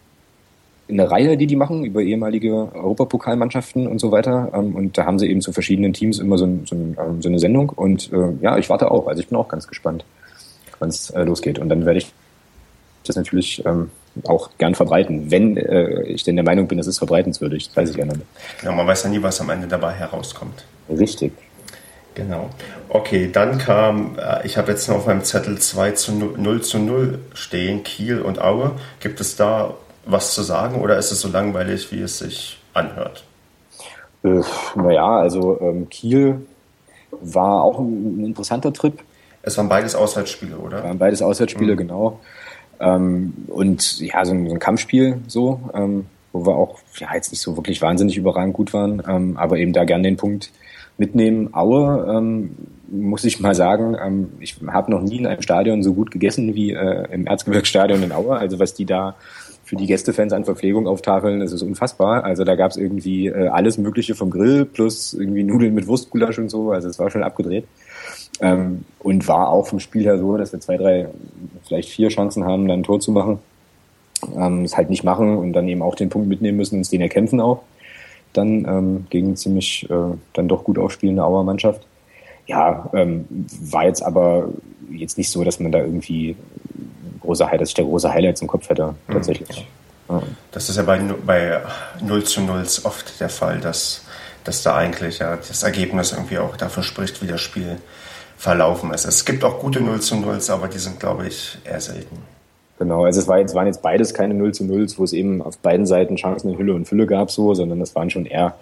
eine 0.88 1.10
Reihe, 1.10 1.38
die 1.38 1.48
die 1.48 1.56
machen 1.56 1.84
über 1.84 2.02
ehemalige 2.02 2.72
Europapokalmannschaften 2.74 3.88
und 3.88 4.00
so 4.00 4.12
weiter. 4.12 4.52
Ähm, 4.54 4.76
und 4.76 4.98
da 4.98 5.06
haben 5.06 5.20
sie 5.20 5.30
eben 5.30 5.42
zu 5.42 5.52
verschiedenen 5.52 5.94
Teams 5.94 6.20
immer 6.20 6.38
so, 6.38 6.48
so, 6.66 6.76
ähm, 6.76 7.22
so 7.22 7.30
eine 7.30 7.40
Sendung. 7.40 7.70
Und 7.70 8.12
äh, 8.14 8.34
ja, 8.42 8.58
ich 8.58 8.70
warte 8.70 8.92
auch. 8.92 9.08
Also 9.08 9.22
ich 9.22 9.28
bin 9.28 9.38
auch 9.38 9.48
ganz 9.48 9.68
gespannt, 9.68 10.06
wann 10.80 10.90
es 10.90 11.10
äh, 11.10 11.24
losgeht. 11.24 11.60
Und 11.60 11.70
dann 11.70 11.86
werde 11.86 12.00
ich 12.00 12.14
das 13.04 13.16
natürlich 13.16 13.64
ähm, 13.66 13.90
auch 14.26 14.50
gern 14.58 14.76
verbreiten, 14.76 15.32
wenn 15.32 15.58
äh, 15.58 16.04
ich 16.04 16.24
denn 16.24 16.36
der 16.36 16.46
Meinung 16.46 16.68
bin, 16.68 16.80
es 16.80 16.88
ist 16.88 17.00
verbreitenswürdig. 17.00 17.68
Das 17.70 17.78
weiß 17.78 17.90
ich 17.92 17.98
ja 17.98 18.06
nicht. 18.06 18.22
Ja, 18.64 18.72
man 18.72 18.86
weiß 18.88 19.04
ja 19.04 19.10
nie, 19.10 19.22
was 19.22 19.42
am 19.42 19.50
Ende 19.50 19.68
dabei 19.68 19.94
herauskommt. 19.94 20.66
Richtig. 20.90 21.34
Genau. 22.16 22.50
Okay, 22.90 23.30
dann 23.32 23.58
kam, 23.58 24.18
äh, 24.18 24.46
ich 24.46 24.58
habe 24.58 24.72
jetzt 24.72 24.88
noch 24.88 24.96
auf 24.96 25.06
meinem 25.06 25.24
Zettel 25.24 25.60
2 25.60 25.92
zu 25.92 26.14
0, 26.14 26.34
0 26.38 26.62
zu 26.62 26.80
0 26.80 27.20
stehen, 27.34 27.84
Kiel 27.84 28.22
und 28.22 28.42
Aue. 28.42 28.72
Gibt 29.02 29.20
es 29.20 29.36
da 29.36 29.76
was 30.06 30.34
zu 30.34 30.42
sagen 30.42 30.82
oder 30.82 30.98
ist 30.98 31.12
es 31.12 31.20
so 31.20 31.28
langweilig, 31.28 31.92
wie 31.92 32.02
es 32.02 32.20
sich 32.20 32.60
anhört? 32.74 33.26
Äh, 34.24 34.42
naja, 34.76 35.20
also 35.20 35.60
ähm, 35.62 35.90
Kiel 35.90 36.46
war 37.12 37.64
auch 37.64 37.80
ein, 37.80 38.22
ein, 38.22 38.26
interessanter 38.26 38.72
Trip. 38.72 39.00
Es 39.42 39.58
waren 39.58 39.70
beides 39.70 39.94
Auswärtsspiele, 39.94 40.58
oder? 40.58 40.78
Es 40.80 40.84
waren 40.84 40.98
beides 40.98 41.22
Auswärtsspiele, 41.22 41.74
mhm. 41.74 41.78
genau. 41.78 42.20
Ähm, 42.80 43.34
und 43.48 44.00
ja, 44.00 44.24
so 44.26 44.34
ein, 44.34 44.48
so 44.48 44.54
ein 44.54 44.60
Kampfspiel 44.60 45.20
so, 45.28 45.60
ähm, 45.74 46.06
wo 46.34 46.46
wir 46.46 46.56
auch 46.56 46.80
ja, 46.98 47.14
jetzt 47.14 47.32
nicht 47.32 47.42
so 47.42 47.56
wirklich 47.58 47.82
wahnsinnig 47.82 48.18
überragend 48.18 48.54
gut 48.54 48.74
waren, 48.74 49.02
ähm, 49.08 49.38
aber 49.38 49.58
eben 49.58 49.74
da 49.74 49.86
gern 49.86 50.04
den 50.04 50.18
Punkt 50.18 50.52
mitnehmen. 50.98 51.54
Aue, 51.54 52.06
ähm, 52.10 52.52
muss 52.88 53.24
ich 53.24 53.40
mal 53.40 53.56
sagen, 53.56 53.96
ähm, 54.02 54.30
ich 54.40 54.58
habe 54.68 54.92
noch 54.92 55.02
nie 55.02 55.18
in 55.18 55.28
einem 55.28 55.42
Stadion 55.42 55.84
so 55.84 55.94
gut 55.94 56.12
gegessen 56.12 56.56
wie 56.56 56.72
äh, 56.72 57.08
im 57.12 57.28
Erzgebirgsstadion 57.28 58.04
in 58.04 58.12
Aue. 58.12 58.38
Also 58.38 58.60
was 58.60 58.74
die 58.74 58.86
da 58.86 59.16
für 59.64 59.76
die 59.76 59.88
Gästefans 59.88 60.32
an 60.32 60.46
Verpflegung 60.46 60.88
auftafeln, 60.88 61.40
das 61.40 61.52
ist 61.52 61.64
unfassbar. 61.64 62.24
Also 62.24 62.44
da 62.44 62.56
gab 62.56 62.72
es 62.72 62.78
irgendwie 62.78 63.28
äh, 63.28 63.48
alles 63.48 63.78
Mögliche 63.78 64.14
vom 64.14 64.30
Grill 64.30 64.66
plus 64.66 65.14
irgendwie 65.14 65.44
Nudeln 65.44 65.74
mit 65.74 65.88
Wurstgulasch 65.88 66.38
und 66.38 66.50
so. 66.50 66.72
Also 66.72 66.88
es 66.88 67.00
war 67.00 67.10
schon 67.10 67.24
abgedreht. 67.24 67.66
Ähm, 68.42 68.86
und 69.00 69.28
war 69.28 69.50
auch 69.50 69.68
vom 69.68 69.80
Spiel 69.80 70.04
her 70.04 70.20
so, 70.20 70.38
dass 70.38 70.52
wir 70.52 70.60
zwei, 70.60 70.78
drei, 70.78 71.08
vielleicht 71.68 71.90
vier 71.90 72.10
Chancen 72.10 72.44
haben, 72.46 72.68
dann 72.68 72.82
ein 72.82 72.84
Tor 72.84 73.00
zu 73.00 73.12
machen. 73.12 73.40
Ähm, 74.36 74.64
es 74.64 74.78
halt 74.78 74.90
nicht 74.90 75.04
machen 75.04 75.38
und 75.38 75.54
dann 75.54 75.68
eben 75.68 75.82
auch 75.82 75.96
den 75.96 76.10
Punkt 76.10 76.28
mitnehmen 76.28 76.58
müssen, 76.58 76.78
uns 76.78 76.90
den 76.90 77.02
erkämpfen 77.02 77.42
auch 77.42 77.64
dann 78.38 78.66
ähm, 78.66 79.08
gegen 79.10 79.36
ziemlich 79.36 79.90
äh, 79.90 80.16
dann 80.34 80.48
doch 80.48 80.64
gut 80.64 80.78
aufspielende 80.78 81.24
Auer 81.24 81.44
Mannschaft. 81.44 81.86
Ja, 82.48 82.90
ähm, 82.94 83.26
war 83.62 83.86
jetzt 83.86 84.04
aber 84.04 84.50
jetzt 84.92 85.18
nicht 85.18 85.30
so, 85.32 85.44
dass 85.44 85.60
man 85.60 85.72
da 85.72 85.80
irgendwie 85.80 86.36
große 87.22 87.48
dass 87.58 87.70
ich 87.70 87.76
der 87.76 87.86
große 87.86 88.12
Highlights 88.12 88.42
im 88.42 88.48
Kopf 88.48 88.70
hätte, 88.70 88.94
mhm. 89.08 89.14
tatsächlich. 89.14 89.68
Ja. 90.08 90.22
Das 90.52 90.70
ist 90.70 90.76
ja 90.76 90.84
bei, 90.84 91.00
bei 91.26 91.62
0 92.02 92.24
zu 92.24 92.42
0 92.42 92.64
oft 92.84 93.20
der 93.20 93.30
Fall, 93.30 93.60
dass, 93.60 94.04
dass 94.44 94.62
da 94.62 94.76
eigentlich 94.76 95.20
ja 95.20 95.36
das 95.36 95.64
Ergebnis 95.64 96.12
irgendwie 96.12 96.38
auch 96.38 96.56
dafür 96.58 96.84
spricht, 96.84 97.24
wie 97.24 97.28
das 97.28 97.42
Spiel 97.42 97.78
verlaufen 98.38 98.94
ist. 98.94 99.06
Es 99.06 99.26
gibt 99.26 99.44
auch 99.44 99.60
gute 99.60 99.82
0 99.82 100.02
zu 100.02 100.16
0 100.16 100.40
aber 100.50 100.68
die 100.68 100.78
sind, 100.78 101.00
glaube 101.00 101.28
ich, 101.28 101.58
eher 101.64 101.82
selten. 101.82 102.18
Genau, 102.78 103.06
also 103.06 103.22
es 103.22 103.28
war 103.28 103.40
jetzt, 103.40 103.56
waren 103.56 103.68
jetzt 103.68 103.82
beides 103.82 104.14
keine 104.14 104.34
0 104.34 104.54
zu 104.54 104.66
0, 104.66 104.88
wo 104.98 105.04
es 105.04 105.14
eben 105.14 105.42
auf 105.42 105.58
beiden 105.60 105.86
Seiten 105.86 106.18
Chancen 106.18 106.50
in 106.52 106.58
Hülle 106.58 106.74
und 106.74 106.88
Fülle 106.88 107.08
gab, 107.08 107.32
so, 107.32 107.54
sondern 107.54 107.80
das 107.80 107.96
waren 107.96 108.10
schon 108.10 108.26
eher 108.26 108.56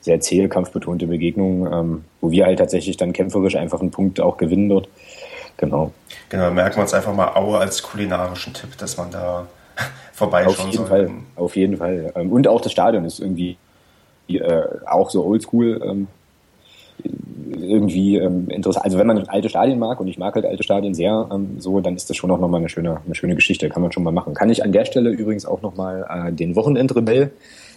sehr 0.00 0.20
zählkampfbetonte 0.20 1.08
Begegnungen, 1.08 1.72
ähm, 1.72 2.04
wo 2.20 2.30
wir 2.30 2.46
halt 2.46 2.60
tatsächlich 2.60 2.96
dann 2.96 3.12
kämpferisch 3.12 3.56
einfach 3.56 3.80
einen 3.80 3.90
Punkt 3.90 4.20
auch 4.20 4.36
gewinnen 4.36 4.68
dort. 4.68 4.88
Genau. 5.56 5.92
Genau, 6.28 6.50
merken 6.50 6.76
wir 6.76 6.82
uns 6.82 6.94
einfach 6.94 7.14
mal 7.14 7.34
Aue 7.34 7.58
als 7.58 7.82
kulinarischen 7.82 8.52
Tipp, 8.52 8.76
dass 8.78 8.96
man 8.96 9.10
da 9.10 9.46
vorbeischauen 10.12 10.54
auf 10.54 10.64
jeden 10.64 10.76
soll. 10.76 10.86
Fall, 10.86 11.10
auf 11.34 11.56
jeden 11.56 11.76
Fall. 11.78 12.12
Ähm, 12.14 12.30
und 12.30 12.46
auch 12.46 12.60
das 12.60 12.72
Stadion 12.72 13.04
ist 13.04 13.18
irgendwie 13.18 13.56
äh, 14.28 14.62
auch 14.86 15.10
so 15.10 15.24
oldschool. 15.24 15.80
Ähm, 15.84 16.06
irgendwie 17.04 18.16
ähm, 18.16 18.48
interessant. 18.48 18.84
Also 18.84 18.98
wenn 18.98 19.06
man 19.06 19.26
alte 19.28 19.48
Stadien 19.48 19.78
mag 19.78 20.00
und 20.00 20.08
ich 20.08 20.18
mag 20.18 20.34
halt 20.34 20.44
alte 20.44 20.62
Stadien 20.62 20.94
sehr, 20.94 21.28
ähm, 21.32 21.58
so, 21.58 21.80
dann 21.80 21.96
ist 21.96 22.08
das 22.10 22.16
schon 22.16 22.30
auch 22.30 22.38
nochmal 22.38 22.60
eine 22.60 22.68
schöne, 22.68 23.00
eine 23.04 23.14
schöne 23.14 23.34
Geschichte, 23.34 23.68
kann 23.68 23.82
man 23.82 23.92
schon 23.92 24.02
mal 24.02 24.12
machen. 24.12 24.34
Kann 24.34 24.50
ich 24.50 24.62
an 24.64 24.72
der 24.72 24.84
Stelle 24.84 25.10
übrigens 25.10 25.46
auch 25.46 25.62
nochmal 25.62 26.06
äh, 26.08 26.32
den 26.32 26.56
Wochenendrebell 26.56 27.32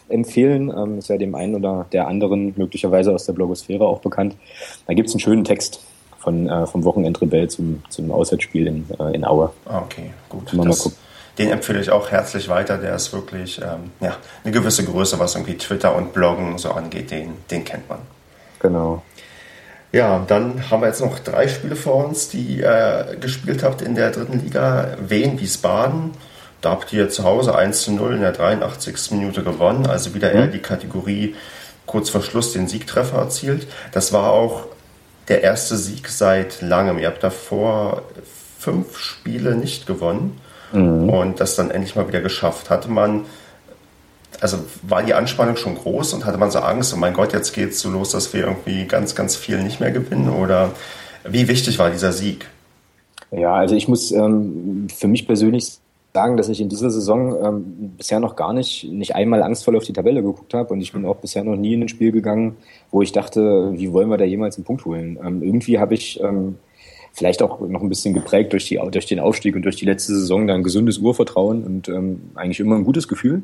empfehlen. 0.10 0.72
Ähm, 0.76 1.00
ist 1.00 1.10
ja 1.10 1.18
dem 1.18 1.36
einen 1.36 1.56
oder 1.56 1.86
der 1.92 2.08
anderen 2.08 2.54
möglicherweise 2.58 3.14
aus 3.14 3.26
der 3.26 3.34
Blogosphäre 3.34 3.86
auch 3.86 4.02
bekannt. 4.02 4.36
Da 4.88 4.94
gibt's 4.94 5.14
einen 5.14 5.20
schönen 5.20 5.44
Text 5.44 5.82
von, 6.18 6.48
äh, 6.48 6.66
vom 6.68 6.84
Wochenendrebell 6.84 7.50
zum, 7.50 7.84
zum 7.90 8.12
Auswärtsspiel 8.12 8.68
in, 8.68 8.86
äh, 9.00 9.16
in 9.16 9.26
Aue. 9.26 9.52
Ah, 9.66 9.80
okay, 9.80 10.12
gut. 10.28 10.52
Das, 10.54 10.92
den 11.38 11.50
empfehle 11.52 11.80
ich 11.80 11.90
auch 11.90 12.12
herzlich 12.12 12.50
weiter. 12.50 12.78
Der 12.78 12.96
ist 12.96 13.14
wirklich 13.14 13.60
ähm, 13.60 13.92
ja, 14.02 14.18
eine 14.44 14.52
gewisse 14.52 14.84
Größe, 14.84 15.20
was 15.20 15.36
irgendwie 15.36 15.56
Twitter 15.56 15.96
und 15.96 16.12
Bloggen 16.12 16.58
so 16.58 16.72
angeht. 16.72 17.12
Den, 17.12 17.32
den 17.50 17.64
kennt 17.64 17.88
man. 17.88 18.00
Genau. 18.60 19.02
Ja, 19.92 20.24
dann 20.28 20.70
haben 20.70 20.82
wir 20.82 20.88
jetzt 20.88 21.02
noch 21.02 21.18
drei 21.20 21.48
Spiele 21.48 21.76
vor 21.76 22.06
uns, 22.06 22.30
die 22.30 22.60
ihr 22.60 23.18
gespielt 23.20 23.64
habt 23.64 23.82
in 23.82 23.96
der 23.96 24.12
dritten 24.12 24.40
Liga. 24.40 24.98
Wien, 25.08 25.40
Wiesbaden. 25.40 26.12
Da 26.62 26.72
habt 26.72 26.94
ihr 26.94 27.10
zu 27.10 27.24
Hause 27.24 27.56
1 27.56 27.84
zu 27.84 27.92
0 27.94 28.16
in 28.16 28.22
der 28.22 28.34
83. 28.34 29.12
Minute 29.12 29.44
gewonnen, 29.44 29.88
also 29.88 30.14
wieder 30.14 30.32
eher 30.32 30.48
mhm. 30.48 30.52
die 30.52 30.60
Kategorie 30.60 31.36
kurz 31.86 32.10
vor 32.10 32.22
Schluss 32.22 32.54
den 32.54 32.68
Siegtreffer 32.68 33.18
erzielt. 33.18 33.66
Das 33.94 34.14
war 34.14 34.32
auch 34.32 34.66
der 35.28 35.42
erste 35.42 35.78
Sieg 35.78 36.08
seit 36.10 36.62
langem. 36.62 37.00
Ihr 37.00 37.08
habt 37.08 37.24
davor 37.24 38.04
fünf 38.60 39.00
Spiele 39.00 39.56
nicht 39.56 39.88
gewonnen 39.88 40.40
mhm. 40.72 41.10
und 41.10 41.40
das 41.40 41.56
dann 41.56 41.72
endlich 41.72 41.96
mal 41.96 42.08
wieder 42.08 42.22
geschafft. 42.22 42.70
Hatte 42.70 42.90
man, 42.90 43.26
also 44.42 44.58
war 44.84 45.04
die 45.04 45.14
Anspannung 45.14 45.56
schon 45.56 45.76
groß 45.76 46.14
und 46.14 46.26
hatte 46.26 46.38
man 46.38 46.52
so 46.52 46.60
Angst, 46.60 46.94
oh 46.94 46.98
mein 46.98 47.14
Gott, 47.14 47.34
jetzt 47.34 47.54
geht 47.54 47.72
es 47.72 47.80
so 47.80 47.90
los, 47.90 48.12
dass 48.12 48.34
wir 48.34 48.42
irgendwie 48.42 48.86
ganz, 48.86 49.16
ganz 49.16 49.36
viel 49.36 49.62
nicht 49.62 49.80
mehr 49.80 49.92
gewinnen? 49.92 50.30
Oder 50.30 50.72
wie 51.28 51.48
wichtig 51.48 51.80
war 51.80 51.90
dieser 51.90 52.12
Sieg? 52.12 52.48
Ja, 53.32 53.56
also 53.56 53.76
ich 53.76 53.88
muss 53.88 54.12
ähm, 54.12 54.88
für 54.94 55.08
mich 55.08 55.28
persönlich 55.28 55.80
sagen, 56.14 56.38
dass 56.38 56.50
ich 56.50 56.60
in 56.60 56.70
dieser 56.70 56.90
Saison 56.90 57.38
ähm, 57.44 57.94
bisher 57.98 58.20
noch 58.20 58.36
gar 58.36 58.54
nicht, 58.54 58.86
nicht 58.86 59.16
einmal 59.16 59.44
angstvoll 59.44 59.78
auf 59.78 59.84
die 59.84 59.94
Tabelle 59.94 60.24
geguckt 60.24 60.54
habe 60.54 60.74
und 60.74 60.82
ich 60.82 60.92
bin 60.92 61.06
auch 61.06 61.18
bisher 61.18 61.44
noch 61.44 61.56
nie 61.56 61.74
in 61.74 61.84
ein 61.84 61.90
Spiel 61.90 62.12
gegangen, 62.12 62.58
wo 62.90 63.02
ich 63.02 63.12
dachte, 63.12 63.74
wie 63.76 63.94
wollen 63.94 64.10
wir 64.10 64.18
da 64.18 64.26
jemals 64.26 64.58
einen 64.58 64.66
Punkt 64.66 64.86
holen? 64.86 65.20
Ähm, 65.24 65.44
irgendwie 65.44 65.78
habe 65.78 65.94
ich 65.94 66.20
ähm, 66.22 66.58
vielleicht 67.14 67.42
auch 67.44 67.60
noch 67.60 67.82
ein 67.82 67.90
bisschen 67.90 68.14
geprägt 68.14 68.54
durch, 68.54 68.68
die, 68.68 68.80
durch 68.92 69.06
den 69.06 69.20
Aufstieg 69.20 69.56
und 69.56 69.62
durch 69.64 69.76
die 69.76 69.86
letzte 69.86 70.16
Saison 70.16 70.48
da 70.48 70.56
ein 70.56 70.64
gesundes 70.64 70.98
Urvertrauen 70.98 71.64
und 71.64 71.90
ähm, 71.90 72.32
eigentlich 72.34 72.60
immer 72.60 72.76
ein 72.76 72.86
gutes 72.86 73.08
Gefühl. 73.08 73.44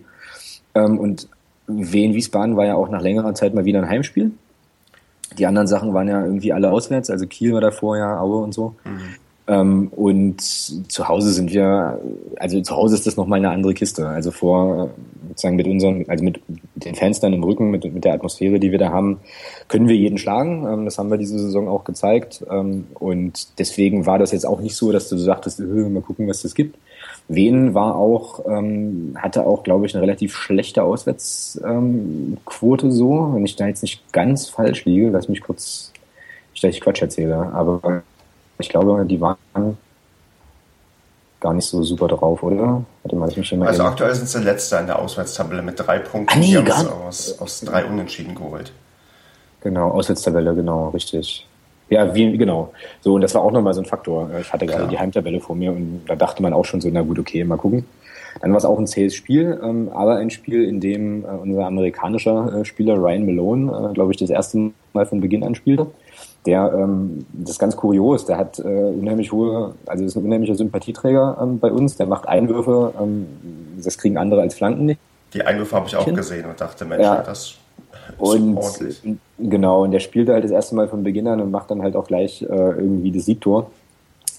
Ähm, 0.76 0.99
und 0.99 1.28
Wien 1.67 2.13
Wiesbaden 2.13 2.57
war 2.57 2.65
ja 2.65 2.76
auch 2.76 2.89
nach 2.89 3.01
längerer 3.01 3.34
Zeit 3.34 3.53
mal 3.53 3.65
wieder 3.65 3.80
ein 3.80 3.89
Heimspiel. 3.89 4.32
Die 5.38 5.47
anderen 5.47 5.67
Sachen 5.67 5.93
waren 5.93 6.07
ja 6.07 6.23
irgendwie 6.23 6.53
alle 6.53 6.71
auswärts, 6.71 7.09
also 7.09 7.26
Kiel 7.26 7.53
war 7.53 7.61
davor 7.61 7.97
ja, 7.97 8.19
Aue 8.19 8.43
und 8.43 8.53
so. 8.53 8.76
Mhm. 8.86 8.99
Ähm, 9.47 9.89
und 9.95 10.41
zu 10.41 11.07
Hause 11.07 11.32
sind 11.32 11.53
wir, 11.53 11.99
also 12.38 12.61
zu 12.61 12.76
Hause 12.76 12.95
ist 12.95 13.05
das 13.05 13.15
nochmal 13.15 13.39
eine 13.39 13.51
andere 13.51 13.73
Kiste. 13.76 14.07
Also 14.07 14.32
vor, 14.32 14.89
sozusagen 15.30 15.55
mit 15.55 15.67
unseren, 15.67 16.05
also 16.07 16.23
mit, 16.23 16.41
mit 16.49 16.86
den 16.86 16.95
Fans 16.95 17.19
dann 17.19 17.34
im 17.34 17.43
Rücken, 17.43 17.69
mit, 17.69 17.84
mit 17.93 18.03
der 18.05 18.13
Atmosphäre, 18.13 18.59
die 18.59 18.71
wir 18.71 18.80
da 18.80 18.89
haben, 18.89 19.19
können 19.67 19.88
wir 19.88 19.95
jeden 19.95 20.17
schlagen. 20.17 20.65
Ähm, 20.67 20.86
das 20.86 20.97
haben 20.97 21.11
wir 21.11 21.17
diese 21.17 21.38
Saison 21.38 21.67
auch 21.67 21.84
gezeigt. 21.84 22.43
Ähm, 22.49 22.88
und 22.95 23.59
deswegen 23.59 24.05
war 24.07 24.17
das 24.17 24.32
jetzt 24.32 24.47
auch 24.47 24.61
nicht 24.61 24.76
so, 24.76 24.91
dass 24.91 25.09
du 25.09 25.17
sagtest, 25.17 25.59
mal 25.59 26.01
gucken, 26.01 26.28
was 26.28 26.41
das 26.41 26.55
gibt. 26.55 26.78
Wen 27.28 27.73
war 27.73 27.95
auch, 27.95 28.45
ähm, 28.47 29.17
hatte 29.19 29.45
auch, 29.45 29.63
glaube 29.63 29.86
ich, 29.86 29.95
eine 29.95 30.03
relativ 30.03 30.36
schlechte 30.36 30.84
Auswärtsquote 30.84 32.91
so. 32.91 33.32
Wenn 33.34 33.45
ich 33.45 33.55
da 33.55 33.67
jetzt 33.67 33.82
nicht 33.82 34.13
ganz 34.13 34.47
falsch 34.47 34.86
liege, 34.86 35.09
lass 35.09 35.28
mich 35.28 35.41
kurz, 35.41 35.91
ich, 36.53 36.61
dass 36.61 36.76
ich 36.76 36.82
Quatsch 36.82 37.01
erzähle, 37.01 37.36
aber 37.36 38.03
ich 38.59 38.69
glaube, 38.69 39.05
die 39.05 39.19
waren 39.19 39.38
gar 41.39 41.53
nicht 41.53 41.65
so 41.65 41.84
super 41.84 42.07
drauf, 42.07 42.43
oder? 42.43 42.84
Warte 43.03 43.15
mal, 43.15 43.30
ich 43.30 43.38
mich 43.38 43.51
also 43.51 43.63
erinnern. 43.63 43.88
aktuell 43.88 44.15
sind 44.15 44.28
sie 44.28 44.39
letzter 44.39 44.80
in 44.80 44.88
der 44.88 44.99
Auswärtstabelle 44.99 45.61
mit 45.61 45.80
drei 45.80 45.99
Punkten. 45.99 46.36
Ah, 46.36 46.39
nee, 46.39 46.55
die 46.55 46.63
gar 46.63 47.05
aus, 47.05 47.39
aus 47.39 47.61
drei 47.61 47.86
Unentschieden 47.86 48.36
geholt. 48.36 48.71
Genau, 49.61 49.91
Auswärtstabelle, 49.91 50.55
genau, 50.55 50.89
richtig. 50.89 51.47
Ja, 51.89 52.15
wie, 52.15 52.38
genau. 52.38 52.73
So, 53.01 53.13
und 53.13 53.21
das 53.21 53.36
war 53.36 53.43
auch 53.43 53.51
nochmal 53.51 53.73
so 53.73 53.81
ein 53.81 53.86
Faktor. 53.86 54.29
Ich 54.41 54.51
hatte 54.51 54.65
gerade 54.65 54.83
Klar. 54.83 54.91
die 54.91 54.99
Heimtabelle 54.99 55.39
vor 55.39 55.55
mir 55.55 55.71
und 55.71 56.01
da 56.07 56.15
dachte 56.15 56.41
man 56.41 56.53
auch 56.53 56.65
schon 56.65 56.81
so, 56.81 56.89
na 56.91 57.01
gut, 57.01 57.19
okay, 57.19 57.43
mal 57.43 57.57
gucken. 57.57 57.86
Dann 58.41 58.51
war 58.51 58.57
es 58.57 58.65
auch 58.65 58.77
ein 58.77 58.88
zähes 58.88 59.15
Spiel, 59.15 59.59
ähm, 59.63 59.89
aber 59.93 60.17
ein 60.17 60.29
Spiel, 60.29 60.65
in 60.65 60.81
dem 60.81 61.23
äh, 61.23 61.27
unser 61.27 61.65
amerikanischer 61.65 62.61
äh, 62.61 62.65
Spieler 62.65 62.95
Ryan 62.95 63.25
Malone, 63.25 63.89
äh, 63.91 63.93
glaube 63.93 64.11
ich, 64.11 64.17
das 64.17 64.29
erste 64.29 64.71
Mal 64.93 65.05
von 65.05 65.21
Beginn 65.21 65.43
an 65.43 65.55
spielte 65.55 65.88
der, 66.45 66.71
ähm, 66.73 67.25
das 67.33 67.51
ist 67.51 67.59
ganz 67.59 67.75
kurios, 67.75 68.25
der 68.25 68.38
hat 68.38 68.59
äh, 68.59 68.63
unheimlich 68.63 69.31
hohe, 69.31 69.73
also 69.86 70.03
ist 70.03 70.15
ein 70.15 70.25
unheimlicher 70.25 70.55
Sympathieträger 70.55 71.38
ähm, 71.41 71.59
bei 71.59 71.71
uns, 71.71 71.97
der 71.97 72.05
macht 72.05 72.27
Einwürfe, 72.27 72.93
ähm, 72.99 73.27
das 73.83 73.97
kriegen 73.97 74.17
andere 74.17 74.41
als 74.41 74.55
Flanken 74.55 74.86
nicht. 74.86 74.99
Die 75.33 75.43
Einwürfe 75.43 75.75
habe 75.75 75.88
ich 75.88 75.95
auch 75.95 76.05
gesehen 76.05 76.45
und 76.45 76.61
dachte, 76.61 76.86
Mensch, 76.86 77.03
ja. 77.03 77.21
das 77.21 77.55
und 78.18 78.60
genau, 79.39 79.84
und 79.84 79.91
der 79.91 79.99
spielte 79.99 80.34
halt 80.34 80.43
das 80.43 80.51
erste 80.51 80.76
Mal 80.76 80.88
von 80.88 81.03
Beginn 81.03 81.28
an 81.28 81.41
und 81.41 81.51
macht 81.51 81.72
dann 81.72 81.82
halt 81.82 81.95
auch 81.95 82.08
gleich 82.08 82.41
äh, 82.41 82.45
irgendwie 82.47 83.12
das 83.12 83.26
Siegtor. 83.26 83.72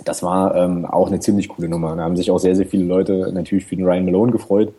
Das 0.04 0.22
war 0.22 0.54
ähm, 0.54 0.84
auch 0.84 1.08
eine 1.08 1.20
ziemlich 1.20 1.48
coole 1.48 1.68
Nummer. 1.68 1.96
Da 1.96 2.02
haben 2.02 2.16
sich 2.16 2.30
auch 2.30 2.38
sehr, 2.38 2.54
sehr 2.54 2.66
viele 2.66 2.84
Leute 2.84 3.30
natürlich 3.32 3.66
für 3.66 3.76
den 3.76 3.86
Ryan 3.86 4.04
Malone 4.04 4.32
gefreut. 4.32 4.72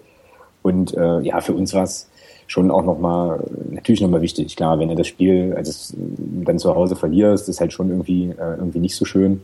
Und 0.61 0.95
äh, 0.95 1.21
ja, 1.21 1.41
für 1.41 1.53
uns 1.53 1.73
war 1.73 1.83
es 1.83 2.09
schon 2.47 2.71
auch 2.71 2.83
nochmal, 2.83 3.39
natürlich 3.69 4.01
nochmal 4.01 4.21
wichtig. 4.21 4.55
Klar, 4.55 4.79
wenn 4.79 4.89
du 4.89 4.95
das 4.95 5.07
Spiel 5.07 5.53
also 5.55 5.95
dann 5.97 6.59
zu 6.59 6.73
Hause 6.75 6.95
verlierst, 6.95 7.49
ist 7.49 7.59
halt 7.59 7.73
schon 7.73 7.89
irgendwie, 7.89 8.29
äh, 8.29 8.55
irgendwie 8.57 8.79
nicht 8.79 8.95
so 8.95 9.05
schön. 9.05 9.41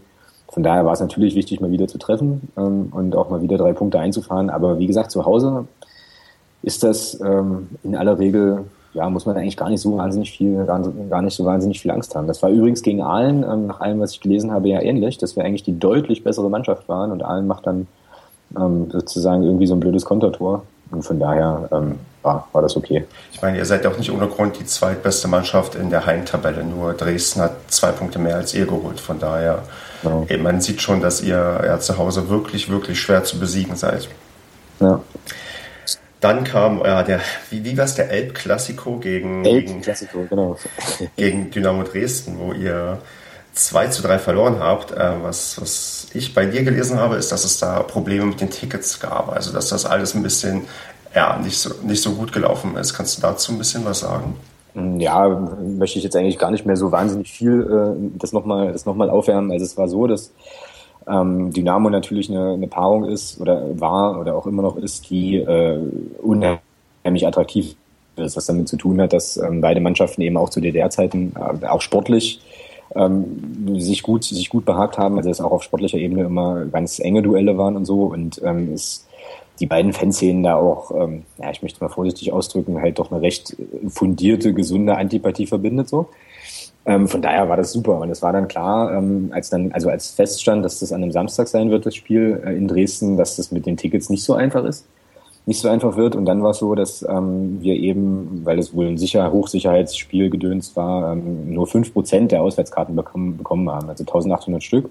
Von 0.49 0.63
daher 0.63 0.85
war 0.85 0.93
es 0.93 0.99
natürlich 0.99 1.35
wichtig, 1.35 1.59
mal 1.59 1.71
wieder 1.71 1.87
zu 1.87 1.97
treffen 1.97 2.49
ähm, 2.57 2.89
und 2.91 3.15
auch 3.15 3.29
mal 3.29 3.41
wieder 3.41 3.57
drei 3.57 3.73
Punkte 3.73 3.99
einzufahren. 3.99 4.49
Aber 4.49 4.79
wie 4.79 4.87
gesagt, 4.87 5.11
zu 5.11 5.25
Hause 5.25 5.65
ist 6.61 6.83
das 6.83 7.19
ähm, 7.21 7.69
in 7.83 7.95
aller 7.95 8.19
Regel, 8.19 8.63
ja, 8.93 9.09
muss 9.09 9.25
man 9.25 9.35
eigentlich 9.35 9.57
gar 9.57 9.69
nicht 9.69 9.81
so 9.81 9.97
wahnsinnig 9.97 10.31
viel, 10.31 10.65
gar 10.65 11.21
nicht 11.21 11.35
so 11.35 11.45
wahnsinnig 11.45 11.81
viel 11.81 11.91
Angst 11.91 12.15
haben. 12.15 12.27
Das 12.27 12.43
war 12.43 12.49
übrigens 12.49 12.83
gegen 12.83 13.01
Aalen, 13.01 13.43
ähm, 13.43 13.67
nach 13.67 13.81
allem, 13.81 13.99
was 13.99 14.11
ich 14.11 14.21
gelesen 14.21 14.51
habe, 14.51 14.69
ja 14.69 14.81
ähnlich, 14.81 15.17
dass 15.17 15.35
wir 15.35 15.43
eigentlich 15.43 15.63
die 15.63 15.79
deutlich 15.79 16.23
bessere 16.23 16.49
Mannschaft 16.49 16.87
waren 16.87 17.11
und 17.11 17.23
Aalen 17.23 17.47
macht 17.47 17.65
dann 17.65 17.87
ähm, 18.57 18.89
sozusagen 18.91 19.43
irgendwie 19.43 19.67
so 19.67 19.75
ein 19.75 19.79
blödes 19.79 20.05
Kontertor. 20.05 20.63
Und 20.91 21.01
von 21.01 21.19
daher 21.19 21.67
ähm, 21.71 21.95
war, 22.21 22.47
war 22.51 22.61
das 22.61 22.77
okay. 22.77 23.05
Ich 23.31 23.41
meine, 23.41 23.57
ihr 23.57 23.65
seid 23.65 23.85
auch 23.87 23.97
nicht 23.97 24.11
ohne 24.11 24.27
Grund 24.27 24.59
die 24.59 24.65
zweitbeste 24.65 25.27
Mannschaft 25.27 25.73
in 25.73 25.89
der 25.89 26.05
Heimtabelle. 26.05 26.63
Nur 26.63 26.93
Dresden 26.93 27.41
hat 27.41 27.53
zwei 27.67 27.91
Punkte 27.91 28.19
mehr 28.19 28.35
als 28.35 28.53
ihr 28.53 28.67
geholt. 28.67 28.99
Von 28.99 29.17
daher, 29.17 29.63
ja. 30.03 30.23
ey, 30.27 30.37
man 30.37 30.61
sieht 30.61 30.81
schon, 30.83 31.01
dass 31.01 31.21
ihr 31.21 31.61
ja, 31.65 31.79
zu 31.79 31.97
Hause 31.97 32.29
wirklich, 32.29 32.69
wirklich 32.69 32.99
schwer 32.99 33.23
zu 33.23 33.39
besiegen 33.39 33.75
seid. 33.75 34.07
Ja. 34.79 35.01
Dann 36.23 36.45
kam 36.45 36.79
ja, 36.79 37.03
der, 37.03 37.19
wie, 37.49 37.65
wie 37.65 37.77
war 37.77 37.83
es, 37.83 37.95
der 37.95 38.09
Elb-Klassiko 38.09 38.97
gegen, 38.97 39.43
Elb 39.43 39.65
gegen, 39.65 39.81
genau. 40.29 40.55
gegen 41.17 41.51
Dynamo 41.51 41.83
Dresden, 41.83 42.39
wo 42.39 42.53
ihr 42.53 42.99
2 43.55 43.87
zu 43.87 44.01
3 44.03 44.19
verloren 44.19 44.59
habt. 44.61 44.91
Äh, 44.91 45.21
was, 45.21 45.59
was 45.59 46.07
ich 46.13 46.33
bei 46.33 46.45
dir 46.45 46.63
gelesen 46.63 46.97
habe, 46.97 47.17
ist, 47.17 47.33
dass 47.33 47.43
es 47.43 47.59
da 47.59 47.83
Probleme 47.83 48.25
mit 48.25 48.39
den 48.39 48.49
Tickets 48.49 49.01
gab. 49.01 49.33
Also 49.33 49.51
dass 49.51 49.67
das 49.67 49.85
alles 49.85 50.15
ein 50.15 50.23
bisschen 50.23 50.61
ja, 51.13 51.37
nicht, 51.37 51.57
so, 51.57 51.71
nicht 51.83 52.01
so 52.01 52.13
gut 52.13 52.31
gelaufen 52.31 52.77
ist. 52.77 52.93
Kannst 52.93 53.17
du 53.17 53.21
dazu 53.21 53.51
ein 53.51 53.57
bisschen 53.57 53.83
was 53.83 53.99
sagen? 53.99 54.37
Ja, 54.99 55.27
möchte 55.27 55.97
ich 55.99 56.05
jetzt 56.05 56.15
eigentlich 56.15 56.39
gar 56.39 56.51
nicht 56.51 56.65
mehr 56.65 56.77
so 56.77 56.93
wahnsinnig 56.93 57.31
viel 57.33 57.61
äh, 57.61 58.17
das 58.17 58.31
nochmal 58.31 58.71
das 58.71 58.85
noch 58.85 58.95
mal 58.95 59.09
aufwärmen. 59.09 59.51
Also 59.51 59.65
es 59.65 59.77
war 59.77 59.89
so, 59.89 60.07
dass 60.07 60.31
ähm, 61.07 61.51
Dynamo 61.51 61.89
natürlich 61.89 62.29
eine, 62.29 62.53
eine 62.53 62.67
Paarung 62.67 63.05
ist 63.05 63.39
oder 63.39 63.79
war 63.79 64.19
oder 64.19 64.35
auch 64.35 64.47
immer 64.47 64.61
noch 64.61 64.77
ist, 64.77 65.09
die 65.09 65.37
äh, 65.37 65.79
unheimlich 66.21 67.27
attraktiv 67.27 67.75
ist, 68.15 68.37
was 68.37 68.45
damit 68.45 68.67
zu 68.67 68.77
tun 68.77 69.01
hat, 69.01 69.13
dass 69.13 69.37
ähm, 69.37 69.61
beide 69.61 69.81
Mannschaften 69.81 70.21
eben 70.21 70.37
auch 70.37 70.49
zu 70.49 70.61
DDR-Zeiten 70.61 71.33
äh, 71.61 71.65
auch 71.65 71.81
sportlich 71.81 72.41
ähm, 72.95 73.79
sich 73.79 74.03
gut 74.03 74.23
sich 74.23 74.49
gut 74.49 74.65
behagt 74.65 74.97
haben, 74.97 75.17
also 75.17 75.29
es 75.29 75.41
auch 75.41 75.51
auf 75.51 75.63
sportlicher 75.63 75.97
Ebene 75.97 76.23
immer 76.23 76.65
ganz 76.65 76.99
enge 76.99 77.21
Duelle 77.21 77.57
waren 77.57 77.75
und 77.75 77.85
so 77.85 78.03
und 78.03 78.41
ähm, 78.43 78.73
es 78.73 79.07
die 79.59 79.67
beiden 79.67 79.93
Fanszenen 79.93 80.43
da 80.43 80.55
auch, 80.55 80.91
ähm, 80.91 81.23
ja, 81.37 81.51
ich 81.51 81.61
möchte 81.61 81.83
mal 81.83 81.89
vorsichtig 81.89 82.33
ausdrücken, 82.33 82.81
halt 82.81 82.99
doch 82.99 83.11
eine 83.11 83.21
recht 83.21 83.55
fundierte, 83.87 84.53
gesunde 84.53 84.97
Antipathie 84.97 85.45
verbindet 85.45 85.89
so. 85.89 86.09
Ähm, 86.85 87.07
von 87.07 87.21
daher 87.21 87.47
war 87.47 87.55
das 87.55 87.71
super 87.71 87.99
und 87.99 88.09
es 88.09 88.21
war 88.21 88.33
dann 88.33 88.47
klar, 88.47 88.93
ähm, 88.93 89.29
als 89.33 89.49
dann, 89.49 89.71
also 89.71 89.89
als 89.89 90.11
feststand, 90.11 90.65
dass 90.65 90.79
das 90.79 90.91
an 90.91 91.01
einem 91.01 91.13
Samstag 91.13 91.47
sein 91.47 91.71
wird, 91.71 91.85
das 91.85 91.95
Spiel 91.95 92.41
äh, 92.45 92.55
in 92.55 92.67
Dresden, 92.67 93.15
dass 93.15 93.37
das 93.37 93.51
mit 93.51 93.65
den 93.65 93.77
Tickets 93.77 94.09
nicht 94.09 94.23
so 94.23 94.33
einfach 94.33 94.65
ist, 94.65 94.85
nicht 95.45 95.61
so 95.61 95.69
einfach 95.69 95.95
wird. 95.95 96.15
Und 96.15 96.25
dann 96.25 96.43
war 96.43 96.51
es 96.51 96.57
so, 96.57 96.75
dass 96.75 97.01
ähm, 97.07 97.61
wir 97.61 97.75
eben, 97.75 98.41
weil 98.43 98.59
es 98.59 98.75
wohl 98.75 98.87
ein 98.87 98.97
sicher 98.97 99.31
Hochsicherheitsspiel 99.31 100.29
gedöns 100.29 100.75
war, 100.75 101.13
ähm, 101.13 101.53
nur 101.53 101.67
fünf 101.67 101.93
Prozent 101.93 102.33
der 102.33 102.41
Auswärtskarten 102.41 102.95
bekommen, 102.95 103.37
bekommen 103.37 103.69
haben, 103.69 103.89
also 103.89 104.03
1800 104.03 104.61
Stück 104.61 104.89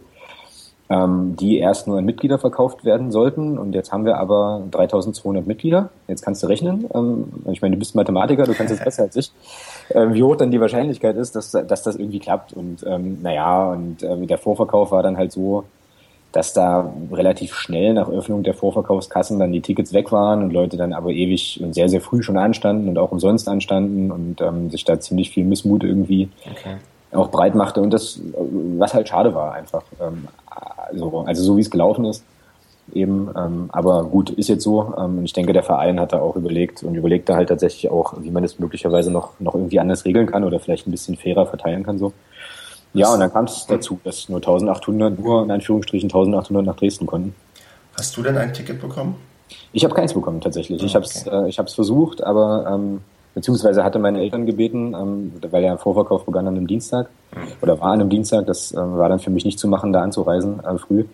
die 0.90 1.56
erst 1.58 1.86
nur 1.86 1.96
an 1.96 2.04
Mitglieder 2.04 2.38
verkauft 2.38 2.84
werden 2.84 3.10
sollten. 3.10 3.56
Und 3.56 3.74
jetzt 3.74 3.92
haben 3.92 4.04
wir 4.04 4.18
aber 4.18 4.62
3200 4.70 5.46
Mitglieder. 5.46 5.88
Jetzt 6.06 6.22
kannst 6.22 6.42
du 6.42 6.48
rechnen. 6.48 6.86
Ähm, 6.92 7.32
ich 7.50 7.62
meine, 7.62 7.76
du 7.76 7.78
bist 7.78 7.94
Mathematiker, 7.94 8.44
du 8.44 8.52
kannst 8.52 8.74
es 8.74 8.84
besser 8.84 9.04
als 9.04 9.16
ich. 9.16 9.32
Äh, 9.88 10.12
wie 10.12 10.22
hoch 10.22 10.36
dann 10.36 10.50
die 10.50 10.60
Wahrscheinlichkeit 10.60 11.16
ist, 11.16 11.34
dass, 11.34 11.52
dass 11.52 11.82
das 11.82 11.96
irgendwie 11.96 12.18
klappt. 12.18 12.52
Und 12.52 12.84
ähm, 12.86 13.22
naja, 13.22 13.70
und 13.70 14.02
äh, 14.02 14.26
der 14.26 14.36
Vorverkauf 14.36 14.90
war 14.90 15.02
dann 15.02 15.16
halt 15.16 15.32
so, 15.32 15.64
dass 16.32 16.52
da 16.52 16.92
relativ 17.12 17.54
schnell 17.54 17.94
nach 17.94 18.08
Öffnung 18.08 18.42
der 18.42 18.54
Vorverkaufskassen 18.54 19.38
dann 19.38 19.52
die 19.52 19.60
Tickets 19.60 19.92
weg 19.92 20.12
waren 20.12 20.42
und 20.42 20.52
Leute 20.52 20.76
dann 20.76 20.92
aber 20.92 21.10
ewig 21.10 21.60
und 21.62 21.74
sehr, 21.74 21.88
sehr 21.88 22.00
früh 22.00 22.22
schon 22.22 22.38
anstanden 22.38 22.88
und 22.88 22.98
auch 22.98 23.12
umsonst 23.12 23.48
anstanden 23.48 24.10
und 24.10 24.40
ähm, 24.40 24.70
sich 24.70 24.84
da 24.84 24.98
ziemlich 24.98 25.30
viel 25.30 25.44
Missmut 25.44 25.84
irgendwie 25.84 26.28
okay. 26.50 26.76
Auch 27.12 27.30
breit 27.30 27.54
machte 27.54 27.80
und 27.80 27.90
das, 27.90 28.20
was 28.78 28.94
halt 28.94 29.08
schade 29.08 29.34
war 29.34 29.52
einfach. 29.52 29.82
Ähm, 30.00 30.28
also, 30.46 31.24
also 31.26 31.42
so 31.42 31.56
wie 31.56 31.60
es 31.60 31.70
gelaufen 31.70 32.04
ist. 32.04 32.24
Eben, 32.92 33.30
ähm, 33.36 33.70
aber 33.72 34.04
gut, 34.04 34.30
ist 34.30 34.48
jetzt 34.48 34.64
so. 34.64 34.92
Ähm, 34.98 35.18
und 35.18 35.24
ich 35.24 35.32
denke, 35.32 35.52
der 35.52 35.62
Verein 35.62 36.00
hat 36.00 36.12
da 36.12 36.20
auch 36.20 36.36
überlegt 36.36 36.82
und 36.82 36.94
überlegt 36.94 37.28
da 37.28 37.36
halt 37.36 37.48
tatsächlich 37.48 37.90
auch, 37.90 38.14
wie 38.20 38.30
man 38.30 38.42
das 38.42 38.58
möglicherweise 38.58 39.10
noch, 39.10 39.38
noch 39.40 39.54
irgendwie 39.54 39.78
anders 39.78 40.04
regeln 40.04 40.26
kann 40.26 40.44
oder 40.44 40.58
vielleicht 40.58 40.86
ein 40.86 40.90
bisschen 40.90 41.16
fairer 41.16 41.46
verteilen 41.46 41.84
kann 41.84 41.98
so. 41.98 42.12
Ja, 42.94 43.12
und 43.12 43.20
dann 43.20 43.32
kam 43.32 43.46
es 43.46 43.66
dazu, 43.66 43.98
dass 44.04 44.28
nur 44.28 44.38
1800, 44.38 45.18
nur 45.18 45.44
in 45.44 45.50
Anführungsstrichen 45.50 46.08
1800 46.08 46.66
nach 46.66 46.76
Dresden 46.76 47.06
konnten. 47.06 47.34
Hast 47.96 48.16
du 48.16 48.22
denn 48.22 48.36
ein 48.36 48.52
Ticket 48.52 48.80
bekommen? 48.80 49.16
Ich 49.72 49.84
habe 49.84 49.94
keins 49.94 50.12
bekommen 50.12 50.40
tatsächlich. 50.40 50.82
Ich 50.82 50.94
habe 50.94 51.04
es 51.04 51.26
äh, 51.26 51.48
ich 51.48 51.58
hab's 51.58 51.74
versucht, 51.74 52.22
aber 52.22 52.66
ähm, 52.70 53.00
beziehungsweise 53.34 53.84
hatte 53.84 53.98
meine 53.98 54.20
Eltern 54.20 54.46
gebeten, 54.46 54.94
ähm, 54.94 55.32
weil 55.50 55.62
der 55.62 55.78
Vorverkauf 55.78 56.24
begann 56.24 56.46
an 56.46 56.56
einem 56.56 56.66
Dienstag 56.66 57.08
oder 57.60 57.80
war 57.80 57.92
an 57.92 58.00
einem 58.00 58.10
Dienstag, 58.10 58.46
das 58.46 58.72
äh, 58.72 58.76
war 58.76 59.08
dann 59.08 59.18
für 59.18 59.30
mich 59.30 59.44
nicht 59.44 59.58
zu 59.58 59.68
machen, 59.68 59.92
da 59.92 60.02
anzureisen 60.02 60.60
äh, 60.64 60.78
früh, 60.78 61.04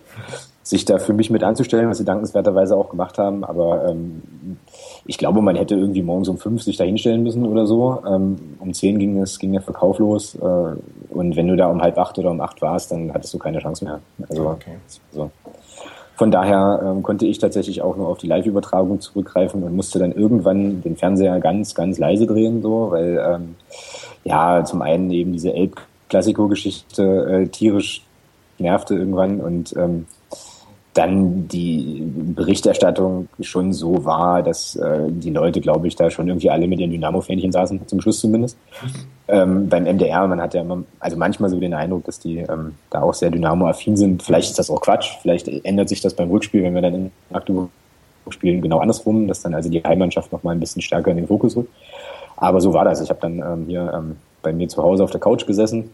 sich 0.63 0.85
da 0.85 0.99
für 0.99 1.13
mich 1.13 1.29
mit 1.29 1.43
anzustellen, 1.43 1.89
was 1.89 1.97
sie 1.97 2.05
dankenswerterweise 2.05 2.75
auch 2.75 2.89
gemacht 2.89 3.17
haben. 3.17 3.43
Aber 3.43 3.89
ähm, 3.89 4.21
ich 5.05 5.17
glaube, 5.17 5.41
man 5.41 5.55
hätte 5.55 5.75
irgendwie 5.75 6.03
morgens 6.03 6.29
um 6.29 6.37
fünf 6.37 6.61
sich 6.61 6.77
da 6.77 6.83
hinstellen 6.83 7.23
müssen 7.23 7.45
oder 7.45 7.65
so. 7.65 8.03
Ähm, 8.07 8.37
um 8.59 8.73
zehn 8.73 8.99
ging 8.99 9.19
es 9.21 9.39
ging 9.39 9.53
der 9.53 9.61
Verkauf 9.61 9.99
los 9.99 10.35
äh, 10.35 10.75
und 11.09 11.35
wenn 11.35 11.47
du 11.47 11.55
da 11.55 11.67
um 11.67 11.81
halb 11.81 11.97
acht 11.97 12.17
oder 12.19 12.31
um 12.31 12.41
acht 12.41 12.61
warst, 12.61 12.91
dann 12.91 13.13
hattest 13.13 13.33
du 13.33 13.39
keine 13.39 13.59
Chance 13.59 13.85
mehr. 13.85 13.99
Also 14.29 14.47
okay. 14.47 14.75
so. 15.11 15.31
Von 16.19 16.31
daher 16.31 16.81
ähm, 16.83 17.01
konnte 17.01 17.25
ich 17.25 17.37
tatsächlich 17.37 17.81
auch 17.81 17.95
nur 17.95 18.09
auf 18.09 18.17
die 18.17 18.27
Live-Übertragung 18.27 18.99
zurückgreifen 18.99 19.63
und 19.63 19.73
musste 19.73 19.99
dann 19.99 20.11
irgendwann 20.11 20.81
den 20.81 20.97
Fernseher 20.97 21.39
ganz, 21.39 21.73
ganz 21.73 21.97
leise 21.97 22.27
drehen, 22.27 22.61
so, 22.61 22.91
weil 22.91 23.25
ähm, 23.25 23.55
ja 24.25 24.65
zum 24.65 24.81
einen 24.81 25.09
eben 25.11 25.31
diese 25.31 25.53
Elb-Klassiko-Geschichte 25.53 27.03
äh, 27.03 27.47
tierisch 27.47 28.03
nervte 28.57 28.95
irgendwann 28.95 29.39
und 29.39 29.73
ähm, 29.77 30.07
dann 30.93 31.47
die 31.47 32.03
Berichterstattung 32.35 33.29
schon 33.41 33.73
so 33.73 34.05
war, 34.05 34.41
dass 34.41 34.75
äh, 34.75 35.07
die 35.09 35.29
Leute, 35.29 35.61
glaube 35.61 35.87
ich, 35.87 35.95
da 35.95 36.09
schon 36.09 36.27
irgendwie 36.27 36.49
alle 36.49 36.67
mit 36.67 36.79
ihren 36.79 36.91
Dynamo-Fähnchen 36.91 37.51
saßen, 37.51 37.87
zum 37.87 38.01
Schluss 38.01 38.19
zumindest. 38.19 38.57
Ähm, 39.27 39.69
beim 39.69 39.83
MDR, 39.83 40.27
man 40.27 40.41
hat 40.41 40.55
ja 40.55 40.61
immer, 40.61 40.83
also 40.99 41.15
manchmal 41.15 41.51
so 41.51 41.59
den 41.59 41.75
Eindruck, 41.75 42.05
dass 42.05 42.19
die 42.19 42.39
ähm, 42.39 42.75
da 42.89 43.03
auch 43.03 43.13
sehr 43.13 43.29
Dynamo-affin 43.29 43.95
sind. 43.95 44.23
Vielleicht 44.23 44.49
ist 44.49 44.57
das 44.59 44.71
auch 44.71 44.81
Quatsch, 44.81 45.17
vielleicht 45.21 45.47
ändert 45.47 45.89
sich 45.89 46.01
das 46.01 46.15
beim 46.15 46.31
Rückspiel, 46.31 46.63
wenn 46.63 46.73
wir 46.73 46.81
dann 46.81 46.95
in 46.95 47.11
Magdeburg 47.29 47.69
spielen, 48.29 48.61
genau 48.61 48.79
andersrum, 48.79 49.27
dass 49.27 49.41
dann 49.41 49.53
also 49.53 49.69
die 49.69 49.83
Heimmannschaft 49.83 50.31
noch 50.31 50.43
mal 50.43 50.51
ein 50.51 50.59
bisschen 50.59 50.81
stärker 50.81 51.11
in 51.11 51.17
den 51.17 51.27
Fokus 51.27 51.55
rückt. 51.55 51.71
Aber 52.37 52.61
so 52.61 52.73
war 52.73 52.85
das. 52.85 53.01
Ich 53.01 53.09
habe 53.09 53.19
dann 53.21 53.39
ähm, 53.39 53.65
hier 53.67 53.91
ähm, 53.93 54.15
bei 54.41 54.53
mir 54.53 54.67
zu 54.67 54.81
Hause 54.81 55.03
auf 55.03 55.11
der 55.11 55.19
Couch 55.19 55.45
gesessen, 55.45 55.91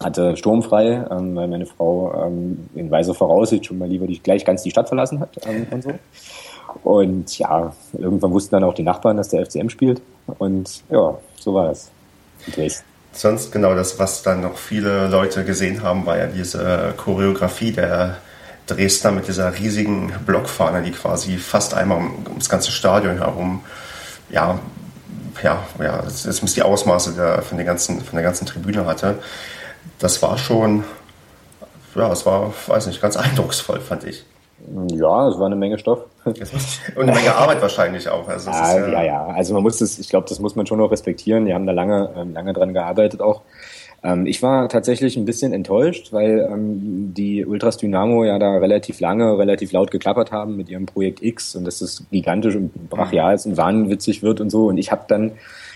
hatte 0.00 0.36
sturmfrei, 0.36 1.06
ähm, 1.10 1.34
weil 1.34 1.48
meine 1.48 1.66
Frau 1.66 2.26
ähm, 2.26 2.68
in 2.74 2.90
weiser 2.90 3.14
Voraussicht 3.14 3.66
schon 3.66 3.78
mal 3.78 3.88
lieber 3.88 4.06
die, 4.06 4.18
gleich 4.20 4.44
ganz 4.44 4.62
die 4.62 4.70
Stadt 4.70 4.88
verlassen 4.88 5.20
hat 5.20 5.30
ähm, 5.46 5.66
und 5.70 5.82
so. 5.82 5.92
Und 6.84 7.38
ja, 7.38 7.72
irgendwann 7.94 8.32
wussten 8.32 8.54
dann 8.54 8.64
auch 8.64 8.74
die 8.74 8.82
Nachbarn, 8.82 9.16
dass 9.16 9.28
der 9.28 9.44
FCM 9.44 9.68
spielt. 9.68 10.02
Und 10.38 10.82
ja, 10.90 11.18
so 11.40 11.54
war 11.54 11.68
das. 11.68 11.90
Dresden. 12.54 12.84
Sonst 13.12 13.50
genau 13.50 13.74
das, 13.74 13.98
was 13.98 14.22
dann 14.22 14.42
noch 14.42 14.56
viele 14.56 15.08
Leute 15.08 15.44
gesehen 15.44 15.82
haben, 15.82 16.06
war 16.06 16.18
ja 16.18 16.26
diese 16.26 16.94
Choreografie 16.96 17.72
der 17.72 18.18
Dresdner 18.66 19.10
mit 19.10 19.26
dieser 19.26 19.58
riesigen 19.58 20.12
Blockfahne, 20.24 20.82
die 20.82 20.92
quasi 20.92 21.36
fast 21.36 21.74
einmal 21.74 21.98
um, 21.98 22.26
ums 22.28 22.48
ganze 22.48 22.70
Stadion 22.70 23.16
herum, 23.16 23.62
ja, 24.30 24.58
ja, 25.42 25.64
ja, 25.80 26.02
das, 26.02 26.22
das 26.24 26.40
die 26.40 26.62
Ausmaße 26.62 27.14
der, 27.14 27.42
von, 27.42 27.56
der 27.56 27.66
ganzen, 27.66 28.00
von 28.02 28.16
der 28.16 28.24
ganzen 28.24 28.46
Tribüne 28.46 28.84
hatte 28.86 29.18
das 29.98 30.22
war 30.22 30.38
schon, 30.38 30.84
ja, 31.94 32.10
es 32.12 32.24
war, 32.26 32.52
weiß 32.66 32.86
nicht, 32.86 33.00
ganz 33.00 33.16
eindrucksvoll, 33.16 33.80
fand 33.80 34.04
ich. 34.04 34.24
Ja, 34.90 35.28
es 35.28 35.38
war 35.38 35.46
eine 35.46 35.56
Menge 35.56 35.78
Stoff. 35.78 36.00
Und 36.24 37.02
eine 37.02 37.12
Menge 37.12 37.34
Arbeit 37.34 37.62
wahrscheinlich 37.62 38.08
auch. 38.08 38.28
Also 38.28 38.50
ja, 38.50 38.76
ja, 38.78 38.88
ja, 38.88 39.02
ja, 39.04 39.26
Also 39.28 39.54
man 39.54 39.62
muss 39.62 39.78
das, 39.78 39.98
ich 39.98 40.08
glaube, 40.08 40.26
das 40.28 40.40
muss 40.40 40.56
man 40.56 40.66
schon 40.66 40.78
noch 40.78 40.90
respektieren. 40.90 41.46
Die 41.46 41.54
haben 41.54 41.66
da 41.66 41.72
lange, 41.72 42.10
ähm, 42.16 42.34
lange 42.34 42.52
dran 42.52 42.74
gearbeitet 42.74 43.20
auch. 43.20 43.42
Ähm, 44.02 44.26
ich 44.26 44.42
war 44.42 44.68
tatsächlich 44.68 45.16
ein 45.16 45.24
bisschen 45.24 45.52
enttäuscht, 45.52 46.12
weil 46.12 46.48
ähm, 46.52 47.14
die 47.14 47.46
Ultras 47.46 47.78
Dynamo 47.78 48.24
ja 48.24 48.38
da 48.38 48.56
relativ 48.56 49.00
lange, 49.00 49.38
relativ 49.38 49.72
laut 49.72 49.90
geklappert 49.90 50.32
haben 50.32 50.56
mit 50.56 50.68
ihrem 50.68 50.86
Projekt 50.86 51.22
X 51.22 51.54
und 51.54 51.64
dass 51.64 51.78
das 51.78 52.04
gigantisch 52.10 52.56
und 52.56 52.90
brachial 52.90 53.34
ist 53.34 53.46
und 53.46 53.56
wahnwitzig 53.56 54.22
wird 54.22 54.40
und 54.40 54.50
so. 54.50 54.66
Und 54.66 54.78
ich 54.78 54.90
habe 54.90 55.04
dann 55.08 55.32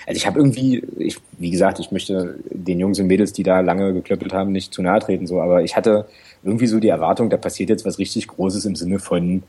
also 0.06 0.16
ich 0.16 0.26
habe 0.26 0.38
irgendwie, 0.38 0.82
ich, 0.98 1.18
wie 1.38 1.50
gesagt, 1.50 1.78
ich 1.80 1.90
möchte 1.92 2.38
den 2.50 2.80
Jungs 2.80 2.98
und 2.98 3.06
Mädels, 3.06 3.32
die 3.32 3.42
da 3.42 3.60
lange 3.60 3.92
geklöppelt 3.92 4.32
haben, 4.32 4.52
nicht 4.52 4.72
zu 4.72 4.82
nahe 4.82 5.00
treten, 5.00 5.26
so, 5.26 5.40
aber 5.40 5.62
ich 5.62 5.76
hatte 5.76 6.06
irgendwie 6.42 6.66
so 6.66 6.80
die 6.80 6.88
Erwartung, 6.88 7.30
da 7.30 7.36
passiert 7.36 7.70
jetzt 7.70 7.84
was 7.84 7.98
richtig 7.98 8.28
Großes 8.28 8.64
im 8.64 8.76
Sinne 8.76 8.98
von, 8.98 9.42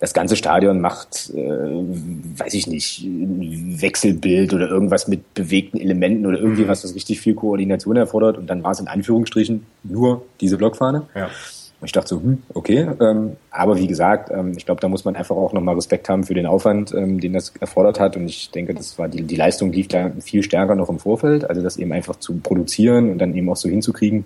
das 0.00 0.12
ganze 0.12 0.36
Stadion 0.36 0.80
macht, 0.80 1.30
äh, 1.34 1.38
weiß 1.38 2.54
ich 2.54 2.66
nicht, 2.66 3.06
Wechselbild 3.06 4.52
oder 4.52 4.68
irgendwas 4.68 5.08
mit 5.08 5.34
bewegten 5.34 5.78
Elementen 5.80 6.26
oder 6.26 6.38
irgendwie 6.38 6.64
mhm. 6.64 6.68
was, 6.68 6.82
das 6.82 6.94
richtig 6.94 7.20
viel 7.20 7.34
Koordination 7.34 7.96
erfordert. 7.96 8.36
Und 8.36 8.48
dann 8.48 8.62
war 8.62 8.72
es 8.72 8.80
in 8.80 8.88
Anführungsstrichen 8.88 9.64
nur 9.82 10.24
diese 10.40 10.58
Blockfahne. 10.58 11.06
Ja. 11.14 11.30
Und 11.84 11.88
ich 11.88 11.92
dachte 11.92 12.08
so, 12.08 12.16
hm, 12.22 12.42
okay. 12.54 12.88
Ähm, 12.98 13.36
aber 13.50 13.76
wie 13.76 13.86
gesagt, 13.86 14.30
ähm, 14.30 14.54
ich 14.56 14.64
glaube, 14.64 14.80
da 14.80 14.88
muss 14.88 15.04
man 15.04 15.16
einfach 15.16 15.36
auch 15.36 15.52
nochmal 15.52 15.74
Respekt 15.74 16.08
haben 16.08 16.24
für 16.24 16.32
den 16.32 16.46
Aufwand, 16.46 16.94
ähm, 16.94 17.20
den 17.20 17.34
das 17.34 17.52
erfordert 17.60 18.00
hat. 18.00 18.16
Und 18.16 18.26
ich 18.26 18.50
denke, 18.50 18.72
das 18.72 18.98
war 18.98 19.06
die, 19.06 19.20
die 19.20 19.36
Leistung 19.36 19.70
lief 19.70 19.88
da 19.88 20.10
viel 20.18 20.42
stärker 20.42 20.76
noch 20.76 20.88
im 20.88 20.98
Vorfeld. 20.98 21.44
Also 21.44 21.60
das 21.60 21.76
eben 21.76 21.92
einfach 21.92 22.16
zu 22.16 22.38
produzieren 22.38 23.10
und 23.10 23.18
dann 23.18 23.34
eben 23.34 23.50
auch 23.50 23.56
so 23.56 23.68
hinzukriegen. 23.68 24.24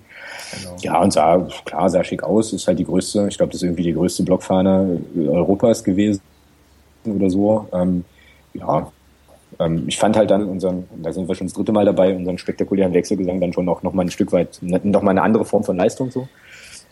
Genau. 0.56 0.76
Ja, 0.82 1.02
und 1.02 1.12
sah, 1.12 1.48
klar, 1.64 1.90
sah 1.90 2.04
schick 2.04 2.22
aus. 2.22 2.52
Ist 2.52 2.68
halt 2.68 2.78
die 2.78 2.84
größte, 2.84 3.26
ich 3.28 3.36
glaube, 3.36 3.50
das 3.50 3.60
ist 3.60 3.66
irgendwie 3.66 3.82
die 3.82 3.94
größte 3.94 4.22
Blockfahne 4.22 5.00
Europas 5.16 5.82
gewesen 5.82 6.20
oder 7.06 7.28
so. 7.28 7.66
Ähm, 7.72 8.04
ja, 8.54 8.92
ähm, 9.58 9.82
ich 9.88 9.98
fand 9.98 10.16
halt 10.16 10.30
dann 10.30 10.44
unseren, 10.44 10.84
da 11.02 11.12
sind 11.12 11.26
wir 11.26 11.34
schon 11.34 11.48
das 11.48 11.54
dritte 11.54 11.72
Mal 11.72 11.86
dabei, 11.86 12.14
unseren 12.14 12.38
spektakulären 12.38 12.94
Wechselgesang 12.94 13.40
dann 13.40 13.52
schon 13.52 13.68
auch 13.68 13.82
nochmal 13.82 14.06
ein 14.06 14.12
Stück 14.12 14.30
weit, 14.30 14.60
nochmal 14.62 15.10
eine 15.10 15.22
andere 15.22 15.44
Form 15.44 15.64
von 15.64 15.76
Leistung 15.76 16.12
so. 16.12 16.28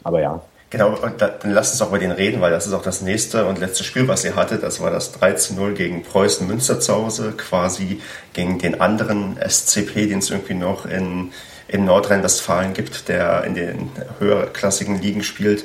Aber 0.02 0.20
ja, 0.20 0.42
Genau, 0.68 0.96
und 0.96 1.22
dann 1.22 1.30
lass 1.44 1.70
uns 1.70 1.80
auch 1.80 1.88
über 1.88 2.00
den 2.00 2.10
reden, 2.10 2.40
weil 2.40 2.50
das 2.50 2.66
ist 2.66 2.72
auch 2.72 2.82
das 2.82 3.00
nächste 3.00 3.46
und 3.46 3.60
letzte 3.60 3.84
Spiel, 3.84 4.08
was 4.08 4.24
ihr 4.24 4.34
hattet. 4.34 4.64
Das 4.64 4.80
war 4.80 4.90
das 4.90 5.14
13-0 5.14 5.74
gegen 5.74 6.02
Preußen 6.02 6.44
Münster 6.44 6.80
zu 6.80 6.92
Hause, 6.92 7.34
quasi 7.36 8.00
gegen 8.32 8.58
den 8.58 8.80
anderen 8.80 9.38
SCP, 9.38 10.08
den 10.08 10.18
es 10.18 10.30
irgendwie 10.30 10.54
noch 10.54 10.84
in, 10.84 11.32
in 11.68 11.84
Nordrhein-Westfalen 11.84 12.74
gibt, 12.74 13.08
der 13.08 13.44
in 13.44 13.54
den 13.54 13.90
höherklassigen 14.18 15.00
Ligen 15.00 15.22
spielt. 15.22 15.64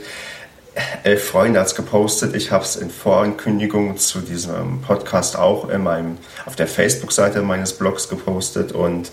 Elf 1.03 1.29
Freunde 1.29 1.59
hat 1.59 1.67
es 1.67 1.75
gepostet. 1.75 2.35
Ich 2.35 2.51
habe 2.51 2.63
es 2.63 2.75
in 2.75 2.91
Vorankündigung 2.91 3.97
zu 3.97 4.19
diesem 4.19 4.81
Podcast 4.83 5.35
auch 5.35 5.67
in 5.69 5.81
meinem, 5.81 6.19
auf 6.45 6.55
der 6.55 6.67
Facebook-Seite 6.67 7.41
meines 7.41 7.73
Blogs 7.73 8.07
gepostet 8.07 8.71
und 8.71 9.11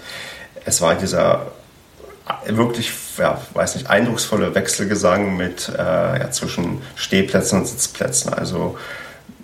es 0.66 0.82
war 0.82 0.97
dieser 0.97 1.47
wirklich, 2.46 2.92
ja, 3.18 3.40
weiß 3.54 3.76
nicht, 3.76 3.88
eindrucksvolle 3.90 4.54
Wechselgesang 4.54 5.36
mit 5.36 5.68
äh, 5.68 5.82
ja, 5.82 6.30
zwischen 6.30 6.80
Stehplätzen 6.96 7.60
und 7.60 7.66
Sitzplätzen. 7.66 8.32
Also 8.32 8.76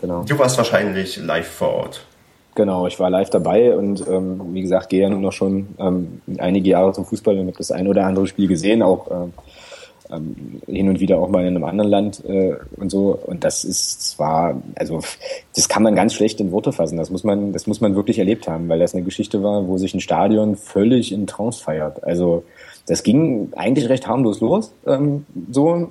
genau. 0.00 0.24
du 0.24 0.38
warst 0.38 0.56
wahrscheinlich 0.58 1.16
live 1.16 1.48
vor 1.48 1.74
Ort. 1.74 2.04
Genau, 2.54 2.86
ich 2.86 3.00
war 3.00 3.10
live 3.10 3.30
dabei 3.30 3.76
und 3.76 4.06
ähm, 4.06 4.40
wie 4.54 4.62
gesagt, 4.62 4.88
gehe 4.88 5.02
ja 5.02 5.08
nur 5.08 5.18
noch 5.18 5.32
schon 5.32 5.68
ähm, 5.78 6.20
einige 6.38 6.70
Jahre 6.70 6.92
zum 6.92 7.04
Fußball 7.04 7.36
und 7.36 7.48
habe 7.48 7.58
das 7.58 7.72
ein 7.72 7.88
oder 7.88 8.06
andere 8.06 8.28
Spiel 8.28 8.46
gesehen, 8.46 8.80
auch 8.80 9.10
äh, 9.10 10.14
ähm, 10.14 10.60
hin 10.66 10.88
und 10.88 11.00
wieder 11.00 11.18
auch 11.18 11.28
mal 11.28 11.42
in 11.42 11.56
einem 11.56 11.64
anderen 11.64 11.90
Land 11.90 12.24
äh, 12.24 12.54
und 12.76 12.90
so. 12.90 13.18
Und 13.26 13.42
das 13.42 13.64
ist 13.64 14.10
zwar, 14.10 14.62
also 14.76 15.00
das 15.56 15.68
kann 15.68 15.82
man 15.82 15.96
ganz 15.96 16.14
schlecht 16.14 16.40
in 16.40 16.52
Worte 16.52 16.72
fassen. 16.72 16.96
Das 16.96 17.10
muss 17.10 17.24
man, 17.24 17.52
das 17.52 17.66
muss 17.66 17.80
man 17.80 17.96
wirklich 17.96 18.18
erlebt 18.18 18.46
haben, 18.46 18.68
weil 18.68 18.78
das 18.78 18.94
eine 18.94 19.02
Geschichte 19.02 19.42
war, 19.42 19.66
wo 19.66 19.78
sich 19.78 19.94
ein 19.94 20.00
Stadion 20.00 20.56
völlig 20.56 21.10
in 21.10 21.26
Trance 21.26 21.62
feiert. 21.62 22.04
Also 22.04 22.44
das 22.86 23.02
ging 23.02 23.48
eigentlich 23.56 23.88
recht 23.88 24.06
harmlos 24.06 24.40
los, 24.40 24.72
ähm, 24.86 25.24
so 25.50 25.88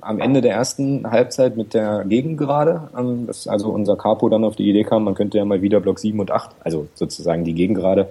am 0.00 0.20
Ende 0.20 0.40
der 0.40 0.54
ersten 0.54 1.08
Halbzeit 1.08 1.56
mit 1.56 1.72
der 1.72 2.04
Gegengerade, 2.04 2.88
ähm, 2.98 3.26
dass 3.26 3.46
also 3.46 3.68
unser 3.68 3.96
Capo 3.96 4.28
dann 4.28 4.44
auf 4.44 4.56
die 4.56 4.68
Idee 4.68 4.82
kam, 4.82 5.04
man 5.04 5.14
könnte 5.14 5.38
ja 5.38 5.44
mal 5.44 5.62
wieder 5.62 5.80
Block 5.80 6.00
7 6.00 6.18
und 6.18 6.30
8, 6.32 6.50
also 6.64 6.88
sozusagen 6.94 7.44
die 7.44 7.54
Gegengerade, 7.54 8.08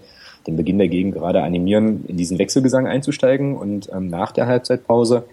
den 0.47 0.55
Beginn 0.55 0.77
der 0.77 0.87
Gegengerade 0.87 1.43
animieren, 1.43 2.05
in 2.07 2.17
diesen 2.17 2.39
Wechselgesang 2.39 2.87
einzusteigen. 2.87 3.55
Und 3.55 3.89
ähm, 3.93 4.07
nach 4.07 4.31
der 4.31 4.47
Halbzeitpause 4.47 5.23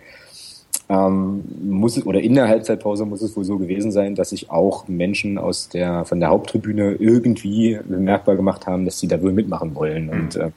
ähm, 0.88 1.44
muss 1.62 2.04
oder 2.04 2.20
in 2.20 2.34
der 2.34 2.48
Halbzeitpause 2.48 3.04
muss 3.04 3.22
es 3.22 3.36
wohl 3.36 3.44
so 3.44 3.58
gewesen 3.58 3.90
sein, 3.90 4.14
dass 4.14 4.30
sich 4.30 4.50
auch 4.50 4.88
Menschen 4.88 5.38
aus 5.38 5.68
der 5.68 6.04
von 6.04 6.20
der 6.20 6.30
Haupttribüne 6.30 6.96
irgendwie 6.98 7.78
bemerkbar 7.88 8.36
gemacht 8.36 8.66
haben, 8.66 8.84
dass 8.84 8.98
sie 8.98 9.08
da 9.08 9.22
wohl 9.22 9.32
mitmachen 9.32 9.74
wollen. 9.74 10.10
Und 10.10 10.36
äh, 10.36 10.50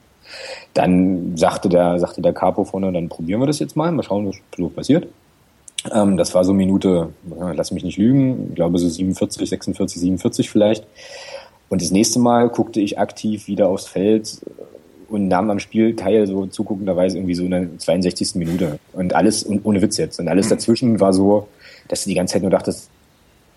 dann 0.74 1.36
sagte 1.36 1.68
der, 1.68 1.98
sagte 1.98 2.22
der 2.22 2.32
Capo 2.32 2.64
vorne, 2.64 2.92
dann 2.92 3.08
probieren 3.08 3.40
wir 3.40 3.46
das 3.46 3.58
jetzt 3.58 3.76
mal, 3.76 3.92
mal 3.92 4.02
schauen, 4.02 4.28
was 4.28 4.36
so 4.56 4.68
passiert. 4.68 5.08
Ähm, 5.92 6.16
das 6.16 6.34
war 6.34 6.44
so 6.44 6.52
Minute, 6.52 7.10
lass 7.54 7.72
mich 7.72 7.84
nicht 7.84 7.98
lügen, 7.98 8.48
ich 8.50 8.54
glaube 8.54 8.78
so 8.78 8.88
47, 8.88 9.48
46, 9.48 10.00
47 10.00 10.50
vielleicht. 10.50 10.86
Und 11.68 11.82
das 11.82 11.90
nächste 11.90 12.18
Mal 12.18 12.48
guckte 12.50 12.80
ich 12.80 12.98
aktiv 12.98 13.46
wieder 13.48 13.68
aufs 13.68 13.86
Feld 13.86 14.42
und 15.08 15.28
nahm 15.28 15.50
am 15.50 15.58
Spiel 15.58 15.94
teil, 15.96 16.26
so 16.26 16.46
zuguckenderweise 16.46 17.18
irgendwie 17.18 17.34
so 17.34 17.44
in 17.44 17.50
der 17.50 17.78
62. 17.78 18.34
Minute. 18.34 18.78
Und 18.92 19.14
alles, 19.14 19.42
und 19.42 19.64
ohne 19.64 19.82
Witz 19.82 19.98
jetzt. 19.98 20.18
Und 20.18 20.28
alles 20.28 20.46
mhm. 20.46 20.50
dazwischen 20.50 21.00
war 21.00 21.12
so, 21.12 21.48
dass 21.88 22.04
du 22.04 22.10
die 22.10 22.14
ganze 22.14 22.34
Zeit 22.34 22.42
nur 22.42 22.50
dachtest, 22.50 22.90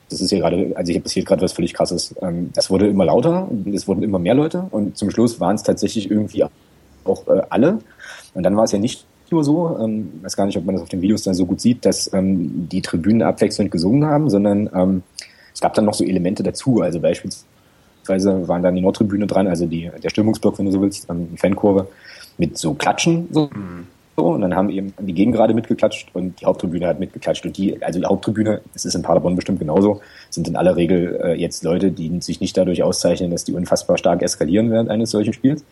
das 0.10 0.22
ist 0.22 0.30
hier 0.30 0.40
gerade, 0.40 0.72
also 0.76 0.92
hier 0.92 1.02
passiert 1.02 1.26
gerade 1.26 1.42
was 1.42 1.54
völlig 1.54 1.74
krasses. 1.74 2.14
Ähm, 2.22 2.52
das 2.54 2.70
wurde 2.70 2.88
immer 2.88 3.06
lauter, 3.06 3.50
es 3.74 3.88
wurden 3.88 4.04
immer 4.04 4.20
mehr 4.20 4.36
Leute 4.36 4.66
und 4.72 4.98
zum 4.98 5.10
Schluss 5.10 5.40
waren 5.40 5.56
es 5.56 5.64
tatsächlich 5.64 6.10
irgendwie 6.10 6.44
auch 7.04 7.28
äh, 7.28 7.42
alle. 7.50 7.80
Und 8.34 8.44
dann 8.44 8.56
war 8.56 8.66
es 8.66 8.72
ja 8.72 8.80
nicht 8.80 9.06
nur 9.32 9.44
so, 9.44 9.78
ähm, 9.80 10.20
weiß 10.22 10.36
gar 10.36 10.46
nicht, 10.46 10.58
ob 10.58 10.66
man 10.66 10.76
das 10.76 10.84
auf 10.84 10.90
den 10.90 11.02
Videos 11.02 11.24
dann 11.24 11.34
so 11.34 11.46
gut 11.46 11.62
sieht, 11.62 11.86
dass 11.86 12.12
ähm, 12.14 12.70
die 12.70 12.82
Tribünen 12.82 13.24
abwechselnd 13.24 13.72
gesungen 13.72 14.06
haben, 14.06 14.30
sondern 14.30 14.70
ähm, 14.74 15.04
es 15.54 15.62
gab 15.62 15.74
dann 15.74 15.86
noch 15.86 15.94
so 15.94 16.04
Elemente 16.04 16.44
dazu, 16.44 16.82
also 16.82 17.00
beispielsweise 17.00 18.48
waren 18.48 18.62
dann 18.62 18.76
die 18.76 18.82
Nordtribüne 18.82 19.26
dran, 19.26 19.48
also 19.48 19.66
die, 19.66 19.90
der 20.04 20.10
Stimmungsblock, 20.10 20.60
wenn 20.60 20.66
du 20.66 20.72
so 20.72 20.82
willst, 20.82 21.08
die 21.10 21.38
Fankurve, 21.38 21.88
mit 22.38 22.58
so 22.58 22.74
Klatschen, 22.74 23.28
so. 23.32 23.50
Mhm. 23.54 23.88
So, 24.18 24.28
und 24.28 24.42
dann 24.42 24.56
haben 24.56 24.70
eben 24.70 24.94
die 25.00 25.14
Gegengrade 25.14 25.54
mitgeklatscht 25.54 26.10
und 26.14 26.40
die 26.40 26.46
Haupttribüne 26.46 26.88
hat 26.88 27.00
mitgeklatscht. 27.00 27.46
Und 27.46 27.58
die, 27.58 27.82
also 27.84 28.00
die 28.00 28.06
Haupttribüne, 28.06 28.62
das 28.74 28.86
ist 28.86 28.96
in 28.96 29.02
Paderborn 29.02 29.36
bestimmt 29.36 29.60
genauso, 29.60 30.02
sind 30.30 30.48
in 30.48 30.56
aller 30.56 30.78
Regel 30.78 31.20
äh, 31.22 31.34
jetzt 31.34 31.64
Leute, 31.64 31.92
die 31.92 32.22
sich 32.22 32.40
nicht 32.40 32.56
dadurch 32.56 32.82
auszeichnen, 32.82 33.32
dass 33.32 33.44
die 33.44 33.54
unfassbar 33.54 33.98
stark 33.98 34.22
eskalieren 34.22 34.72
während 34.72 34.90
eines 34.90 35.12
solchen 35.12 35.34
Spiels. 35.34 35.66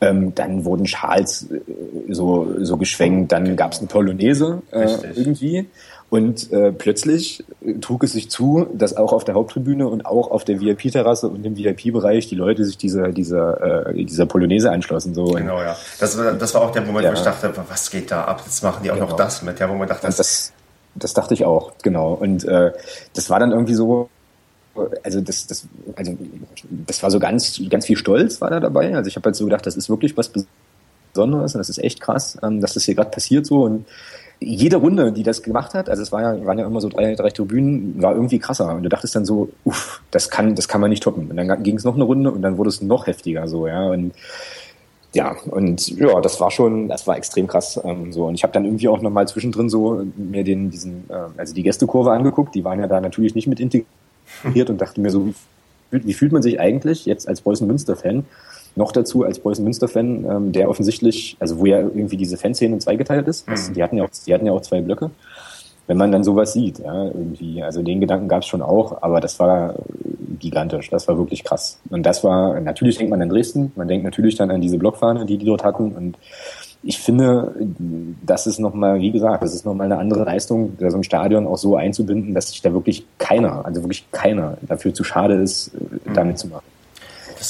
Ähm, 0.00 0.34
dann 0.34 0.64
wurden 0.64 0.86
Schals 0.86 1.48
äh, 1.50 2.12
so, 2.12 2.54
so 2.58 2.76
geschwenkt, 2.76 3.32
dann 3.32 3.56
gab 3.56 3.72
es 3.72 3.78
eine 3.78 3.88
Polonaise 3.88 4.62
äh, 4.72 4.88
irgendwie. 5.14 5.66
Und 6.08 6.52
äh, 6.52 6.70
plötzlich 6.70 7.44
trug 7.80 8.04
es 8.04 8.12
sich 8.12 8.30
zu, 8.30 8.68
dass 8.72 8.96
auch 8.96 9.12
auf 9.12 9.24
der 9.24 9.34
Haupttribüne 9.34 9.88
und 9.88 10.06
auch 10.06 10.30
auf 10.30 10.44
der 10.44 10.60
VIP-Terrasse 10.60 11.28
und 11.28 11.44
im 11.44 11.56
VIP-Bereich 11.56 12.28
die 12.28 12.36
Leute 12.36 12.64
sich 12.64 12.78
dieser, 12.78 13.08
dieser, 13.08 13.88
äh, 13.88 14.04
dieser 14.04 14.26
Polonaise 14.26 14.70
anschlossen. 14.70 15.14
So. 15.14 15.24
Genau, 15.24 15.60
ja. 15.60 15.76
Das, 15.98 16.16
das 16.16 16.54
war 16.54 16.62
auch 16.62 16.70
der 16.70 16.82
Moment, 16.82 17.04
ja. 17.04 17.10
wo 17.10 17.14
ich 17.14 17.22
dachte, 17.22 17.52
was 17.68 17.90
geht 17.90 18.12
da 18.12 18.24
ab? 18.24 18.42
Jetzt 18.44 18.62
machen 18.62 18.84
die 18.84 18.90
auch 18.92 18.94
genau. 18.94 19.08
noch 19.08 19.16
das 19.16 19.42
mit, 19.42 19.58
ja, 19.58 19.68
wo 19.68 19.74
man 19.74 19.88
dachte, 19.88 20.06
das, 20.06 20.16
das, 20.16 20.52
das 20.94 21.12
dachte 21.12 21.34
ich 21.34 21.44
auch, 21.44 21.72
genau. 21.82 22.12
Und 22.12 22.44
äh, 22.44 22.70
das 23.14 23.28
war 23.28 23.40
dann 23.40 23.50
irgendwie 23.50 23.74
so, 23.74 24.08
also 25.02 25.20
das, 25.20 25.48
das, 25.48 25.66
also 25.96 26.16
das 26.70 27.02
war 27.02 27.10
so 27.10 27.18
ganz, 27.18 27.60
ganz 27.68 27.86
viel 27.86 27.96
Stolz 27.96 28.40
war 28.40 28.50
da 28.50 28.60
dabei. 28.60 28.94
Also 28.94 29.08
ich 29.08 29.16
habe 29.16 29.24
halt 29.24 29.34
so 29.34 29.44
gedacht, 29.44 29.66
das 29.66 29.76
ist 29.76 29.88
wirklich 29.88 30.16
was 30.16 30.28
Besonderes 30.28 30.65
und 31.22 31.54
das 31.54 31.68
ist 31.68 31.78
echt 31.78 32.00
krass, 32.00 32.38
ähm, 32.42 32.60
dass 32.60 32.74
das 32.74 32.84
hier 32.84 32.94
gerade 32.94 33.10
passiert 33.10 33.46
so 33.46 33.64
und 33.64 33.86
jede 34.40 34.76
Runde, 34.76 35.12
die 35.12 35.22
das 35.22 35.42
gemacht 35.42 35.74
hat, 35.74 35.88
also 35.88 36.02
es 36.02 36.12
war 36.12 36.20
ja, 36.20 36.44
waren 36.44 36.58
ja 36.58 36.66
immer 36.66 36.80
so 36.80 36.88
drei, 36.88 37.14
drei 37.14 37.30
Tribünen, 37.30 38.00
war 38.02 38.14
irgendwie 38.14 38.38
krasser. 38.38 38.74
Und 38.74 38.82
du 38.82 38.88
dachtest 38.88 39.16
dann 39.16 39.24
so, 39.24 39.48
uff, 39.64 40.02
das 40.10 40.28
kann, 40.28 40.54
das 40.54 40.68
kann 40.68 40.80
man 40.80 40.90
nicht 40.90 41.02
toppen. 41.02 41.30
Und 41.30 41.36
dann 41.36 41.62
ging 41.62 41.76
es 41.76 41.84
noch 41.84 41.94
eine 41.94 42.04
Runde 42.04 42.30
und 42.30 42.42
dann 42.42 42.58
wurde 42.58 42.68
es 42.68 42.82
noch 42.82 43.06
heftiger 43.06 43.48
so, 43.48 43.66
ja. 43.66 43.86
Und 43.88 44.12
ja, 45.14 45.34
und 45.46 45.88
ja, 45.88 46.20
das 46.20 46.40
war 46.40 46.50
schon, 46.50 46.88
das 46.88 47.06
war 47.06 47.16
extrem 47.16 47.46
krass. 47.46 47.80
Ähm, 47.82 48.12
so. 48.12 48.26
Und 48.26 48.34
ich 48.34 48.42
habe 48.42 48.52
dann 48.52 48.66
irgendwie 48.66 48.88
auch 48.88 49.00
nochmal 49.00 49.26
zwischendrin 49.26 49.70
so 49.70 50.04
mir 50.16 50.44
den, 50.44 50.70
diesen, 50.70 51.04
äh, 51.08 51.14
also 51.38 51.54
die 51.54 51.62
Gästekurve 51.62 52.12
angeguckt, 52.12 52.54
die 52.54 52.64
waren 52.64 52.80
ja 52.80 52.86
da 52.86 53.00
natürlich 53.00 53.34
nicht 53.34 53.46
mit 53.46 53.58
integriert 53.58 54.68
und 54.68 54.78
dachte 54.78 55.00
mir 55.00 55.10
so, 55.10 55.32
wie, 55.90 56.04
wie 56.04 56.12
fühlt 56.12 56.32
man 56.32 56.42
sich 56.42 56.60
eigentlich 56.60 57.06
jetzt 57.06 57.26
als 57.26 57.40
Preußen 57.40 57.66
Münster-Fan? 57.66 58.26
Noch 58.76 58.92
dazu 58.92 59.24
als 59.24 59.38
Preußen 59.38 59.64
Münster-Fan, 59.64 60.24
ähm, 60.24 60.52
der 60.52 60.68
offensichtlich, 60.68 61.36
also 61.40 61.58
wo 61.58 61.66
ja 61.66 61.78
irgendwie 61.80 62.18
diese 62.18 62.36
Fanszene 62.36 62.78
zweigeteilt 62.78 63.26
ist. 63.26 63.48
Mhm. 63.48 63.74
Die 63.74 63.82
hatten 63.82 63.96
ja 63.96 64.04
auch, 64.04 64.10
die 64.26 64.34
hatten 64.34 64.46
ja 64.46 64.52
auch 64.52 64.60
zwei 64.60 64.82
Blöcke. 64.82 65.10
Wenn 65.86 65.96
man 65.96 66.12
dann 66.12 66.24
sowas 66.24 66.52
sieht, 66.52 66.80
ja, 66.80 67.06
irgendwie, 67.06 67.62
also 67.62 67.82
den 67.82 68.00
Gedanken 68.00 68.28
gab 68.28 68.42
es 68.42 68.48
schon 68.48 68.60
auch, 68.60 69.02
aber 69.02 69.20
das 69.20 69.38
war 69.38 69.76
gigantisch, 70.38 70.90
das 70.90 71.06
war 71.06 71.16
wirklich 71.16 71.44
krass. 71.44 71.78
Und 71.90 72.04
das 72.04 72.24
war, 72.24 72.60
natürlich 72.60 72.98
denkt 72.98 73.10
man 73.10 73.22
an 73.22 73.28
Dresden, 73.28 73.72
man 73.76 73.86
denkt 73.86 74.04
natürlich 74.04 74.34
dann 74.34 74.50
an 74.50 74.60
diese 74.60 74.78
Blockfahne, 74.78 75.24
die 75.24 75.38
die 75.38 75.46
dort 75.46 75.64
hatten 75.64 75.92
und 75.92 76.18
ich 76.82 76.98
finde, 76.98 77.52
das 78.24 78.46
ist 78.46 78.60
nochmal, 78.60 79.00
wie 79.00 79.10
gesagt, 79.10 79.42
das 79.42 79.54
ist 79.54 79.64
nochmal 79.64 79.86
eine 79.86 79.98
andere 79.98 80.24
Leistung, 80.24 80.76
so 80.78 80.96
ein 80.96 81.02
Stadion 81.02 81.46
auch 81.46 81.56
so 81.56 81.76
einzubinden, 81.76 82.32
dass 82.32 82.50
sich 82.50 82.62
da 82.62 82.72
wirklich 82.72 83.04
keiner, 83.18 83.64
also 83.64 83.82
wirklich 83.82 84.08
keiner 84.12 84.56
dafür 84.62 84.94
zu 84.94 85.02
schade 85.02 85.34
ist, 85.34 85.72
mhm. 85.74 86.14
damit 86.14 86.38
zu 86.38 86.46
machen 86.48 86.75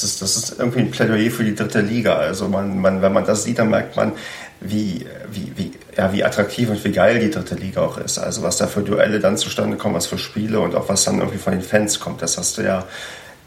das 0.03 0.11
ist, 0.13 0.23
das 0.23 0.37
ist 0.37 0.59
irgendwie 0.59 0.81
ein 0.81 0.91
Plädoyer 0.91 1.31
für 1.31 1.45
die 1.45 1.55
dritte 1.55 1.81
Liga. 1.81 2.17
Also 2.17 2.49
man, 2.49 2.81
man, 2.81 3.03
wenn 3.03 3.13
man 3.13 3.25
das 3.25 3.45
sieht, 3.45 3.59
dann 3.59 3.71
merkt 3.71 3.97
man, 3.97 4.13
wie, 4.61 5.07
wie, 5.31 5.53
wie, 5.57 5.73
ja, 5.97 6.13
wie 6.13 6.25
attraktiv 6.25 6.71
und 6.71 6.83
wie 6.85 6.93
geil 6.93 7.19
die 7.19 7.31
dritte 7.31 7.55
Liga 7.55 7.83
auch 7.83 7.99
ist. 7.99 8.19
Also 8.19 8.43
was 8.43 8.57
da 8.57 8.67
für 8.67 8.83
Duelle 8.83 9.21
dann 9.21 9.37
zustande 9.37 9.77
kommen, 9.77 9.95
was 9.95 10.07
für 10.07 10.19
Spiele 10.19 10.61
und 10.61 10.75
auch 10.75 10.89
was 10.89 11.05
dann 11.05 11.19
irgendwie 11.19 11.39
von 11.39 11.53
den 11.53 11.63
Fans 11.63 12.01
kommt. 12.01 12.23
Das 12.23 12.39
hast 12.39 12.59
du 12.59 12.63
ja, 12.63 12.85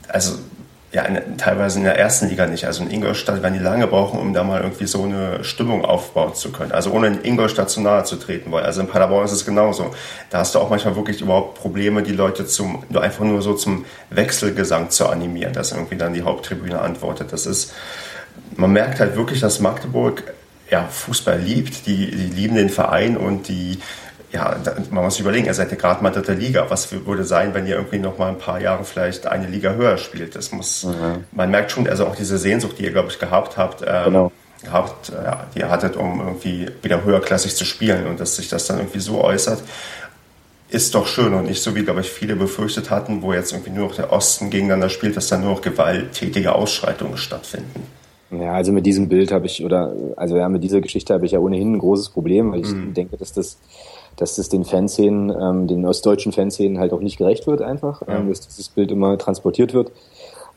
also 0.08 0.38
ja, 0.92 1.04
in, 1.04 1.38
teilweise 1.38 1.78
in 1.78 1.86
der 1.86 2.00
ersten 2.00 2.30
Liga 2.30 2.48
nicht. 2.48 2.66
Also 2.66 2.84
in 2.84 2.90
Ingolstadt 2.90 3.44
werden 3.44 3.54
die 3.54 3.64
lange 3.64 3.86
brauchen, 3.86 4.20
um 4.20 4.34
da 4.34 4.44
mal 4.44 4.62
irgendwie 4.62 4.88
so 4.88 5.04
eine 5.04 5.44
Stimmung 5.44 5.86
aufbauen 5.86 6.34
zu 6.34 6.52
können. 6.52 6.72
Also 6.72 6.92
ohne 6.92 7.08
in 7.08 7.24
Ingolstadt 7.24 7.70
zu 7.70 7.82
nahe 7.82 8.04
zu 8.06 8.16
treten, 8.16 8.52
weil 8.52 8.64
also 8.64 8.82
in 8.82 8.88
Paderborn 8.88 9.26
ist 9.26 9.32
es 9.32 9.46
genauso. 9.46 9.94
Da 10.32 10.40
hast 10.40 10.56
du 10.56 10.60
auch 10.60 10.70
manchmal 10.70 10.96
wirklich 10.96 11.22
überhaupt 11.22 11.60
Probleme, 11.60 12.02
die 12.02 12.14
Leute 12.14 12.48
zum, 12.48 12.84
nur 12.90 13.04
einfach 13.04 13.24
nur 13.24 13.42
so 13.42 13.54
zum 13.54 13.86
Wechselgesang 14.10 14.90
zu 14.90 15.08
animieren, 15.08 15.54
dass 15.54 15.72
irgendwie 15.72 15.96
dann 15.96 16.14
die 16.14 16.24
Haupttribüne 16.24 16.82
antwortet. 16.82 17.32
Das 17.34 17.46
ist, 17.46 17.74
man 18.56 18.72
merkt 18.72 19.00
halt 19.00 19.16
wirklich, 19.16 19.42
dass 19.42 19.60
Magdeburg 19.60 20.24
ja, 20.72 20.86
Fußball 20.86 21.40
liebt, 21.40 21.86
die, 21.86 22.10
die 22.12 22.30
lieben 22.34 22.56
den 22.56 22.70
Verein 22.70 23.18
und 23.18 23.48
die 23.48 23.80
ja, 24.32 24.56
man 24.92 25.04
muss 25.04 25.16
sich 25.16 25.22
überlegen, 25.22 25.48
ihr 25.48 25.54
seid 25.54 25.72
ja 25.72 25.78
gerade 25.78 26.04
mal 26.04 26.12
dritte 26.12 26.34
Liga. 26.34 26.66
Was 26.70 26.92
würde 26.92 27.24
sein, 27.24 27.54
wenn 27.54 27.66
ihr 27.66 27.76
irgendwie 27.76 27.98
noch 27.98 28.18
mal 28.18 28.30
ein 28.30 28.38
paar 28.38 28.62
Jahre 28.62 28.84
vielleicht 28.84 29.26
eine 29.26 29.48
Liga 29.48 29.74
höher 29.74 29.98
spielt? 29.98 30.36
Das 30.36 30.52
muss, 30.52 30.84
mhm. 30.84 31.24
man 31.32 31.50
merkt 31.50 31.72
schon, 31.72 31.88
also 31.88 32.06
auch 32.06 32.16
diese 32.16 32.38
Sehnsucht, 32.38 32.78
die 32.78 32.84
ihr, 32.84 32.92
glaube 32.92 33.10
ich, 33.10 33.18
gehabt 33.18 33.58
habt, 33.58 33.82
ähm, 33.82 34.06
genau. 34.06 34.32
gehabt, 34.64 35.10
äh, 35.10 35.24
ja, 35.24 35.48
die 35.56 35.60
ihr 35.60 35.70
hattet, 35.70 35.96
um 35.96 36.20
irgendwie 36.20 36.68
wieder 36.84 37.04
höherklassig 37.04 37.56
zu 37.56 37.66
spielen 37.66 38.06
und 38.06 38.20
dass 38.20 38.36
sich 38.36 38.50
das 38.50 38.68
dann 38.68 38.78
irgendwie 38.78 39.00
so 39.00 39.24
äußert, 39.24 39.64
ist 40.70 40.94
doch 40.94 41.08
schön 41.08 41.34
und 41.34 41.46
nicht 41.46 41.64
so, 41.64 41.76
wie, 41.76 41.84
glaube 41.84 42.02
ich, 42.02 42.10
viele 42.12 42.36
befürchtet 42.36 42.92
hatten, 42.92 43.24
wo 43.24 43.34
jetzt 43.34 43.52
irgendwie 43.52 43.72
nur 43.72 43.88
noch 43.88 43.96
der 43.96 44.14
Osten 44.14 44.52
gegeneinander 44.52 44.90
spielt, 44.90 45.18
dass 45.18 45.28
dann 45.28 45.42
nur 45.42 45.54
noch 45.54 45.62
gewalttätige 45.62 46.54
Ausschreitungen 46.54 47.18
stattfinden. 47.18 47.84
Ja, 48.32 48.54
also 48.54 48.72
mit 48.72 48.86
diesem 48.86 49.10
Bild 49.10 49.32
habe 49.32 49.48
ich, 49.48 49.66
oder, 49.66 49.92
also 50.16 50.38
ja, 50.38 50.48
mit 50.50 50.64
dieser 50.64 50.82
Geschichte 50.82 51.16
habe 51.16 51.26
ich 51.26 51.32
ja 51.32 51.40
ohnehin 51.40 51.74
ein 51.74 51.80
großes 51.80 52.10
Problem, 52.10 52.52
weil 52.52 52.60
ich 52.60 52.68
mhm. 52.68 52.94
denke, 52.94 53.18
dass 53.18 53.34
das 53.34 53.58
dass 54.20 54.36
das 54.36 54.50
den 54.50 54.66
Fanszenen, 54.66 55.30
ähm, 55.30 55.68
den 55.68 55.86
ostdeutschen 55.86 56.32
Fanszenen 56.32 56.80
halt 56.80 56.94
auch 56.94 57.00
nicht 57.00 57.18
gerecht 57.18 57.48
wird 57.48 57.62
einfach, 57.62 58.02
ja. 58.08 58.20
ähm, 58.20 58.30
dass 58.30 58.42
dieses 58.42 58.70
Bild 58.70 58.92
immer 58.92 59.18
transportiert 59.18 59.74
wird. 59.74 59.92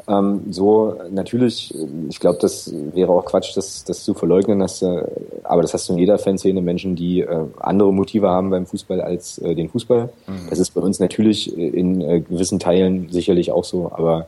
Ähm, 0.09 0.43
so 0.51 0.97
natürlich, 1.11 1.75
ich 2.09 2.19
glaube, 2.19 2.39
das 2.41 2.73
wäre 2.93 3.13
auch 3.13 3.25
Quatsch, 3.25 3.57
das, 3.57 3.85
das 3.85 4.03
zu 4.03 4.15
verleugnen, 4.15 4.59
dass, 4.59 4.83
äh, 4.83 5.05
aber 5.45 5.63
das 5.63 5.75
hast 5.75 5.89
du 5.89 5.93
in 5.93 5.99
jeder 5.99 6.19
Fanszene 6.19 6.61
Menschen, 6.61 6.97
die 6.97 7.21
äh, 7.21 7.45
andere 7.61 7.93
Motive 7.93 8.29
haben 8.29 8.51
beim 8.51 8.67
Fußball 8.67 9.01
als 9.01 9.39
äh, 9.39 9.55
den 9.55 9.69
Fußball. 9.69 10.11
Mhm. 10.27 10.33
Das 10.51 10.59
ist 10.59 10.71
bei 10.71 10.81
uns 10.81 10.99
natürlich 10.99 11.57
in 11.57 12.01
äh, 12.01 12.21
gewissen 12.21 12.59
Teilen 12.59 13.09
sicherlich 13.11 13.53
auch 13.53 13.65
so, 13.65 13.93
aber 13.93 14.27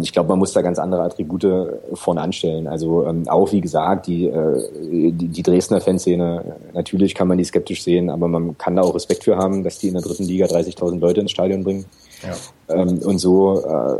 ich 0.00 0.12
glaube, 0.12 0.30
man 0.30 0.38
muss 0.38 0.54
da 0.54 0.62
ganz 0.62 0.78
andere 0.78 1.02
Attribute 1.02 1.46
vorne 1.92 2.22
anstellen. 2.22 2.66
Also 2.66 3.06
ähm, 3.06 3.28
auch, 3.28 3.52
wie 3.52 3.60
gesagt, 3.60 4.06
die, 4.06 4.26
äh, 4.26 5.12
die, 5.12 5.28
die 5.28 5.42
Dresdner 5.42 5.82
Fanszene, 5.82 6.56
natürlich 6.72 7.14
kann 7.14 7.28
man 7.28 7.36
die 7.36 7.44
skeptisch 7.44 7.82
sehen, 7.82 8.08
aber 8.08 8.26
man 8.26 8.56
kann 8.56 8.76
da 8.76 8.82
auch 8.82 8.94
Respekt 8.94 9.24
für 9.24 9.36
haben, 9.36 9.64
dass 9.64 9.78
die 9.78 9.88
in 9.88 9.94
der 9.94 10.02
dritten 10.02 10.24
Liga 10.24 10.46
30.000 10.46 10.98
Leute 10.98 11.20
ins 11.20 11.32
Stadion 11.32 11.62
bringen. 11.62 11.84
Ja. 12.22 12.74
Ähm, 12.74 12.98
und 13.04 13.18
so, 13.18 13.62
äh, 13.64 13.98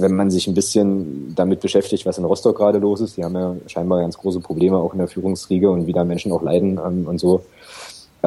wenn 0.00 0.14
man 0.14 0.30
sich 0.30 0.46
ein 0.46 0.54
bisschen 0.54 1.34
damit 1.34 1.60
beschäftigt, 1.60 2.06
was 2.06 2.18
in 2.18 2.24
Rostock 2.24 2.56
gerade 2.56 2.78
los 2.78 3.00
ist, 3.00 3.16
die 3.16 3.24
haben 3.24 3.34
ja 3.34 3.56
scheinbar 3.66 4.00
ganz 4.00 4.16
große 4.16 4.40
Probleme 4.40 4.76
auch 4.76 4.92
in 4.92 4.98
der 4.98 5.08
Führungsriege 5.08 5.70
und 5.70 5.86
wie 5.86 5.92
da 5.92 6.04
Menschen 6.04 6.32
auch 6.32 6.42
leiden 6.42 6.78
ähm, 6.84 7.06
und 7.06 7.18
so, 7.18 7.38
äh, 7.38 7.40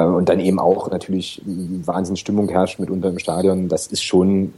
und 0.05 0.29
dann 0.29 0.39
eben 0.39 0.59
auch 0.59 0.89
natürlich 0.91 1.41
Wahnsinnsstimmung 1.45 2.49
herrscht 2.49 2.79
mit 2.79 2.89
unter 2.89 3.09
im 3.09 3.19
Stadion. 3.19 3.67
Das 3.67 3.87
ist 3.87 4.03
schon, 4.03 4.53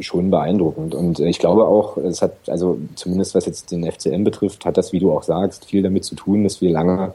schon 0.00 0.30
beeindruckend. 0.30 0.94
Und 0.94 1.20
ich 1.20 1.38
glaube 1.38 1.66
auch, 1.66 1.96
es 1.96 2.22
hat, 2.22 2.36
also 2.48 2.78
zumindest 2.94 3.34
was 3.34 3.46
jetzt 3.46 3.70
den 3.70 3.90
FCM 3.90 4.24
betrifft, 4.24 4.64
hat 4.64 4.76
das, 4.76 4.92
wie 4.92 5.00
du 5.00 5.12
auch 5.12 5.22
sagst, 5.22 5.64
viel 5.66 5.82
damit 5.82 6.04
zu 6.04 6.14
tun, 6.14 6.44
dass 6.44 6.60
wir 6.60 6.70
lange 6.70 7.14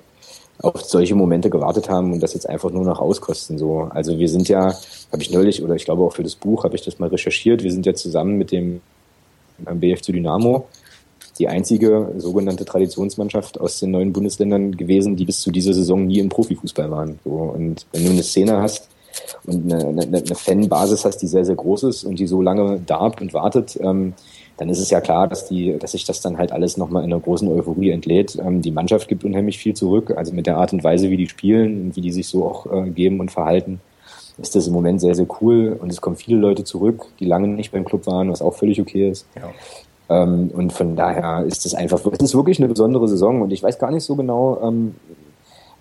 auf 0.62 0.82
solche 0.82 1.16
Momente 1.16 1.50
gewartet 1.50 1.90
haben 1.90 2.12
und 2.12 2.22
das 2.22 2.34
jetzt 2.34 2.50
einfach 2.50 2.70
nur 2.72 2.84
noch 2.84 3.00
auskosten. 3.00 3.58
So. 3.58 3.90
Also 3.92 4.20
wir 4.20 4.28
sind 4.28 4.50
ja, 4.50 4.74
habe 5.12 5.22
ich 5.22 5.32
neulich, 5.32 5.64
oder 5.64 5.76
ich 5.76 5.86
glaube 5.86 6.04
auch 6.04 6.14
für 6.14 6.24
das 6.24 6.36
Buch 6.36 6.64
habe 6.66 6.76
ich 6.76 6.84
das 6.84 7.00
mal 7.00 7.10
recherchiert, 7.10 7.64
wir 7.64 7.72
sind 7.72 7.86
ja 7.86 7.94
zusammen 7.94 8.38
mit 8.38 8.52
dem 8.52 8.82
BFC 9.58 10.08
Dynamo 10.08 10.68
die 11.40 11.48
einzige 11.48 12.14
sogenannte 12.18 12.66
Traditionsmannschaft 12.66 13.60
aus 13.60 13.80
den 13.80 13.92
neuen 13.92 14.12
Bundesländern 14.12 14.76
gewesen, 14.76 15.16
die 15.16 15.26
bis 15.26 15.40
zu 15.40 15.52
dieser 15.52 15.74
Saison 15.74 16.06
nie 16.06 16.20
im 16.20 16.30
Profifußball 16.30 16.92
waren. 16.92 17.20
So, 17.24 17.32
und 17.32 17.88
wenn 17.94 18.06
du 18.06 18.12
eine 18.12 18.24
Szene 18.24 18.62
hast 18.62 18.90
und 19.46 19.72
eine, 19.72 19.88
eine, 19.88 20.18
eine 20.18 20.36
Fanbasis 20.36 21.06
hast, 21.06 21.18
die 21.18 21.28
sehr, 21.28 21.46
sehr 21.46 21.56
groß 21.56 21.84
ist 21.84 22.04
und 22.04 22.20
die 22.20 22.28
so 22.28 22.42
lange 22.42 22.80
darbt 22.86 23.22
und 23.22 23.34
wartet, 23.34 23.80
ähm, 23.82 24.14
dann 24.58 24.68
ist 24.68 24.80
es 24.80 24.90
ja 24.90 25.00
klar, 25.00 25.30
dass 25.30 25.48
die, 25.48 25.78
dass 25.80 25.94
sich 25.94 26.04
das 26.04 26.20
dann 26.20 26.38
halt 26.38 26.52
alles 26.52 26.76
nochmal 26.76 27.06
in 27.06 27.14
einer 27.14 27.22
großen 27.22 27.48
Euphorie 27.48 27.92
entlädt. 27.92 28.38
Ähm, 28.38 28.62
die 28.62 28.72
Mannschaft 28.72 29.08
gibt 29.08 29.24
unheimlich 29.24 29.58
viel 29.58 29.74
zurück, 29.74 30.12
also 30.16 30.34
mit 30.34 30.46
der 30.46 30.58
Art 30.58 30.74
und 30.74 30.84
Weise, 30.84 31.10
wie 31.10 31.18
die 31.18 31.30
spielen 31.30 31.86
und 31.86 31.96
wie 31.96 32.02
die 32.02 32.12
sich 32.12 32.28
so 32.28 32.46
auch 32.46 32.66
äh, 32.66 32.90
geben 32.90 33.22
und 33.22 33.32
verhalten, 33.32 33.80
ist 34.38 34.56
das 34.56 34.68
im 34.68 34.74
Moment 34.74 35.00
sehr, 35.00 35.16
sehr 35.16 35.28
cool 35.42 35.78
und 35.80 35.90
es 35.90 36.02
kommen 36.02 36.18
viele 36.18 36.38
Leute 36.38 36.66
zurück, 36.66 37.06
die 37.20 37.26
lange 37.26 37.48
nicht 37.48 37.72
beim 37.72 37.86
Club 37.86 38.06
waren, 38.08 38.30
was 38.30 38.42
auch 38.42 38.56
völlig 38.56 38.82
okay 38.82 39.10
ist. 39.10 39.26
Ja. 39.36 39.50
Ähm, 40.10 40.52
und 40.54 40.74
von 40.74 40.96
daher 40.96 41.44
ist 41.46 41.66
es 41.66 41.76
einfach, 41.76 42.00
es 42.06 42.20
ist 42.20 42.36
wirklich 42.36 42.60
eine 42.60 42.68
besondere 42.68 43.08
Saison 43.08 43.42
und 43.42 43.52
ich 43.52 43.62
weiß 43.62 43.78
gar 43.80 43.92
nicht 43.92 44.04
so 44.04 44.16
genau, 44.16 44.60
ähm, 44.64 44.96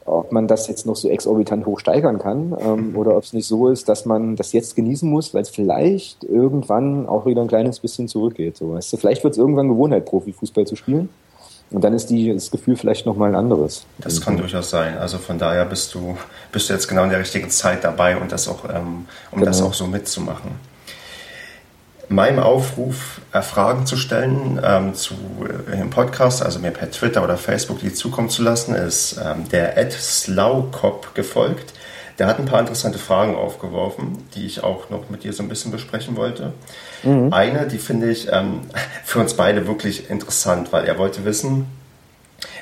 ob 0.04 0.32
man 0.32 0.48
das 0.48 0.68
jetzt 0.68 0.86
noch 0.86 0.96
so 0.96 1.08
exorbitant 1.08 1.66
hoch 1.66 1.80
steigern 1.80 2.18
kann 2.18 2.56
ähm, 2.60 2.96
oder 2.96 3.16
ob 3.16 3.24
es 3.24 3.32
nicht 3.32 3.46
so 3.46 3.68
ist, 3.68 3.88
dass 3.88 4.06
man 4.06 4.36
das 4.36 4.52
jetzt 4.52 4.76
genießen 4.76 5.08
muss, 5.08 5.34
weil 5.34 5.42
es 5.42 5.50
vielleicht 5.50 6.24
irgendwann 6.24 7.06
auch 7.06 7.26
wieder 7.26 7.42
ein 7.42 7.48
kleines 7.48 7.80
bisschen 7.80 8.08
zurückgeht. 8.08 8.56
So, 8.56 8.74
weißt 8.74 8.92
du, 8.92 8.96
vielleicht 8.96 9.24
wird 9.24 9.32
es 9.32 9.38
irgendwann 9.38 9.68
Gewohnheit, 9.68 10.06
Profifußball 10.06 10.66
zu 10.66 10.76
spielen. 10.76 11.08
Und 11.70 11.84
dann 11.84 11.92
ist 11.92 12.06
die, 12.08 12.32
das 12.32 12.50
Gefühl 12.50 12.76
vielleicht 12.76 13.04
nochmal 13.04 13.28
ein 13.28 13.34
anderes. 13.34 13.84
Das 13.98 14.22
kann 14.22 14.38
durchaus 14.38 14.70
sein. 14.70 14.96
Also 14.96 15.18
von 15.18 15.38
daher 15.38 15.66
bist 15.66 15.94
du, 15.94 16.16
bist 16.50 16.70
du 16.70 16.72
jetzt 16.72 16.88
genau 16.88 17.04
in 17.04 17.10
der 17.10 17.20
richtigen 17.20 17.50
Zeit 17.50 17.84
dabei 17.84 18.16
und 18.16 18.32
das 18.32 18.48
auch, 18.48 18.64
ähm, 18.64 19.04
um 19.30 19.40
genau. 19.40 19.44
das 19.44 19.60
auch 19.60 19.74
so 19.74 19.86
mitzumachen. 19.86 20.52
Meinem 22.08 22.38
Aufruf, 22.38 23.20
äh, 23.32 23.42
Fragen 23.42 23.86
zu 23.86 23.96
stellen 23.96 24.60
ähm, 24.62 24.94
zu 24.94 25.14
äh, 25.70 25.80
im 25.80 25.90
Podcast, 25.90 26.42
also 26.42 26.58
mir 26.58 26.70
per 26.70 26.90
Twitter 26.90 27.22
oder 27.22 27.36
Facebook 27.36 27.80
die 27.80 27.92
zukommen 27.92 28.30
zu 28.30 28.42
lassen, 28.42 28.74
ist 28.74 29.20
ähm, 29.22 29.48
der 29.50 29.76
Ed 29.76 29.92
Slaukop 29.92 31.14
gefolgt. 31.14 31.74
Der 32.18 32.26
hat 32.26 32.40
ein 32.40 32.46
paar 32.46 32.60
interessante 32.60 32.98
Fragen 32.98 33.36
aufgeworfen, 33.36 34.18
die 34.34 34.44
ich 34.44 34.64
auch 34.64 34.90
noch 34.90 35.08
mit 35.08 35.22
dir 35.22 35.32
so 35.32 35.42
ein 35.42 35.48
bisschen 35.48 35.70
besprechen 35.70 36.16
wollte. 36.16 36.52
Mhm. 37.04 37.32
Eine, 37.32 37.68
die 37.68 37.78
finde 37.78 38.10
ich 38.10 38.28
ähm, 38.32 38.62
für 39.04 39.20
uns 39.20 39.34
beide 39.34 39.66
wirklich 39.66 40.10
interessant, 40.10 40.72
weil 40.72 40.86
er 40.86 40.98
wollte 40.98 41.24
wissen, 41.24 41.66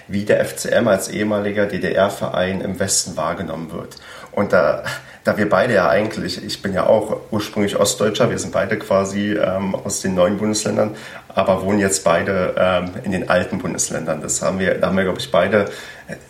wie 0.09 0.25
der 0.25 0.45
FCM 0.45 0.89
als 0.89 1.09
ehemaliger 1.09 1.67
DDR-Verein 1.67 2.61
im 2.61 2.79
Westen 2.79 3.17
wahrgenommen 3.17 3.73
wird. 3.73 3.97
Und 4.37 4.53
da, 4.53 4.85
da 5.25 5.39
wir 5.39 5.49
beide 5.49 5.73
ja 5.73 5.89
eigentlich, 5.89 6.45
ich 6.45 6.61
bin 6.61 6.75
ja 6.75 6.85
auch 6.85 7.21
ursprünglich 7.31 7.77
Ostdeutscher, 7.77 8.29
wir 8.29 8.39
sind 8.39 8.53
beide 8.53 8.79
quasi 8.79 9.33
ähm, 9.33 9.75
aus 9.75 10.03
den 10.03 10.15
neuen 10.15 10.37
Bundesländern, 10.37 10.95
aber 11.29 11.63
wohnen 11.63 11.79
jetzt 11.79 12.05
beide 12.05 12.55
ähm, 12.59 12.91
in 13.03 13.13
den 13.13 13.31
alten 13.31 13.57
Bundesländern. 13.57 14.21
Das 14.21 14.43
haben 14.43 14.59
wir, 14.59 14.75
da 14.75 14.89
haben 14.89 14.97
wir, 14.99 15.05
glaube 15.05 15.21
ich, 15.21 15.31
beide 15.31 15.71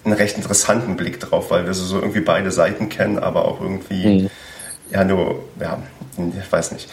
einen 0.04 0.14
recht 0.14 0.36
interessanten 0.36 0.96
Blick 0.96 1.18
drauf, 1.18 1.50
weil 1.50 1.66
wir 1.66 1.74
so, 1.74 1.84
so 1.84 1.96
irgendwie 1.96 2.20
beide 2.20 2.52
Seiten 2.52 2.88
kennen, 2.88 3.18
aber 3.18 3.44
auch 3.44 3.60
irgendwie, 3.60 4.22
mhm. 4.22 4.30
ja, 4.90 5.02
nur, 5.02 5.42
ja, 5.60 5.82
ich 6.16 6.52
weiß 6.52 6.70
nicht. 6.70 6.88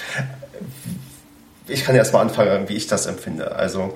Ich 1.67 1.85
kann 1.85 1.95
erst 1.95 2.11
mal 2.11 2.21
anfangen, 2.21 2.67
wie 2.69 2.75
ich 2.75 2.87
das 2.87 3.05
empfinde. 3.05 3.55
Also, 3.55 3.95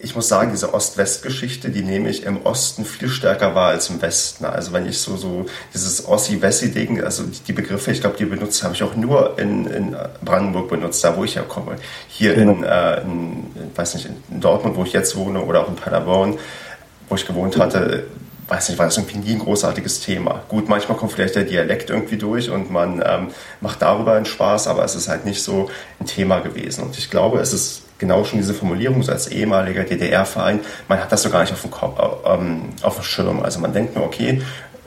ich 0.00 0.14
muss 0.14 0.28
sagen, 0.28 0.52
diese 0.52 0.74
Ost-West-Geschichte, 0.74 1.70
die 1.70 1.82
nehme 1.82 2.08
ich 2.08 2.22
im 2.22 2.46
Osten 2.46 2.84
viel 2.84 3.08
stärker 3.08 3.56
wahr 3.56 3.70
als 3.70 3.90
im 3.90 4.00
Westen. 4.00 4.44
Also 4.44 4.72
wenn 4.72 4.86
ich 4.86 4.98
so, 4.98 5.16
so 5.16 5.46
dieses 5.74 6.06
Ossi-Wessi-Ding, 6.06 7.02
also 7.02 7.24
die 7.48 7.52
Begriffe, 7.52 7.90
ich 7.90 8.00
glaube, 8.00 8.16
die 8.16 8.24
benutzt 8.24 8.62
habe 8.62 8.74
ich 8.74 8.82
auch 8.84 8.94
nur 8.94 9.36
in, 9.38 9.66
in 9.66 9.96
Brandenburg 10.24 10.68
benutzt, 10.68 11.02
da 11.02 11.16
wo 11.16 11.24
ich 11.24 11.34
herkomme. 11.34 11.76
Hier 12.06 12.36
in, 12.36 12.62
äh, 12.62 13.00
in, 13.00 13.46
weiß 13.74 13.94
nicht, 13.94 14.08
in 14.30 14.40
Dortmund, 14.40 14.76
wo 14.76 14.84
ich 14.84 14.92
jetzt 14.92 15.16
wohne, 15.16 15.42
oder 15.42 15.62
auch 15.62 15.68
in 15.68 15.74
Paderborn, 15.74 16.38
wo 17.08 17.16
ich 17.16 17.26
gewohnt 17.26 17.58
hatte, 17.58 18.04
weiß 18.46 18.68
nicht, 18.68 18.78
war 18.78 18.86
das 18.86 18.96
irgendwie 18.96 19.18
nie 19.18 19.32
ein 19.32 19.40
großartiges 19.40 20.00
Thema. 20.00 20.42
Gut, 20.48 20.68
manchmal 20.68 20.96
kommt 20.96 21.12
vielleicht 21.12 21.34
der 21.34 21.44
Dialekt 21.44 21.90
irgendwie 21.90 22.18
durch 22.18 22.50
und 22.50 22.70
man 22.70 23.02
ähm, 23.04 23.28
macht 23.60 23.82
darüber 23.82 24.12
einen 24.12 24.26
Spaß, 24.26 24.68
aber 24.68 24.84
es 24.84 24.94
ist 24.94 25.08
halt 25.08 25.24
nicht 25.24 25.42
so 25.42 25.68
ein 25.98 26.06
Thema 26.06 26.38
gewesen. 26.38 26.84
Und 26.84 26.96
ich 26.96 27.10
glaube, 27.10 27.40
es 27.40 27.52
ist 27.52 27.82
genau 27.98 28.24
schon 28.24 28.38
diese 28.38 28.54
Formulierung, 28.54 29.02
so 29.02 29.12
als 29.12 29.28
ehemaliger 29.28 29.84
DDR-Verein, 29.84 30.60
man 30.88 31.00
hat 31.00 31.12
das 31.12 31.22
so 31.22 31.30
gar 31.30 31.42
nicht 31.42 31.52
auf 31.52 31.62
dem, 31.62 31.70
Kopf, 31.70 31.98
ähm, 32.24 32.70
auf 32.82 32.94
dem 32.96 33.04
Schirm. 33.04 33.42
Also 33.42 33.60
man 33.60 33.72
denkt 33.72 33.96
nur, 33.96 34.04
okay, 34.04 34.40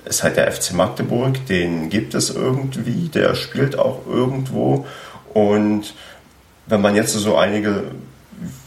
ist 0.05 0.23
halt 0.23 0.37
der 0.37 0.51
FC 0.51 0.73
Magdeburg, 0.73 1.45
den 1.47 1.89
gibt 1.89 2.15
es 2.15 2.29
irgendwie, 2.29 3.09
der 3.09 3.35
spielt 3.35 3.77
auch 3.77 4.07
irgendwo. 4.07 4.85
Und 5.33 5.93
wenn 6.65 6.81
man 6.81 6.95
jetzt 6.95 7.13
so 7.13 7.37
einige 7.37 7.83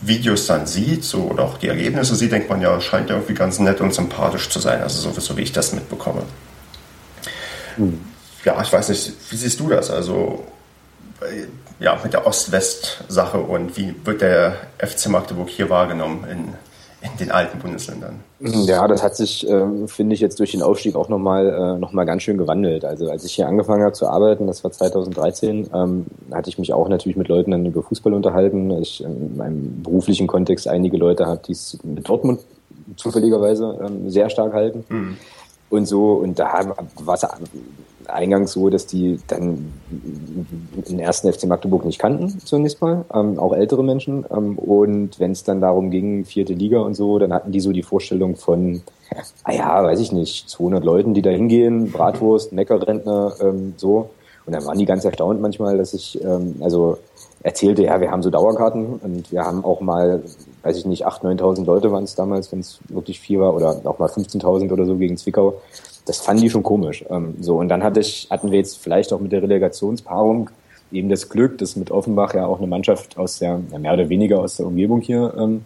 Videos 0.00 0.46
dann 0.46 0.66
sieht, 0.66 1.04
so 1.04 1.22
oder 1.22 1.44
auch 1.44 1.58
die 1.58 1.68
Ergebnisse 1.68 2.14
sieht, 2.14 2.32
denkt 2.32 2.48
man 2.48 2.60
ja, 2.60 2.80
scheint 2.80 3.10
ja 3.10 3.16
irgendwie 3.16 3.34
ganz 3.34 3.58
nett 3.58 3.80
und 3.80 3.92
sympathisch 3.92 4.48
zu 4.48 4.60
sein. 4.60 4.82
Also 4.82 5.10
so, 5.10 5.20
so 5.20 5.36
wie 5.36 5.42
ich 5.42 5.52
das 5.52 5.72
mitbekomme. 5.72 6.22
Hm. 7.76 8.00
Ja, 8.44 8.60
ich 8.62 8.72
weiß 8.72 8.90
nicht, 8.90 9.12
wie 9.30 9.36
siehst 9.36 9.58
du 9.58 9.68
das? 9.68 9.90
Also 9.90 10.44
ja, 11.84 11.98
mit 12.02 12.14
der 12.14 12.26
Ost-West-Sache 12.26 13.38
und 13.38 13.76
wie 13.76 13.94
wird 14.04 14.22
der 14.22 14.56
FC 14.78 15.10
Magdeburg 15.10 15.50
hier 15.50 15.68
wahrgenommen 15.68 16.24
in, 16.30 17.08
in 17.08 17.16
den 17.18 17.30
alten 17.30 17.58
Bundesländern? 17.58 18.20
Ja, 18.40 18.88
das 18.88 19.02
hat 19.02 19.16
sich, 19.16 19.46
äh, 19.46 19.86
finde 19.86 20.14
ich, 20.14 20.20
jetzt 20.20 20.40
durch 20.40 20.52
den 20.52 20.62
Aufstieg 20.62 20.96
auch 20.96 21.10
nochmal 21.10 21.46
äh, 21.46 21.78
noch 21.78 21.92
ganz 22.06 22.22
schön 22.22 22.38
gewandelt. 22.38 22.86
Also 22.86 23.10
als 23.10 23.24
ich 23.24 23.34
hier 23.34 23.46
angefangen 23.46 23.82
habe 23.82 23.92
zu 23.92 24.08
arbeiten, 24.08 24.46
das 24.46 24.64
war 24.64 24.72
2013, 24.72 25.68
ähm, 25.74 26.06
hatte 26.32 26.48
ich 26.48 26.58
mich 26.58 26.72
auch 26.72 26.88
natürlich 26.88 27.18
mit 27.18 27.28
Leuten 27.28 27.50
dann 27.50 27.66
über 27.66 27.82
Fußball 27.82 28.14
unterhalten. 28.14 28.70
Ich 28.80 29.04
in 29.04 29.36
meinem 29.36 29.82
beruflichen 29.82 30.26
Kontext 30.26 30.66
einige 30.66 30.96
Leute 30.96 31.26
habe, 31.26 31.42
die 31.46 31.52
es 31.52 31.78
mit 31.82 32.08
Dortmund 32.08 32.40
zufälligerweise 32.96 33.78
ähm, 33.86 34.08
sehr 34.08 34.30
stark 34.30 34.54
halten. 34.54 34.84
Mhm. 34.88 35.16
Und 35.68 35.84
so, 35.84 36.12
und 36.12 36.38
da 36.38 36.74
war 36.96 37.14
es 37.14 37.26
eingangs 38.08 38.52
so, 38.52 38.70
dass 38.70 38.86
die 38.86 39.18
dann 39.26 39.72
den 39.90 40.98
ersten 40.98 41.32
FC 41.32 41.44
Magdeburg 41.46 41.84
nicht 41.84 41.98
kannten, 41.98 42.38
zunächst 42.40 42.80
mal, 42.80 43.04
ähm, 43.12 43.38
auch 43.38 43.52
ältere 43.52 43.82
Menschen. 43.82 44.24
Ähm, 44.30 44.58
und 44.58 45.18
wenn 45.20 45.32
es 45.32 45.44
dann 45.44 45.60
darum 45.60 45.90
ging, 45.90 46.24
vierte 46.24 46.54
Liga 46.54 46.80
und 46.80 46.94
so, 46.94 47.18
dann 47.18 47.32
hatten 47.32 47.52
die 47.52 47.60
so 47.60 47.72
die 47.72 47.82
Vorstellung 47.82 48.36
von, 48.36 48.82
ah 49.44 49.52
ja, 49.52 49.82
weiß 49.82 50.00
ich 50.00 50.12
nicht, 50.12 50.48
200 50.48 50.84
Leuten, 50.84 51.14
die 51.14 51.22
da 51.22 51.30
hingehen, 51.30 51.90
Bratwurst, 51.90 52.52
Neckerrentner, 52.52 53.34
ähm, 53.40 53.74
so. 53.76 54.10
Und 54.46 54.52
dann 54.54 54.64
waren 54.66 54.78
die 54.78 54.84
ganz 54.84 55.04
erstaunt 55.04 55.40
manchmal, 55.40 55.78
dass 55.78 55.94
ich, 55.94 56.22
ähm, 56.22 56.56
also 56.60 56.98
erzählte, 57.42 57.82
ja, 57.82 58.00
wir 58.00 58.10
haben 58.10 58.22
so 58.22 58.30
Dauerkarten 58.30 59.00
und 59.02 59.30
wir 59.32 59.44
haben 59.44 59.64
auch 59.64 59.80
mal, 59.80 60.22
weiß 60.64 60.78
ich 60.78 60.86
nicht, 60.86 61.06
8.000, 61.06 61.40
9.000 61.40 61.64
Leute 61.66 61.92
waren 61.92 62.04
es 62.04 62.14
damals, 62.14 62.50
wenn 62.50 62.60
es 62.60 62.80
wirklich 62.88 63.20
viel 63.20 63.38
war, 63.38 63.54
oder 63.54 63.80
auch 63.84 63.98
mal 63.98 64.08
15.000 64.08 64.72
oder 64.72 64.86
so 64.86 64.96
gegen 64.96 65.16
Zwickau. 65.16 65.60
Das 66.06 66.20
fanden 66.20 66.42
die 66.42 66.50
schon 66.50 66.62
komisch. 66.62 67.04
Ähm, 67.10 67.34
so. 67.40 67.58
Und 67.58 67.68
dann 67.68 67.84
hatte 67.84 68.00
ich, 68.00 68.28
hatten 68.30 68.50
wir 68.50 68.58
jetzt 68.58 68.78
vielleicht 68.78 69.12
auch 69.12 69.20
mit 69.20 69.32
der 69.32 69.42
Relegationspaarung 69.42 70.50
eben 70.90 71.08
das 71.08 71.28
Glück, 71.28 71.58
dass 71.58 71.76
mit 71.76 71.90
Offenbach 71.90 72.34
ja 72.34 72.46
auch 72.46 72.58
eine 72.58 72.66
Mannschaft 72.66 73.18
aus 73.18 73.38
der 73.38 73.60
ja, 73.70 73.78
mehr 73.78 73.92
oder 73.92 74.08
weniger 74.08 74.40
aus 74.40 74.56
der 74.56 74.66
Umgebung 74.66 75.00
hier 75.00 75.34
ähm, 75.36 75.64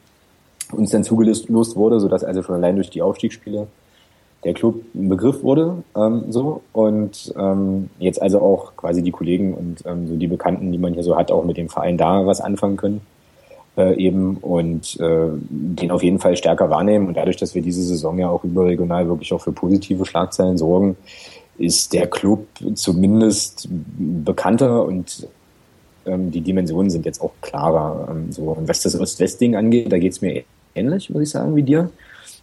uns 0.73 0.91
dann 0.91 1.05
zugelost 1.05 1.49
wurde, 1.49 2.01
so 2.01 2.09
dass 2.09 2.25
also 2.25 2.43
schon 2.43 2.57
allein 2.57 2.77
durch 2.77 2.91
die 2.91 3.03
Aufstiegsspiele 3.03 3.69
der 4.45 4.55
Club 4.55 4.83
ein 4.95 5.09
Begriff 5.09 5.43
wurde, 5.43 5.83
ähm, 5.97 6.25
so. 6.31 6.63
Und 6.73 7.33
ähm, 7.37 7.91
jetzt 7.99 8.21
also 8.21 8.41
auch 8.41 8.77
quasi 8.77 9.03
die 9.03 9.11
Kollegen 9.11 9.55
und 9.55 9.85
ähm, 9.87 10.09
so 10.09 10.17
die 10.17 10.29
Bekannten, 10.29 10.73
die 10.73 10.79
man 10.79 10.95
hier 10.95 11.05
so 11.05 11.17
hat, 11.17 11.31
auch 11.31 11.45
mit 11.45 11.57
dem 11.57 11.69
Verein 11.69 11.99
da 11.99 12.27
was 12.27 12.41
anfangen 12.41 12.77
können 12.77 13.01
äh, 13.79 13.95
eben 13.95 14.37
und 14.39 14.99
äh, 15.01 15.29
den 15.49 15.91
auf 15.91 16.03
jeden 16.03 16.19
Fall 16.19 16.37
stärker 16.37 16.69
wahrnehmen. 16.69 17.07
Und 17.07 17.17
dadurch, 17.17 17.37
dass 17.37 17.55
wir 17.55 17.63
diese 17.63 17.83
Saison 17.83 18.19
ja 18.19 18.29
auch 18.29 18.45
überregional 18.45 19.09
wirklich 19.09 19.33
auch 19.33 19.41
für 19.41 19.53
positive 19.53 20.05
Schlagzeilen 20.05 20.59
sorgen, 20.59 20.97
ist 21.57 21.93
der 21.93 22.09
Club 22.09 22.47
zumindest 22.75 23.69
bekannter 23.71 24.85
und 24.85 25.29
ähm, 26.07 26.31
die 26.31 26.41
Dimensionen 26.41 26.91
sind 26.91 27.07
jetzt 27.07 27.21
auch 27.21 27.33
klarer. 27.41 28.09
Ähm, 28.11 28.33
so. 28.33 28.43
Und 28.43 28.69
was 28.69 28.83
das 28.83 28.99
Ost-West-Ding 28.99 29.57
angeht, 29.57 29.93
da 29.93 29.99
geht's 29.99 30.21
mir 30.21 30.43
ähnlich, 30.75 31.11
muss 31.11 31.23
ich 31.23 31.31
sagen, 31.31 31.55
wie 31.57 31.63
dir 31.63 31.91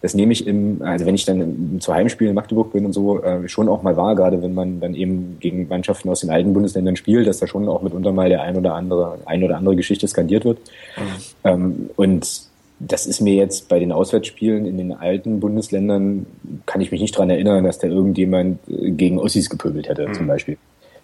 das 0.02 0.14
nehme 0.14 0.34
ich 0.34 0.46
im, 0.46 0.82
also 0.82 1.06
wenn 1.06 1.16
ich 1.16 1.26
dann 1.26 1.80
zu 1.80 1.94
Heimspielen 1.94 2.32
in 2.32 2.36
Magdeburg 2.36 2.74
bin 2.74 2.86
und 2.86 2.94
so, 2.94 3.22
äh, 3.24 3.48
schon 3.48 3.70
auch 3.70 3.82
mal 3.82 3.98
wahr, 3.98 4.16
gerade 4.16 4.42
wenn 4.42 4.54
man 4.54 4.80
dann 4.80 4.94
eben 4.94 5.38
gegen 5.40 5.68
Mannschaften 5.68 6.10
aus 6.10 6.22
den 6.22 6.30
alten 6.30 6.54
Bundesländern 6.54 6.96
spielt, 6.96 7.28
dass 7.28 7.40
da 7.40 7.48
schon 7.48 7.68
auch 7.68 7.82
mitunter 7.82 8.12
mal 8.12 8.30
der 8.30 8.42
ein 8.42 8.58
oder 8.58 8.76
andere, 8.76 9.20
ein 9.26 9.44
oder 9.44 9.58
andere 9.58 9.76
Geschichte 9.76 10.08
skandiert 10.08 10.46
wird. 10.46 10.60
Mhm. 10.98 11.04
Ähm, 11.44 11.90
und 11.96 12.50
das 12.80 13.06
ist 13.06 13.22
mir 13.22 13.36
jetzt 13.36 13.70
bei 13.70 13.80
den 13.80 13.92
Auswärtsspielen 13.92 14.66
in 14.66 14.78
den 14.78 14.92
alten 14.92 15.40
Bundesländern, 15.40 16.26
kann 16.66 16.82
ich 16.82 16.92
mich 16.92 17.02
nicht 17.02 17.18
dran 17.18 17.30
erinnern, 17.30 17.64
dass 17.64 17.80
da 17.80 17.88
irgendjemand 17.88 18.60
äh, 18.70 18.92
gegen 18.92 19.18
Ossis 19.18 19.50
gepöbelt 19.50 19.88
hätte, 19.88 20.08
mhm. 20.08 20.14
zum 20.14 20.28
Beispiel. 20.28 20.58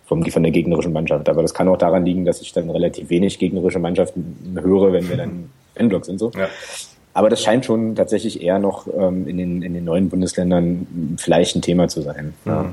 Von 0.05 0.21
der 0.23 0.51
gegnerischen 0.51 0.91
Mannschaft. 0.91 1.29
Aber 1.29 1.41
das 1.41 1.53
kann 1.53 1.69
auch 1.69 1.77
daran 1.77 2.05
liegen, 2.05 2.25
dass 2.25 2.41
ich 2.41 2.51
dann 2.51 2.69
relativ 2.69 3.09
wenig 3.09 3.39
gegnerische 3.39 3.79
Mannschaften 3.79 4.59
höre, 4.61 4.91
wenn 4.91 5.07
wir 5.07 5.15
dann 5.15 5.49
Endblock 5.75 6.03
sind 6.03 6.19
so. 6.19 6.31
Ja. 6.35 6.49
Aber 7.13 7.29
das 7.29 7.41
scheint 7.41 7.65
schon 7.65 7.95
tatsächlich 7.95 8.41
eher 8.41 8.59
noch 8.59 8.87
ähm, 8.87 9.27
in, 9.27 9.37
den, 9.37 9.61
in 9.61 9.73
den 9.73 9.83
neuen 9.83 10.09
Bundesländern 10.09 11.17
vielleicht 11.17 11.55
ein 11.55 11.61
Thema 11.61 11.87
zu 11.87 12.01
sein. 12.01 12.33
Ja. 12.45 12.71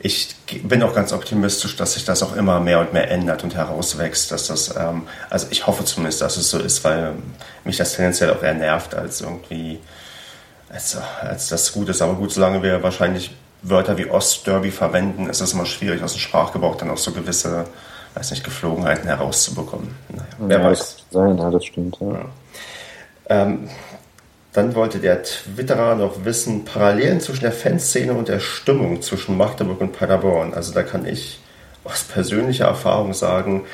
Ich 0.00 0.34
bin 0.64 0.82
auch 0.82 0.94
ganz 0.94 1.12
optimistisch, 1.12 1.76
dass 1.76 1.94
sich 1.94 2.04
das 2.04 2.22
auch 2.22 2.34
immer 2.34 2.60
mehr 2.60 2.80
und 2.80 2.92
mehr 2.92 3.10
ändert 3.10 3.44
und 3.44 3.54
herauswächst. 3.54 4.32
Dass 4.32 4.46
das, 4.46 4.74
ähm, 4.76 5.02
also 5.30 5.46
ich 5.50 5.66
hoffe 5.66 5.84
zumindest, 5.84 6.20
dass 6.20 6.36
es 6.36 6.50
so 6.50 6.58
ist, 6.58 6.82
weil 6.84 7.14
mich 7.64 7.76
das 7.76 7.94
tendenziell 7.94 8.30
auch 8.30 8.42
eher 8.42 8.54
nervt, 8.54 8.94
als 8.94 9.20
irgendwie, 9.20 9.78
als, 10.68 10.96
als 11.20 11.48
das 11.48 11.72
gut 11.72 11.88
ist. 11.88 12.00
Aber 12.02 12.14
gut, 12.14 12.32
solange 12.32 12.62
wir 12.62 12.82
wahrscheinlich 12.82 13.32
Wörter 13.62 13.98
wie 13.98 14.08
Ostderby 14.08 14.70
verwenden, 14.70 15.28
ist 15.28 15.40
es 15.40 15.52
immer 15.52 15.66
schwierig, 15.66 16.02
aus 16.02 16.12
dem 16.12 16.20
Sprachgebrauch 16.20 16.76
dann 16.76 16.90
auch 16.90 16.98
so 16.98 17.12
gewisse, 17.12 17.66
weiß 18.14 18.30
nicht, 18.30 18.44
Geflogenheiten 18.44 19.06
herauszubekommen. 19.06 19.94
Naja, 20.08 20.24
wer 20.38 20.58
ja, 20.58 20.64
weiß. 20.64 21.04
Sein, 21.10 21.38
ja, 21.38 21.50
das 21.50 21.64
stimmt. 21.64 21.98
Ja. 22.00 22.12
ja. 22.12 22.24
Ähm, 23.28 23.68
dann 24.52 24.74
wollte 24.74 24.98
der 24.98 25.22
Twitterer 25.22 25.94
noch 25.94 26.24
wissen, 26.24 26.64
Parallelen 26.64 27.20
zwischen 27.20 27.42
der 27.42 27.52
Fanszene 27.52 28.12
und 28.12 28.28
der 28.28 28.40
Stimmung 28.40 29.02
zwischen 29.02 29.36
Magdeburg 29.36 29.80
und 29.80 29.92
Paderborn. 29.92 30.54
Also 30.54 30.72
da 30.72 30.82
kann 30.82 31.06
ich 31.06 31.40
aus 31.84 32.04
persönlicher 32.04 32.66
Erfahrung 32.66 33.14
sagen, 33.14 33.64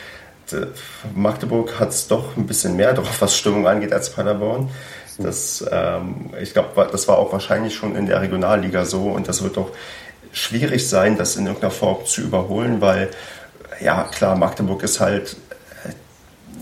Magdeburg 1.14 1.80
hat 1.80 1.90
es 1.90 2.06
doch 2.06 2.36
ein 2.36 2.46
bisschen 2.46 2.76
mehr 2.76 2.92
drauf, 2.92 3.20
was 3.20 3.36
Stimmung 3.36 3.66
angeht, 3.66 3.92
als 3.92 4.10
Paderborn. 4.10 4.70
Das, 5.18 5.64
ähm, 5.70 6.30
ich 6.40 6.52
glaube, 6.52 6.88
das 6.90 7.08
war 7.08 7.18
auch 7.18 7.32
wahrscheinlich 7.32 7.74
schon 7.74 7.96
in 7.96 8.06
der 8.06 8.20
Regionalliga 8.20 8.84
so 8.84 9.04
und 9.04 9.28
das 9.28 9.42
wird 9.42 9.56
doch 9.56 9.70
schwierig 10.32 10.88
sein, 10.88 11.16
das 11.16 11.36
in 11.36 11.46
irgendeiner 11.46 11.70
Form 11.70 12.04
zu 12.04 12.20
überholen, 12.20 12.80
weil 12.80 13.10
ja 13.80 14.04
klar, 14.04 14.36
Magdeburg 14.36 14.82
ist 14.82 15.00
halt 15.00 15.36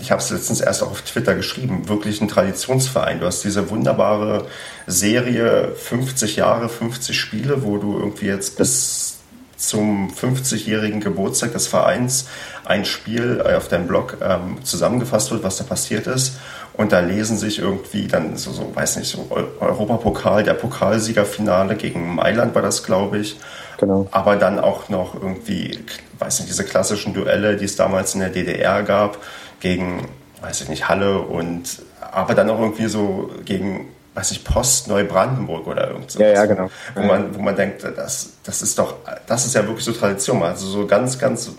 ich 0.02 0.10
habe 0.10 0.20
es 0.20 0.30
letztens 0.30 0.60
erst 0.60 0.82
auch 0.82 0.90
auf 0.90 1.02
Twitter 1.02 1.36
geschrieben, 1.36 1.88
wirklich 1.88 2.20
ein 2.20 2.26
Traditionsverein. 2.26 3.20
Du 3.20 3.26
hast 3.26 3.44
diese 3.44 3.70
wunderbare 3.70 4.46
Serie 4.88 5.72
50 5.76 6.34
Jahre, 6.36 6.68
50 6.68 7.18
Spiele, 7.18 7.62
wo 7.62 7.78
du 7.78 7.96
irgendwie 7.98 8.26
jetzt 8.26 8.58
bis 8.58 9.18
zum 9.56 10.10
50-jährigen 10.10 10.98
Geburtstag 10.98 11.52
des 11.52 11.68
Vereins 11.68 12.26
ein 12.64 12.84
Spiel 12.84 13.40
äh, 13.46 13.54
auf 13.54 13.68
deinem 13.68 13.86
Blog 13.86 14.16
ähm, 14.20 14.56
zusammengefasst 14.64 15.30
wird, 15.30 15.44
was 15.44 15.58
da 15.58 15.64
passiert 15.64 16.08
ist. 16.08 16.32
Und 16.72 16.90
da 16.90 16.98
lesen 16.98 17.36
sich 17.36 17.60
irgendwie 17.60 18.08
dann 18.08 18.36
so, 18.36 18.50
so 18.50 18.74
weiß 18.74 18.96
nicht, 18.96 19.08
so 19.08 19.28
Europapokal, 19.60 20.42
der 20.42 20.54
Pokalsiegerfinale 20.54 21.76
gegen 21.76 22.16
Mailand 22.16 22.56
war 22.56 22.62
das, 22.62 22.82
glaube 22.82 23.18
ich. 23.18 23.38
Genau. 23.78 24.08
Aber 24.10 24.34
dann 24.34 24.58
auch 24.58 24.88
noch 24.88 25.14
irgendwie, 25.14 25.78
weiß 26.18 26.40
nicht, 26.40 26.50
diese 26.50 26.64
klassischen 26.64 27.14
Duelle, 27.14 27.56
die 27.56 27.66
es 27.66 27.76
damals 27.76 28.14
in 28.14 28.20
der 28.20 28.30
DDR 28.30 28.82
gab, 28.82 29.18
gegen, 29.62 30.08
weiß 30.42 30.60
ich 30.60 30.68
nicht, 30.68 30.88
Halle 30.88 31.20
und, 31.20 31.82
aber 32.10 32.34
dann 32.34 32.50
auch 32.50 32.60
irgendwie 32.60 32.88
so 32.88 33.30
gegen 33.44 33.88
weiß 34.14 34.30
ich, 34.32 34.44
Post 34.44 34.88
Neubrandenburg 34.88 35.66
oder 35.66 35.88
irgend 35.88 36.10
so. 36.10 36.20
Ja, 36.20 36.28
ja, 36.28 36.46
genau. 36.46 36.70
Wo 36.94 37.02
man, 37.02 37.34
wo 37.34 37.40
man 37.40 37.56
denkt, 37.56 37.82
das, 37.82 38.34
das 38.44 38.60
ist 38.60 38.78
doch, 38.78 38.96
das 39.26 39.46
ist 39.46 39.54
ja 39.54 39.66
wirklich 39.66 39.84
so 39.84 39.92
Tradition. 39.92 40.42
Also 40.42 40.66
so 40.66 40.86
ganz, 40.86 41.18
ganz 41.18 41.52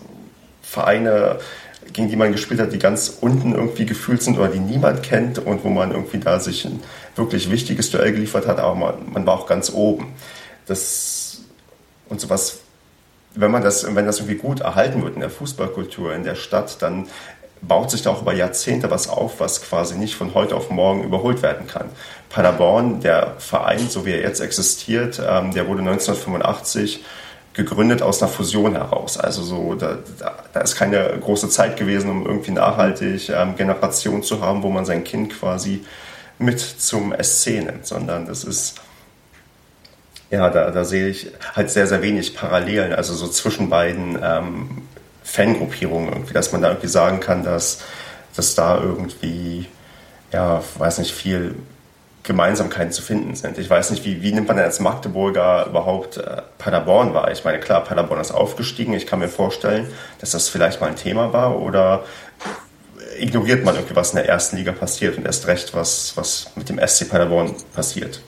Vereine, 0.62 1.40
gegen 1.92 2.08
die 2.08 2.16
man 2.16 2.30
gespielt 2.30 2.60
hat, 2.60 2.72
die 2.72 2.78
ganz 2.78 3.18
unten 3.20 3.54
irgendwie 3.54 3.86
gefühlt 3.86 4.22
sind 4.22 4.38
oder 4.38 4.48
die 4.48 4.60
niemand 4.60 5.02
kennt 5.02 5.40
und 5.40 5.64
wo 5.64 5.68
man 5.68 5.90
irgendwie 5.90 6.18
da 6.18 6.38
sich 6.38 6.64
ein 6.64 6.80
wirklich 7.16 7.50
wichtiges 7.50 7.90
Duell 7.90 8.12
geliefert 8.12 8.46
hat, 8.46 8.60
aber 8.60 8.74
man, 8.76 9.12
man 9.12 9.26
war 9.26 9.34
auch 9.34 9.46
ganz 9.46 9.72
oben. 9.72 10.14
Das 10.66 11.40
und 12.08 12.20
sowas, 12.20 12.58
wenn 13.34 13.50
man 13.50 13.62
das, 13.62 13.94
wenn 13.94 14.06
das 14.06 14.18
irgendwie 14.18 14.36
gut 14.36 14.60
erhalten 14.60 15.02
wird 15.02 15.14
in 15.14 15.20
der 15.20 15.30
Fußballkultur 15.30 16.14
in 16.14 16.22
der 16.22 16.36
Stadt, 16.36 16.80
dann 16.82 17.08
baut 17.66 17.90
sich 17.90 18.02
da 18.02 18.10
auch 18.10 18.22
über 18.22 18.34
Jahrzehnte 18.34 18.90
was 18.90 19.08
auf, 19.08 19.40
was 19.40 19.62
quasi 19.62 19.96
nicht 19.96 20.14
von 20.16 20.34
heute 20.34 20.56
auf 20.56 20.70
morgen 20.70 21.04
überholt 21.04 21.42
werden 21.42 21.66
kann. 21.66 21.88
Paderborn, 22.28 23.00
der 23.00 23.34
Verein, 23.38 23.88
so 23.88 24.04
wie 24.06 24.12
er 24.12 24.20
jetzt 24.20 24.40
existiert, 24.40 25.18
ähm, 25.18 25.52
der 25.52 25.68
wurde 25.68 25.80
1985 25.80 27.04
gegründet 27.54 28.02
aus 28.02 28.20
einer 28.20 28.30
Fusion 28.30 28.72
heraus. 28.72 29.16
Also 29.16 29.42
so, 29.42 29.74
da, 29.74 29.98
da, 30.52 30.60
ist 30.60 30.74
keine 30.74 31.16
große 31.20 31.48
Zeit 31.48 31.76
gewesen, 31.76 32.10
um 32.10 32.26
irgendwie 32.26 32.50
nachhaltig 32.50 33.28
ähm, 33.28 33.54
Generation 33.56 34.22
zu 34.22 34.40
haben, 34.40 34.62
wo 34.62 34.70
man 34.70 34.84
sein 34.84 35.04
Kind 35.04 35.38
quasi 35.38 35.84
mit 36.38 36.58
zum 36.58 37.14
SC 37.22 37.62
nimmt, 37.62 37.86
sondern 37.86 38.26
das 38.26 38.42
ist 38.42 38.74
ja, 40.30 40.50
da, 40.50 40.72
da 40.72 40.84
sehe 40.84 41.08
ich 41.08 41.30
halt 41.54 41.70
sehr, 41.70 41.86
sehr 41.86 42.02
wenig 42.02 42.34
Parallelen, 42.34 42.92
also 42.92 43.14
so 43.14 43.28
zwischen 43.28 43.70
beiden 43.70 44.18
ähm, 44.20 44.82
Fangruppierungen 45.24 46.10
irgendwie, 46.10 46.34
dass 46.34 46.52
man 46.52 46.62
da 46.62 46.68
irgendwie 46.68 46.88
sagen 46.88 47.18
kann, 47.18 47.42
dass, 47.42 47.82
dass 48.36 48.54
da 48.54 48.78
irgendwie, 48.80 49.66
ja, 50.32 50.62
weiß 50.78 50.98
nicht, 50.98 51.12
viel 51.12 51.56
Gemeinsamkeiten 52.22 52.92
zu 52.92 53.02
finden 53.02 53.34
sind. 53.34 53.58
Ich 53.58 53.68
weiß 53.68 53.90
nicht, 53.90 54.04
wie, 54.04 54.22
wie 54.22 54.32
nimmt 54.32 54.48
man 54.48 54.56
denn 54.56 54.64
als 54.64 54.80
Magdeburger 54.80 55.66
überhaupt 55.66 56.18
äh, 56.18 56.42
Paderborn 56.58 57.12
wahr? 57.12 57.30
Ich 57.30 57.44
meine, 57.44 57.58
klar, 57.60 57.84
Paderborn 57.84 58.20
ist 58.20 58.32
aufgestiegen. 58.32 58.94
Ich 58.94 59.06
kann 59.06 59.18
mir 59.18 59.28
vorstellen, 59.28 59.88
dass 60.20 60.30
das 60.30 60.48
vielleicht 60.48 60.80
mal 60.80 60.88
ein 60.88 60.96
Thema 60.96 61.32
war 61.32 61.60
oder 61.60 62.04
ignoriert 63.18 63.64
man 63.64 63.74
irgendwie, 63.74 63.96
was 63.96 64.10
in 64.10 64.16
der 64.16 64.28
ersten 64.28 64.56
Liga 64.56 64.72
passiert 64.72 65.18
und 65.18 65.26
erst 65.26 65.46
recht, 65.46 65.74
was, 65.74 66.16
was 66.16 66.50
mit 66.56 66.68
dem 66.68 66.78
SC 66.84 67.08
Paderborn 67.08 67.54
passiert. 67.74 68.20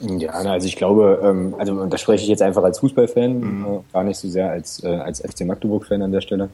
Ja, 0.00 0.30
also 0.30 0.66
ich 0.66 0.76
glaube, 0.76 1.20
ähm, 1.22 1.54
also 1.58 1.86
da 1.86 1.96
spreche 1.96 2.24
ich 2.24 2.28
jetzt 2.28 2.42
einfach 2.42 2.62
als 2.62 2.78
Fußballfan, 2.80 3.38
mhm. 3.38 3.64
Äh, 3.64 3.92
gar 3.92 4.04
nicht 4.04 4.18
so 4.18 4.28
sehr 4.28 4.50
als, 4.50 4.82
äh, 4.82 4.88
als 4.88 5.20
FC 5.20 5.44
Magdeburg-Fan 5.44 6.02
an 6.02 6.12
der 6.12 6.20
Stelle, 6.20 6.50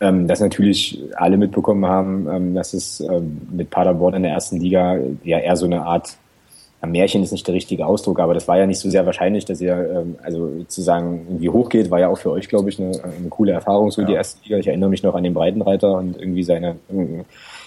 ähm, 0.00 0.28
dass 0.28 0.40
natürlich 0.40 1.02
alle 1.16 1.36
mitbekommen 1.36 1.86
haben, 1.86 2.28
ähm, 2.30 2.54
dass 2.54 2.74
es 2.74 3.02
mit 3.50 3.70
Paderborn 3.70 4.14
in 4.14 4.22
der 4.22 4.32
ersten 4.32 4.58
Liga 4.58 4.98
ja 5.22 5.38
eher 5.38 5.56
so 5.56 5.66
eine 5.66 5.82
Art 5.82 6.16
Märchen 6.86 7.22
ist 7.22 7.32
nicht 7.32 7.46
der 7.46 7.54
richtige 7.54 7.86
Ausdruck, 7.86 8.20
aber 8.20 8.34
das 8.34 8.46
war 8.46 8.58
ja 8.58 8.66
nicht 8.66 8.78
so 8.78 8.90
sehr 8.90 9.06
wahrscheinlich, 9.06 9.46
dass 9.46 9.58
ihr 9.58 10.04
also 10.22 10.50
sozusagen 10.58 11.24
irgendwie 11.28 11.48
hochgeht, 11.48 11.90
war 11.90 11.98
ja 11.98 12.08
auch 12.08 12.18
für 12.18 12.30
euch, 12.30 12.46
glaube 12.46 12.68
ich, 12.68 12.78
eine, 12.78 12.90
eine 13.02 13.30
coole 13.30 13.52
Erfahrung, 13.52 13.90
so 13.90 14.02
ja. 14.02 14.08
die 14.08 14.12
erste 14.12 14.38
Liga. 14.44 14.58
Ich 14.58 14.66
erinnere 14.66 14.90
mich 14.90 15.02
noch 15.02 15.14
an 15.14 15.24
den 15.24 15.32
Breitenreiter 15.32 15.96
und 15.96 16.20
irgendwie 16.20 16.42
seine 16.42 16.76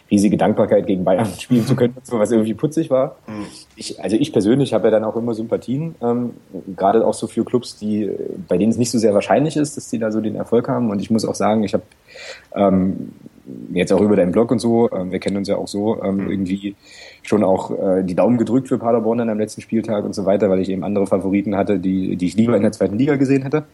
riesige 0.09 0.37
Dankbarkeit 0.37 0.87
gegen 0.87 1.03
Bayern 1.03 1.25
spielen 1.39 1.65
zu 1.65 1.75
können, 1.75 1.95
was 2.09 2.31
irgendwie 2.31 2.53
putzig 2.53 2.89
war. 2.89 3.17
Mhm. 3.27 3.45
Ich, 3.75 4.01
also 4.01 4.15
ich 4.15 4.31
persönlich 4.31 4.73
habe 4.73 4.87
ja 4.87 4.91
dann 4.91 5.03
auch 5.03 5.15
immer 5.15 5.33
Sympathien, 5.33 5.95
ähm, 6.01 6.31
gerade 6.75 7.05
auch 7.05 7.13
so 7.13 7.27
für 7.27 7.43
Clubs, 7.43 7.77
die 7.77 8.09
bei 8.47 8.57
denen 8.57 8.71
es 8.71 8.77
nicht 8.77 8.91
so 8.91 8.97
sehr 8.97 9.13
wahrscheinlich 9.13 9.57
ist, 9.57 9.77
dass 9.77 9.89
die 9.89 9.99
da 9.99 10.11
so 10.11 10.21
den 10.21 10.35
Erfolg 10.35 10.67
haben. 10.67 10.89
Und 10.89 11.01
ich 11.01 11.09
muss 11.09 11.25
auch 11.25 11.35
sagen, 11.35 11.63
ich 11.63 11.73
habe 11.73 11.83
ähm, 12.55 13.11
jetzt 13.73 13.93
auch 13.93 14.01
über 14.01 14.15
deinen 14.15 14.31
Blog 14.31 14.51
und 14.51 14.59
so, 14.59 14.89
ähm, 14.91 15.11
wir 15.11 15.19
kennen 15.19 15.37
uns 15.37 15.47
ja 15.47 15.57
auch 15.57 15.67
so, 15.67 16.01
ähm, 16.03 16.17
mhm. 16.17 16.31
irgendwie 16.31 16.75
schon 17.23 17.43
auch 17.43 17.71
äh, 17.71 18.03
die 18.03 18.15
Daumen 18.15 18.37
gedrückt 18.37 18.67
für 18.67 18.77
Paderborn 18.77 19.17
dann 19.19 19.29
am 19.29 19.39
letzten 19.39 19.61
Spieltag 19.61 20.05
und 20.05 20.13
so 20.13 20.25
weiter, 20.25 20.49
weil 20.49 20.59
ich 20.59 20.69
eben 20.69 20.83
andere 20.83 21.07
Favoriten 21.07 21.55
hatte, 21.55 21.79
die, 21.79 22.15
die 22.15 22.25
ich 22.25 22.35
lieber 22.35 22.55
in 22.55 22.63
der 22.63 22.71
zweiten 22.71 22.97
Liga 22.97 23.15
gesehen 23.15 23.43
hätte. 23.43 23.65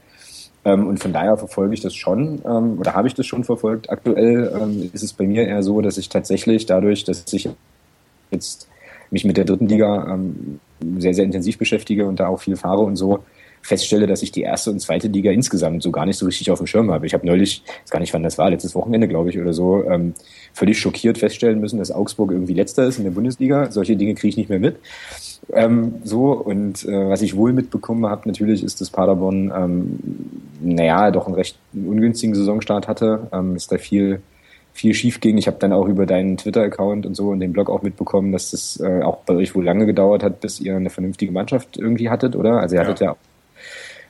Ähm, 0.66 0.88
und 0.88 1.00
von 1.00 1.14
daher 1.14 1.38
verfolge 1.38 1.74
ich 1.74 1.82
das 1.82 1.94
schon 1.94 2.42
ähm, 2.46 2.80
oder 2.80 2.94
habe 2.94 3.08
ich 3.08 3.14
das 3.14 3.26
schon 3.26 3.44
verfolgt. 3.44 3.90
Aktuell 3.90 4.52
ähm, 4.60 4.90
ist 4.94 5.04
es 5.04 5.14
bei 5.14 5.26
mir 5.26 5.48
eher 5.48 5.64
so, 5.64 5.82
dass 5.82 5.98
ich 5.98 6.10
tatsächlich 6.10 6.66
dadurch, 6.66 7.04
dass 7.04 7.26
ich 7.34 7.50
jetzt 8.32 8.68
mich 9.12 9.26
mit 9.26 9.38
der 9.38 9.46
dritten 9.46 9.68
Liga 9.68 10.18
sehr, 10.98 11.14
sehr 11.14 11.24
intensiv 11.24 11.60
beschäftige 11.60 12.08
und 12.08 12.20
da 12.20 12.28
auch 12.30 12.42
viel 12.42 12.56
fahre 12.56 12.82
und 12.82 12.96
so, 12.96 13.20
feststelle, 13.62 14.08
dass 14.08 14.24
ich 14.24 14.32
die 14.32 14.42
erste 14.42 14.72
und 14.72 14.80
zweite 14.80 15.08
Liga 15.08 15.30
insgesamt 15.30 15.84
so 15.84 15.92
gar 15.92 16.08
nicht 16.08 16.18
so 16.18 16.26
richtig 16.26 16.50
auf 16.50 16.58
dem 16.58 16.66
Schirm 16.66 16.90
habe. 16.90 17.06
Ich 17.06 17.14
habe 17.14 17.28
neulich, 17.28 17.62
ich 17.64 17.84
weiß 17.84 17.92
gar 17.92 18.00
nicht 18.00 18.12
wann 18.16 18.24
das 18.24 18.40
war, 18.40 18.50
letztes 18.50 18.74
Wochenende, 18.74 19.08
glaube 19.08 19.30
ich, 19.30 19.40
oder 19.40 19.54
so, 19.54 19.86
völlig 20.52 20.80
schockiert 20.80 21.20
feststellen 21.20 21.60
müssen, 21.60 21.78
dass 21.78 21.92
Augsburg 21.92 22.32
irgendwie 22.32 22.56
letzter 22.56 22.86
ist 22.86 22.98
in 22.98 23.04
der 23.04 23.12
Bundesliga. 23.12 23.70
Solche 23.70 23.96
Dinge 23.96 24.16
kriege 24.16 24.30
ich 24.30 24.38
nicht 24.38 24.50
mehr 24.50 24.60
mit. 24.60 24.78
Ähm, 25.52 25.96
so, 26.04 26.32
und 26.32 26.86
äh, 26.86 27.10
was 27.10 27.22
ich 27.22 27.36
wohl 27.36 27.54
mitbekommen 27.54 28.06
habe, 28.06 28.28
natürlich 28.28 28.64
ist, 28.64 28.82
dass 28.82 28.90
Paderborn, 28.90 29.52
ähm, 29.56 30.00
naja, 30.62 31.12
doch 31.12 31.26
einen 31.26 31.36
recht 31.36 31.58
ungünstigen 31.74 32.36
Saisonstart 32.36 32.88
hatte. 32.88 33.28
Ähm, 33.32 33.56
ist 33.56 33.72
da 33.72 33.78
viel, 33.78 34.22
viel 34.74 34.94
schief 34.94 35.20
ging. 35.20 35.38
Ich 35.38 35.48
habe 35.48 35.58
dann 35.60 35.74
auch 35.74 35.88
über 35.88 36.06
deinen 36.06 36.38
Twitter-Account 36.38 37.06
und 37.06 37.16
so 37.16 37.30
und 37.30 37.40
den 37.40 37.54
Blog 37.54 37.70
auch 37.70 37.82
mitbekommen, 37.82 38.32
dass 38.32 38.52
das 38.52 38.80
äh, 38.80 39.02
auch 39.02 39.18
bei 39.18 39.36
euch 39.36 39.54
wohl 39.56 39.66
lange 39.66 39.86
gedauert 39.86 40.24
hat, 40.24 40.40
bis 40.40 40.60
ihr 40.60 40.76
eine 40.76 40.90
vernünftige 40.90 41.32
Mannschaft 41.32 41.78
irgendwie 41.78 42.10
hattet, 42.10 42.36
oder? 42.36 42.60
Also 42.60 42.76
ihr 42.76 42.82
hattet 42.82 43.02
ja, 43.02 43.16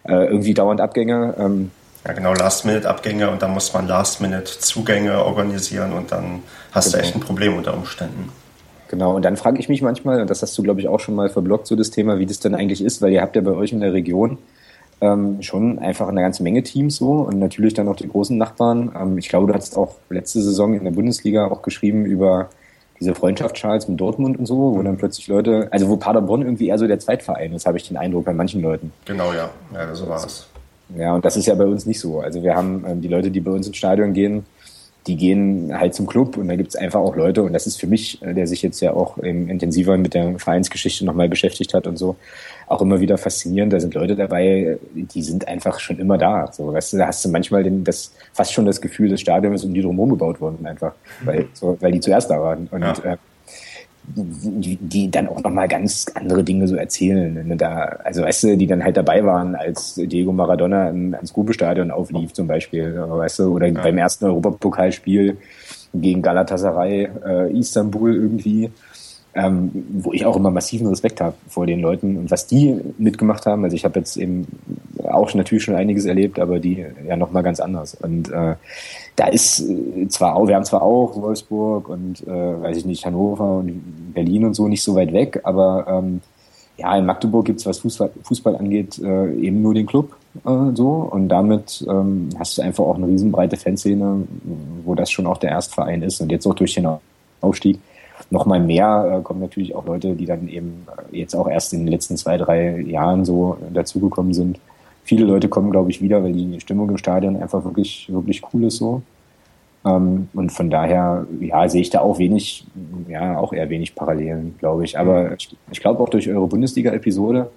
ja 0.07 0.15
äh, 0.15 0.27
irgendwie 0.27 0.53
dauernd 0.53 0.81
Abgänger. 0.81 1.35
Ähm, 1.39 1.71
ja, 2.05 2.13
genau, 2.13 2.33
Last-Minute-Abgänge 2.33 3.29
und 3.29 3.41
dann 3.41 3.51
muss 3.51 3.73
man 3.73 3.87
Last-Minute-Zugänge 3.87 5.23
organisieren 5.23 5.93
und 5.93 6.11
dann 6.11 6.43
hast 6.71 6.91
genau. 6.91 6.97
du 6.97 7.03
echt 7.03 7.15
ein 7.15 7.21
Problem 7.21 7.55
unter 7.55 7.73
Umständen. 7.73 8.29
Genau, 8.89 9.15
und 9.15 9.23
dann 9.25 9.37
frage 9.37 9.59
ich 9.59 9.69
mich 9.69 9.81
manchmal, 9.81 10.21
und 10.21 10.29
das 10.29 10.41
hast 10.41 10.57
du, 10.57 10.63
glaube 10.63 10.79
ich, 10.79 10.87
auch 10.87 10.99
schon 10.99 11.15
mal 11.15 11.29
verblockt, 11.29 11.67
so 11.67 11.75
das 11.75 11.89
Thema, 11.89 12.19
wie 12.19 12.25
das 12.25 12.39
denn 12.39 12.53
eigentlich 12.53 12.83
ist, 12.83 13.01
weil 13.01 13.11
ihr 13.11 13.21
habt 13.21 13.35
ja 13.35 13.41
bei 13.41 13.51
euch 13.51 13.71
in 13.71 13.79
der 13.79 13.93
Region 13.93 14.37
ähm, 15.01 15.41
schon 15.41 15.79
einfach 15.79 16.07
eine 16.07 16.21
ganze 16.21 16.43
Menge 16.43 16.63
Teams 16.63 16.97
so 16.97 17.11
und 17.11 17.39
natürlich 17.39 17.73
dann 17.73 17.87
auch 17.87 17.95
die 17.95 18.07
großen 18.07 18.37
Nachbarn. 18.37 18.91
Ähm, 18.99 19.17
ich 19.17 19.29
glaube, 19.29 19.47
du 19.47 19.53
hattest 19.53 19.77
auch 19.77 19.95
letzte 20.09 20.41
Saison 20.41 20.73
in 20.73 20.83
der 20.83 20.91
Bundesliga 20.91 21.47
auch 21.47 21.61
geschrieben 21.61 22.05
über 22.05 22.49
diese 22.99 23.15
Freundschaft 23.15 23.55
Charles 23.55 23.87
mit 23.87 23.99
Dortmund 23.99 24.39
und 24.39 24.45
so, 24.45 24.75
wo 24.75 24.81
dann 24.81 24.97
plötzlich 24.97 25.27
Leute, 25.27 25.67
also 25.71 25.89
wo 25.89 25.97
Paderborn 25.97 26.41
irgendwie 26.41 26.67
eher 26.67 26.77
so 26.77 26.87
der 26.87 26.99
Zweitverein 26.99 27.53
ist, 27.53 27.65
habe 27.65 27.77
ich 27.77 27.87
den 27.87 27.97
Eindruck 27.97 28.25
bei 28.25 28.33
manchen 28.33 28.61
Leuten. 28.61 28.93
Genau, 29.05 29.33
ja, 29.33 29.49
ja, 29.73 29.93
so 29.93 30.07
war 30.07 30.23
es. 30.23 30.47
Ja, 30.95 31.13
und 31.15 31.25
das 31.25 31.35
ist 31.35 31.47
ja 31.47 31.55
bei 31.55 31.65
uns 31.65 31.85
nicht 31.85 31.99
so. 31.99 32.21
Also 32.21 32.43
wir 32.43 32.55
haben 32.55 32.85
ähm, 32.87 33.01
die 33.01 33.07
Leute, 33.07 33.31
die 33.31 33.41
bei 33.41 33.51
uns 33.51 33.67
ins 33.67 33.77
Stadion 33.77 34.13
gehen, 34.13 34.45
die 35.07 35.17
gehen 35.17 35.77
halt 35.77 35.93
zum 35.93 36.07
Club 36.07 36.37
und 36.37 36.47
da 36.47 36.55
gibt's 36.55 36.75
einfach 36.75 36.99
auch 36.99 37.15
Leute, 37.15 37.43
und 37.43 37.53
das 37.53 37.67
ist 37.67 37.79
für 37.79 37.87
mich, 37.87 38.21
äh, 38.21 38.33
der 38.33 38.47
sich 38.47 38.61
jetzt 38.61 38.79
ja 38.79 38.93
auch 38.93 39.17
intensiver 39.17 39.97
mit 39.97 40.13
der 40.13 40.39
Vereinsgeschichte 40.39 41.05
nochmal 41.05 41.29
beschäftigt 41.29 41.73
hat 41.73 41.87
und 41.87 41.97
so, 41.97 42.15
auch 42.67 42.81
immer 42.81 42.99
wieder 42.99 43.17
faszinierend. 43.17 43.73
Da 43.73 43.79
sind 43.79 43.93
Leute 43.93 44.15
dabei, 44.15 44.77
die 44.93 45.21
sind 45.21 45.47
einfach 45.47 45.79
schon 45.79 45.99
immer 45.99 46.17
da. 46.17 46.51
So, 46.51 46.73
weißt 46.73 46.93
du, 46.93 46.97
da 46.97 47.07
hast 47.07 47.23
du 47.25 47.29
manchmal 47.29 47.63
den, 47.63 47.83
das, 47.83 48.13
fast 48.31 48.53
schon 48.53 48.65
das 48.65 48.81
Gefühl, 48.81 49.09
das 49.09 49.21
Stadion 49.21 49.53
ist 49.53 49.63
um 49.63 49.73
die 49.73 49.81
drumherum 49.81 50.11
gebaut 50.11 50.39
worden, 50.39 50.65
einfach, 50.65 50.93
weil, 51.23 51.47
so, 51.53 51.77
weil 51.81 51.91
die 51.91 51.99
zuerst 51.99 52.29
da 52.29 52.39
waren. 52.39 52.67
Und 52.71 52.81
ja. 52.81 53.13
äh, 53.13 53.17
die, 54.05 54.77
die 54.77 55.09
dann 55.09 55.27
auch 55.27 55.41
nochmal 55.41 55.67
ganz 55.67 56.05
andere 56.13 56.43
Dinge 56.43 56.67
so 56.67 56.75
erzählen. 56.75 57.47
Ne? 57.47 57.55
Da, 57.55 57.99
also 58.03 58.23
weißt 58.23 58.43
du, 58.43 58.57
die 58.57 58.67
dann 58.67 58.83
halt 58.83 58.97
dabei 58.97 59.23
waren, 59.23 59.55
als 59.55 59.95
Diego 59.95 60.31
Maradona 60.31 60.89
ins 60.89 61.33
Grubestadion 61.33 61.91
auflief 61.91 62.33
zum 62.33 62.47
Beispiel, 62.47 62.95
weißt 62.95 63.39
du, 63.39 63.53
oder 63.53 63.67
ja. 63.67 63.81
beim 63.81 63.97
ersten 63.97 64.25
Europapokalspiel 64.25 65.37
gegen 65.93 66.21
Galatasaray 66.21 67.09
äh, 67.25 67.57
Istanbul 67.57 68.15
irgendwie 68.15 68.71
ähm, 69.35 69.71
wo 69.91 70.13
ich 70.13 70.25
auch 70.25 70.35
immer 70.35 70.51
massiven 70.51 70.87
Respekt 70.87 71.19
habe 71.19 71.35
vor 71.47 71.65
den 71.65 71.79
Leuten 71.79 72.17
und 72.17 72.31
was 72.31 72.45
die 72.47 72.79
mitgemacht 72.97 73.45
haben. 73.45 73.63
Also 73.63 73.75
ich 73.75 73.83
habe 73.83 73.99
jetzt 73.99 74.15
eben 74.17 74.47
auch 75.03 75.33
natürlich 75.33 75.63
schon 75.63 75.75
einiges 75.75 76.05
erlebt, 76.05 76.39
aber 76.39 76.59
die 76.59 76.85
ja 77.07 77.15
noch 77.15 77.31
mal 77.31 77.41
ganz 77.41 77.59
anders. 77.59 77.95
Und 77.95 78.31
äh, 78.31 78.55
da 79.15 79.27
ist 79.27 79.61
äh, 79.61 80.07
zwar 80.07 80.35
auch, 80.35 80.47
wir 80.47 80.55
haben 80.55 80.65
zwar 80.65 80.81
auch 80.81 81.15
Wolfsburg 81.15 81.89
und 81.89 82.25
äh, 82.27 82.61
weiß 82.61 82.77
ich 82.77 82.85
nicht 82.85 83.05
Hannover 83.05 83.57
und 83.57 84.13
Berlin 84.13 84.45
und 84.45 84.53
so 84.53 84.67
nicht 84.67 84.83
so 84.83 84.95
weit 84.95 85.13
weg, 85.13 85.41
aber 85.43 85.85
ähm, 85.87 86.21
ja 86.77 86.95
in 86.97 87.05
Magdeburg 87.05 87.45
gibt's 87.45 87.65
was 87.65 87.79
Fußball, 87.79 88.11
Fußball 88.23 88.55
angeht 88.55 88.99
äh, 88.99 89.33
eben 89.35 89.61
nur 89.61 89.73
den 89.73 89.85
Club 89.85 90.15
äh, 90.45 90.75
so 90.75 91.07
und 91.11 91.29
damit 91.29 91.85
ähm, 91.87 92.29
hast 92.39 92.57
du 92.57 92.61
einfach 92.61 92.83
auch 92.83 92.95
eine 92.95 93.07
riesenbreite 93.07 93.57
Fanszene, 93.57 94.27
wo 94.83 94.95
das 94.95 95.11
schon 95.11 95.27
auch 95.27 95.37
der 95.37 95.51
Erstverein 95.51 96.01
ist 96.01 96.19
und 96.21 96.31
jetzt 96.31 96.47
auch 96.47 96.55
durch 96.55 96.73
den 96.73 96.87
Aufstieg 97.41 97.79
nochmal 98.29 98.59
mehr 98.59 99.19
äh, 99.19 99.21
kommen 99.21 99.39
natürlich 99.39 99.75
auch 99.75 99.85
Leute, 99.85 100.15
die 100.15 100.25
dann 100.25 100.47
eben 100.47 100.85
äh, 101.11 101.17
jetzt 101.19 101.35
auch 101.35 101.47
erst 101.47 101.73
in 101.73 101.79
den 101.79 101.87
letzten 101.87 102.17
zwei, 102.17 102.37
drei 102.37 102.81
Jahren 102.81 103.25
so 103.25 103.57
dazugekommen 103.73 104.33
sind. 104.33 104.59
Viele 105.03 105.25
Leute 105.25 105.49
kommen, 105.49 105.71
glaube 105.71 105.91
ich, 105.91 106.01
wieder, 106.01 106.23
weil 106.23 106.33
die 106.33 106.59
Stimmung 106.59 106.89
im 106.89 106.97
Stadion 106.97 107.41
einfach 107.41 107.63
wirklich, 107.63 108.07
wirklich 108.11 108.41
cool 108.53 108.65
ist 108.65 108.77
so. 108.77 109.01
Ähm, 109.85 110.29
und 110.33 110.51
von 110.51 110.69
daher, 110.69 111.25
ja, 111.39 111.67
sehe 111.67 111.81
ich 111.81 111.89
da 111.89 111.99
auch 111.99 112.17
wenig, 112.19 112.65
ja, 113.07 113.37
auch 113.37 113.53
eher 113.53 113.69
wenig 113.69 113.95
Parallelen, 113.95 114.55
glaube 114.59 114.85
ich. 114.85 114.97
Aber 114.97 115.33
ich, 115.33 115.55
ich 115.71 115.81
glaube 115.81 116.01
auch 116.01 116.09
durch 116.09 116.29
eure 116.29 116.47
Bundesliga-Episode, 116.47 117.49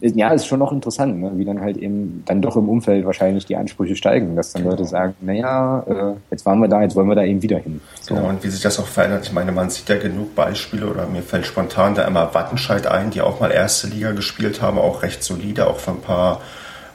ja, 0.00 0.28
ist 0.30 0.46
schon 0.46 0.58
noch 0.58 0.72
interessant, 0.72 1.20
ne? 1.20 1.32
wie 1.36 1.44
dann 1.44 1.60
halt 1.60 1.78
eben 1.78 2.22
dann 2.26 2.42
doch 2.42 2.56
im 2.56 2.68
Umfeld 2.68 3.06
wahrscheinlich 3.06 3.46
die 3.46 3.56
Ansprüche 3.56 3.96
steigen, 3.96 4.36
dass 4.36 4.52
dann. 4.52 4.64
Leute 4.64 4.84
sagen, 4.84 5.14
naja, 5.20 5.84
äh, 5.88 6.14
jetzt 6.30 6.44
waren 6.44 6.58
wir 6.60 6.68
da, 6.68 6.82
jetzt 6.82 6.94
wollen 6.96 7.08
wir 7.08 7.14
da 7.14 7.24
eben 7.24 7.40
wieder 7.40 7.58
hin. 7.58 7.80
So. 8.02 8.14
Genau, 8.14 8.28
und 8.28 8.44
wie 8.44 8.48
sich 8.48 8.60
das 8.60 8.78
auch 8.78 8.86
verändert, 8.86 9.24
ich 9.24 9.32
meine, 9.32 9.52
man 9.52 9.70
sieht 9.70 9.88
ja 9.88 9.96
genug 9.96 10.34
Beispiele 10.34 10.86
oder 10.86 11.06
mir 11.06 11.22
fällt 11.22 11.46
spontan 11.46 11.94
da 11.94 12.06
immer 12.06 12.34
Wattenscheid 12.34 12.86
ein, 12.86 13.10
die 13.10 13.22
auch 13.22 13.40
mal 13.40 13.50
erste 13.50 13.86
Liga 13.86 14.12
gespielt 14.12 14.60
haben, 14.60 14.78
auch 14.78 15.02
recht 15.02 15.22
solide, 15.22 15.66
auch 15.66 15.78
für 15.78 15.92
ein 15.92 16.00
paar, 16.00 16.40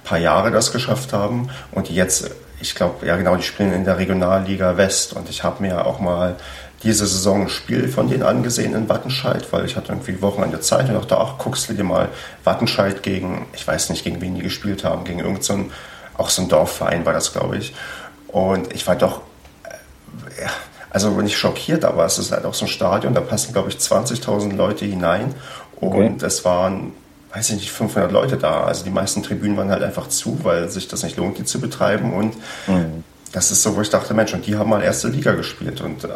paar 0.03 0.19
Jahre 0.19 0.51
das 0.51 0.71
geschafft 0.71 1.13
haben 1.13 1.49
und 1.71 1.89
die 1.89 1.95
jetzt, 1.95 2.29
ich 2.59 2.75
glaube, 2.75 3.05
ja 3.05 3.15
genau, 3.17 3.35
die 3.35 3.43
spielen 3.43 3.73
in 3.73 3.85
der 3.85 3.97
Regionalliga 3.97 4.77
West 4.77 5.13
und 5.13 5.29
ich 5.29 5.43
habe 5.43 5.61
mir 5.61 5.85
auch 5.85 5.99
mal 5.99 6.35
diese 6.83 7.05
Saison 7.05 7.43
ein 7.43 7.49
Spiel 7.49 7.87
von 7.87 8.09
denen 8.09 8.23
angesehen 8.23 8.73
in 8.73 8.89
Wattenscheid, 8.89 9.51
weil 9.53 9.65
ich 9.65 9.75
hatte 9.75 9.91
irgendwie 9.91 10.21
Wochenende 10.21 10.59
Zeit 10.61 10.89
und 10.89 10.95
dachte, 10.95 11.17
ach, 11.17 11.37
guckst 11.37 11.69
du 11.69 11.73
dir 11.73 11.83
mal 11.83 12.09
Wattenscheid 12.43 13.03
gegen, 13.03 13.45
ich 13.53 13.67
weiß 13.67 13.91
nicht, 13.91 14.03
gegen 14.03 14.19
wen 14.19 14.35
die 14.35 14.41
gespielt 14.41 14.83
haben, 14.83 15.03
gegen 15.03 15.19
irgendeinen, 15.19 15.65
so 15.65 15.71
auch 16.17 16.29
so 16.29 16.41
ein 16.41 16.49
Dorfverein 16.49 17.05
war 17.05 17.13
das, 17.13 17.33
glaube 17.33 17.57
ich. 17.57 17.73
Und 18.27 18.73
ich 18.73 18.85
war 18.87 18.95
doch, 18.95 19.21
äh, 19.63 20.47
also 20.89 21.09
nicht 21.21 21.37
schockiert, 21.37 21.85
aber 21.85 22.05
es 22.05 22.17
ist 22.17 22.31
halt 22.31 22.45
auch 22.45 22.53
so 22.53 22.65
ein 22.65 22.69
Stadion, 22.69 23.13
da 23.13 23.21
passen, 23.21 23.53
glaube 23.53 23.69
ich, 23.69 23.75
20.000 23.77 24.55
Leute 24.55 24.85
hinein. 24.85 25.33
Und 25.79 26.15
okay. 26.15 26.25
es 26.25 26.45
waren, 26.45 26.93
weiß 27.33 27.49
ich 27.51 27.55
nicht, 27.55 27.71
500 27.71 28.11
Leute 28.11 28.37
da. 28.37 28.63
Also 28.63 28.83
die 28.83 28.89
meisten 28.89 29.23
Tribünen 29.23 29.57
waren 29.57 29.71
halt 29.71 29.83
einfach 29.83 30.09
zu, 30.09 30.43
weil 30.43 30.69
sich 30.69 30.87
das 30.87 31.03
nicht 31.03 31.17
lohnt, 31.17 31.37
die 31.37 31.45
zu 31.45 31.61
betreiben. 31.61 32.13
Und 32.13 32.35
mhm. 32.67 33.03
das 33.31 33.51
ist 33.51 33.63
so, 33.63 33.75
wo 33.75 33.81
ich 33.81 33.89
dachte, 33.89 34.13
Mensch, 34.13 34.33
und 34.33 34.45
die 34.45 34.57
haben 34.57 34.69
mal 34.69 34.81
erste 34.81 35.07
Liga 35.07 35.33
gespielt. 35.33 35.81
Und 35.81 36.03
äh, 36.03 36.09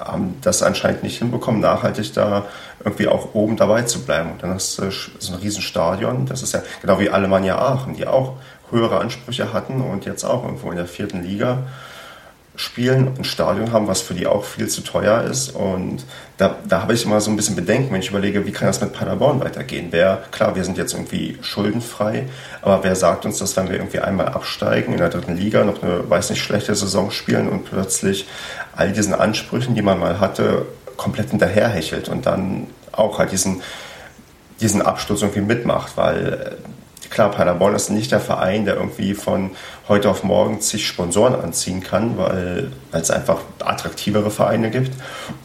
haben 0.00 0.36
das 0.42 0.62
anscheinend 0.62 1.02
nicht 1.02 1.18
hinbekommen, 1.18 1.60
nachhaltig 1.60 2.12
da 2.12 2.44
irgendwie 2.84 3.08
auch 3.08 3.34
oben 3.34 3.56
dabei 3.56 3.82
zu 3.82 4.00
bleiben. 4.04 4.32
Und 4.32 4.42
dann 4.42 4.54
hast 4.54 4.78
du 4.78 4.90
so 4.90 5.32
ein 5.32 5.38
Riesenstadion, 5.38 6.26
das 6.26 6.42
ist 6.42 6.52
ja 6.52 6.62
genau 6.80 6.98
wie 6.98 7.10
Alemannia 7.10 7.58
Aachen, 7.58 7.94
die 7.94 8.06
auch 8.06 8.34
höhere 8.70 8.98
Ansprüche 8.98 9.52
hatten 9.52 9.80
und 9.80 10.04
jetzt 10.04 10.24
auch 10.24 10.44
irgendwo 10.44 10.70
in 10.70 10.76
der 10.76 10.86
vierten 10.86 11.22
Liga 11.22 11.64
spielen, 12.56 13.12
ein 13.18 13.24
Stadion 13.24 13.72
haben, 13.72 13.88
was 13.88 14.00
für 14.00 14.14
die 14.14 14.26
auch 14.26 14.44
viel 14.44 14.68
zu 14.68 14.82
teuer 14.82 15.22
ist. 15.22 15.50
Und 15.50 16.04
da, 16.36 16.56
da 16.68 16.82
habe 16.82 16.94
ich 16.94 17.04
immer 17.04 17.20
so 17.20 17.30
ein 17.30 17.36
bisschen 17.36 17.56
Bedenken, 17.56 17.92
wenn 17.92 18.00
ich 18.00 18.10
überlege, 18.10 18.46
wie 18.46 18.52
kann 18.52 18.68
das 18.68 18.80
mit 18.80 18.92
Paderborn 18.92 19.40
weitergehen? 19.40 19.88
Wer, 19.90 20.22
klar, 20.30 20.54
wir 20.54 20.64
sind 20.64 20.78
jetzt 20.78 20.94
irgendwie 20.94 21.36
schuldenfrei, 21.42 22.28
aber 22.62 22.84
wer 22.84 22.94
sagt 22.94 23.24
uns, 23.24 23.38
dass 23.38 23.56
wenn 23.56 23.68
wir 23.68 23.76
irgendwie 23.76 23.98
einmal 23.98 24.28
absteigen, 24.28 24.92
in 24.92 24.98
der 24.98 25.08
dritten 25.08 25.36
Liga 25.36 25.64
noch 25.64 25.82
eine, 25.82 26.08
weiß 26.08 26.30
nicht, 26.30 26.42
schlechte 26.42 26.74
Saison 26.74 27.10
spielen 27.10 27.48
und 27.48 27.64
plötzlich 27.64 28.26
all 28.76 28.92
diesen 28.92 29.14
Ansprüchen, 29.14 29.74
die 29.74 29.82
man 29.82 29.98
mal 29.98 30.20
hatte, 30.20 30.66
komplett 30.96 31.30
hinterherhechelt 31.30 32.08
und 32.08 32.26
dann 32.26 32.68
auch 32.92 33.18
halt 33.18 33.32
diesen, 33.32 33.62
diesen 34.60 34.80
Absturz 34.80 35.22
irgendwie 35.22 35.40
mitmacht, 35.40 35.96
weil 35.96 36.56
Klar, 37.14 37.30
Paderborn 37.30 37.76
ist 37.76 37.90
nicht 37.90 38.10
der 38.10 38.18
Verein, 38.18 38.64
der 38.64 38.74
irgendwie 38.74 39.14
von 39.14 39.52
heute 39.86 40.10
auf 40.10 40.24
morgen 40.24 40.60
zig 40.60 40.84
Sponsoren 40.84 41.36
anziehen 41.36 41.80
kann, 41.80 42.18
weil, 42.18 42.72
es 42.90 43.12
einfach 43.12 43.38
attraktivere 43.60 44.32
Vereine 44.32 44.68
gibt. 44.70 44.90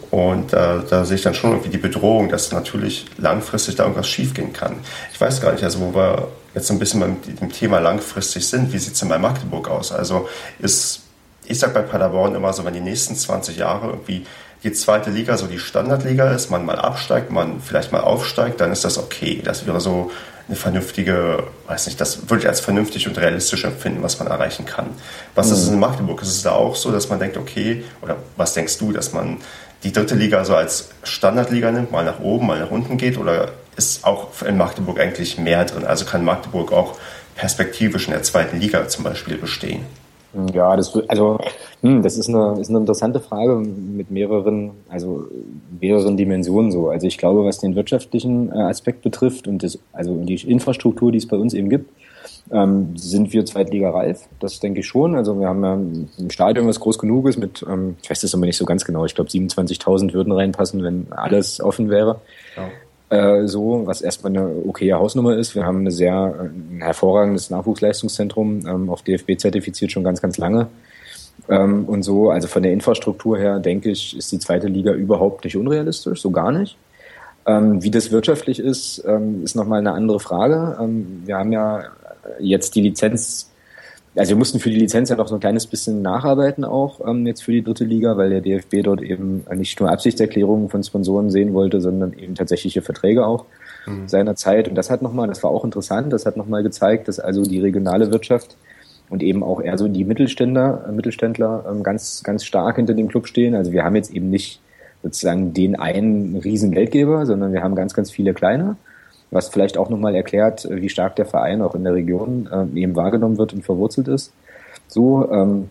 Und 0.09 0.51
äh, 0.51 0.79
da 0.89 1.05
sehe 1.05 1.17
ich 1.17 1.21
dann 1.21 1.35
schon 1.35 1.51
irgendwie 1.51 1.69
die 1.69 1.77
Bedrohung, 1.77 2.29
dass 2.29 2.51
natürlich 2.51 3.05
langfristig 3.19 3.75
da 3.75 3.83
irgendwas 3.83 4.07
schiefgehen 4.07 4.51
kann. 4.51 4.77
Ich 5.13 5.21
weiß 5.21 5.41
gar 5.41 5.51
nicht, 5.51 5.63
also 5.63 5.79
wo 5.79 5.93
wir 5.93 6.29
jetzt 6.55 6.65
so 6.65 6.73
ein 6.73 6.79
bisschen 6.79 7.01
beim 7.01 7.17
dem 7.21 7.51
Thema 7.51 7.77
langfristig 7.77 8.47
sind, 8.47 8.73
wie 8.73 8.79
sieht 8.79 8.93
es 8.93 8.99
denn 9.01 9.09
bei 9.09 9.19
Magdeburg 9.19 9.69
aus? 9.69 9.91
Also 9.91 10.27
ist, 10.57 11.01
ich 11.45 11.59
sage 11.59 11.73
bei 11.73 11.83
Paderborn 11.83 12.33
immer 12.33 12.51
so, 12.51 12.65
wenn 12.65 12.73
die 12.73 12.79
nächsten 12.79 13.15
20 13.15 13.57
Jahre 13.57 13.89
irgendwie 13.89 14.25
die 14.63 14.73
zweite 14.73 15.11
Liga 15.11 15.37
so 15.37 15.45
die 15.45 15.59
Standardliga 15.59 16.31
ist, 16.31 16.49
man 16.49 16.65
mal 16.65 16.79
absteigt, 16.79 17.31
man 17.31 17.61
vielleicht 17.61 17.91
mal 17.91 18.01
aufsteigt, 18.01 18.59
dann 18.59 18.71
ist 18.71 18.83
das 18.83 18.97
okay. 18.97 19.41
Das 19.45 19.67
wäre 19.67 19.79
so 19.79 20.09
eine 20.49 20.55
vernünftige, 20.55 21.43
weiß 21.67 21.85
nicht, 21.85 22.01
das 22.01 22.27
würde 22.27 22.41
ich 22.41 22.49
als 22.49 22.59
vernünftig 22.59 23.07
und 23.07 23.17
realistisch 23.19 23.63
empfinden, 23.65 24.01
was 24.01 24.17
man 24.17 24.27
erreichen 24.27 24.65
kann. 24.65 24.87
Was 25.35 25.47
mhm. 25.47 25.53
ist 25.53 25.59
es 25.59 25.67
in 25.69 25.79
Magdeburg? 25.79 26.21
Ist 26.23 26.29
es 26.29 26.41
da 26.41 26.53
auch 26.53 26.75
so, 26.75 26.91
dass 26.91 27.07
man 27.07 27.19
denkt, 27.19 27.37
okay, 27.37 27.83
oder 28.01 28.17
was 28.35 28.55
denkst 28.55 28.79
du, 28.79 28.91
dass 28.91 29.13
man 29.13 29.37
die 29.83 29.93
dritte 29.93 30.15
Liga 30.15 30.43
so 30.45 30.55
als 30.55 30.89
Standardliga 31.03 31.71
nimmt, 31.71 31.91
mal 31.91 32.03
nach 32.03 32.19
oben, 32.19 32.47
mal 32.47 32.59
nach 32.59 32.71
unten 32.71 32.97
geht, 32.97 33.19
oder 33.19 33.51
ist 33.77 34.03
auch 34.03 34.41
in 34.41 34.57
Magdeburg 34.57 34.99
eigentlich 34.99 35.37
mehr 35.37 35.63
drin? 35.65 35.85
Also 35.85 36.05
kann 36.05 36.25
Magdeburg 36.25 36.71
auch 36.73 36.97
perspektivisch 37.35 38.07
in 38.07 38.13
der 38.13 38.23
zweiten 38.23 38.59
Liga 38.59 38.87
zum 38.87 39.03
Beispiel 39.03 39.37
bestehen? 39.37 39.85
Ja, 40.53 40.75
das, 40.75 40.95
also, 41.07 41.39
hm, 41.81 42.03
das 42.03 42.17
ist 42.17 42.29
eine, 42.29 42.59
ist 42.59 42.69
eine 42.69 42.79
interessante 42.79 43.19
Frage 43.19 43.55
mit 43.55 44.11
mehreren, 44.11 44.71
also 44.87 45.25
mehreren 45.79 46.17
Dimensionen 46.17 46.71
so. 46.71 46.89
Also 46.89 47.07
ich 47.07 47.17
glaube, 47.17 47.45
was 47.45 47.57
den 47.59 47.75
wirtschaftlichen 47.75 48.51
äh, 48.51 48.61
Aspekt 48.61 49.01
betrifft 49.01 49.47
und 49.47 49.63
das, 49.63 49.79
also 49.91 50.15
die 50.23 50.35
Infrastruktur, 50.35 51.11
die 51.11 51.17
es 51.17 51.27
bei 51.27 51.37
uns 51.37 51.53
eben 51.53 51.69
gibt, 51.69 51.89
ähm, 52.51 52.95
sind 52.95 53.33
wir 53.33 53.45
Zweitliga-reif. 53.45 54.27
Das 54.39 54.59
denke 54.59 54.81
ich 54.81 54.87
schon. 54.87 55.15
Also 55.15 55.39
wir 55.39 55.47
haben 55.47 55.63
ja 55.63 55.73
ein 55.73 56.29
Stadion, 56.29 56.67
was 56.67 56.79
groß 56.79 56.99
genug 56.99 57.27
ist 57.27 57.37
mit, 57.37 57.65
ähm, 57.67 57.95
ich 58.01 58.09
weiß 58.09 58.21
das 58.21 58.35
aber 58.35 58.45
nicht 58.45 58.57
so 58.57 58.65
ganz 58.65 58.85
genau, 58.85 59.05
ich 59.05 59.15
glaube 59.15 59.29
27.000 59.29 60.13
würden 60.13 60.31
reinpassen, 60.31 60.83
wenn 60.83 61.07
alles 61.11 61.59
offen 61.59 61.89
wäre. 61.89 62.21
Ja. 62.55 62.69
Äh, 63.09 63.47
so, 63.47 63.81
was 63.85 64.01
erstmal 64.01 64.35
eine 64.35 64.47
okaye 64.67 64.93
Hausnummer 64.93 65.35
ist. 65.35 65.55
Wir 65.55 65.65
haben 65.65 65.79
eine 65.79 65.91
sehr, 65.91 66.13
ein 66.13 66.79
hervorragendes 66.81 67.49
Nachwuchsleistungszentrum, 67.49 68.67
ähm, 68.67 68.89
auf 68.89 69.01
DFB 69.01 69.37
zertifiziert 69.37 69.91
schon 69.91 70.03
ganz, 70.03 70.21
ganz 70.21 70.37
lange. 70.37 70.67
Ähm, 71.47 71.85
und 71.85 72.03
so, 72.03 72.29
also 72.29 72.47
von 72.47 72.61
der 72.61 72.71
Infrastruktur 72.71 73.37
her, 73.37 73.59
denke 73.59 73.89
ich, 73.89 74.15
ist 74.15 74.31
die 74.31 74.37
zweite 74.37 74.67
Liga 74.67 74.91
überhaupt 74.91 75.43
nicht 75.43 75.57
unrealistisch, 75.57 76.21
so 76.21 76.29
gar 76.29 76.51
nicht. 76.51 76.77
Ähm, 77.47 77.81
wie 77.81 77.89
das 77.89 78.11
wirtschaftlich 78.11 78.59
ist, 78.59 79.03
ähm, 79.07 79.43
ist 79.43 79.55
nochmal 79.55 79.79
eine 79.79 79.93
andere 79.93 80.19
Frage. 80.19 80.77
Ähm, 80.79 81.23
wir 81.25 81.37
haben 81.37 81.51
ja 81.51 81.85
jetzt 82.39 82.75
die 82.75 82.81
Lizenz 82.81 83.49
also 84.15 84.29
wir 84.31 84.37
mussten 84.37 84.59
für 84.59 84.69
die 84.69 84.77
Lizenz 84.77 85.09
ja 85.09 85.15
noch 85.15 85.27
so 85.27 85.35
ein 85.35 85.39
kleines 85.39 85.67
bisschen 85.67 86.01
nacharbeiten 86.01 86.65
auch 86.65 87.07
ähm, 87.07 87.27
jetzt 87.27 87.43
für 87.43 87.51
die 87.51 87.63
dritte 87.63 87.85
Liga, 87.85 88.17
weil 88.17 88.29
der 88.29 88.41
DFB 88.41 88.83
dort 88.83 89.01
eben 89.01 89.45
nicht 89.55 89.79
nur 89.79 89.91
Absichtserklärungen 89.91 90.69
von 90.69 90.83
Sponsoren 90.83 91.29
sehen 91.29 91.53
wollte, 91.53 91.79
sondern 91.79 92.13
eben 92.13 92.35
tatsächliche 92.35 92.81
Verträge 92.81 93.25
auch 93.25 93.45
mhm. 93.85 94.07
seiner 94.07 94.35
Zeit. 94.35 94.67
Und 94.67 94.75
das 94.75 94.89
hat 94.89 95.01
nochmal, 95.01 95.27
das 95.27 95.43
war 95.43 95.51
auch 95.51 95.63
interessant, 95.63 96.11
das 96.11 96.25
hat 96.25 96.37
nochmal 96.37 96.63
gezeigt, 96.63 97.07
dass 97.07 97.19
also 97.19 97.43
die 97.43 97.59
regionale 97.59 98.11
Wirtschaft 98.11 98.57
und 99.09 99.23
eben 99.23 99.43
auch 99.43 99.61
eher 99.61 99.77
so 99.77 99.87
die 99.87 100.05
Mittelständler, 100.05 100.85
äh, 100.87 100.91
Mittelständler 100.91 101.65
ähm, 101.69 101.83
ganz, 101.83 102.23
ganz 102.23 102.43
stark 102.45 102.77
hinter 102.77 102.93
dem 102.93 103.07
Club 103.07 103.27
stehen. 103.27 103.55
Also 103.55 103.71
wir 103.71 103.83
haben 103.83 103.95
jetzt 103.95 104.11
eben 104.11 104.29
nicht 104.29 104.61
sozusagen 105.03 105.53
den 105.53 105.79
einen 105.79 106.35
riesen 106.35 106.71
Geldgeber, 106.71 107.25
sondern 107.25 107.53
wir 107.53 107.63
haben 107.63 107.75
ganz, 107.75 107.93
ganz 107.93 108.11
viele 108.11 108.33
kleine 108.33 108.75
was 109.31 109.49
vielleicht 109.49 109.77
auch 109.77 109.89
nochmal 109.89 110.15
erklärt, 110.15 110.67
wie 110.69 110.89
stark 110.89 111.15
der 111.15 111.25
Verein 111.25 111.61
auch 111.61 111.75
in 111.75 111.83
der 111.83 111.93
Region 111.93 112.49
äh, 112.51 112.79
eben 112.79 112.95
wahrgenommen 112.95 113.37
wird 113.37 113.53
und 113.53 113.63
verwurzelt 113.63 114.07
ist. 114.07 114.33
So, 114.87 115.29
ähm, 115.31 115.69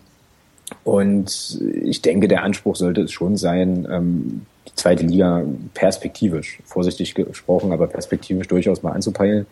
und 0.85 1.61
ich 1.83 2.03
denke, 2.03 2.29
der 2.29 2.43
Anspruch 2.43 2.77
sollte 2.77 3.03
es 3.03 3.13
schon 3.13 3.37
sein, 3.37 3.87
ähm, 3.91 4.47
die 4.69 4.75
zweite 4.75 5.05
Liga 5.05 5.43
perspektivisch, 5.75 6.61
vorsichtig 6.65 7.15
gesprochen, 7.15 7.73
aber 7.73 7.87
perspektivisch 7.87 8.49
durchaus 8.49 8.83
mal 8.83 8.93
anzupeilen. 8.93 9.47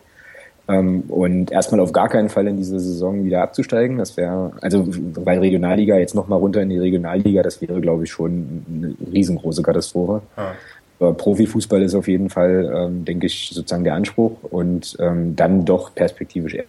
Ähm, 0.69 1.03
und 1.07 1.51
erstmal 1.51 1.79
auf 1.79 1.93
gar 1.93 2.09
keinen 2.09 2.29
Fall 2.29 2.47
in 2.47 2.57
diese 2.57 2.79
Saison 2.79 3.23
wieder 3.23 3.41
abzusteigen. 3.41 3.97
Das 3.97 4.17
wäre, 4.17 4.51
also 4.61 4.85
bei 5.23 5.39
Regionalliga 5.39 5.97
jetzt 5.97 6.13
nochmal 6.13 6.39
runter 6.39 6.61
in 6.61 6.69
die 6.69 6.77
Regionalliga, 6.77 7.41
das 7.41 7.61
wäre, 7.61 7.79
glaube 7.79 8.03
ich, 8.03 8.11
schon 8.11 8.65
eine 8.69 8.95
riesengroße 9.13 9.63
Katastrophe. 9.63 10.21
Ja. 10.35 10.53
Profifußball 10.99 11.81
ist 11.83 11.93
auf 11.95 12.07
jeden 12.07 12.29
Fall, 12.29 12.71
ähm, 12.75 13.05
denke 13.05 13.27
ich, 13.27 13.51
sozusagen 13.53 13.83
der 13.83 13.93
Anspruch 13.93 14.37
und 14.43 14.97
ähm, 14.99 15.35
dann 15.35 15.63
doch 15.63 15.93
perspektivisch 15.93 16.55
eher, 16.55 16.65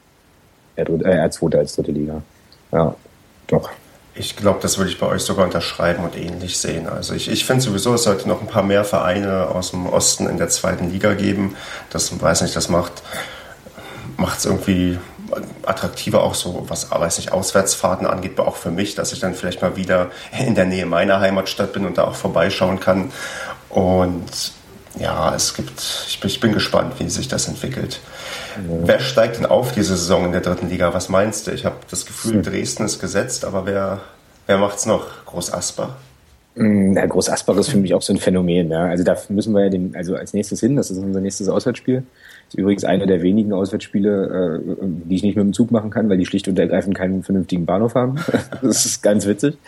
eher, 0.77 1.25
äh, 1.25 1.31
zweite 1.31 1.59
als 1.59 1.75
dritte 1.75 1.93
Liga. 1.93 2.23
Ja, 2.73 2.95
doch. 3.47 3.71
Ich 4.15 4.37
glaube, 4.37 4.59
das 4.61 4.79
würde 4.79 4.91
ich 4.91 4.99
bei 4.99 5.07
euch 5.07 5.23
sogar 5.23 5.45
unterschreiben 5.47 6.03
und 6.03 6.17
ähnlich 6.17 6.59
sehen. 6.59 6.89
Also 6.89 7.15
ich, 7.15 7.31
ich 7.31 7.45
finde 7.45 7.63
sowieso, 7.63 7.95
es 7.95 8.03
sollte 8.03 8.29
noch 8.29 8.41
ein 8.41 8.49
paar 8.49 8.65
mehr 8.65 8.85
Vereine 8.85 9.49
aus 9.49 9.71
dem 9.71 9.87
Osten 9.87 10.29
in 10.29 10.39
der 10.39 10.49
zweiten 10.49 10.91
Liga 10.91 11.15
geben. 11.15 11.55
Das 11.91 12.21
weiß 12.21 12.43
nicht, 12.43 12.57
das 12.57 12.69
macht 12.69 13.03
es 14.37 14.45
irgendwie 14.45 14.99
attraktiver 15.65 16.23
auch 16.23 16.35
so, 16.35 16.65
was 16.69 16.91
weiß 16.91 17.19
nicht, 17.19 17.33
Auswärtsfahrten 17.33 18.07
angeht, 18.07 18.41
auch 18.41 18.57
für 18.57 18.71
mich, 18.71 18.95
dass 18.95 19.13
ich 19.13 19.21
dann 19.21 19.35
vielleicht 19.35 19.63
mal 19.63 19.77
wieder 19.77 20.11
in 20.39 20.55
der 20.55 20.65
Nähe 20.65 20.87
meiner 20.87 21.21
Heimatstadt 21.21 21.73
bin 21.73 21.85
und 21.87 21.99
da 21.99 22.05
auch 22.05 22.15
vorbeischauen 22.15 22.81
kann. 22.81 23.13
Und 23.70 24.53
ja, 24.99 25.35
es 25.35 25.55
gibt, 25.55 25.81
ich 26.09 26.20
bin, 26.20 26.31
ich 26.31 26.40
bin 26.40 26.53
gespannt, 26.53 26.95
wie 26.99 27.09
sich 27.09 27.28
das 27.28 27.49
entwickelt. 27.49 28.01
Mhm. 28.57 28.86
Wer 28.86 29.01
steigt 29.01 29.39
denn 29.39 29.47
auf 29.47 29.73
diese 29.73 29.97
Saison 29.97 30.24
in 30.27 30.32
der 30.32 30.40
dritten 30.40 30.69
Liga? 30.69 30.93
Was 30.95 31.09
meinst 31.09 31.47
du? 31.47 31.53
Ich 31.53 31.65
habe 31.65 31.77
das 31.90 32.07
Gefühl, 32.07 32.35
hm. 32.35 32.43
Dresden 32.43 32.85
ist 32.85 32.99
gesetzt, 32.99 33.45
aber 33.45 33.66
wer, 33.66 34.01
wer 34.47 34.61
es 34.74 34.86
noch? 34.86 35.07
Groß 35.27 35.53
Asbach? 35.53 35.97
Hm, 36.57 36.95
na, 36.95 37.07
Groß 37.07 37.28
Asbach 37.28 37.57
ist 37.57 37.69
für 37.69 37.77
mich 37.77 37.95
auch 37.95 38.03
so 38.03 38.12
ein 38.12 38.19
Phänomen. 38.19 38.70
Ja. 38.70 38.86
Also 38.86 39.05
da 39.05 39.16
müssen 39.28 39.55
wir 39.55 39.65
ja 39.65 39.70
den, 39.70 39.95
also 39.95 40.16
als 40.16 40.35
nächstes 40.35 40.61
hin, 40.61 40.77
das 40.77 40.90
ist 40.90 40.99
unser 40.99 41.20
nächstes 41.20 41.49
Auswärtsspiel 41.49 42.05
ist 42.49 42.55
übrigens 42.55 42.85
einer 42.85 43.07
der 43.07 43.23
wenigen 43.23 43.53
Auswärtsspiele, 43.53 44.62
äh, 44.62 44.77
die 44.81 45.16
ich 45.16 45.23
nicht 45.23 45.37
mit 45.37 45.45
dem 45.45 45.53
Zug 45.53 45.70
machen 45.70 45.91
kann, 45.91 46.09
weil 46.09 46.16
die 46.16 46.25
schlicht 46.25 46.49
und 46.49 46.59
ergreifend 46.59 46.97
keinen 46.97 47.23
vernünftigen 47.23 47.66
Bahnhof 47.66 47.95
haben. 47.95 48.16
das 48.62 48.87
ist 48.87 49.03
ganz 49.03 49.27
witzig. 49.27 49.59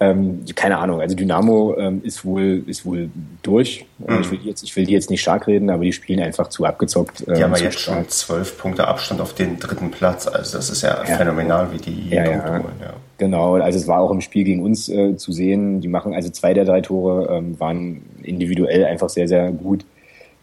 Ähm, 0.00 0.40
keine 0.54 0.78
Ahnung, 0.78 1.00
also 1.00 1.14
Dynamo 1.14 1.74
ähm, 1.78 2.02
ist 2.04 2.24
wohl 2.24 2.62
ist 2.66 2.84
wohl 2.84 3.10
durch. 3.42 3.86
Mhm. 3.98 4.20
Ich, 4.20 4.30
will 4.30 4.38
jetzt, 4.44 4.62
ich 4.62 4.76
will 4.76 4.86
die 4.86 4.92
jetzt 4.92 5.10
nicht 5.10 5.20
stark 5.20 5.46
reden, 5.46 5.70
aber 5.70 5.84
die 5.84 5.92
spielen 5.92 6.20
einfach 6.20 6.48
zu 6.48 6.64
abgezockt. 6.64 7.26
Äh, 7.28 7.34
die 7.34 7.44
haben 7.44 7.54
ja 7.54 7.64
jetzt 7.64 7.80
stark. 7.80 7.98
schon 7.98 8.08
zwölf 8.08 8.58
Punkte 8.58 8.88
Abstand 8.88 9.20
auf 9.20 9.34
den 9.34 9.58
dritten 9.58 9.90
Platz. 9.90 10.26
Also 10.26 10.56
das 10.56 10.70
ist 10.70 10.82
ja, 10.82 10.98
ja. 11.06 11.16
phänomenal, 11.16 11.68
wie 11.72 11.78
die 11.78 12.10
ja, 12.10 12.24
ja. 12.24 12.48
Holen, 12.48 12.64
ja. 12.80 12.94
Genau, 13.18 13.54
also 13.54 13.78
es 13.78 13.86
war 13.86 14.00
auch 14.00 14.10
im 14.10 14.20
Spiel 14.20 14.44
gegen 14.44 14.62
uns 14.62 14.88
äh, 14.88 15.16
zu 15.16 15.32
sehen. 15.32 15.80
Die 15.80 15.88
machen 15.88 16.14
also 16.14 16.30
zwei 16.30 16.52
der 16.52 16.64
drei 16.64 16.80
Tore 16.82 17.34
ähm, 17.34 17.58
waren 17.58 18.02
individuell 18.22 18.84
einfach 18.84 19.08
sehr 19.08 19.28
sehr 19.28 19.50
gut. 19.52 19.84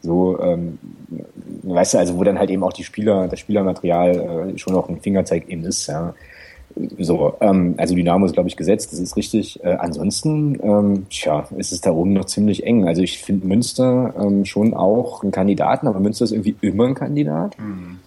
So, 0.04 0.38
ähm, 0.38 0.78
weißt 1.66 1.94
du, 1.94 1.98
also 1.98 2.18
wo 2.18 2.24
dann 2.24 2.38
halt 2.38 2.50
eben 2.50 2.62
auch 2.62 2.72
die 2.72 2.84
Spieler, 2.84 3.28
das 3.28 3.40
Spielermaterial 3.40 4.52
äh, 4.54 4.58
schon 4.58 4.74
auch 4.74 4.88
ein 4.88 5.00
Fingerzeig 5.00 5.48
eben 5.48 5.64
ist, 5.64 5.86
ja. 5.86 6.14
So, 6.98 7.34
ähm, 7.40 7.74
also 7.76 7.94
Dynamo 7.94 8.26
ist, 8.26 8.32
glaube 8.32 8.48
ich, 8.48 8.56
gesetzt, 8.56 8.92
das 8.92 8.98
ist 8.98 9.16
richtig. 9.16 9.62
Äh, 9.62 9.76
ansonsten, 9.78 10.58
ähm, 10.60 11.06
tja, 11.08 11.46
ist 11.56 11.70
es 11.70 11.80
da 11.80 11.92
oben 11.92 12.14
noch 12.14 12.24
ziemlich 12.24 12.66
eng. 12.66 12.88
Also 12.88 13.00
ich 13.00 13.18
finde 13.18 13.46
Münster 13.46 14.12
ähm, 14.20 14.44
schon 14.44 14.74
auch 14.74 15.22
ein 15.22 15.30
Kandidaten, 15.30 15.86
aber 15.86 16.00
Münster 16.00 16.24
ist 16.24 16.32
irgendwie 16.32 16.56
immer 16.62 16.86
ein 16.86 16.94
Kandidat. 16.94 17.56
Mhm. 17.60 17.98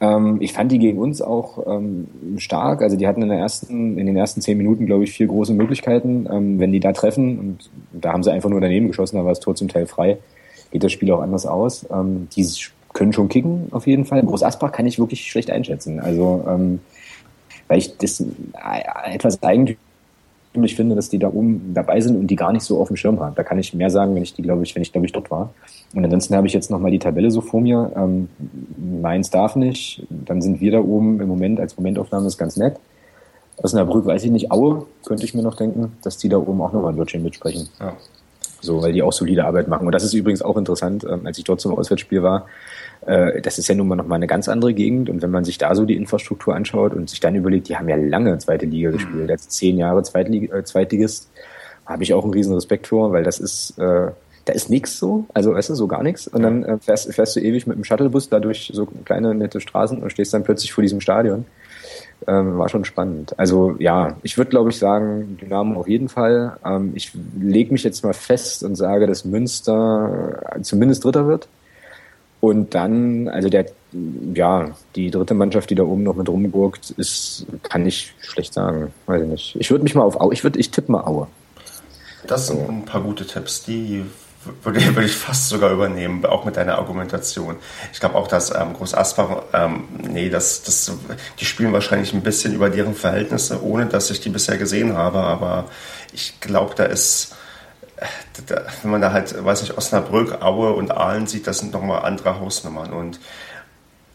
Ähm, 0.00 0.38
ich 0.40 0.52
fand 0.52 0.72
die 0.72 0.80
gegen 0.80 0.98
uns 0.98 1.22
auch 1.22 1.64
ähm, 1.68 2.08
stark. 2.38 2.82
Also 2.82 2.96
die 2.96 3.06
hatten 3.06 3.22
in, 3.22 3.28
der 3.28 3.38
ersten, 3.38 3.96
in 3.96 4.06
den 4.06 4.16
ersten 4.16 4.40
zehn 4.40 4.58
Minuten, 4.58 4.86
glaube 4.86 5.04
ich, 5.04 5.12
vier 5.12 5.28
große 5.28 5.54
Möglichkeiten. 5.54 6.26
Ähm, 6.28 6.58
wenn 6.58 6.72
die 6.72 6.80
da 6.80 6.92
treffen, 6.92 7.38
und 7.38 7.70
da 7.92 8.12
haben 8.12 8.24
sie 8.24 8.32
einfach 8.32 8.50
nur 8.50 8.60
daneben 8.60 8.88
geschossen, 8.88 9.16
da 9.16 9.24
war 9.24 9.30
das 9.30 9.40
Tor 9.40 9.54
zum 9.54 9.68
Teil 9.68 9.86
frei, 9.86 10.18
geht 10.74 10.82
das 10.82 10.92
Spiel 10.92 11.10
auch 11.12 11.20
anders 11.20 11.46
aus. 11.46 11.86
Ähm, 11.90 12.28
die 12.36 12.44
können 12.92 13.12
schon 13.12 13.28
kicken, 13.28 13.68
auf 13.70 13.86
jeden 13.86 14.04
Fall. 14.04 14.22
Groß 14.22 14.42
Asbach 14.42 14.72
kann 14.72 14.86
ich 14.86 14.98
wirklich 14.98 15.30
schlecht 15.30 15.50
einschätzen. 15.50 16.00
Also 16.00 16.44
ähm, 16.48 16.80
weil 17.68 17.78
ich 17.78 17.96
das 17.96 18.20
äh, 18.20 18.24
etwas 19.14 19.40
eigentümlich 19.40 20.74
finde, 20.74 20.96
dass 20.96 21.10
die 21.10 21.20
da 21.20 21.28
oben 21.28 21.72
dabei 21.74 22.00
sind 22.00 22.16
und 22.16 22.26
die 22.26 22.34
gar 22.34 22.52
nicht 22.52 22.64
so 22.64 22.80
auf 22.80 22.88
dem 22.88 22.96
Schirm 22.96 23.20
haben. 23.20 23.36
Da 23.36 23.44
kann 23.44 23.58
ich 23.58 23.72
mehr 23.72 23.88
sagen, 23.88 24.16
wenn 24.16 24.24
ich 24.24 24.34
die, 24.34 24.42
glaube 24.42 24.64
ich, 24.64 24.74
wenn 24.74 24.82
ich, 24.82 24.90
glaube 24.90 25.06
ich, 25.06 25.12
dort 25.12 25.30
war. 25.30 25.54
Und 25.94 26.04
ansonsten 26.04 26.34
habe 26.34 26.48
ich 26.48 26.52
jetzt 26.52 26.72
nochmal 26.72 26.90
die 26.90 26.98
Tabelle 26.98 27.30
so 27.30 27.40
vor 27.40 27.60
mir. 27.60 27.92
Ähm, 27.96 28.28
Mainz 29.00 29.30
darf 29.30 29.54
nicht. 29.54 30.04
Dann 30.10 30.42
sind 30.42 30.60
wir 30.60 30.72
da 30.72 30.80
oben 30.80 31.20
im 31.20 31.28
Moment 31.28 31.60
als 31.60 31.76
Momentaufnahme 31.76 32.26
ist 32.26 32.36
ganz 32.36 32.56
nett. 32.56 32.80
Osnabrück 33.58 34.06
weiß 34.06 34.24
ich 34.24 34.32
nicht. 34.32 34.50
Aue 34.50 34.86
könnte 35.04 35.24
ich 35.24 35.34
mir 35.34 35.42
noch 35.42 35.54
denken, 35.54 35.92
dass 36.02 36.18
die 36.18 36.28
da 36.28 36.38
oben 36.38 36.60
auch 36.60 36.72
nochmal 36.72 36.92
ein 36.92 36.98
Wörtchen 36.98 37.22
mitsprechen. 37.22 37.68
Ja. 37.78 37.94
So, 38.64 38.82
weil 38.82 38.92
die 38.92 39.02
auch 39.02 39.12
solide 39.12 39.44
Arbeit 39.44 39.68
machen. 39.68 39.86
Und 39.86 39.94
das 39.94 40.04
ist 40.04 40.14
übrigens 40.14 40.42
auch 40.42 40.56
interessant, 40.56 41.04
ähm, 41.04 41.26
als 41.26 41.38
ich 41.38 41.44
dort 41.44 41.60
zum 41.60 41.76
Auswärtsspiel 41.76 42.22
war. 42.22 42.46
Äh, 43.06 43.40
das 43.42 43.58
ist 43.58 43.68
ja 43.68 43.74
nun 43.74 43.88
mal 43.88 43.96
nochmal 43.96 44.16
eine 44.16 44.26
ganz 44.26 44.48
andere 44.48 44.72
Gegend. 44.74 45.10
Und 45.10 45.22
wenn 45.22 45.30
man 45.30 45.44
sich 45.44 45.58
da 45.58 45.74
so 45.74 45.84
die 45.84 45.96
Infrastruktur 45.96 46.54
anschaut 46.54 46.94
und 46.94 47.10
sich 47.10 47.20
dann 47.20 47.34
überlegt, 47.34 47.68
die 47.68 47.76
haben 47.76 47.88
ja 47.88 47.96
lange 47.96 48.38
zweite 48.38 48.66
Liga 48.66 48.88
mhm. 48.88 48.94
gespielt, 48.94 49.28
jetzt 49.30 49.52
zehn 49.52 49.76
Jahre 49.76 50.02
Zweitlig 50.02 50.52
äh, 50.52 50.64
Zweitligist, 50.64 51.30
habe 51.86 52.02
ich 52.02 52.14
auch 52.14 52.24
einen 52.24 52.32
riesen 52.32 52.54
Respekt 52.54 52.86
vor, 52.86 53.12
weil 53.12 53.24
das 53.24 53.38
ist, 53.38 53.78
äh, 53.78 54.10
da 54.46 54.52
ist 54.52 54.70
nichts 54.70 54.98
so, 54.98 55.26
also 55.34 55.54
weißt 55.54 55.70
du, 55.70 55.74
so 55.74 55.86
gar 55.86 56.02
nichts. 56.02 56.26
Und 56.26 56.42
dann 56.42 56.64
äh, 56.64 56.78
fährst, 56.78 57.12
fährst 57.12 57.36
du 57.36 57.40
ewig 57.40 57.66
mit 57.66 57.76
dem 57.76 57.84
Shuttlebus 57.84 58.30
da 58.30 58.40
durch 58.40 58.70
so 58.72 58.86
kleine 58.86 59.34
nette 59.34 59.60
Straßen 59.60 60.02
und 60.02 60.10
stehst 60.10 60.32
dann 60.32 60.44
plötzlich 60.44 60.72
vor 60.72 60.82
diesem 60.82 61.00
Stadion. 61.00 61.44
Ähm, 62.26 62.58
war 62.58 62.68
schon 62.68 62.84
spannend. 62.84 63.38
Also 63.38 63.76
ja, 63.78 64.16
ich 64.22 64.38
würde 64.38 64.50
glaube 64.50 64.70
ich 64.70 64.78
sagen, 64.78 65.36
Dynamo 65.40 65.80
auf 65.80 65.88
jeden 65.88 66.08
Fall. 66.08 66.56
Ähm, 66.64 66.92
ich 66.94 67.12
lege 67.38 67.72
mich 67.72 67.84
jetzt 67.84 68.02
mal 68.02 68.14
fest 68.14 68.62
und 68.62 68.76
sage, 68.76 69.06
dass 69.06 69.24
Münster 69.24 70.40
äh, 70.54 70.62
zumindest 70.62 71.04
Dritter 71.04 71.26
wird. 71.26 71.48
Und 72.40 72.74
dann, 72.74 73.28
also 73.28 73.48
der, 73.48 73.66
ja, 74.34 74.70
die 74.96 75.10
dritte 75.10 75.32
Mannschaft, 75.32 75.70
die 75.70 75.74
da 75.74 75.82
oben 75.82 76.02
noch 76.02 76.14
mit 76.14 76.28
rumgurkt, 76.28 76.90
ist, 76.90 77.46
kann 77.62 77.86
ich 77.86 78.14
schlecht 78.20 78.52
sagen. 78.52 78.92
Weiß 79.06 79.22
ich 79.22 79.28
nicht. 79.28 79.56
Ich 79.58 79.70
würde 79.70 79.82
mich 79.82 79.94
mal 79.94 80.02
auf 80.02 80.20
Aue, 80.20 80.34
ich 80.34 80.44
würde, 80.44 80.58
ich 80.58 80.70
tippe 80.70 80.92
mal 80.92 81.04
Aue. 81.04 81.26
Das 82.26 82.48
sind 82.48 82.68
ein 82.68 82.84
paar 82.84 83.00
gute 83.00 83.26
Tipps, 83.26 83.64
die 83.64 84.04
würde, 84.62 84.84
würde 84.94 85.06
ich 85.06 85.16
fast 85.16 85.48
sogar 85.48 85.70
übernehmen, 85.70 86.24
auch 86.26 86.44
mit 86.44 86.56
deiner 86.56 86.78
Argumentation. 86.78 87.56
Ich 87.92 88.00
glaube 88.00 88.16
auch, 88.16 88.28
dass 88.28 88.54
ähm, 88.54 88.74
Groß 88.74 88.94
Asbach, 88.94 89.42
ähm, 89.52 89.84
nee, 89.98 90.30
das, 90.30 90.62
das, 90.62 90.92
die 91.38 91.44
spielen 91.44 91.72
wahrscheinlich 91.72 92.12
ein 92.12 92.22
bisschen 92.22 92.54
über 92.54 92.70
deren 92.70 92.94
Verhältnisse, 92.94 93.62
ohne 93.62 93.86
dass 93.86 94.10
ich 94.10 94.20
die 94.20 94.30
bisher 94.30 94.58
gesehen 94.58 94.96
habe, 94.96 95.18
aber 95.18 95.66
ich 96.12 96.40
glaube, 96.40 96.74
da 96.74 96.84
ist 96.84 97.34
wenn 98.82 98.90
man 98.90 99.00
da 99.00 99.12
halt, 99.12 99.44
weiß 99.44 99.62
nicht, 99.62 99.78
Osnabrück, 99.78 100.42
Aue 100.42 100.72
und 100.72 100.90
Aalen 100.90 101.26
sieht, 101.26 101.46
das 101.46 101.58
sind 101.58 101.72
nochmal 101.72 102.04
andere 102.04 102.40
Hausnummern. 102.40 102.92
Und 102.92 103.20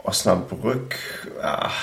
Osnabrück, 0.03 0.95
ach, 1.41 1.73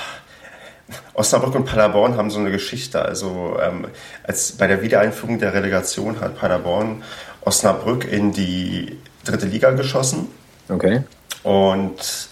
Osnabrück 1.14 1.54
und 1.54 1.64
Paderborn 1.64 2.16
haben 2.16 2.30
so 2.30 2.38
eine 2.38 2.50
Geschichte. 2.50 3.02
Also 3.02 3.58
ähm, 3.60 3.88
als 4.22 4.52
bei 4.52 4.66
der 4.66 4.82
Wiedereinführung 4.82 5.38
der 5.38 5.52
Relegation 5.54 6.20
hat 6.20 6.38
Paderborn 6.38 7.02
Osnabrück 7.46 8.10
in 8.10 8.32
die 8.32 8.98
dritte 9.24 9.46
Liga 9.46 9.70
geschossen. 9.70 10.28
Okay. 10.68 11.02
Und 11.42 12.28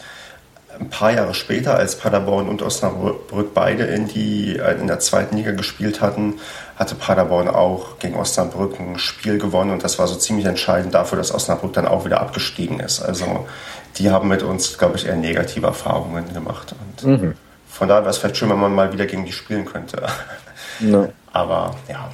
ein 0.79 0.91
paar 0.91 1.13
Jahre 1.13 1.35
später, 1.35 1.77
als 1.77 1.97
Paderborn 1.97 2.49
und 2.49 2.61
Osnabrück 2.61 3.55
beide 3.55 3.85
in, 3.85 4.09
die, 4.09 4.59
äh, 4.59 4.79
in 4.79 4.89
der 4.89 4.99
zweiten 4.99 5.37
Liga 5.37 5.53
gespielt 5.53 6.01
hatten, 6.01 6.41
hatte 6.77 6.97
Paderborn 6.97 7.49
auch 7.49 8.01
gegen 8.01 8.17
Osnabrück 8.17 8.81
ein 8.81 8.99
Spiel 8.99 9.39
gewonnen 9.39 9.71
und 9.71 9.85
das 9.85 9.99
war 10.01 10.09
so 10.09 10.17
ziemlich 10.17 10.47
entscheidend 10.47 10.93
dafür, 10.95 11.17
dass 11.17 11.33
Osnabrück 11.33 11.73
dann 11.75 11.87
auch 11.87 12.05
wieder 12.05 12.21
abgestiegen 12.21 12.81
ist. 12.81 13.01
Also 13.01 13.47
die 13.97 14.11
haben 14.11 14.29
mit 14.29 14.43
uns, 14.43 14.77
glaube 14.77 14.97
ich, 14.97 15.07
eher 15.07 15.15
negative 15.15 15.69
Erfahrungen 15.69 16.35
gemacht. 16.35 16.75
Und 16.99 17.09
mhm. 17.09 17.35
Von 17.69 17.89
daher 17.89 18.03
wäre 18.03 18.11
es 18.11 18.19
vielleicht 18.19 18.37
schön, 18.37 18.51
wenn 18.51 18.61
man 18.61 18.73
mal 18.73 18.93
wieder 18.93 19.07
gegen 19.07 19.25
die 19.25 19.33
spielen 19.33 19.65
könnte. 19.65 20.07
No. 20.79 21.13
Aber 21.33 21.75
ja. 21.89 22.11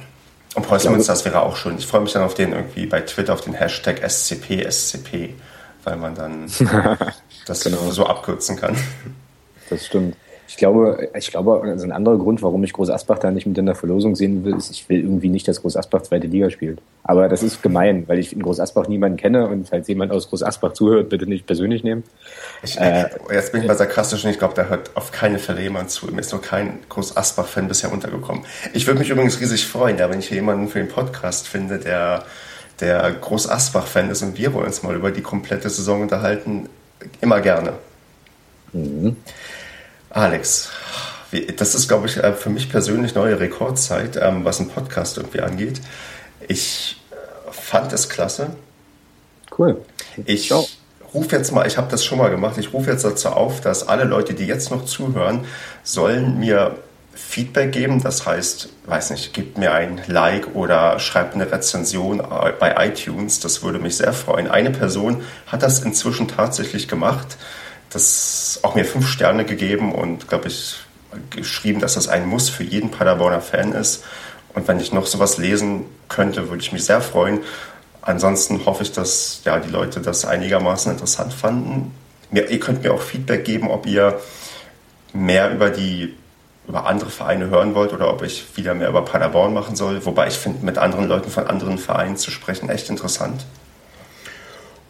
Und 0.55 0.67
Preußen 0.67 0.91
Münster, 0.91 1.13
das 1.13 1.23
wäre 1.23 1.41
auch 1.43 1.55
schön. 1.55 1.77
Ich 1.77 1.87
freue 1.87 2.01
mich 2.01 2.11
dann 2.11 2.23
auf 2.23 2.33
den 2.33 2.51
irgendwie 2.51 2.85
bei 2.85 3.01
Twitter 3.01 3.33
auf 3.33 3.41
den 3.41 3.53
Hashtag 3.53 4.01
SCP, 4.07 4.69
SCP, 4.69 5.35
weil 5.83 5.95
man 5.95 6.15
dann 6.15 6.51
das 7.45 7.63
genau. 7.63 7.89
so 7.91 8.05
abkürzen 8.05 8.57
kann. 8.57 8.75
Das 9.69 9.85
stimmt. 9.85 10.15
Ich 10.51 10.57
glaube, 10.57 11.07
ich 11.17 11.31
glaube, 11.31 11.61
also 11.63 11.85
ein 11.85 11.93
anderer 11.93 12.17
Grund, 12.17 12.41
warum 12.41 12.61
ich 12.65 12.73
Groß 12.73 12.89
Asbach 12.89 13.19
da 13.19 13.31
nicht 13.31 13.47
mit 13.47 13.57
in 13.57 13.65
der 13.65 13.73
Verlosung 13.73 14.17
sehen 14.17 14.43
will, 14.43 14.57
ist, 14.57 14.69
ich 14.69 14.89
will 14.89 14.99
irgendwie 14.99 15.29
nicht, 15.29 15.47
dass 15.47 15.61
Groß 15.61 15.77
Asbach 15.77 16.01
zweite 16.01 16.27
Liga 16.27 16.49
spielt. 16.49 16.79
Aber 17.03 17.29
das 17.29 17.41
ist 17.41 17.63
gemein, 17.63 18.03
weil 18.07 18.19
ich 18.19 18.33
in 18.33 18.43
Groß 18.43 18.59
Asbach 18.59 18.89
niemanden 18.89 19.15
kenne 19.15 19.47
und 19.47 19.69
falls 19.69 19.87
jemand 19.87 20.11
aus 20.11 20.27
Groß 20.27 20.43
Asbach 20.43 20.73
zuhört, 20.73 21.07
bitte 21.07 21.25
nicht 21.25 21.45
persönlich 21.45 21.85
nehmen. 21.85 22.03
Ich, 22.63 22.77
äh, 22.77 23.05
jetzt 23.31 23.53
bin 23.53 23.61
ich 23.61 23.67
mal 23.69 23.77
sarkastisch 23.77 24.25
und 24.25 24.31
ich 24.31 24.39
glaube, 24.39 24.53
da 24.53 24.65
hört 24.65 24.91
auf 24.95 25.13
keine 25.13 25.39
Fälle 25.39 25.61
jemand 25.61 25.89
zu. 25.89 26.07
Mir 26.07 26.19
ist 26.19 26.33
nur 26.33 26.41
kein 26.41 26.79
Groß 26.89 27.15
Asbach-Fan 27.15 27.69
bisher 27.69 27.89
untergekommen. 27.89 28.43
Ich 28.73 28.85
würde 28.87 28.99
mich 28.99 29.09
übrigens 29.09 29.39
riesig 29.39 29.65
freuen, 29.65 29.99
ja, 29.99 30.09
wenn 30.09 30.19
ich 30.19 30.27
hier 30.27 30.35
jemanden 30.35 30.67
für 30.67 30.79
den 30.79 30.89
Podcast 30.89 31.47
finde, 31.47 31.79
der 31.79 32.25
der 32.81 33.09
Groß 33.11 33.49
Asbach-Fan 33.49 34.09
ist 34.09 34.21
und 34.21 34.37
wir 34.37 34.53
wollen 34.53 34.65
uns 34.65 34.83
mal 34.83 34.95
über 34.95 35.11
die 35.11 35.21
komplette 35.21 35.69
Saison 35.69 36.01
unterhalten, 36.01 36.67
immer 37.21 37.39
gerne. 37.39 37.73
Mhm. 38.73 39.15
Alex, 40.13 40.69
das 41.55 41.75
ist, 41.75 41.87
glaube 41.87 42.07
ich, 42.07 42.17
äh, 42.17 42.33
für 42.33 42.49
mich 42.49 42.69
persönlich 42.69 43.15
neue 43.15 43.39
Rekordzeit, 43.39 44.17
ähm, 44.21 44.43
was 44.43 44.59
einen 44.59 44.69
Podcast 44.69 45.17
irgendwie 45.17 45.41
angeht. 45.41 45.81
Ich 46.47 47.01
äh, 47.11 47.51
fand 47.51 47.93
es 47.93 48.09
klasse. 48.09 48.55
Cool. 49.57 49.81
Ich 50.25 50.51
rufe 51.13 51.35
jetzt 51.35 51.51
mal, 51.51 51.65
ich 51.67 51.77
habe 51.77 51.89
das 51.89 52.03
schon 52.03 52.17
mal 52.17 52.29
gemacht, 52.29 52.57
ich 52.57 52.73
rufe 52.73 52.91
jetzt 52.91 53.03
dazu 53.05 53.29
auf, 53.29 53.61
dass 53.61 53.87
alle 53.87 54.03
Leute, 54.03 54.33
die 54.33 54.45
jetzt 54.45 54.71
noch 54.71 54.85
zuhören, 54.85 55.45
sollen 55.83 56.39
mir 56.39 56.77
Feedback 57.13 57.71
geben. 57.71 58.01
Das 58.01 58.25
heißt, 58.25 58.69
weiß 58.85 59.11
nicht, 59.11 59.33
gebt 59.33 59.57
mir 59.57 59.73
ein 59.73 60.01
Like 60.07 60.55
oder 60.55 60.99
schreibt 60.99 61.35
eine 61.35 61.49
Rezension 61.49 62.19
äh, 62.19 62.51
bei 62.59 62.87
iTunes. 62.87 63.39
Das 63.39 63.63
würde 63.63 63.79
mich 63.79 63.97
sehr 63.97 64.13
freuen. 64.13 64.49
Eine 64.49 64.71
Person 64.71 65.23
hat 65.47 65.63
das 65.63 65.79
inzwischen 65.79 66.27
tatsächlich 66.27 66.87
gemacht 66.87 67.37
das 67.91 68.59
auch 68.63 68.75
mir 68.75 68.85
fünf 68.85 69.07
Sterne 69.07 69.45
gegeben 69.45 69.93
und, 69.93 70.27
glaube 70.27 70.47
ich, 70.47 70.77
geschrieben, 71.29 71.79
dass 71.79 71.95
das 71.95 72.07
ein 72.07 72.25
Muss 72.25 72.49
für 72.49 72.63
jeden 72.63 72.89
Paderborner 72.89 73.41
Fan 73.41 73.73
ist. 73.73 74.03
Und 74.53 74.67
wenn 74.67 74.79
ich 74.79 74.93
noch 74.93 75.05
sowas 75.05 75.37
lesen 75.37 75.85
könnte, 76.09 76.49
würde 76.49 76.61
ich 76.61 76.71
mich 76.71 76.85
sehr 76.85 77.01
freuen. 77.01 77.39
Ansonsten 78.01 78.65
hoffe 78.65 78.83
ich, 78.83 78.91
dass 78.91 79.41
ja, 79.45 79.59
die 79.59 79.69
Leute 79.69 80.01
das 80.01 80.25
einigermaßen 80.25 80.91
interessant 80.91 81.33
fanden. 81.33 81.93
Mir, 82.31 82.49
ihr 82.49 82.59
könnt 82.59 82.83
mir 82.83 82.93
auch 82.93 83.01
Feedback 83.01 83.45
geben, 83.45 83.69
ob 83.69 83.85
ihr 83.85 84.19
mehr 85.13 85.51
über 85.51 85.69
die 85.69 86.15
über 86.67 86.85
andere 86.85 87.09
Vereine 87.09 87.49
hören 87.49 87.75
wollt 87.75 87.91
oder 87.91 88.13
ob 88.13 88.21
ich 88.21 88.45
wieder 88.55 88.73
mehr 88.73 88.89
über 88.89 89.03
Paderborn 89.03 89.53
machen 89.53 89.75
soll. 89.75 90.05
Wobei 90.05 90.27
ich 90.27 90.35
finde, 90.35 90.63
mit 90.65 90.77
anderen 90.77 91.07
Leuten 91.07 91.29
von 91.29 91.47
anderen 91.47 91.77
Vereinen 91.77 92.17
zu 92.17 92.31
sprechen 92.31 92.69
echt 92.69 92.89
interessant. 92.89 93.45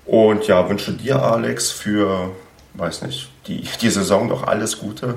Und 0.06 0.48
ja, 0.48 0.68
wünsche 0.69 0.91
dir, 0.91 1.22
Alex, 1.22 1.72
für 1.72 2.32
weiß 2.73 3.03
nicht, 3.03 3.30
die, 3.48 3.68
die 3.81 3.89
Saison 3.89 4.30
doch 4.30 4.43
alles 4.43 4.80
Gute. 4.80 5.15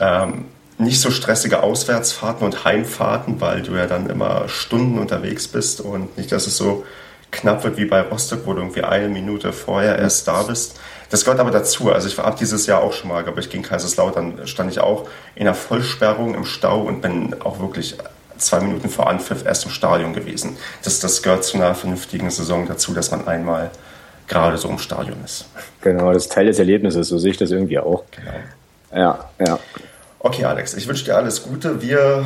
Ähm, 0.00 0.46
nicht 0.78 1.00
so 1.00 1.10
stressige 1.10 1.62
Auswärtsfahrten 1.62 2.44
und 2.44 2.64
Heimfahrten, 2.64 3.40
weil 3.40 3.62
du 3.62 3.74
ja 3.74 3.86
dann 3.86 4.10
immer 4.10 4.48
Stunden 4.48 4.98
unterwegs 4.98 5.46
bist 5.46 5.80
und 5.80 6.16
nicht, 6.18 6.32
dass 6.32 6.46
es 6.46 6.56
so 6.56 6.84
knapp 7.30 7.64
wird 7.64 7.76
wie 7.76 7.84
bei 7.84 8.00
Rostock, 8.00 8.40
wo 8.44 8.52
du 8.52 8.60
irgendwie 8.60 8.82
eine 8.82 9.08
Minute 9.08 9.52
vorher 9.52 9.98
erst 9.98 10.26
da 10.28 10.42
bist. 10.42 10.78
Das 11.10 11.24
gehört 11.24 11.40
aber 11.40 11.50
dazu. 11.50 11.92
Also 11.92 12.08
ich 12.08 12.16
war 12.18 12.24
ab 12.24 12.36
dieses 12.36 12.66
Jahr 12.66 12.82
auch 12.82 12.92
schon 12.92 13.08
mal, 13.08 13.22
glaube 13.22 13.40
ich, 13.40 13.50
gegen 13.50 13.62
Kaiserslautern 13.62 14.46
stand 14.46 14.70
ich 14.70 14.80
auch 14.80 15.08
in 15.34 15.44
der 15.44 15.54
Vollsperrung 15.54 16.34
im 16.34 16.44
Stau 16.44 16.82
und 16.82 17.02
bin 17.02 17.40
auch 17.42 17.60
wirklich 17.60 17.96
zwei 18.38 18.60
Minuten 18.60 18.88
vor 18.88 19.08
Anpfiff 19.08 19.44
erst 19.44 19.64
im 19.64 19.70
Stadion 19.70 20.12
gewesen. 20.12 20.56
Das, 20.82 21.00
das 21.00 21.22
gehört 21.22 21.44
zu 21.44 21.56
einer 21.56 21.74
vernünftigen 21.74 22.30
Saison 22.30 22.66
dazu, 22.66 22.94
dass 22.94 23.10
man 23.10 23.26
einmal 23.28 23.70
gerade 24.28 24.56
so 24.56 24.68
im 24.68 24.78
Stadion 24.78 25.16
ist. 25.24 25.46
Genau, 25.80 26.12
das 26.12 26.24
ist 26.24 26.32
Teil 26.32 26.46
des 26.46 26.58
Erlebnisses, 26.58 27.08
so 27.08 27.18
sehe 27.18 27.32
ich 27.32 27.36
das 27.36 27.50
irgendwie 27.50 27.78
auch. 27.78 28.04
Genau. 28.10 28.32
Ja, 28.94 29.28
ja. 29.46 29.58
Okay, 30.18 30.44
Alex, 30.44 30.74
ich 30.74 30.88
wünsche 30.88 31.04
dir 31.04 31.16
alles 31.16 31.42
Gute. 31.42 31.82
Wir 31.82 32.24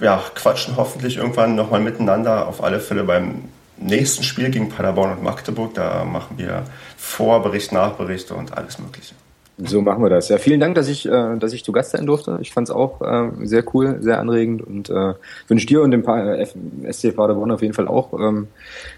ja, 0.00 0.22
quatschen 0.34 0.76
hoffentlich 0.76 1.16
irgendwann 1.16 1.54
nochmal 1.54 1.80
miteinander. 1.80 2.48
Auf 2.48 2.62
alle 2.62 2.80
Fälle 2.80 3.04
beim 3.04 3.48
nächsten 3.76 4.22
Spiel 4.22 4.50
gegen 4.50 4.68
Paderborn 4.68 5.12
und 5.12 5.22
Magdeburg. 5.22 5.74
Da 5.74 6.04
machen 6.04 6.38
wir 6.38 6.64
Vorbericht, 6.96 7.72
Nachberichte 7.72 8.34
und 8.34 8.56
alles 8.56 8.78
Mögliche. 8.78 9.14
So 9.56 9.82
machen 9.82 10.02
wir 10.02 10.10
das. 10.10 10.28
Ja, 10.28 10.38
vielen 10.38 10.58
Dank, 10.58 10.74
dass 10.74 10.88
ich, 10.88 11.06
äh, 11.06 11.36
dass 11.38 11.52
ich 11.52 11.64
zu 11.64 11.70
Gast 11.70 11.92
sein 11.92 12.06
durfte. 12.06 12.38
Ich 12.40 12.50
fand 12.50 12.68
es 12.68 12.74
auch 12.74 13.00
äh, 13.02 13.30
sehr 13.46 13.62
cool, 13.72 13.98
sehr 14.00 14.18
anregend 14.18 14.62
und 14.62 14.90
äh, 14.90 15.14
wünsche 15.46 15.66
dir 15.66 15.82
und 15.82 15.92
dem 15.92 16.02
pa 16.02 16.34
äh, 16.34 16.46
SC 16.92 17.14
Paderborn 17.14 17.52
auf 17.52 17.62
jeden 17.62 17.72
Fall 17.72 17.86
auch, 17.86 18.12
ähm, 18.18 18.48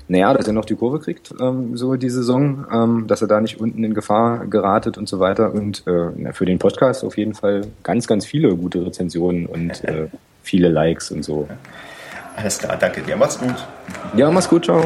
naja, 0.09 0.33
dass 0.33 0.47
er 0.47 0.55
noch 0.55 0.65
die 0.65 0.75
Kurve 0.75 0.99
kriegt, 0.99 1.35
ähm, 1.41 1.77
so 1.77 1.97
die 1.97 2.09
Saison, 2.09 2.65
ähm, 2.73 3.05
dass 3.07 3.21
er 3.21 3.29
da 3.29 3.43
nicht 3.43 3.61
unten 3.61 3.85
in 3.85 3.93
Gefahr 3.93 4.47
geratet 4.47 4.97
und 4.97 5.09
so 5.09 5.21
weiter. 5.21 5.53
Und 5.53 5.87
äh, 5.87 6.33
für 6.33 6.47
den 6.47 6.59
Podcast 6.59 7.05
auf 7.05 7.19
jeden 7.19 7.35
Fall 7.35 7.67
ganz, 7.83 8.07
ganz 8.07 8.25
viele 8.25 8.57
gute 8.57 8.87
Rezensionen 8.87 9.45
und 9.45 9.85
äh, 9.85 10.09
viele 10.43 10.69
Likes 10.69 11.11
und 11.11 11.23
so. 11.23 11.47
Alles 12.35 12.59
klar, 12.59 12.79
danke 12.79 13.03
dir. 13.03 13.17
Mach's 13.17 13.39
gut. 13.39 13.67
Ja, 14.17 14.31
mach's 14.31 14.49
gut, 14.49 14.65
ciao. 14.65 14.83